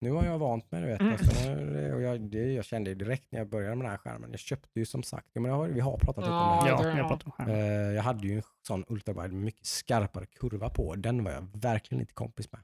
Nu 0.00 0.10
har 0.10 0.24
jag 0.24 0.38
vant 0.38 0.70
mig, 0.70 0.80
du 0.80 0.86
vet. 0.86 1.00
Mm. 1.00 1.12
Alltså, 1.12 1.50
och 1.94 2.02
jag, 2.02 2.20
det, 2.30 2.52
jag 2.52 2.64
kände 2.64 2.90
ju 2.90 2.96
direkt 2.96 3.32
när 3.32 3.38
jag 3.38 3.48
började 3.48 3.76
med 3.76 3.84
den 3.84 3.90
här 3.90 3.98
skärmen. 3.98 4.30
Jag 4.30 4.40
köpte 4.40 4.78
ju 4.80 4.86
som 4.86 5.02
sagt, 5.02 5.26
jag 5.32 5.42
menar, 5.42 5.68
vi 5.68 5.80
har 5.80 5.98
pratat 5.98 6.16
lite 6.24 6.30
om 6.32 6.38
det 6.38 6.44
här. 6.54 6.68
Ja, 6.68 6.82
Ja, 6.82 6.96
jag 6.98 7.08
om. 7.38 7.48
Eh, 7.48 7.94
jag 7.94 8.02
hade 8.02 8.26
ju 8.28 8.36
en 8.36 8.42
sån 8.66 8.84
ultrawide 8.88 9.32
med 9.34 9.42
mycket 9.44 9.66
skarpare 9.66 10.26
kurva 10.26 10.68
på. 10.70 10.94
Den 10.94 11.24
var 11.24 11.30
jag 11.32 11.48
verkligen 11.60 12.00
inte 12.00 12.14
kompis 12.14 12.52
med. 12.52 12.60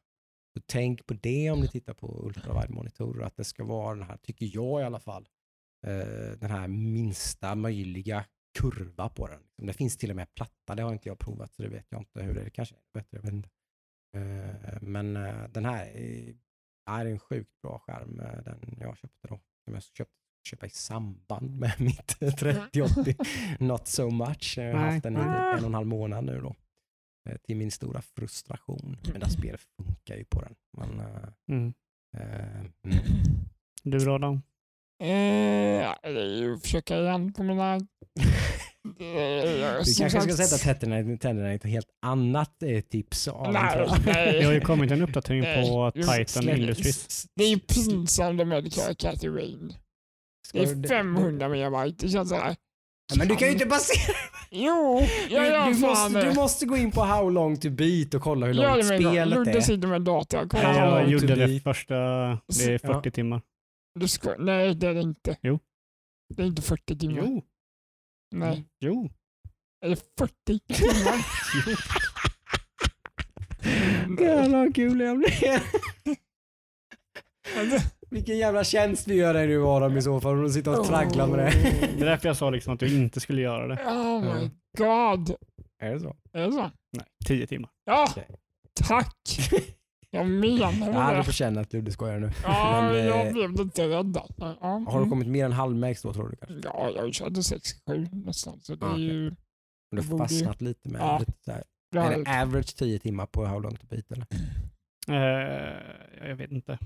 Så 0.56 0.62
tänk 0.66 1.06
på 1.06 1.14
det 1.14 1.50
om 1.50 1.60
ni 1.60 1.68
tittar 1.68 1.94
på 1.94 2.22
ultrawide 2.26 2.74
monitorer, 2.74 3.24
att 3.26 3.36
det 3.36 3.44
ska 3.44 3.64
vara 3.64 3.94
den 3.94 4.04
här, 4.08 4.16
tycker 4.16 4.50
jag 4.54 4.80
i 4.80 4.84
alla 4.84 5.00
fall, 5.00 5.28
eh, 5.86 6.38
den 6.40 6.50
här 6.50 6.68
minsta 6.68 7.54
möjliga 7.54 8.24
kurva 8.60 9.08
på 9.08 9.26
den. 9.26 9.40
Det 9.66 9.72
finns 9.72 9.96
till 9.96 10.10
och 10.10 10.16
med 10.16 10.34
platta, 10.34 10.74
det 10.74 10.82
har 10.82 10.92
inte 10.92 11.08
jag 11.08 11.18
provat 11.18 11.54
så 11.54 11.62
det 11.62 11.68
vet 11.68 11.86
jag 11.88 12.00
inte 12.00 12.22
hur 12.22 12.34
det 12.34 12.40
är. 12.40 12.44
Det 12.44 12.50
kanske 12.50 12.74
är 12.74 12.80
bättre, 12.94 13.16
jag 13.16 13.22
vet 13.22 13.32
inte. 13.32 13.48
Eh, 14.16 14.78
men 14.82 15.16
eh, 15.16 15.48
den 15.48 15.64
här 15.64 15.86
är, 16.86 17.06
en 17.06 17.18
sjukt 17.18 17.62
bra 17.62 17.78
skärm, 17.78 18.20
eh, 18.20 18.42
den 18.44 18.76
jag 18.80 18.96
köpte 18.98 19.28
då. 19.28 19.40
Som 19.64 19.74
jag 19.74 19.82
köpte 19.82 20.14
köpa 20.44 20.66
i 20.66 20.70
samband 20.70 21.58
med 21.60 21.72
mitt 21.80 22.18
3080. 22.38 23.16
Not 23.64 23.88
so 23.88 24.10
much. 24.10 24.54
Jag 24.58 24.74
har 24.74 24.90
haft 24.90 25.02
den 25.02 25.16
i 25.16 25.20
en 25.20 25.58
och 25.58 25.66
en 25.66 25.74
halv 25.74 25.86
månad 25.86 26.24
nu 26.24 26.40
då. 26.40 26.54
Till 27.42 27.56
min 27.56 27.70
stora 27.70 28.02
frustration. 28.02 28.96
Men 29.12 29.20
det 29.20 29.30
spelet 29.30 29.60
funkar 29.60 30.16
ju 30.16 30.24
på 30.24 30.40
den. 30.40 30.54
Men, 30.72 31.00
Mm. 31.48 31.72
eh, 32.16 32.60
mm. 32.60 32.98
Du 33.82 33.98
då 33.98 34.14
Adam? 34.14 34.42
Eh, 35.02 35.90
att 35.90 36.62
försöka 36.62 36.98
igen 37.00 37.32
på 37.32 37.42
mina... 37.42 37.80
Du 38.98 39.94
kanske 39.98 40.20
ska 40.20 40.46
sätta 40.46 40.74
tänderna, 40.74 41.16
tänderna 41.16 41.52
i 41.52 41.56
ett 41.56 41.64
helt 41.64 41.88
annat 42.06 42.62
eh, 42.62 42.80
tips. 42.80 43.28
Av 43.28 43.52
Nej, 43.52 43.88
Det 44.04 44.44
har 44.44 44.52
ju 44.52 44.58
nej. 44.58 44.60
kommit 44.60 44.90
en 44.90 45.02
uppdatering 45.02 45.42
på 45.42 45.92
Nej, 45.94 46.24
Titan 46.26 46.48
Industries. 46.48 47.26
Det 47.36 47.44
är 47.44 47.48
ju 47.48 47.58
pinsamt 47.58 48.40
Rain. 48.40 49.72
ska 50.46 50.58
Det 50.58 50.74
du- 50.74 50.84
är 50.84 50.88
500 50.88 51.48
megabyte. 51.48 52.06
Det 52.06 52.12
känns 52.12 52.28
såhär... 52.28 52.56
Men 53.18 53.28
du 53.28 53.36
kan 53.36 53.48
ju 53.48 53.52
inte 53.54 53.66
basera... 53.66 54.14
Jo, 54.50 55.00
jag 55.30 55.42
Du, 55.42 55.46
gör 55.46 55.66
du, 55.68 55.74
fan 55.74 55.90
måste, 56.12 56.22
du 56.28 56.34
måste 56.34 56.66
gå 56.66 56.76
in 56.76 56.90
på 56.92 57.00
how 57.00 57.30
long 57.30 57.56
to 57.56 57.70
beat 57.70 58.14
och 58.14 58.22
kolla 58.22 58.46
hur 58.46 58.54
långt 58.54 58.76
med 58.76 58.84
spelet 59.00 59.28
Ludde 59.28 59.50
är. 59.50 59.60
sitter 59.60 59.88
med 59.88 60.02
dator. 60.02 60.46
Kolla 60.50 60.74
Jag 60.74 61.10
gjorde 61.10 61.26
det 61.26 61.46
beat. 61.46 61.62
första, 61.62 61.94
det 61.94 62.64
är 62.64 62.78
40 62.78 63.00
Ja. 63.08 63.10
timmar. 63.10 63.40
Du 64.00 64.08
ska, 64.08 64.34
nej, 64.38 64.74
det 64.74 64.86
är 64.88 64.94
det 64.94 65.00
inte. 65.00 65.36
Jo. 65.42 65.58
Det 66.36 66.42
är 66.42 66.46
inte 66.46 66.62
40 66.62 66.98
timmar. 66.98 67.22
Jo, 67.26 67.42
Nej, 68.30 68.64
jo. 68.80 69.10
är 69.84 69.88
det 69.88 69.96
40 70.18 70.58
timmar? 70.58 71.26
Jävlar 74.20 74.58
vad 74.64 74.74
kul 74.74 75.00
jag 75.00 75.18
blev. 75.18 75.60
Alltså, 77.58 77.88
Vilken 78.10 78.38
jävla 78.38 78.64
tjänst 78.64 79.08
vi 79.08 79.14
gör 79.14 79.34
dig 79.34 79.46
nu 79.46 79.64
Adam 79.64 79.96
i 79.96 80.02
så 80.02 80.20
fall 80.20 80.32
om 80.32 80.42
du 80.42 80.50
sitter 80.50 80.80
och 80.80 80.86
tragglar 80.86 81.26
med 81.26 81.38
det. 81.38 81.50
Det 81.96 82.02
är 82.02 82.06
därför 82.06 82.28
jag 82.28 82.36
sa 82.36 82.50
liksom 82.50 82.74
att 82.74 82.80
du 82.80 82.96
inte 83.02 83.20
skulle 83.20 83.40
göra 83.42 83.66
det. 83.66 83.74
oh 83.86 84.20
my 84.22 84.50
Ja. 84.78 85.14
god. 85.14 85.34
Är 85.82 85.92
det 85.94 86.00
så? 86.00 86.16
Är 86.32 86.46
det 86.46 86.52
så? 86.52 86.70
Nej, 86.92 87.06
10 87.26 87.46
timmar. 87.46 87.70
Ja, 87.84 88.08
tack. 88.88 89.16
Jag 90.10 90.26
menar 90.26 90.72
Jag 90.86 90.92
hade 90.92 91.22
det. 91.22 91.32
känna 91.32 91.60
att 91.60 91.72
Ludde 91.72 91.92
skojar 91.92 92.18
nu. 92.18 92.30
Ja, 92.44 92.80
Men, 92.92 93.06
jag 93.06 93.26
eh, 93.26 93.32
blev 93.32 93.50
lite 93.52 93.88
rädd. 93.88 94.06
där. 94.06 94.24
Ja, 94.36 94.56
Har 94.60 94.92
du 94.92 94.96
mm. 94.96 95.10
kommit 95.10 95.28
mer 95.28 95.44
än 95.44 95.52
halvvägs 95.52 96.02
då 96.02 96.12
tror 96.12 96.28
du 96.28 96.36
kanske? 96.36 96.68
Ja, 96.68 96.90
jag 96.96 97.14
körde 97.14 97.40
6-7 97.40 98.24
nästan. 98.24 98.60
Så 98.62 98.74
det 98.74 98.86
är 98.86 98.96
ju... 98.96 99.30
Du 99.90 99.96
har 99.96 100.18
fastnat 100.18 100.60
lite 100.60 100.88
med 100.88 101.00
Ja. 101.00 101.18
lite 101.18 101.32
så 101.44 101.52
här. 101.52 101.64
Jag, 101.90 102.12
Är 102.12 102.24
det 102.24 102.42
average 102.42 102.76
10 102.76 102.98
timmar 102.98 103.26
på 103.26 103.46
how 103.46 103.58
long 103.60 103.76
to 103.76 103.86
beat 103.86 104.12
eller? 104.12 104.26
Eh, 105.08 106.28
jag 106.28 106.36
vet 106.36 106.50
inte. 106.50 106.78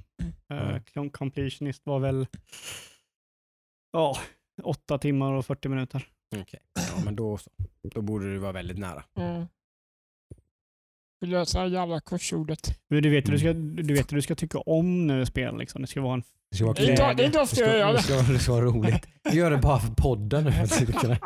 Mm. 0.50 0.80
Uh, 0.96 1.10
completionist 1.10 1.86
var 1.86 1.98
väl 1.98 2.26
ja, 3.92 4.16
8 4.62 4.98
timmar 4.98 5.32
och 5.32 5.46
40 5.46 5.68
minuter. 5.68 6.06
Okej, 6.36 6.60
ja 6.74 7.04
men 7.04 7.16
då 7.16 7.38
så. 7.38 7.50
Då 7.94 8.02
borde 8.02 8.32
du 8.32 8.38
vara 8.38 8.52
väldigt 8.52 8.78
nära. 8.78 9.04
mm. 9.16 9.46
Vill 11.22 11.30
det 11.30 11.54
här 11.54 11.66
jävla 11.66 12.00
korsordet. 12.00 12.78
Men 12.90 13.02
du 13.02 13.10
vet 13.10 13.26
hur 13.28 13.32
du 13.32 13.38
ska, 13.38 13.48
Mm. 13.48 13.76
du 13.86 13.94
vet 13.94 14.12
hur 14.12 14.16
du 14.16 14.22
ska 14.22 14.34
tycka 14.34 14.58
om 14.58 15.06
när 15.06 15.18
du 15.18 15.26
spelar. 15.26 15.58
Liksom. 15.58 15.82
Det 15.82 15.88
ska 15.88 16.00
vara 16.00 16.14
en 16.14 16.22
Det 16.50 16.56
ska 16.56 16.64
vara 16.66 16.74
Det 16.74 16.82
är 16.82 16.90
inte- 16.90 17.02
kul. 17.06 17.16
det 17.16 17.22
är 17.22 17.26
inte 17.26 17.38
Det 17.38 17.42
ofta 17.42 17.60
jag 17.60 17.78
gör 17.78 17.86
det 17.86 17.92
det. 17.92 18.02
ska, 18.02 18.32
det 18.32 18.38
ska 18.38 18.52
vara 18.52 18.64
roligt. 18.64 19.06
Vi 19.30 19.36
gör 19.36 19.50
det 19.50 19.56
bara 19.58 19.78
för 19.78 19.94
podden 19.94 20.44
vi 20.44 20.68
ska 20.68 20.86
kunna- 20.86 21.18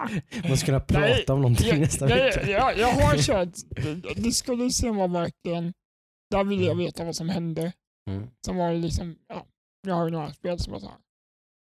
Man 0.48 0.56
ska 0.56 0.66
kunna 0.66 0.78
Nej, 1.01 1.14
prata 1.16 1.32
om 1.35 1.40
någonting 1.40 1.66
Jag, 1.68 1.81
nästa 1.81 2.09
jag, 2.09 2.16
vecka. 2.24 2.51
jag, 2.51 2.78
jag 2.78 2.89
har 2.93 3.16
kört, 3.23 3.48
Disco-Lyceum 4.16 4.97
var 4.97 5.09
verkligen, 5.09 5.73
där 6.31 6.44
ville 6.44 6.64
jag 6.64 6.74
veta 6.74 7.05
vad 7.05 7.16
som 7.16 7.28
hände. 7.28 7.73
Mm. 8.10 8.27
Sen 8.47 8.56
var 8.56 8.73
det 8.73 8.78
liksom, 8.78 9.16
ja, 9.28 9.47
jag 9.86 9.94
har 9.94 10.05
ju 10.05 10.10
några 10.10 10.32
spel 10.32 10.59
som 10.59 10.73
var 10.73 10.81
såhär, 10.81 10.97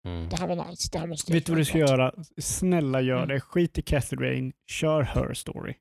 Mm. 0.08 0.28
det 0.28 0.36
här 0.36 0.46
var 0.48 0.70
nice, 0.70 0.88
det 0.92 0.98
här 0.98 1.06
måste 1.06 1.32
jag 1.32 1.34
Vet 1.34 1.46
du 1.46 1.52
vad 1.52 1.60
du 1.60 1.64
ska 1.64 1.78
göra? 1.78 2.14
Snälla 2.38 3.00
gör 3.00 3.16
Mm. 3.16 3.28
det. 3.28 3.40
Skit 3.40 3.78
i 3.78 3.82
Cathy 3.82 4.16
Rain. 4.16 4.52
Kör 4.70 5.02
Her 5.02 5.34
Story. 5.34 5.74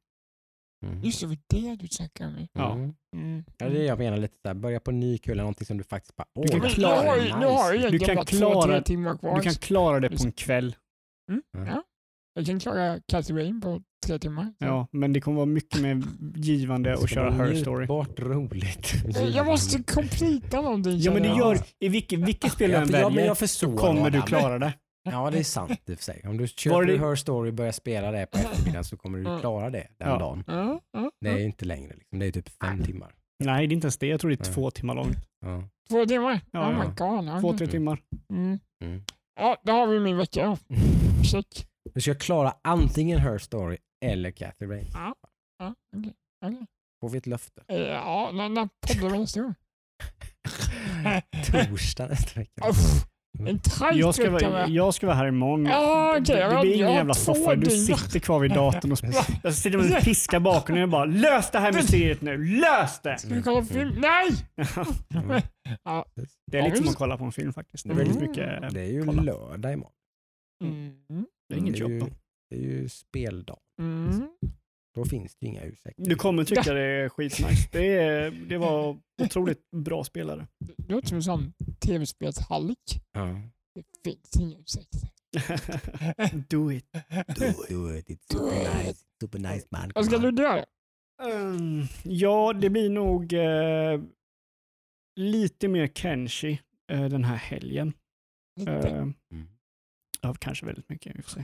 Mm. 0.83 1.03
Just 1.03 1.21
det, 1.21 1.27
det 1.27 1.61
var 1.61 1.69
det 1.69 1.75
du 1.75 1.87
snackade 1.87 2.29
om. 2.29 2.47
Ja. 2.53 2.71
Mm. 2.73 2.93
Mm. 3.15 3.43
Ja, 3.57 3.65
det 3.69 3.75
är 3.75 3.79
det 3.79 3.85
jag 3.85 3.99
menar 3.99 4.17
lite 4.17 4.35
där. 4.43 4.53
Börja 4.53 4.79
på 4.79 4.91
ny 4.91 5.17
kula, 5.17 5.43
någonting 5.43 5.65
som 5.65 5.77
du 5.77 5.83
faktiskt 5.83 6.15
bara, 6.15 6.25
åh, 6.35 6.47
kan 6.47 6.59
det 6.59 6.65
är 6.67 6.69
har 7.07 7.15
ju- 7.17 7.21
nice. 7.23 7.37
Nu 7.39 7.45
har 7.45 7.73
jag 7.73 7.91
Du 7.91 7.99
kan 7.99 8.25
klara- 8.25 8.67
tre 8.67 8.81
timmar 8.81 9.17
kvar. 9.17 9.35
Du 9.35 9.41
kan 9.41 9.53
klara 9.53 9.99
det 9.99 10.09
på 10.09 10.23
en 10.23 10.31
kväll. 10.31 10.75
ja. 11.57 11.83
Jag 12.35 12.45
kan 12.45 12.59
klara 12.59 12.99
Rain 13.31 13.61
på 13.61 13.81
tre 14.05 14.19
timmar. 14.19 14.53
Ja, 14.57 14.87
men 14.91 15.13
det 15.13 15.21
kommer 15.21 15.35
vara 15.35 15.45
mycket 15.45 15.81
mer 15.81 16.01
givande 16.35 16.89
Det 16.89 16.95
att 16.95 17.09
köra 17.09 17.31
Her 17.31 17.55
Story. 17.55 17.77
njutbart 17.79 18.19
roligt. 18.19 18.93
Eh, 19.17 19.23
Jag 19.35 19.45
måste 19.45 19.83
completa 19.83 20.61
någonting. 20.61 20.97
Ja, 20.99 21.13
men 21.13 21.21
det 21.23 21.29
gör, 21.29 21.57
i 21.79 21.89
vilket, 21.89 22.19
vilket 22.19 22.51
spel 22.51 22.71
du 22.71 22.75
än 22.77 22.87
för- 22.87 22.93
ja, 22.93 22.99
men 23.03 23.13
väljer 23.13 23.25
jag 23.27 23.37
förstår 23.37 23.71
så 23.71 23.77
kommer 23.77 24.09
du 24.09 24.21
klara 24.21 24.59
det. 24.59 24.73
Ja, 25.03 25.29
det 25.31 25.39
är 25.39 25.43
sant 25.43 25.71
i 25.89 25.93
och 25.93 25.97
för 25.97 26.03
sig. 26.03 26.21
Om 26.27 26.37
du 26.37 26.47
köper 26.47 26.85
det- 26.85 26.97
Her 26.97 27.15
Story 27.15 27.49
och 27.49 27.53
börjar 27.53 27.71
spela 27.71 28.11
det 28.11 28.25
på 28.25 28.37
eftermiddagen 28.37 28.83
så 28.83 28.97
kommer 28.97 29.17
du 29.17 29.39
klara 29.39 29.69
det 29.69 29.87
den 29.97 30.09
Ja. 30.09 30.17
dagen. 30.19 30.43
Ja, 30.47 30.81
ja, 30.93 31.11
Det 31.21 31.29
är 31.29 31.33
ja. 31.37 31.39
inte 31.39 31.65
längre. 31.65 31.93
Liksom. 31.95 32.19
Det 32.19 32.25
är 32.25 32.31
typ 32.31 32.49
fem 32.61 32.83
timmar. 32.83 33.13
Nej, 33.43 33.67
det 33.67 33.73
är 33.73 33.75
inte 33.75 33.85
ens 33.85 33.97
det. 33.97 34.07
Jag 34.07 34.19
tror 34.19 34.31
det 34.31 34.39
är 34.49 34.53
två 34.53 34.71
timmar 34.71 34.95
långt. 34.95 35.17
Ja. 35.45 35.63
Två 35.89 36.05
timmar? 36.05 36.41
Ja, 36.51 36.67
oh 36.69 36.73
ja. 36.73 36.77
my 36.83 36.85
god. 36.95 37.25
ja. 37.33 37.39
Två, 37.41 37.57
tre 37.57 37.67
timmar. 37.67 37.99
Mm. 38.33 38.59
Mm. 38.83 39.03
Ja, 39.39 39.57
då 39.63 39.71
har 39.71 39.87
vi 39.87 39.99
min 39.99 40.17
vecka. 40.17 40.57
Check. 41.31 41.67
Du 41.93 42.01
ska 42.01 42.15
klara 42.15 42.53
antingen 42.63 43.19
Her 43.19 43.37
Story 43.37 43.77
eller 44.05 44.31
Cathy 44.31 44.65
Rain. 44.65 44.85
Ja, 44.93 45.15
okej. 45.63 46.13
okej. 46.45 46.65
Får 47.01 47.09
vi 47.09 47.17
ett 47.17 47.27
löfte? 47.27 47.63
Eh, 47.67 47.77
Ja, 47.77 48.29
när 48.33 48.69
poddar 48.87 49.09
vi 49.09 49.19
nästa 49.19 49.41
gång? 49.41 49.55
Torsdag 51.51 52.07
nästa 52.07 52.39
vecka. 52.39 52.61
Uff, 53.39 53.81
En 53.81 53.97
Jag 53.97 54.15
ska, 54.15 54.29
vara, 54.31 54.67
jag 54.67 54.93
ska 54.93 55.07
vara 55.07 55.15
här 55.15 55.27
imorgon. 55.27 55.65
Ja, 55.65 56.17
okej, 56.19 56.35
det, 56.35 56.55
det 56.55 56.61
blir 56.61 56.73
ingen 56.75 56.91
jävla 56.93 57.13
soffa. 57.13 57.55
Du 57.55 57.69
sitter 57.69 58.19
kvar 58.19 58.39
vid 58.39 58.51
datorn 58.51 58.91
och. 58.91 58.99
Jag 59.43 59.53
sitter 59.53 59.77
med 59.77 59.91
en 59.93 60.01
piska 60.01 60.39
bakom 60.39 60.81
och 60.81 60.89
bara 60.89 61.05
lös 61.05 61.51
det 61.51 61.59
här 61.59 61.73
mysteriet 61.73 62.21
nu. 62.21 62.37
Lös 62.45 62.99
det! 63.03 63.17
Ska 63.17 63.33
vi 63.33 63.41
kolla 63.41 63.65
film? 63.65 63.95
Nej! 63.97 64.29
Mm. 65.15 65.41
Ja. 65.83 66.05
Det 66.51 66.57
är 66.57 66.63
lite 66.63 66.77
som 66.77 66.87
att 66.87 66.95
kolla 66.95 67.17
på 67.17 67.23
en 67.23 67.31
film 67.31 67.53
faktiskt. 67.53 67.83
Det 67.87 67.93
är 67.93 67.95
väldigt 67.95 68.17
Mm. 68.17 68.29
mycket. 68.29 68.73
Det 68.73 68.81
är 68.81 68.91
ju 68.91 69.05
kolla. 69.05 69.21
lördag 69.21 69.73
imorgon. 69.73 69.91
Mm. 70.63 70.95
Det 71.49 71.55
är 71.55 71.59
inget 71.59 71.75
är 71.75 71.79
jobb 71.79 71.91
då. 71.99 72.07
det 72.49 72.55
är 72.55 72.61
ju 72.61 72.89
speldag. 72.89 73.57
Mm. 73.81 74.27
Då 74.95 75.05
finns 75.05 75.35
det 75.35 75.45
inga 75.45 75.63
ursäkter. 75.63 76.03
Du 76.05 76.15
kommer 76.15 76.43
tycka 76.43 76.73
det 76.73 76.81
är 76.81 77.09
skitnice. 77.09 77.69
Det, 77.71 77.97
är, 77.97 78.31
det 78.31 78.57
var 78.57 78.99
otroligt 79.21 79.71
bra 79.71 80.03
spelare. 80.03 80.47
Det 80.59 80.93
låter 80.93 81.07
som 81.07 81.15
en 81.17 81.23
sån 81.23 81.53
tv-spelshallik. 81.79 83.01
Ja. 83.11 83.41
Det 83.75 83.83
finns 84.11 84.35
inga 84.39 84.57
ursäkter. 84.59 85.09
Do 86.49 86.71
it. 86.71 86.85
Do, 87.27 87.53
do 87.69 87.95
it, 87.97 88.09
it's 88.09 88.31
super 88.31 88.83
nice. 88.83 88.99
Super 89.21 89.39
nice 89.39 89.67
man. 89.71 89.91
Vad 89.95 90.05
ska 90.05 90.17
du 90.17 90.43
göra? 90.43 90.65
Um, 91.23 91.83
ja, 92.03 92.53
det 92.53 92.69
blir 92.69 92.89
nog 92.89 93.33
eh, 93.33 94.01
lite 95.19 95.67
mer 95.67 95.87
Kenshi 95.87 96.59
eh, 96.91 97.05
den 97.05 97.23
här 97.23 97.35
helgen. 97.35 97.93
Lite. 98.59 98.71
Eh, 98.71 99.07
Mm. 99.31 99.47
ja, 100.21 100.33
kanske 100.39 100.65
väldigt 100.65 100.89
mycket. 100.89 101.15
Vi 101.15 101.21
får 101.21 101.31
se. 101.31 101.41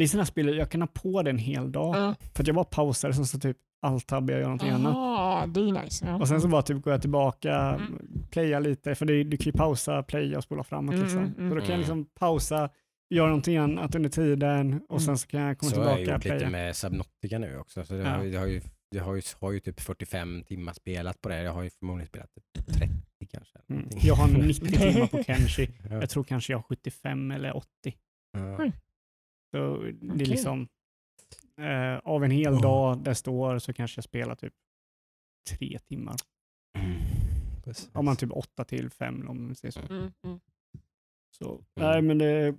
Det 0.00 0.04
är 0.04 0.08
sådana 0.08 0.26
spel 0.26 0.56
jag 0.56 0.70
kan 0.70 0.80
ha 0.82 0.86
på 0.88 1.22
det 1.22 1.30
en 1.30 1.38
hel 1.38 1.72
dag. 1.72 1.96
Ja. 1.96 2.14
För 2.34 2.42
att 2.42 2.46
jag 2.46 2.54
bara 2.56 2.64
pausar 2.64 3.12
sen 3.12 3.26
så 3.26 3.38
typ 3.38 3.56
alt-tabbar 3.86 4.32
jag 4.32 4.38
och 4.38 4.40
gör 4.40 4.46
någonting 4.46 4.70
annat. 4.70 4.96
Aha, 4.96 5.46
det 5.46 5.60
är 5.60 5.82
nice. 5.84 6.06
Ja. 6.06 6.14
Och 6.20 6.28
sen 6.28 6.40
så 6.40 6.48
bara 6.48 6.62
typ 6.62 6.82
går 6.82 6.92
jag 6.92 7.00
tillbaka, 7.00 7.54
Mm. 7.58 7.98
playa 8.30 8.60
lite, 8.60 8.94
för 8.94 9.06
det, 9.06 9.24
du 9.24 9.36
kan 9.36 9.44
ju 9.44 9.52
pausa, 9.52 10.02
playa 10.02 10.36
och 10.38 10.44
spola 10.44 10.62
framåt. 10.64 10.94
Mm, 10.94 11.04
Liksom. 11.04 11.22
mm, 11.22 11.34
mm. 11.38 11.48
Så 11.50 11.54
då 11.54 11.60
kan 11.60 11.68
jag 11.68 11.74
Mm. 11.74 11.78
liksom 11.80 12.04
pausa, 12.20 12.70
göra 13.14 13.26
någonting 13.26 13.56
annat 13.56 13.94
under 13.94 14.08
tiden 14.10 14.80
och 14.88 14.90
Mm. 14.90 15.00
sen 15.00 15.18
så 15.18 15.26
kan 15.26 15.40
jag 15.40 15.58
komma 15.58 15.70
Så 15.72 15.80
har 15.82 15.88
jag 15.88 15.96
tillbaka 15.96 16.12
gjort 16.14 16.18
och 16.18 16.22
playa. 16.22 16.38
lite 16.38 16.50
med 16.50 16.76
Subnautica 16.76 17.38
nu 17.38 17.58
också. 17.58 17.84
Så 17.84 17.94
det, 17.94 18.00
Ja. 18.00 18.08
har, 18.08 18.24
det, 18.24 18.36
har 18.36 18.46
ju, 18.46 18.60
det 18.90 18.98
har, 18.98 19.14
ju, 19.14 19.22
har 19.40 19.52
ju 19.52 19.60
typ 19.60 19.80
45 19.80 20.42
timmar 20.44 20.72
spelat 20.72 21.20
på 21.20 21.28
det. 21.28 21.42
Jag 21.42 21.52
har 21.52 21.62
ju 21.62 21.70
förmodligen 21.70 22.06
spelat 22.08 22.28
typ 22.34 22.66
30 22.66 22.90
kanske. 23.32 23.58
Mm. 23.70 23.88
Jag 24.02 24.14
har 24.14 24.28
90 24.28 24.66
timmar 24.92 25.06
på 25.06 25.22
Kenshi. 25.24 25.70
Ja. 25.90 25.94
Jag 25.96 26.10
tror 26.10 26.24
kanske 26.24 26.52
jag 26.52 26.58
har 26.58 26.62
75 26.62 27.30
eller 27.30 27.56
80. 27.56 27.66
Ja. 28.32 28.70
Så 29.50 29.76
det 30.00 30.24
är 30.24 30.28
liksom 30.28 30.68
eh, 31.60 31.98
av 31.98 32.24
en 32.24 32.30
hel 32.30 32.52
Oh. 32.52 32.60
dag 32.62 32.98
där 32.98 33.14
står 33.14 33.58
så 33.58 33.72
kanske 33.72 33.98
jag 33.98 34.04
spelar 34.04 34.34
typ 34.34 34.54
tre 35.50 35.78
timmar. 35.78 36.16
Mm. 36.78 37.00
Om 37.92 38.04
man 38.04 38.16
typ 38.16 38.32
åtta 38.32 38.64
till 38.64 38.90
fem 38.90 39.28
om 39.28 39.46
man 39.46 39.54
säger 39.54 39.72
så. 39.72 39.80
Mm, 39.80 40.12
mm. 40.24 40.40
så 41.38 41.64
Nej 41.76 42.02
men 42.02 42.18
det 42.18 42.54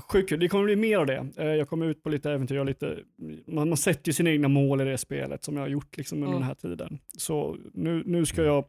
sjukt. 0.00 0.40
Det 0.40 0.48
kommer 0.48 0.64
bli 0.64 0.76
mer 0.76 0.98
av 0.98 1.06
det. 1.06 1.32
Eh, 1.36 1.46
jag 1.46 1.68
kommer 1.68 1.86
ut 1.86 2.02
på 2.02 2.08
lite 2.08 2.30
äventyr. 2.30 2.54
Jag 2.54 2.66
lite, 2.66 3.04
man, 3.46 3.68
man 3.68 3.76
sätter 3.76 4.08
ju 4.08 4.12
sina 4.12 4.30
egna 4.30 4.48
mål 4.48 4.80
i 4.80 4.84
det 4.84 4.98
spelet 4.98 5.44
som 5.44 5.54
jag 5.56 5.62
har 5.62 5.68
gjort 5.68 5.96
liksom 5.96 6.18
under 6.18 6.28
Mm. 6.28 6.40
den 6.40 6.46
här 6.46 6.54
tiden. 6.54 6.98
Så 7.18 7.56
nu, 7.72 8.02
nu 8.06 8.26
ska 8.26 8.42
jag 8.42 8.64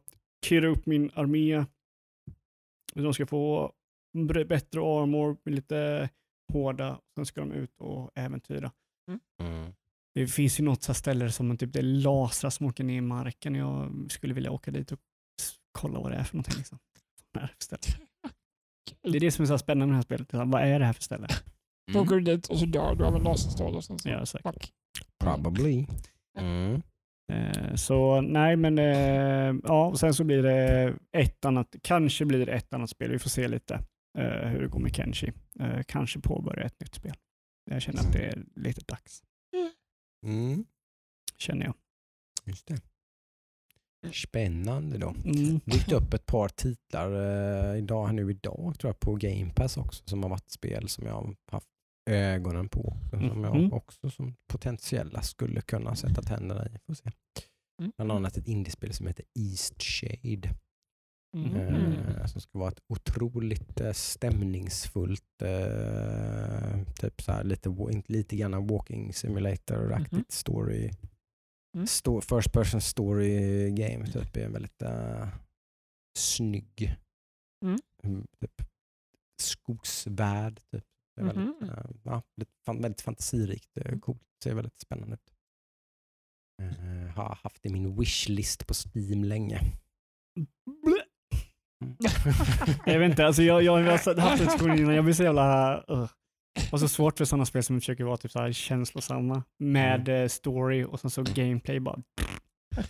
kirra 0.46 0.68
upp 0.68 0.86
min 0.86 1.12
armé. 1.14 1.66
De 2.94 3.14
ska 3.14 3.26
få 3.26 3.74
bättre 4.48 4.80
armor, 4.80 5.38
lite 5.46 6.10
hårda. 6.54 7.00
Sen 7.16 7.26
ska 7.26 7.42
de 7.42 7.52
ut 7.52 7.72
och 7.82 8.12
äventyra. 8.16 8.72
Mm. 9.42 9.74
Det 10.14 10.28
finns 10.28 10.60
ju 10.60 10.64
något 10.64 10.84
så 10.84 10.92
här 10.92 10.96
ställe 10.96 11.32
som 11.32 11.52
en 11.52 11.58
typ, 11.58 11.74
det 11.74 11.80
är 11.80 11.84
lasrar 11.84 12.50
som 12.50 12.66
åker 12.68 12.84
ner 12.84 12.98
i 12.98 13.02
marken. 13.02 13.56
Jag 13.56 14.06
skulle 14.10 14.34
vilja 14.34 14.52
åka 14.52 14.72
dit 14.72 14.92
och 14.92 15.00
kolla 15.72 16.00
vad 16.00 16.12
det 16.12 16.16
är 16.18 16.24
för 16.24 16.36
någonting. 16.36 16.58
Liksom. 16.58 16.80
Vad 17.32 17.44
är 17.44 17.48
det, 17.48 17.54
för 17.54 17.64
ställe? 17.64 17.98
det 19.12 19.18
är 19.18 19.20
det 19.20 19.32
som 19.32 19.44
är 19.44 19.48
så 19.48 19.54
här 19.54 19.58
spännande 19.58 19.86
med 19.86 19.94
det 19.94 19.96
här 20.16 20.24
spelet. 20.26 20.48
Vad 20.52 20.62
är 20.62 20.80
det 20.80 20.86
här 20.86 20.94
för 20.94 21.04
ställe? 21.04 21.28
Då 21.92 22.00
Mm. 22.00 22.06
går 22.08 22.16
du 22.16 22.22
dit 22.22 22.48
och 22.48 22.60
så 22.60 22.66
dör 22.66 22.96
du 22.96 23.06
av 23.06 23.16
en 23.16 23.24
laserstråle. 23.24 23.78
och 23.78 23.84
Ja, 24.04 24.26
säkert. 24.26 24.54
Fuck. 24.54 24.74
Probably. 25.24 25.88
Mm. 26.38 26.82
Eh, 27.34 27.76
så 27.76 28.22
nej, 28.22 28.56
men 28.56 28.80
eh, 28.80 29.56
ja, 29.64 29.86
och 29.88 30.00
sen 30.00 30.14
så 30.14 30.24
blir 30.24 30.44
det 30.44 30.94
ett 31.12 31.46
annat, 31.46 31.76
kanske 31.82 32.26
blir 32.26 32.46
det 32.46 32.52
ett 32.52 32.74
annat 32.74 32.90
spel. 32.90 33.12
Vi 33.12 33.20
får 33.20 33.30
se 33.30 33.48
lite 33.48 33.80
hur 34.24 34.62
det 34.62 34.68
går 34.68 34.80
med 34.80 34.96
Kenshi. 34.96 35.32
Eh, 35.60 35.84
kanske 35.88 36.20
påbörja 36.20 36.64
ett 36.66 36.80
nytt 36.80 36.96
spel. 36.96 37.16
Jag 37.72 37.82
känner 37.82 38.00
att 38.00 38.14
det 38.14 38.26
är 38.26 38.46
lite 38.56 38.82
dags, 38.86 39.24
Mm. 40.26 40.66
känner 41.38 41.66
jag. 41.66 41.74
Just 42.46 42.68
det. 42.68 42.82
Spännande 44.14 44.98
då. 44.98 45.10
Mm. 45.26 45.60
dykt 45.66 45.92
upp 45.92 46.14
ett 46.14 46.26
par 46.26 46.50
titlar 46.50 47.12
eh, 47.12 47.78
idag, 47.78 48.16
nu 48.16 48.32
idag 48.32 48.80
tror 48.80 48.90
jag 48.90 49.00
på 49.00 49.16
Game 49.16 49.54
Pass 49.56 49.78
också 49.78 50.04
som 50.06 50.24
har 50.24 50.30
varit 50.30 50.50
spel 50.50 50.90
som 50.90 51.06
jag 51.06 51.14
har 51.14 51.36
haft 51.52 51.68
ögonen 52.10 52.70
på. 52.70 52.98
Som 53.10 53.20
Mhm. 53.20 53.44
jag 53.44 53.74
också 53.74 54.10
som 54.10 54.36
potentiella 54.48 55.22
skulle 55.22 55.62
kunna 55.62 55.96
sätta 55.96 56.22
tänderna 56.22 56.68
i. 56.68 56.78
Får 56.88 56.94
se. 56.94 57.12
Mm. 57.82 57.92
Bland 57.98 58.12
annat 58.12 58.38
ett 58.38 58.48
indiespel 58.48 58.94
som 58.94 59.08
heter 59.08 59.26
East 59.40 59.84
Shade. 59.84 60.50
Mm. 61.36 61.56
Eh, 61.56 62.26
som 62.26 62.41
ska 62.41 62.60
vara 62.60 62.70
ett 62.72 62.82
otroligt 62.88 63.82
eh, 63.82 63.91
stämningsfullt, 63.91 65.41
eh, 65.41 66.84
typ 66.99 67.22
så 67.22 67.32
här 67.32 67.44
lite, 67.44 67.70
lite 68.07 68.36
grann 68.36 68.68
walking 68.68 69.14
simulator-aktigt 69.14 70.12
Mhm. 70.12 70.26
story. 70.30 70.91
Mm. 71.76 71.86
Sto- 71.86 72.22
first 72.22 72.52
person 72.53 72.82
story 72.82 73.70
game. 73.72 74.06
Typ, 74.07 74.38
är 74.38 74.45
en 74.45 74.53
väldigt 74.53 74.82
eh, 74.82 75.28
snygg 76.18 76.95
Mm. 77.66 77.80
mm, 78.03 78.28
typ, 78.40 78.62
skogsvärld. 79.41 80.62
Typ. 80.72 80.86
Det 81.16 81.22
är 81.22 81.26
väldigt, 81.26 81.62
Mhm. 81.62 81.70
ja, 82.03 82.22
lite, 82.38 82.52
väldigt 82.82 83.02
fantasirikt, 83.02 83.78
Mm. 83.78 83.99
coolt, 83.99 84.22
ser 84.44 84.53
väldigt 84.53 84.80
spännande 84.80 85.14
ut. 85.14 85.32
Eh, 86.62 87.16
har 87.16 87.40
haft 87.44 87.66
i 87.66 87.70
min 87.70 87.95
wishlist 87.99 88.68
på 88.68 88.74
Steam 88.74 89.24
länge. 89.24 89.60
Mm. 90.38 90.95
Jag 92.85 92.99
vet 92.99 93.10
inte, 93.11 93.26
alltså 93.26 93.43
jag, 93.43 93.64
jag 93.64 93.72
har 93.72 93.81
haft 93.84 94.07
en 94.07 94.38
diskussion 94.38 94.77
innan. 94.80 94.95
Jag 94.95 95.03
blir 95.03 95.14
så 95.14 95.23
jävla... 95.23 95.77
Uh. 95.91 96.07
Och 96.72 96.80
så 96.80 96.88
svårt 96.88 97.18
för 97.18 97.26
sådana 97.26 97.45
spel 97.45 97.64
som 97.64 97.80
försöker 97.80 98.03
vara 98.03 98.18
typ 98.18 98.31
så 98.31 98.39
här 98.39 98.52
känslosamma 98.52 99.43
med 99.60 100.10
eh, 100.23 100.27
story 100.27 100.84
och 100.84 100.99
sen 100.99 101.10
så 101.10 101.23
gameplay 101.23 101.80
bara... 101.80 101.99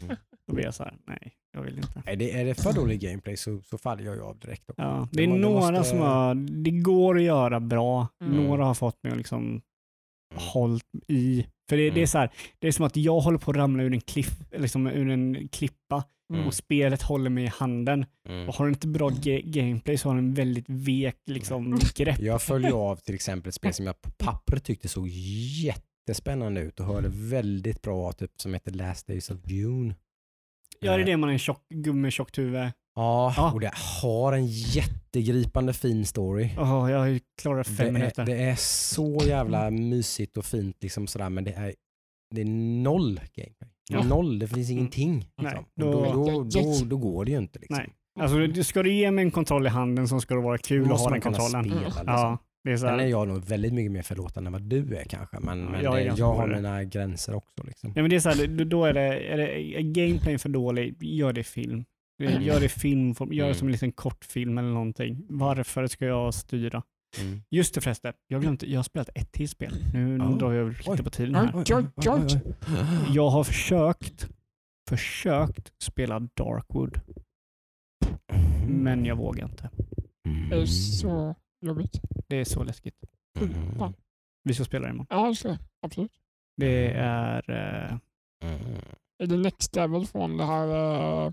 Mm. 0.01 0.17
Då 0.47 0.53
blir 0.53 0.65
jag 0.65 0.73
så 0.73 0.83
här, 0.83 0.93
nej, 1.07 1.33
jag 1.53 1.61
vill 1.61 1.77
inte. 1.77 2.03
är, 2.05 2.15
det, 2.15 2.39
är 2.39 2.45
det 2.45 2.55
för 2.55 2.73
dålig 2.73 2.99
gameplay 2.99 3.37
så, 3.37 3.61
så 3.61 3.77
faller 3.77 4.03
jag 4.03 4.15
ju 4.15 4.21
av 4.21 4.39
direkt. 4.39 4.69
Också. 4.69 4.81
Ja, 4.81 5.07
det 5.11 5.23
är 5.23 5.27
må- 5.27 5.35
några 5.35 5.71
måste- 5.71 5.83
som 5.89 5.99
har, 5.99 6.35
det 6.63 6.71
går 6.71 7.17
att 7.17 7.23
göra 7.23 7.59
bra. 7.59 8.07
Mm. 8.23 8.43
Några 8.43 8.65
har 8.65 8.73
fått 8.73 9.03
mig 9.03 9.11
att 9.11 9.17
liksom 9.17 9.61
Mm. 10.33 10.43
hållit 10.53 10.83
i. 11.07 11.45
För 11.69 11.77
det, 11.77 11.83
det, 11.83 11.87
är 11.87 11.91
Mm. 11.91 12.07
så 12.07 12.17
här, 12.17 12.29
det 12.59 12.67
är 12.67 12.71
som 12.71 12.85
att 12.85 12.95
jag 12.97 13.19
håller 13.19 13.37
på 13.37 13.51
att 13.51 13.57
ramla 13.57 13.83
ur 13.83 13.93
en, 13.93 14.01
kliff, 14.01 14.39
liksom 14.51 14.87
ur 14.87 15.09
en 15.09 15.47
klippa 15.47 16.03
Mm. 16.33 16.47
och 16.47 16.53
spelet 16.53 17.01
håller 17.01 17.29
mig 17.29 17.43
i 17.43 17.47
handen. 17.47 18.05
Mm. 18.29 18.49
Och 18.49 18.55
har 18.55 18.65
du 18.65 18.71
inte 18.71 18.87
bra 18.87 19.11
ge- 19.11 19.41
gameplay 19.41 19.97
så 19.97 20.09
har 20.09 20.15
den 20.15 20.33
väldigt 20.33 20.65
vek 20.69 21.15
liksom, 21.25 21.79
grepp. 21.95 22.19
Jag 22.19 22.41
följer 22.41 22.71
av 22.71 22.95
till 22.95 23.15
exempel 23.15 23.49
ett 23.49 23.55
spel 23.55 23.73
som 23.73 23.85
jag 23.85 24.01
på 24.01 24.09
pappret 24.11 24.63
tyckte 24.63 24.87
såg 24.87 25.07
jättespännande 25.07 26.61
ut 26.61 26.79
och 26.79 26.85
hörde 26.85 27.09
väldigt 27.11 27.81
bra 27.81 28.11
typ 28.11 28.31
som 28.41 28.53
heter 28.53 28.71
Last 28.71 29.07
Days 29.07 29.29
of 29.29 29.37
June. 29.45 29.95
Ja, 30.79 30.97
det 30.97 31.03
är 31.03 31.05
det 31.05 31.17
man 31.17 31.29
är 31.29 31.33
en 31.33 31.39
tjock, 31.39 31.65
gubbe 31.69 31.97
med 31.99 32.13
tjockt 32.13 32.37
huvud. 32.37 32.71
Ja, 32.95 33.33
Ja. 33.37 33.51
och 33.53 33.59
det 33.59 33.71
har 34.01 34.33
en 34.33 34.47
jättegripande 34.47 35.73
fin 35.73 36.05
story. 36.05 36.49
Åh, 36.57 36.91
jag 36.91 37.19
klarar 37.41 37.63
fem 37.63 37.85
det, 37.85 37.91
minuter. 37.91 38.21
är, 38.21 38.25
det 38.25 38.37
är 38.43 38.55
så 38.55 39.21
jävla 39.27 39.71
mysigt 39.71 40.37
och 40.37 40.45
fint 40.45 40.77
liksom 40.83 41.07
sådär, 41.07 41.29
men 41.29 41.43
det 41.43 41.51
är, 41.51 41.73
det 42.35 42.41
är 42.41 42.45
noll 42.83 43.19
gameplay. 43.35 43.69
Ja. 43.89 44.03
Noll, 44.03 44.39
det 44.39 44.47
finns 44.47 44.69
ingenting. 44.69 45.13
Nej, 45.13 45.27
Liksom. 45.51 45.65
då- 45.75 45.91
då, 45.91 46.13
då, 46.13 46.43
då, 46.43 46.85
då 46.85 46.97
går 46.97 47.25
det 47.25 47.31
ju 47.31 47.37
inte. 47.37 47.59
Liksom. 47.59 47.77
Nej. 47.77 47.89
Alltså, 48.19 48.37
du- 48.47 48.63
ska 48.63 48.83
du 48.83 48.93
ge 48.93 49.11
mig 49.11 49.25
en 49.25 49.31
kontroll 49.31 49.65
i 49.65 49.69
handen 49.69 50.07
så 50.07 50.19
ska 50.19 50.35
det 50.35 50.41
vara 50.41 50.57
kul 50.57 50.91
att 50.91 50.99
ha 50.99 51.09
den 51.09 51.21
kontrollen. 51.21 51.63
spela. 51.63 51.81
Liksom. 51.85 52.03
Ja, 52.07 52.37
det 52.63 52.71
är 52.71 52.77
så 52.77 52.81
Sen 52.85 52.93
är 52.95 52.99
här. 52.99 53.07
jag 53.07 53.27
nog 53.27 53.45
väldigt 53.45 53.73
mycket 53.73 53.91
mer 53.91 54.01
förlåtande 54.01 54.47
än 54.47 54.51
vad 54.51 54.61
du 54.61 54.95
är 54.95 55.03
kanske, 55.03 55.39
men, 55.39 55.65
men 55.65 55.83
jag 55.83 56.01
är 56.01 56.09
det, 56.11 56.17
jag 56.17 56.33
har 56.33 56.47
mina 56.47 56.83
gränser 56.83 57.35
också. 57.35 57.63
Liksom. 57.63 57.91
Ja, 57.95 58.01
men 58.01 58.09
det 58.09 58.15
är 58.15 58.19
så 58.19 58.29
här, 58.29 58.65
då- 58.65 58.85
är 58.85 58.93
det, 58.93 59.01
är 59.19 59.37
det 59.37 59.55
är 59.77 59.81
gameplayen 59.81 60.39
för 60.39 60.49
dålig, 60.49 61.03
gör 61.03 61.33
det 61.33 61.41
i 61.41 61.43
film. 61.43 61.85
Mm. 62.23 62.41
Gör 62.43 62.59
det 62.59 62.69
film, 62.69 63.07
gör 63.19 63.25
det 63.29 63.41
Mm. 63.41 63.53
som 63.53 63.67
en 63.67 63.71
liten 63.71 63.91
kortfilm 63.91 64.57
eller 64.57 64.69
någonting. 64.69 65.25
Varför 65.29 65.87
ska 65.87 66.05
jag 66.05 66.33
styra? 66.33 66.83
Mm. 67.21 67.41
Just 67.49 67.75
det 67.75 67.81
förresten, 67.81 68.13
jag, 68.27 68.41
glömde, 68.41 68.65
jag 68.65 68.79
har 68.79 68.83
spelat 68.83 69.09
ett 69.15 69.31
till 69.31 69.49
spel. 69.49 69.73
Nu 69.93 70.19
Oh. 70.19 70.37
drar 70.37 70.51
jag 70.51 70.61
över 70.61 70.71
lite 70.71 70.91
Oj. 70.91 71.03
på 71.03 71.09
tiden 71.09 71.35
här. 71.35 71.51
Oj, 71.53 71.63
oj, 71.75 71.85
oj. 72.07 72.41
Jag 73.13 73.29
har 73.29 73.43
försökt, 73.43 74.29
försökt 74.89 75.73
spela 75.83 76.19
Darkwood, 76.19 76.99
men 78.67 79.05
jag 79.05 79.15
vågar 79.15 79.45
inte. 79.45 79.69
Mm. 80.27 80.49
Det 80.49 80.55
är 80.55 80.65
så 80.65 81.35
jobbigt. 81.65 82.01
Det 82.27 82.35
är 82.35 82.45
så 82.45 82.63
läskigt. 82.63 82.95
Mm. 83.39 83.93
Vi 84.43 84.53
ska 84.53 84.63
spela 84.63 84.85
det 84.85 84.91
imorgon. 84.91 85.07
Ja, 85.09 85.27
det 85.27 85.35
ska 85.35 85.47
jag. 85.47 85.57
Absolut. 85.81 86.11
Det 86.57 86.91
är... 86.93 87.49
Mm. 88.43 88.61
är 89.23 89.27
det 89.27 89.37
Next 89.37 89.75
Level 89.75 90.05
från 90.05 90.37
det 90.37 90.45
här, 90.45 90.67
uh, 90.67 91.31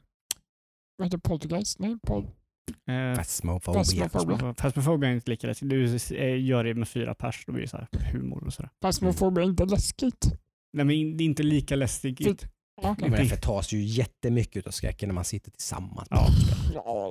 vad 0.96 1.06
heter 1.06 1.18
Poltergeist? 1.18 1.78
Nej, 1.78 1.96
Pol 2.06 2.30
Eh, 2.88 3.16
Phasmophobia. 3.16 4.08
Phasmophobia. 4.08 4.54
Phasmophobia 4.54 5.10
är 5.10 5.14
inte 5.14 5.30
lika 5.30 5.46
läskigt. 5.46 5.70
Du 5.70 5.84
eh, 6.16 6.44
gör 6.44 6.64
det 6.64 6.74
med 6.74 6.88
fyra 6.88 7.14
pers, 7.14 7.44
då 7.46 7.52
blir 7.52 7.62
det 7.62 7.68
så 7.68 7.76
här 7.76 7.88
humor 8.12 8.44
och 8.46 8.52
sådär. 8.52 8.70
Phasmophobia 8.80 9.44
är 9.44 9.48
inte 9.48 9.64
läskigt. 9.64 10.32
Nej, 10.72 10.84
men 10.86 11.16
det 11.16 11.24
är 11.24 11.26
inte 11.26 11.42
lika 11.42 11.76
läskigt. 11.76 12.46
Okej. 12.82 13.10
Men 13.10 13.28
det 13.28 13.36
tas 13.36 13.72
ju 13.72 13.82
jättemycket 13.82 14.66
av 14.66 14.70
skräcken 14.70 15.08
när 15.08 15.14
man 15.14 15.24
sitter 15.24 15.50
tillsammans. 15.50 16.08
Ja. 16.10 16.26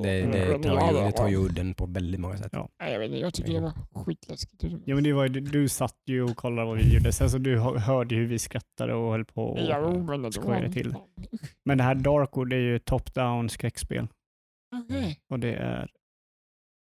Det, 0.03 0.21
det, 0.21 0.63
tar 0.63 0.91
ju, 0.91 0.99
det 1.05 1.11
tar 1.11 1.27
ju 1.27 1.35
udden 1.37 1.73
på 1.73 1.85
väldigt 1.85 2.19
många 2.19 2.37
sätt. 2.37 2.49
Ja. 2.51 2.69
Jag, 2.91 2.99
vet 2.99 3.05
inte, 3.07 3.19
jag 3.19 3.33
tycker 3.33 3.53
det 3.53 3.59
var 3.59 4.03
skitläskigt. 4.05 4.63
Ja, 4.85 4.95
men 4.95 5.03
det 5.03 5.13
var, 5.13 5.27
du 5.27 5.69
satt 5.69 5.97
ju 6.07 6.23
och 6.23 6.35
kollade 6.37 6.67
vad 6.67 6.77
vi 6.77 6.93
gjorde, 6.93 7.11
sen 7.11 7.29
så 7.29 7.37
du 7.37 7.59
hör- 7.59 7.77
hörde 7.77 8.15
hur 8.15 8.27
vi 8.27 8.39
skrattade 8.39 8.93
och 8.93 9.11
höll 9.11 9.25
på. 9.25 9.43
Och, 9.45 9.59
var- 10.67 10.73
till. 10.73 10.95
Men 11.65 11.77
det 11.77 11.83
här 11.83 11.95
Darkwood 11.95 12.49
det 12.49 12.55
är 12.55 12.59
ju 12.59 12.77
top-down 12.79 13.47
skräckspel 13.47 14.07
Okej. 14.75 15.19
och 15.29 15.39
det 15.39 15.53
är 15.55 15.89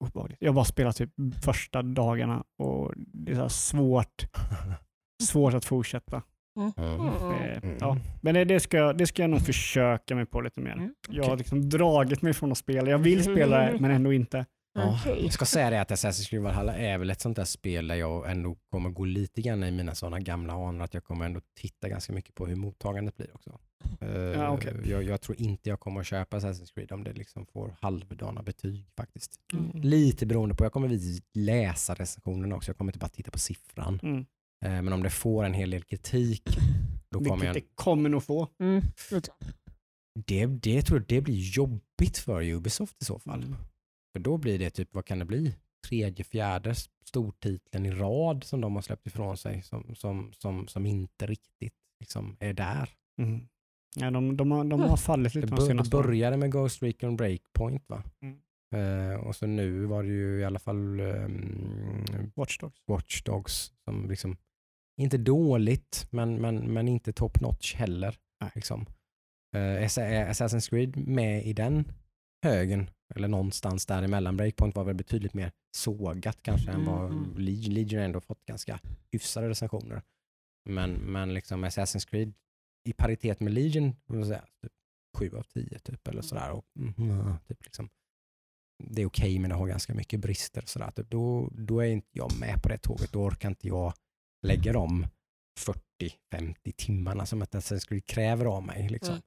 obehagligt. 0.03 0.37
Jag 0.41 0.49
har 0.49 0.55
bara 0.55 0.65
spelat 0.65 0.95
typ 0.95 1.09
första 1.43 1.81
dagarna 1.81 2.43
och 2.57 2.93
det 2.97 3.31
är 3.31 3.35
så 3.35 3.41
här 3.41 3.47
svårt, 3.49 4.25
svårt 5.23 5.53
att 5.53 5.65
fortsätta. 5.65 6.21
Mm. 6.59 6.73
Eh, 6.77 7.57
Mm. 7.63 7.77
Ja. 7.79 7.97
Men 8.21 8.47
det, 8.47 8.59
ska, 8.59 8.77
jag- 8.77 8.97
det 8.97 9.07
ska 9.07 9.21
jag 9.23 9.29
nog 9.29 9.41
försöka 9.45 10.15
mig 10.15 10.25
på 10.25 10.41
lite 10.41 10.61
mer. 10.61 10.71
Mm, 10.71 10.93
Jag 11.09 11.23
har 11.23 11.37
liksom 11.37 11.69
dragit 11.69 12.21
mig 12.21 12.33
från 12.33 12.51
att 12.51 12.57
spela. 12.57 12.89
Jag 12.91 12.97
vill 12.97 13.23
spela 13.23 13.57
det, 13.71 13.77
men 13.79 13.91
ändå 13.91 14.13
inte. 14.13 14.45
Ja, 14.75 14.99
Okej. 15.01 15.23
jag 15.23 15.33
ska 15.33 15.45
säga 15.45 15.69
det 15.69 15.81
att 15.81 15.91
Assassin's 15.91 16.29
Creed 16.29 16.41
Valhalla 16.43 16.75
är 16.77 16.97
väl 16.97 17.09
ett 17.09 17.21
sånt 17.21 17.35
där 17.35 17.45
spel 17.45 17.87
där 17.87 17.95
jag 17.95 18.31
ändå 18.31 18.55
kommer 18.71 18.89
gå 18.89 19.05
lite 19.05 19.41
grann 19.41 19.63
i 19.63 19.71
mina 19.71 19.95
sådana 19.95 20.19
gamla 20.19 20.53
anor 20.53 20.83
att 20.83 20.93
jag 20.93 21.03
kommer 21.03 21.25
ändå 21.25 21.41
titta 21.59 21.89
ganska 21.89 22.13
mycket 22.13 22.35
på 22.35 22.47
hur 22.47 22.55
mottagandet 22.55 23.17
blir 23.17 23.35
också. 23.35 23.59
Eh, 24.01 24.09
Ja, 24.17 24.49
okej. 24.49 24.73
jag, 24.85 25.03
jag 25.03 25.21
tror 25.21 25.41
inte 25.41 25.69
jag 25.69 25.79
kommer 25.79 25.99
att 25.99 26.07
köpa 26.07 26.39
Assassin's 26.39 26.73
Creed 26.75 26.91
om 26.91 27.03
det 27.03 27.13
liksom 27.13 27.45
får 27.45 27.75
halvdana 27.81 28.43
betyg 28.43 28.85
faktiskt. 28.97 29.39
Mm. 29.53 29.71
Lite 29.81 30.25
beroende 30.25 30.55
på, 30.55 30.65
jag 30.65 30.71
kommer 30.73 30.87
vi 30.87 31.21
läsa 31.33 31.93
recensionerna 31.93 32.55
också, 32.55 32.69
jag 32.69 32.77
kommer 32.77 32.89
inte 32.89 32.99
bara 32.99 33.09
titta 33.09 33.31
på 33.31 33.39
siffran. 33.39 33.99
Mm. 34.03 34.25
Eh, 34.65 34.81
men 34.81 34.93
om 34.93 35.03
det 35.03 35.09
får 35.09 35.43
en 35.43 35.53
hel 35.53 35.69
del 35.69 35.83
kritik, 35.83 36.43
då 37.09 37.19
kommer 37.19 37.31
Vilket 37.31 37.45
jag... 37.45 37.55
det 37.55 37.75
kommer 37.75 38.09
nog 38.09 38.23
få. 38.23 38.47
Mm. 38.59 38.81
Det, 40.25 40.45
det 40.45 40.81
tror 40.81 40.99
jag 40.99 41.07
det 41.07 41.21
blir 41.21 41.39
jobbigt 41.39 42.17
för 42.17 42.41
Ubisoft 42.43 43.01
i 43.01 43.05
så 43.05 43.19
fall. 43.19 43.55
För 44.15 44.19
då 44.19 44.37
blir 44.37 44.59
det 44.59 44.69
typ, 44.69 44.93
vad 44.93 45.05
kan 45.05 45.19
det 45.19 45.25
bli? 45.25 45.55
Tredje, 45.87 46.25
fjärde 46.25 46.75
stortiteln 47.05 47.85
i 47.85 47.91
rad 47.91 48.43
som 48.43 48.61
de 48.61 48.75
har 48.75 48.81
släppt 48.81 49.07
ifrån 49.07 49.37
sig 49.37 49.61
som, 49.61 49.95
som, 49.95 50.33
som, 50.33 50.67
som 50.67 50.85
inte 50.85 51.25
riktigt 51.25 51.73
liksom 51.99 52.37
är 52.39 52.53
där. 52.53 52.89
Mm. 53.21 53.47
Ja, 53.95 54.11
de, 54.11 54.37
de, 54.37 54.51
har, 54.51 54.63
de 54.63 54.81
har 54.81 54.97
fallit 54.97 55.33
Det, 55.33 55.39
lite 55.39 55.51
de 55.51 55.55
det 55.55 55.65
senaste 55.65 55.97
åren. 55.97 56.07
började 56.07 56.37
med 56.37 56.51
Ghost 56.51 56.83
Recon 56.83 57.17
Breakpoint 57.17 57.83
va? 57.89 58.03
Mm. 58.21 58.39
Eh, 58.75 59.19
och 59.19 59.35
så 59.35 59.47
nu 59.47 59.85
var 59.85 60.03
det 60.03 60.09
ju 60.09 60.39
i 60.39 60.45
alla 60.45 60.59
fall 60.59 60.99
um, 60.99 62.31
Watch 62.35 62.57
Dogs. 62.57 62.81
Watch 62.87 63.23
Dogs 63.23 63.73
som 63.85 64.09
liksom, 64.09 64.37
inte 65.01 65.17
dåligt 65.17 66.07
men, 66.11 66.35
men, 66.35 66.73
men 66.73 66.87
inte 66.87 67.13
top 67.13 67.41
notch 67.41 67.75
heller. 67.75 68.17
Nej. 68.41 68.51
Liksom. 68.55 68.85
Är 69.55 69.87
Assassin's 70.29 70.69
Creed 70.69 71.07
med 71.07 71.45
i 71.45 71.53
den 71.53 71.91
högen 72.43 72.89
eller 73.15 73.27
någonstans 73.27 73.85
däremellan. 73.85 74.37
Breakpoint 74.37 74.75
var 74.75 74.83
väl 74.83 74.95
betydligt 74.95 75.33
mer 75.33 75.51
sågat 75.77 76.37
kanske 76.41 76.71
än 76.71 76.85
vad 76.85 77.11
Mm. 77.11 77.37
Le- 77.37 77.69
Legion 77.69 77.99
ändå 78.01 78.21
fått 78.21 78.45
ganska 78.45 78.79
hyfsade 79.11 79.49
recensioner. 79.49 80.01
Men, 80.69 80.91
men 80.93 81.33
liksom 81.33 81.65
Assassin's 81.65 82.07
Creed 82.09 82.33
i 82.89 82.93
paritet 82.93 83.39
med 83.39 83.53
Legion, 83.53 83.95
säga, 84.25 84.45
typ 84.63 84.71
7 85.17 85.35
av 85.37 85.43
10 85.43 85.79
typ 85.79 86.07
eller 86.07 86.21
sådär. 86.21 86.51
Och, 86.51 86.65
mm, 86.77 87.33
typ 87.47 87.63
liksom, 87.63 87.89
det 88.83 89.01
är 89.01 89.05
okej 89.05 89.39
men 89.39 89.49
det 89.49 89.55
har 89.55 89.67
ganska 89.67 89.93
mycket 89.93 90.19
brister. 90.19 90.63
Sådär. 90.65 90.91
Typ, 90.91 91.09
då, 91.09 91.49
då 91.51 91.79
är 91.79 91.87
inte 91.87 92.07
jag 92.11 92.39
med 92.39 92.63
på 92.63 92.69
det 92.69 92.77
tåget. 92.77 93.11
Då 93.11 93.23
orkar 93.23 93.49
inte 93.49 93.67
jag 93.67 93.93
lägga 94.47 94.73
de 94.73 95.07
40-50 95.59 96.71
timmarna 96.77 97.25
som 97.25 97.41
ett 97.41 97.53
Assassin's 97.55 97.87
Creed 97.87 98.05
kräver 98.05 98.45
av 98.45 98.63
mig. 98.63 98.89
Liksom. 98.89 99.15
Eh, 99.15 99.21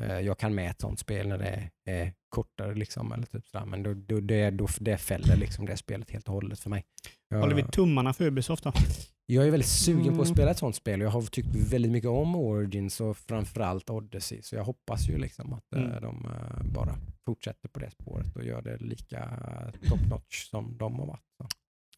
Jag 0.00 0.38
kan 0.38 0.54
med 0.54 0.70
ett 0.70 0.80
sånt 0.80 0.98
spel 0.98 1.28
när 1.28 1.38
det 1.38 1.70
är, 1.84 2.12
kortare, 2.28 2.74
liksom, 2.74 3.12
eller 3.12 3.26
typ 3.26 3.46
sådär. 3.46 3.64
men 3.66 3.82
då, 3.82 3.94
då, 3.94 4.20
det, 4.20 4.50
då, 4.50 4.68
det 4.80 4.96
fäller 4.98 5.36
liksom 5.36 5.66
det 5.66 5.76
spelet 5.76 6.10
helt 6.10 6.28
och 6.28 6.34
hållet 6.34 6.58
för 6.58 6.70
mig. 6.70 6.84
Jag, 7.28 7.40
Håller 7.40 7.54
vi 7.56 7.62
tummarna 7.62 8.12
för 8.12 8.24
Ubisoft 8.26 8.64
då? 8.64 8.72
jag 9.26 9.46
är 9.46 9.50
väldigt 9.50 9.68
sugen 9.68 10.04
på 10.16 10.22
att 10.22 10.26
Mm. 10.28 10.34
spela 10.36 10.50
ett 10.50 10.58
sånt 10.58 10.76
spel. 10.76 11.00
Jag 11.00 11.10
har 11.10 11.22
tyckt 11.22 11.54
väldigt 11.54 11.92
mycket 11.92 12.10
om 12.10 12.36
Origins 12.36 13.00
och 13.00 13.16
framförallt 13.16 13.90
Odyssey. 13.90 14.42
Så 14.42 14.56
jag 14.56 14.64
hoppas 14.64 15.08
ju 15.08 15.18
liksom 15.18 15.52
att 15.52 15.72
eh, 15.76 15.82
Mm. 15.82 16.02
de 16.02 16.24
eh, 16.26 16.62
bara 16.74 16.96
fortsätter 17.24 17.68
på 17.68 17.80
det 17.80 17.90
spåret 17.90 18.36
och 18.36 18.44
gör 18.44 18.62
det 18.62 18.76
lika 18.78 19.30
top 19.88 20.00
notch 20.10 20.44
som 20.50 20.78
de 20.78 20.98
har 20.98 21.06
varit. 21.06 21.24
Så. 21.36 21.48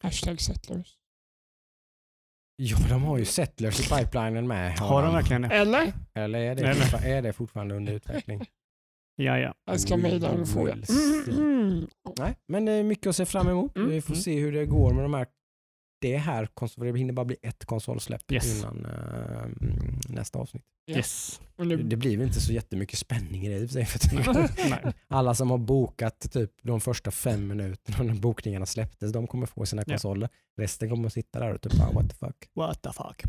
Hashtag 0.01 0.41
settlers. 0.41 0.97
Ja, 2.61 2.77
de 2.89 3.03
har 3.03 3.17
ju 3.17 3.25
Settlers 3.25 3.79
i 3.79 3.95
pipelinen 3.95 4.47
med. 4.47 4.79
Har 4.79 5.03
de 5.03 5.13
verkligen 5.13 5.41
det? 5.41 5.47
Eller? 5.47 5.93
Eller 6.13 6.39
är 6.39 6.55
det, 6.55 6.61
Eller? 6.61 6.73
fortfar- 6.73 7.05
är 7.07 7.21
det 7.21 7.33
fortfarande 7.33 7.75
under 7.75 7.93
utveckling? 7.93 8.45
Ja, 9.15 9.37
ja. 9.39 9.53
Jag 9.65 9.79
ska 9.79 9.97
mejla 9.97 10.29
och 10.31 10.47
Mm, 10.89 11.39
mm. 11.69 11.87
Nej, 12.19 12.35
men 12.47 12.65
det 12.65 12.71
är 12.71 12.83
mycket 12.83 13.07
att 13.07 13.15
se 13.15 13.25
fram 13.25 13.47
emot. 13.49 13.75
Mm. 13.75 13.89
Vi 13.89 14.01
får 14.01 14.13
Mm. 14.13 14.21
se 14.21 14.39
hur 14.39 14.51
det 14.51 14.65
går 14.65 14.93
med 14.93 15.03
de 15.03 15.13
här. 15.13 15.27
Det 16.01 16.17
här 16.17 16.45
konsol, 16.53 16.85
det 16.93 16.99
hinner 16.99 17.13
bara 17.13 17.25
bli 17.25 17.35
ett 17.41 17.65
konsolsläpp 17.65 18.31
Yes. 18.31 18.59
innan 18.59 18.85
mm, 18.85 19.99
nästa 20.09 20.39
avsnitt. 20.39 20.63
Ja. 20.85 20.95
Yes. 20.95 21.41
Och 21.57 21.67
nu, 21.67 21.77
Det 21.77 21.95
blir 21.95 22.17
väl 22.17 22.27
inte 22.27 22.41
så 22.41 22.53
jättemycket 22.53 22.99
spänning 22.99 23.45
i 23.45 23.49
det 23.49 23.55
i 23.61 23.65
och 23.65 23.69
för 23.69 23.99
sig. 23.99 24.23
För 24.23 24.31
att 24.31 24.57
Nej. 24.69 24.93
alla 25.07 25.33
som 25.35 25.51
har 25.51 25.57
bokat 25.57 26.31
typ 26.31 26.51
de 26.63 26.81
första 26.81 27.11
fem 27.11 27.47
minuterna 27.47 28.03
när 28.03 28.13
bokningarna 28.21 28.65
släpptes, 28.65 29.11
de 29.11 29.27
kommer 29.27 29.45
få 29.45 29.65
sina 29.65 29.83
Ja. 29.85 29.91
konsoler. 29.93 30.29
Resten 30.57 30.89
kommer 30.89 31.07
att 31.07 31.13
sitta 31.13 31.39
där 31.39 31.53
och 31.53 31.61
typ 31.61 31.73
bara, 31.73 31.91
what 31.91 32.09
the 32.09 32.15
fuck. 32.15 32.35
What 32.55 32.81
the 32.81 32.89
fuck. 32.93 33.23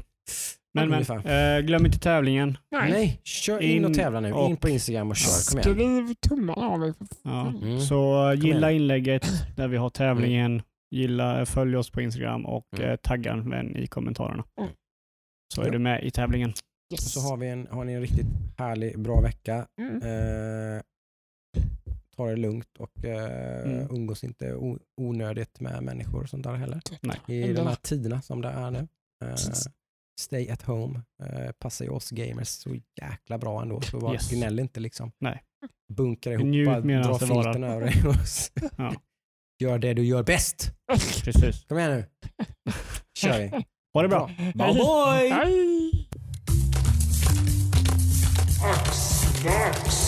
Men, 0.74 0.88
men 0.88 1.02
eh, 1.26 1.60
glöm 1.66 1.86
inte 1.86 1.98
tävlingen. 1.98 2.58
nej. 2.70 2.90
Nej, 2.90 3.20
kör 3.24 3.60
in, 3.62 3.84
och 3.84 3.90
In 3.90 3.96
tävla 3.96 4.20
nu. 4.20 4.28
In 4.28 4.34
och- 4.34 4.60
på 4.60 4.68
Instagram 4.68 5.10
och 5.10 5.16
kör. 5.16 5.60
Skriv 5.60 6.14
tummarna 6.28 6.66
av 6.66 6.84
er. 6.84 6.94
Ja. 7.22 7.46
Mm. 7.48 7.80
Så 7.80 8.32
gilla 8.36 8.72
inlägget 8.72 9.26
där 9.56 9.68
vi 9.68 9.76
har 9.76 9.90
tävlingen. 9.90 10.62
Gilla, 10.90 11.46
följ 11.46 11.76
oss 11.76 11.90
på 11.90 12.00
Instagram 12.00 12.46
och 12.46 12.66
Mm. 12.78 12.90
eh, 12.90 12.96
tagga 12.96 13.32
en 13.32 13.50
vän 13.50 13.76
i 13.76 13.86
kommentarerna. 13.86 14.44
Mm. 14.60 14.70
Så 15.54 15.60
är 15.62 15.66
Ja. 15.66 15.72
du 15.72 15.78
med 15.78 16.04
i 16.04 16.10
tävlingen. 16.10 16.52
Yes. 16.92 17.12
så 17.12 17.20
har, 17.20 17.36
vi 17.36 17.48
en, 17.48 17.66
har 17.70 17.84
ni 17.84 17.92
en 17.92 18.00
riktigt 18.00 18.26
härlig, 18.58 18.98
bra 18.98 19.20
vecka. 19.20 19.66
Mm. 19.80 19.96
Eh, 19.96 20.82
ta 22.16 22.26
det 22.30 22.36
lugnt 22.36 22.76
och 22.78 23.04
eh, 23.04 23.64
Mm. 23.70 23.90
umgås 23.96 24.24
inte 24.24 24.54
o- 24.54 24.78
onödigt 25.00 25.60
med 25.60 25.82
människor 25.82 26.22
och 26.22 26.28
sånt 26.28 26.44
där 26.44 26.54
heller. 26.54 26.80
Nej. 27.02 27.16
I 27.28 27.42
Ändå. 27.42 27.54
de 27.62 27.68
här 27.68 27.76
tiderna 27.82 28.22
som 28.22 28.40
det 28.42 28.48
är 28.48 28.70
nu. 28.70 28.88
Eh, 29.24 29.34
stay 30.20 30.48
at 30.50 30.62
home. 30.62 31.00
Eh, 31.22 31.52
passar 31.52 31.84
ju 31.84 31.90
oss 31.90 32.10
gamers 32.10 32.48
så 32.48 32.70
jäkla 33.00 33.38
bra 33.38 33.62
ändå. 33.62 33.80
Så 33.80 33.98
var, 33.98 34.12
Yes. 34.14 34.30
gnäll 34.30 34.58
inte 34.58 34.80
liksom. 34.80 35.12
Nej. 35.18 35.42
Bunkra 35.92 36.32
ihop, 36.32 36.66
bara 36.66 36.80
dra 37.02 37.18
filten 37.18 37.64
över 37.64 37.80
dig. 37.80 37.94
Ja. 38.76 38.94
Gör 39.60 39.78
det 39.78 39.94
du 39.94 40.04
gör 40.04 40.22
bäst. 40.22 40.72
Precis. 41.24 41.64
Kom 41.68 41.78
igen 41.78 41.90
nu. 41.90 42.04
kör 43.18 43.38
vi. 43.38 43.64
Ha 43.94 44.02
det 44.02 44.08
bra. 44.08 44.30
Bye 44.54 44.74
boy! 44.74 45.28
Hej! 45.30 46.08
Axdags! 48.64 49.99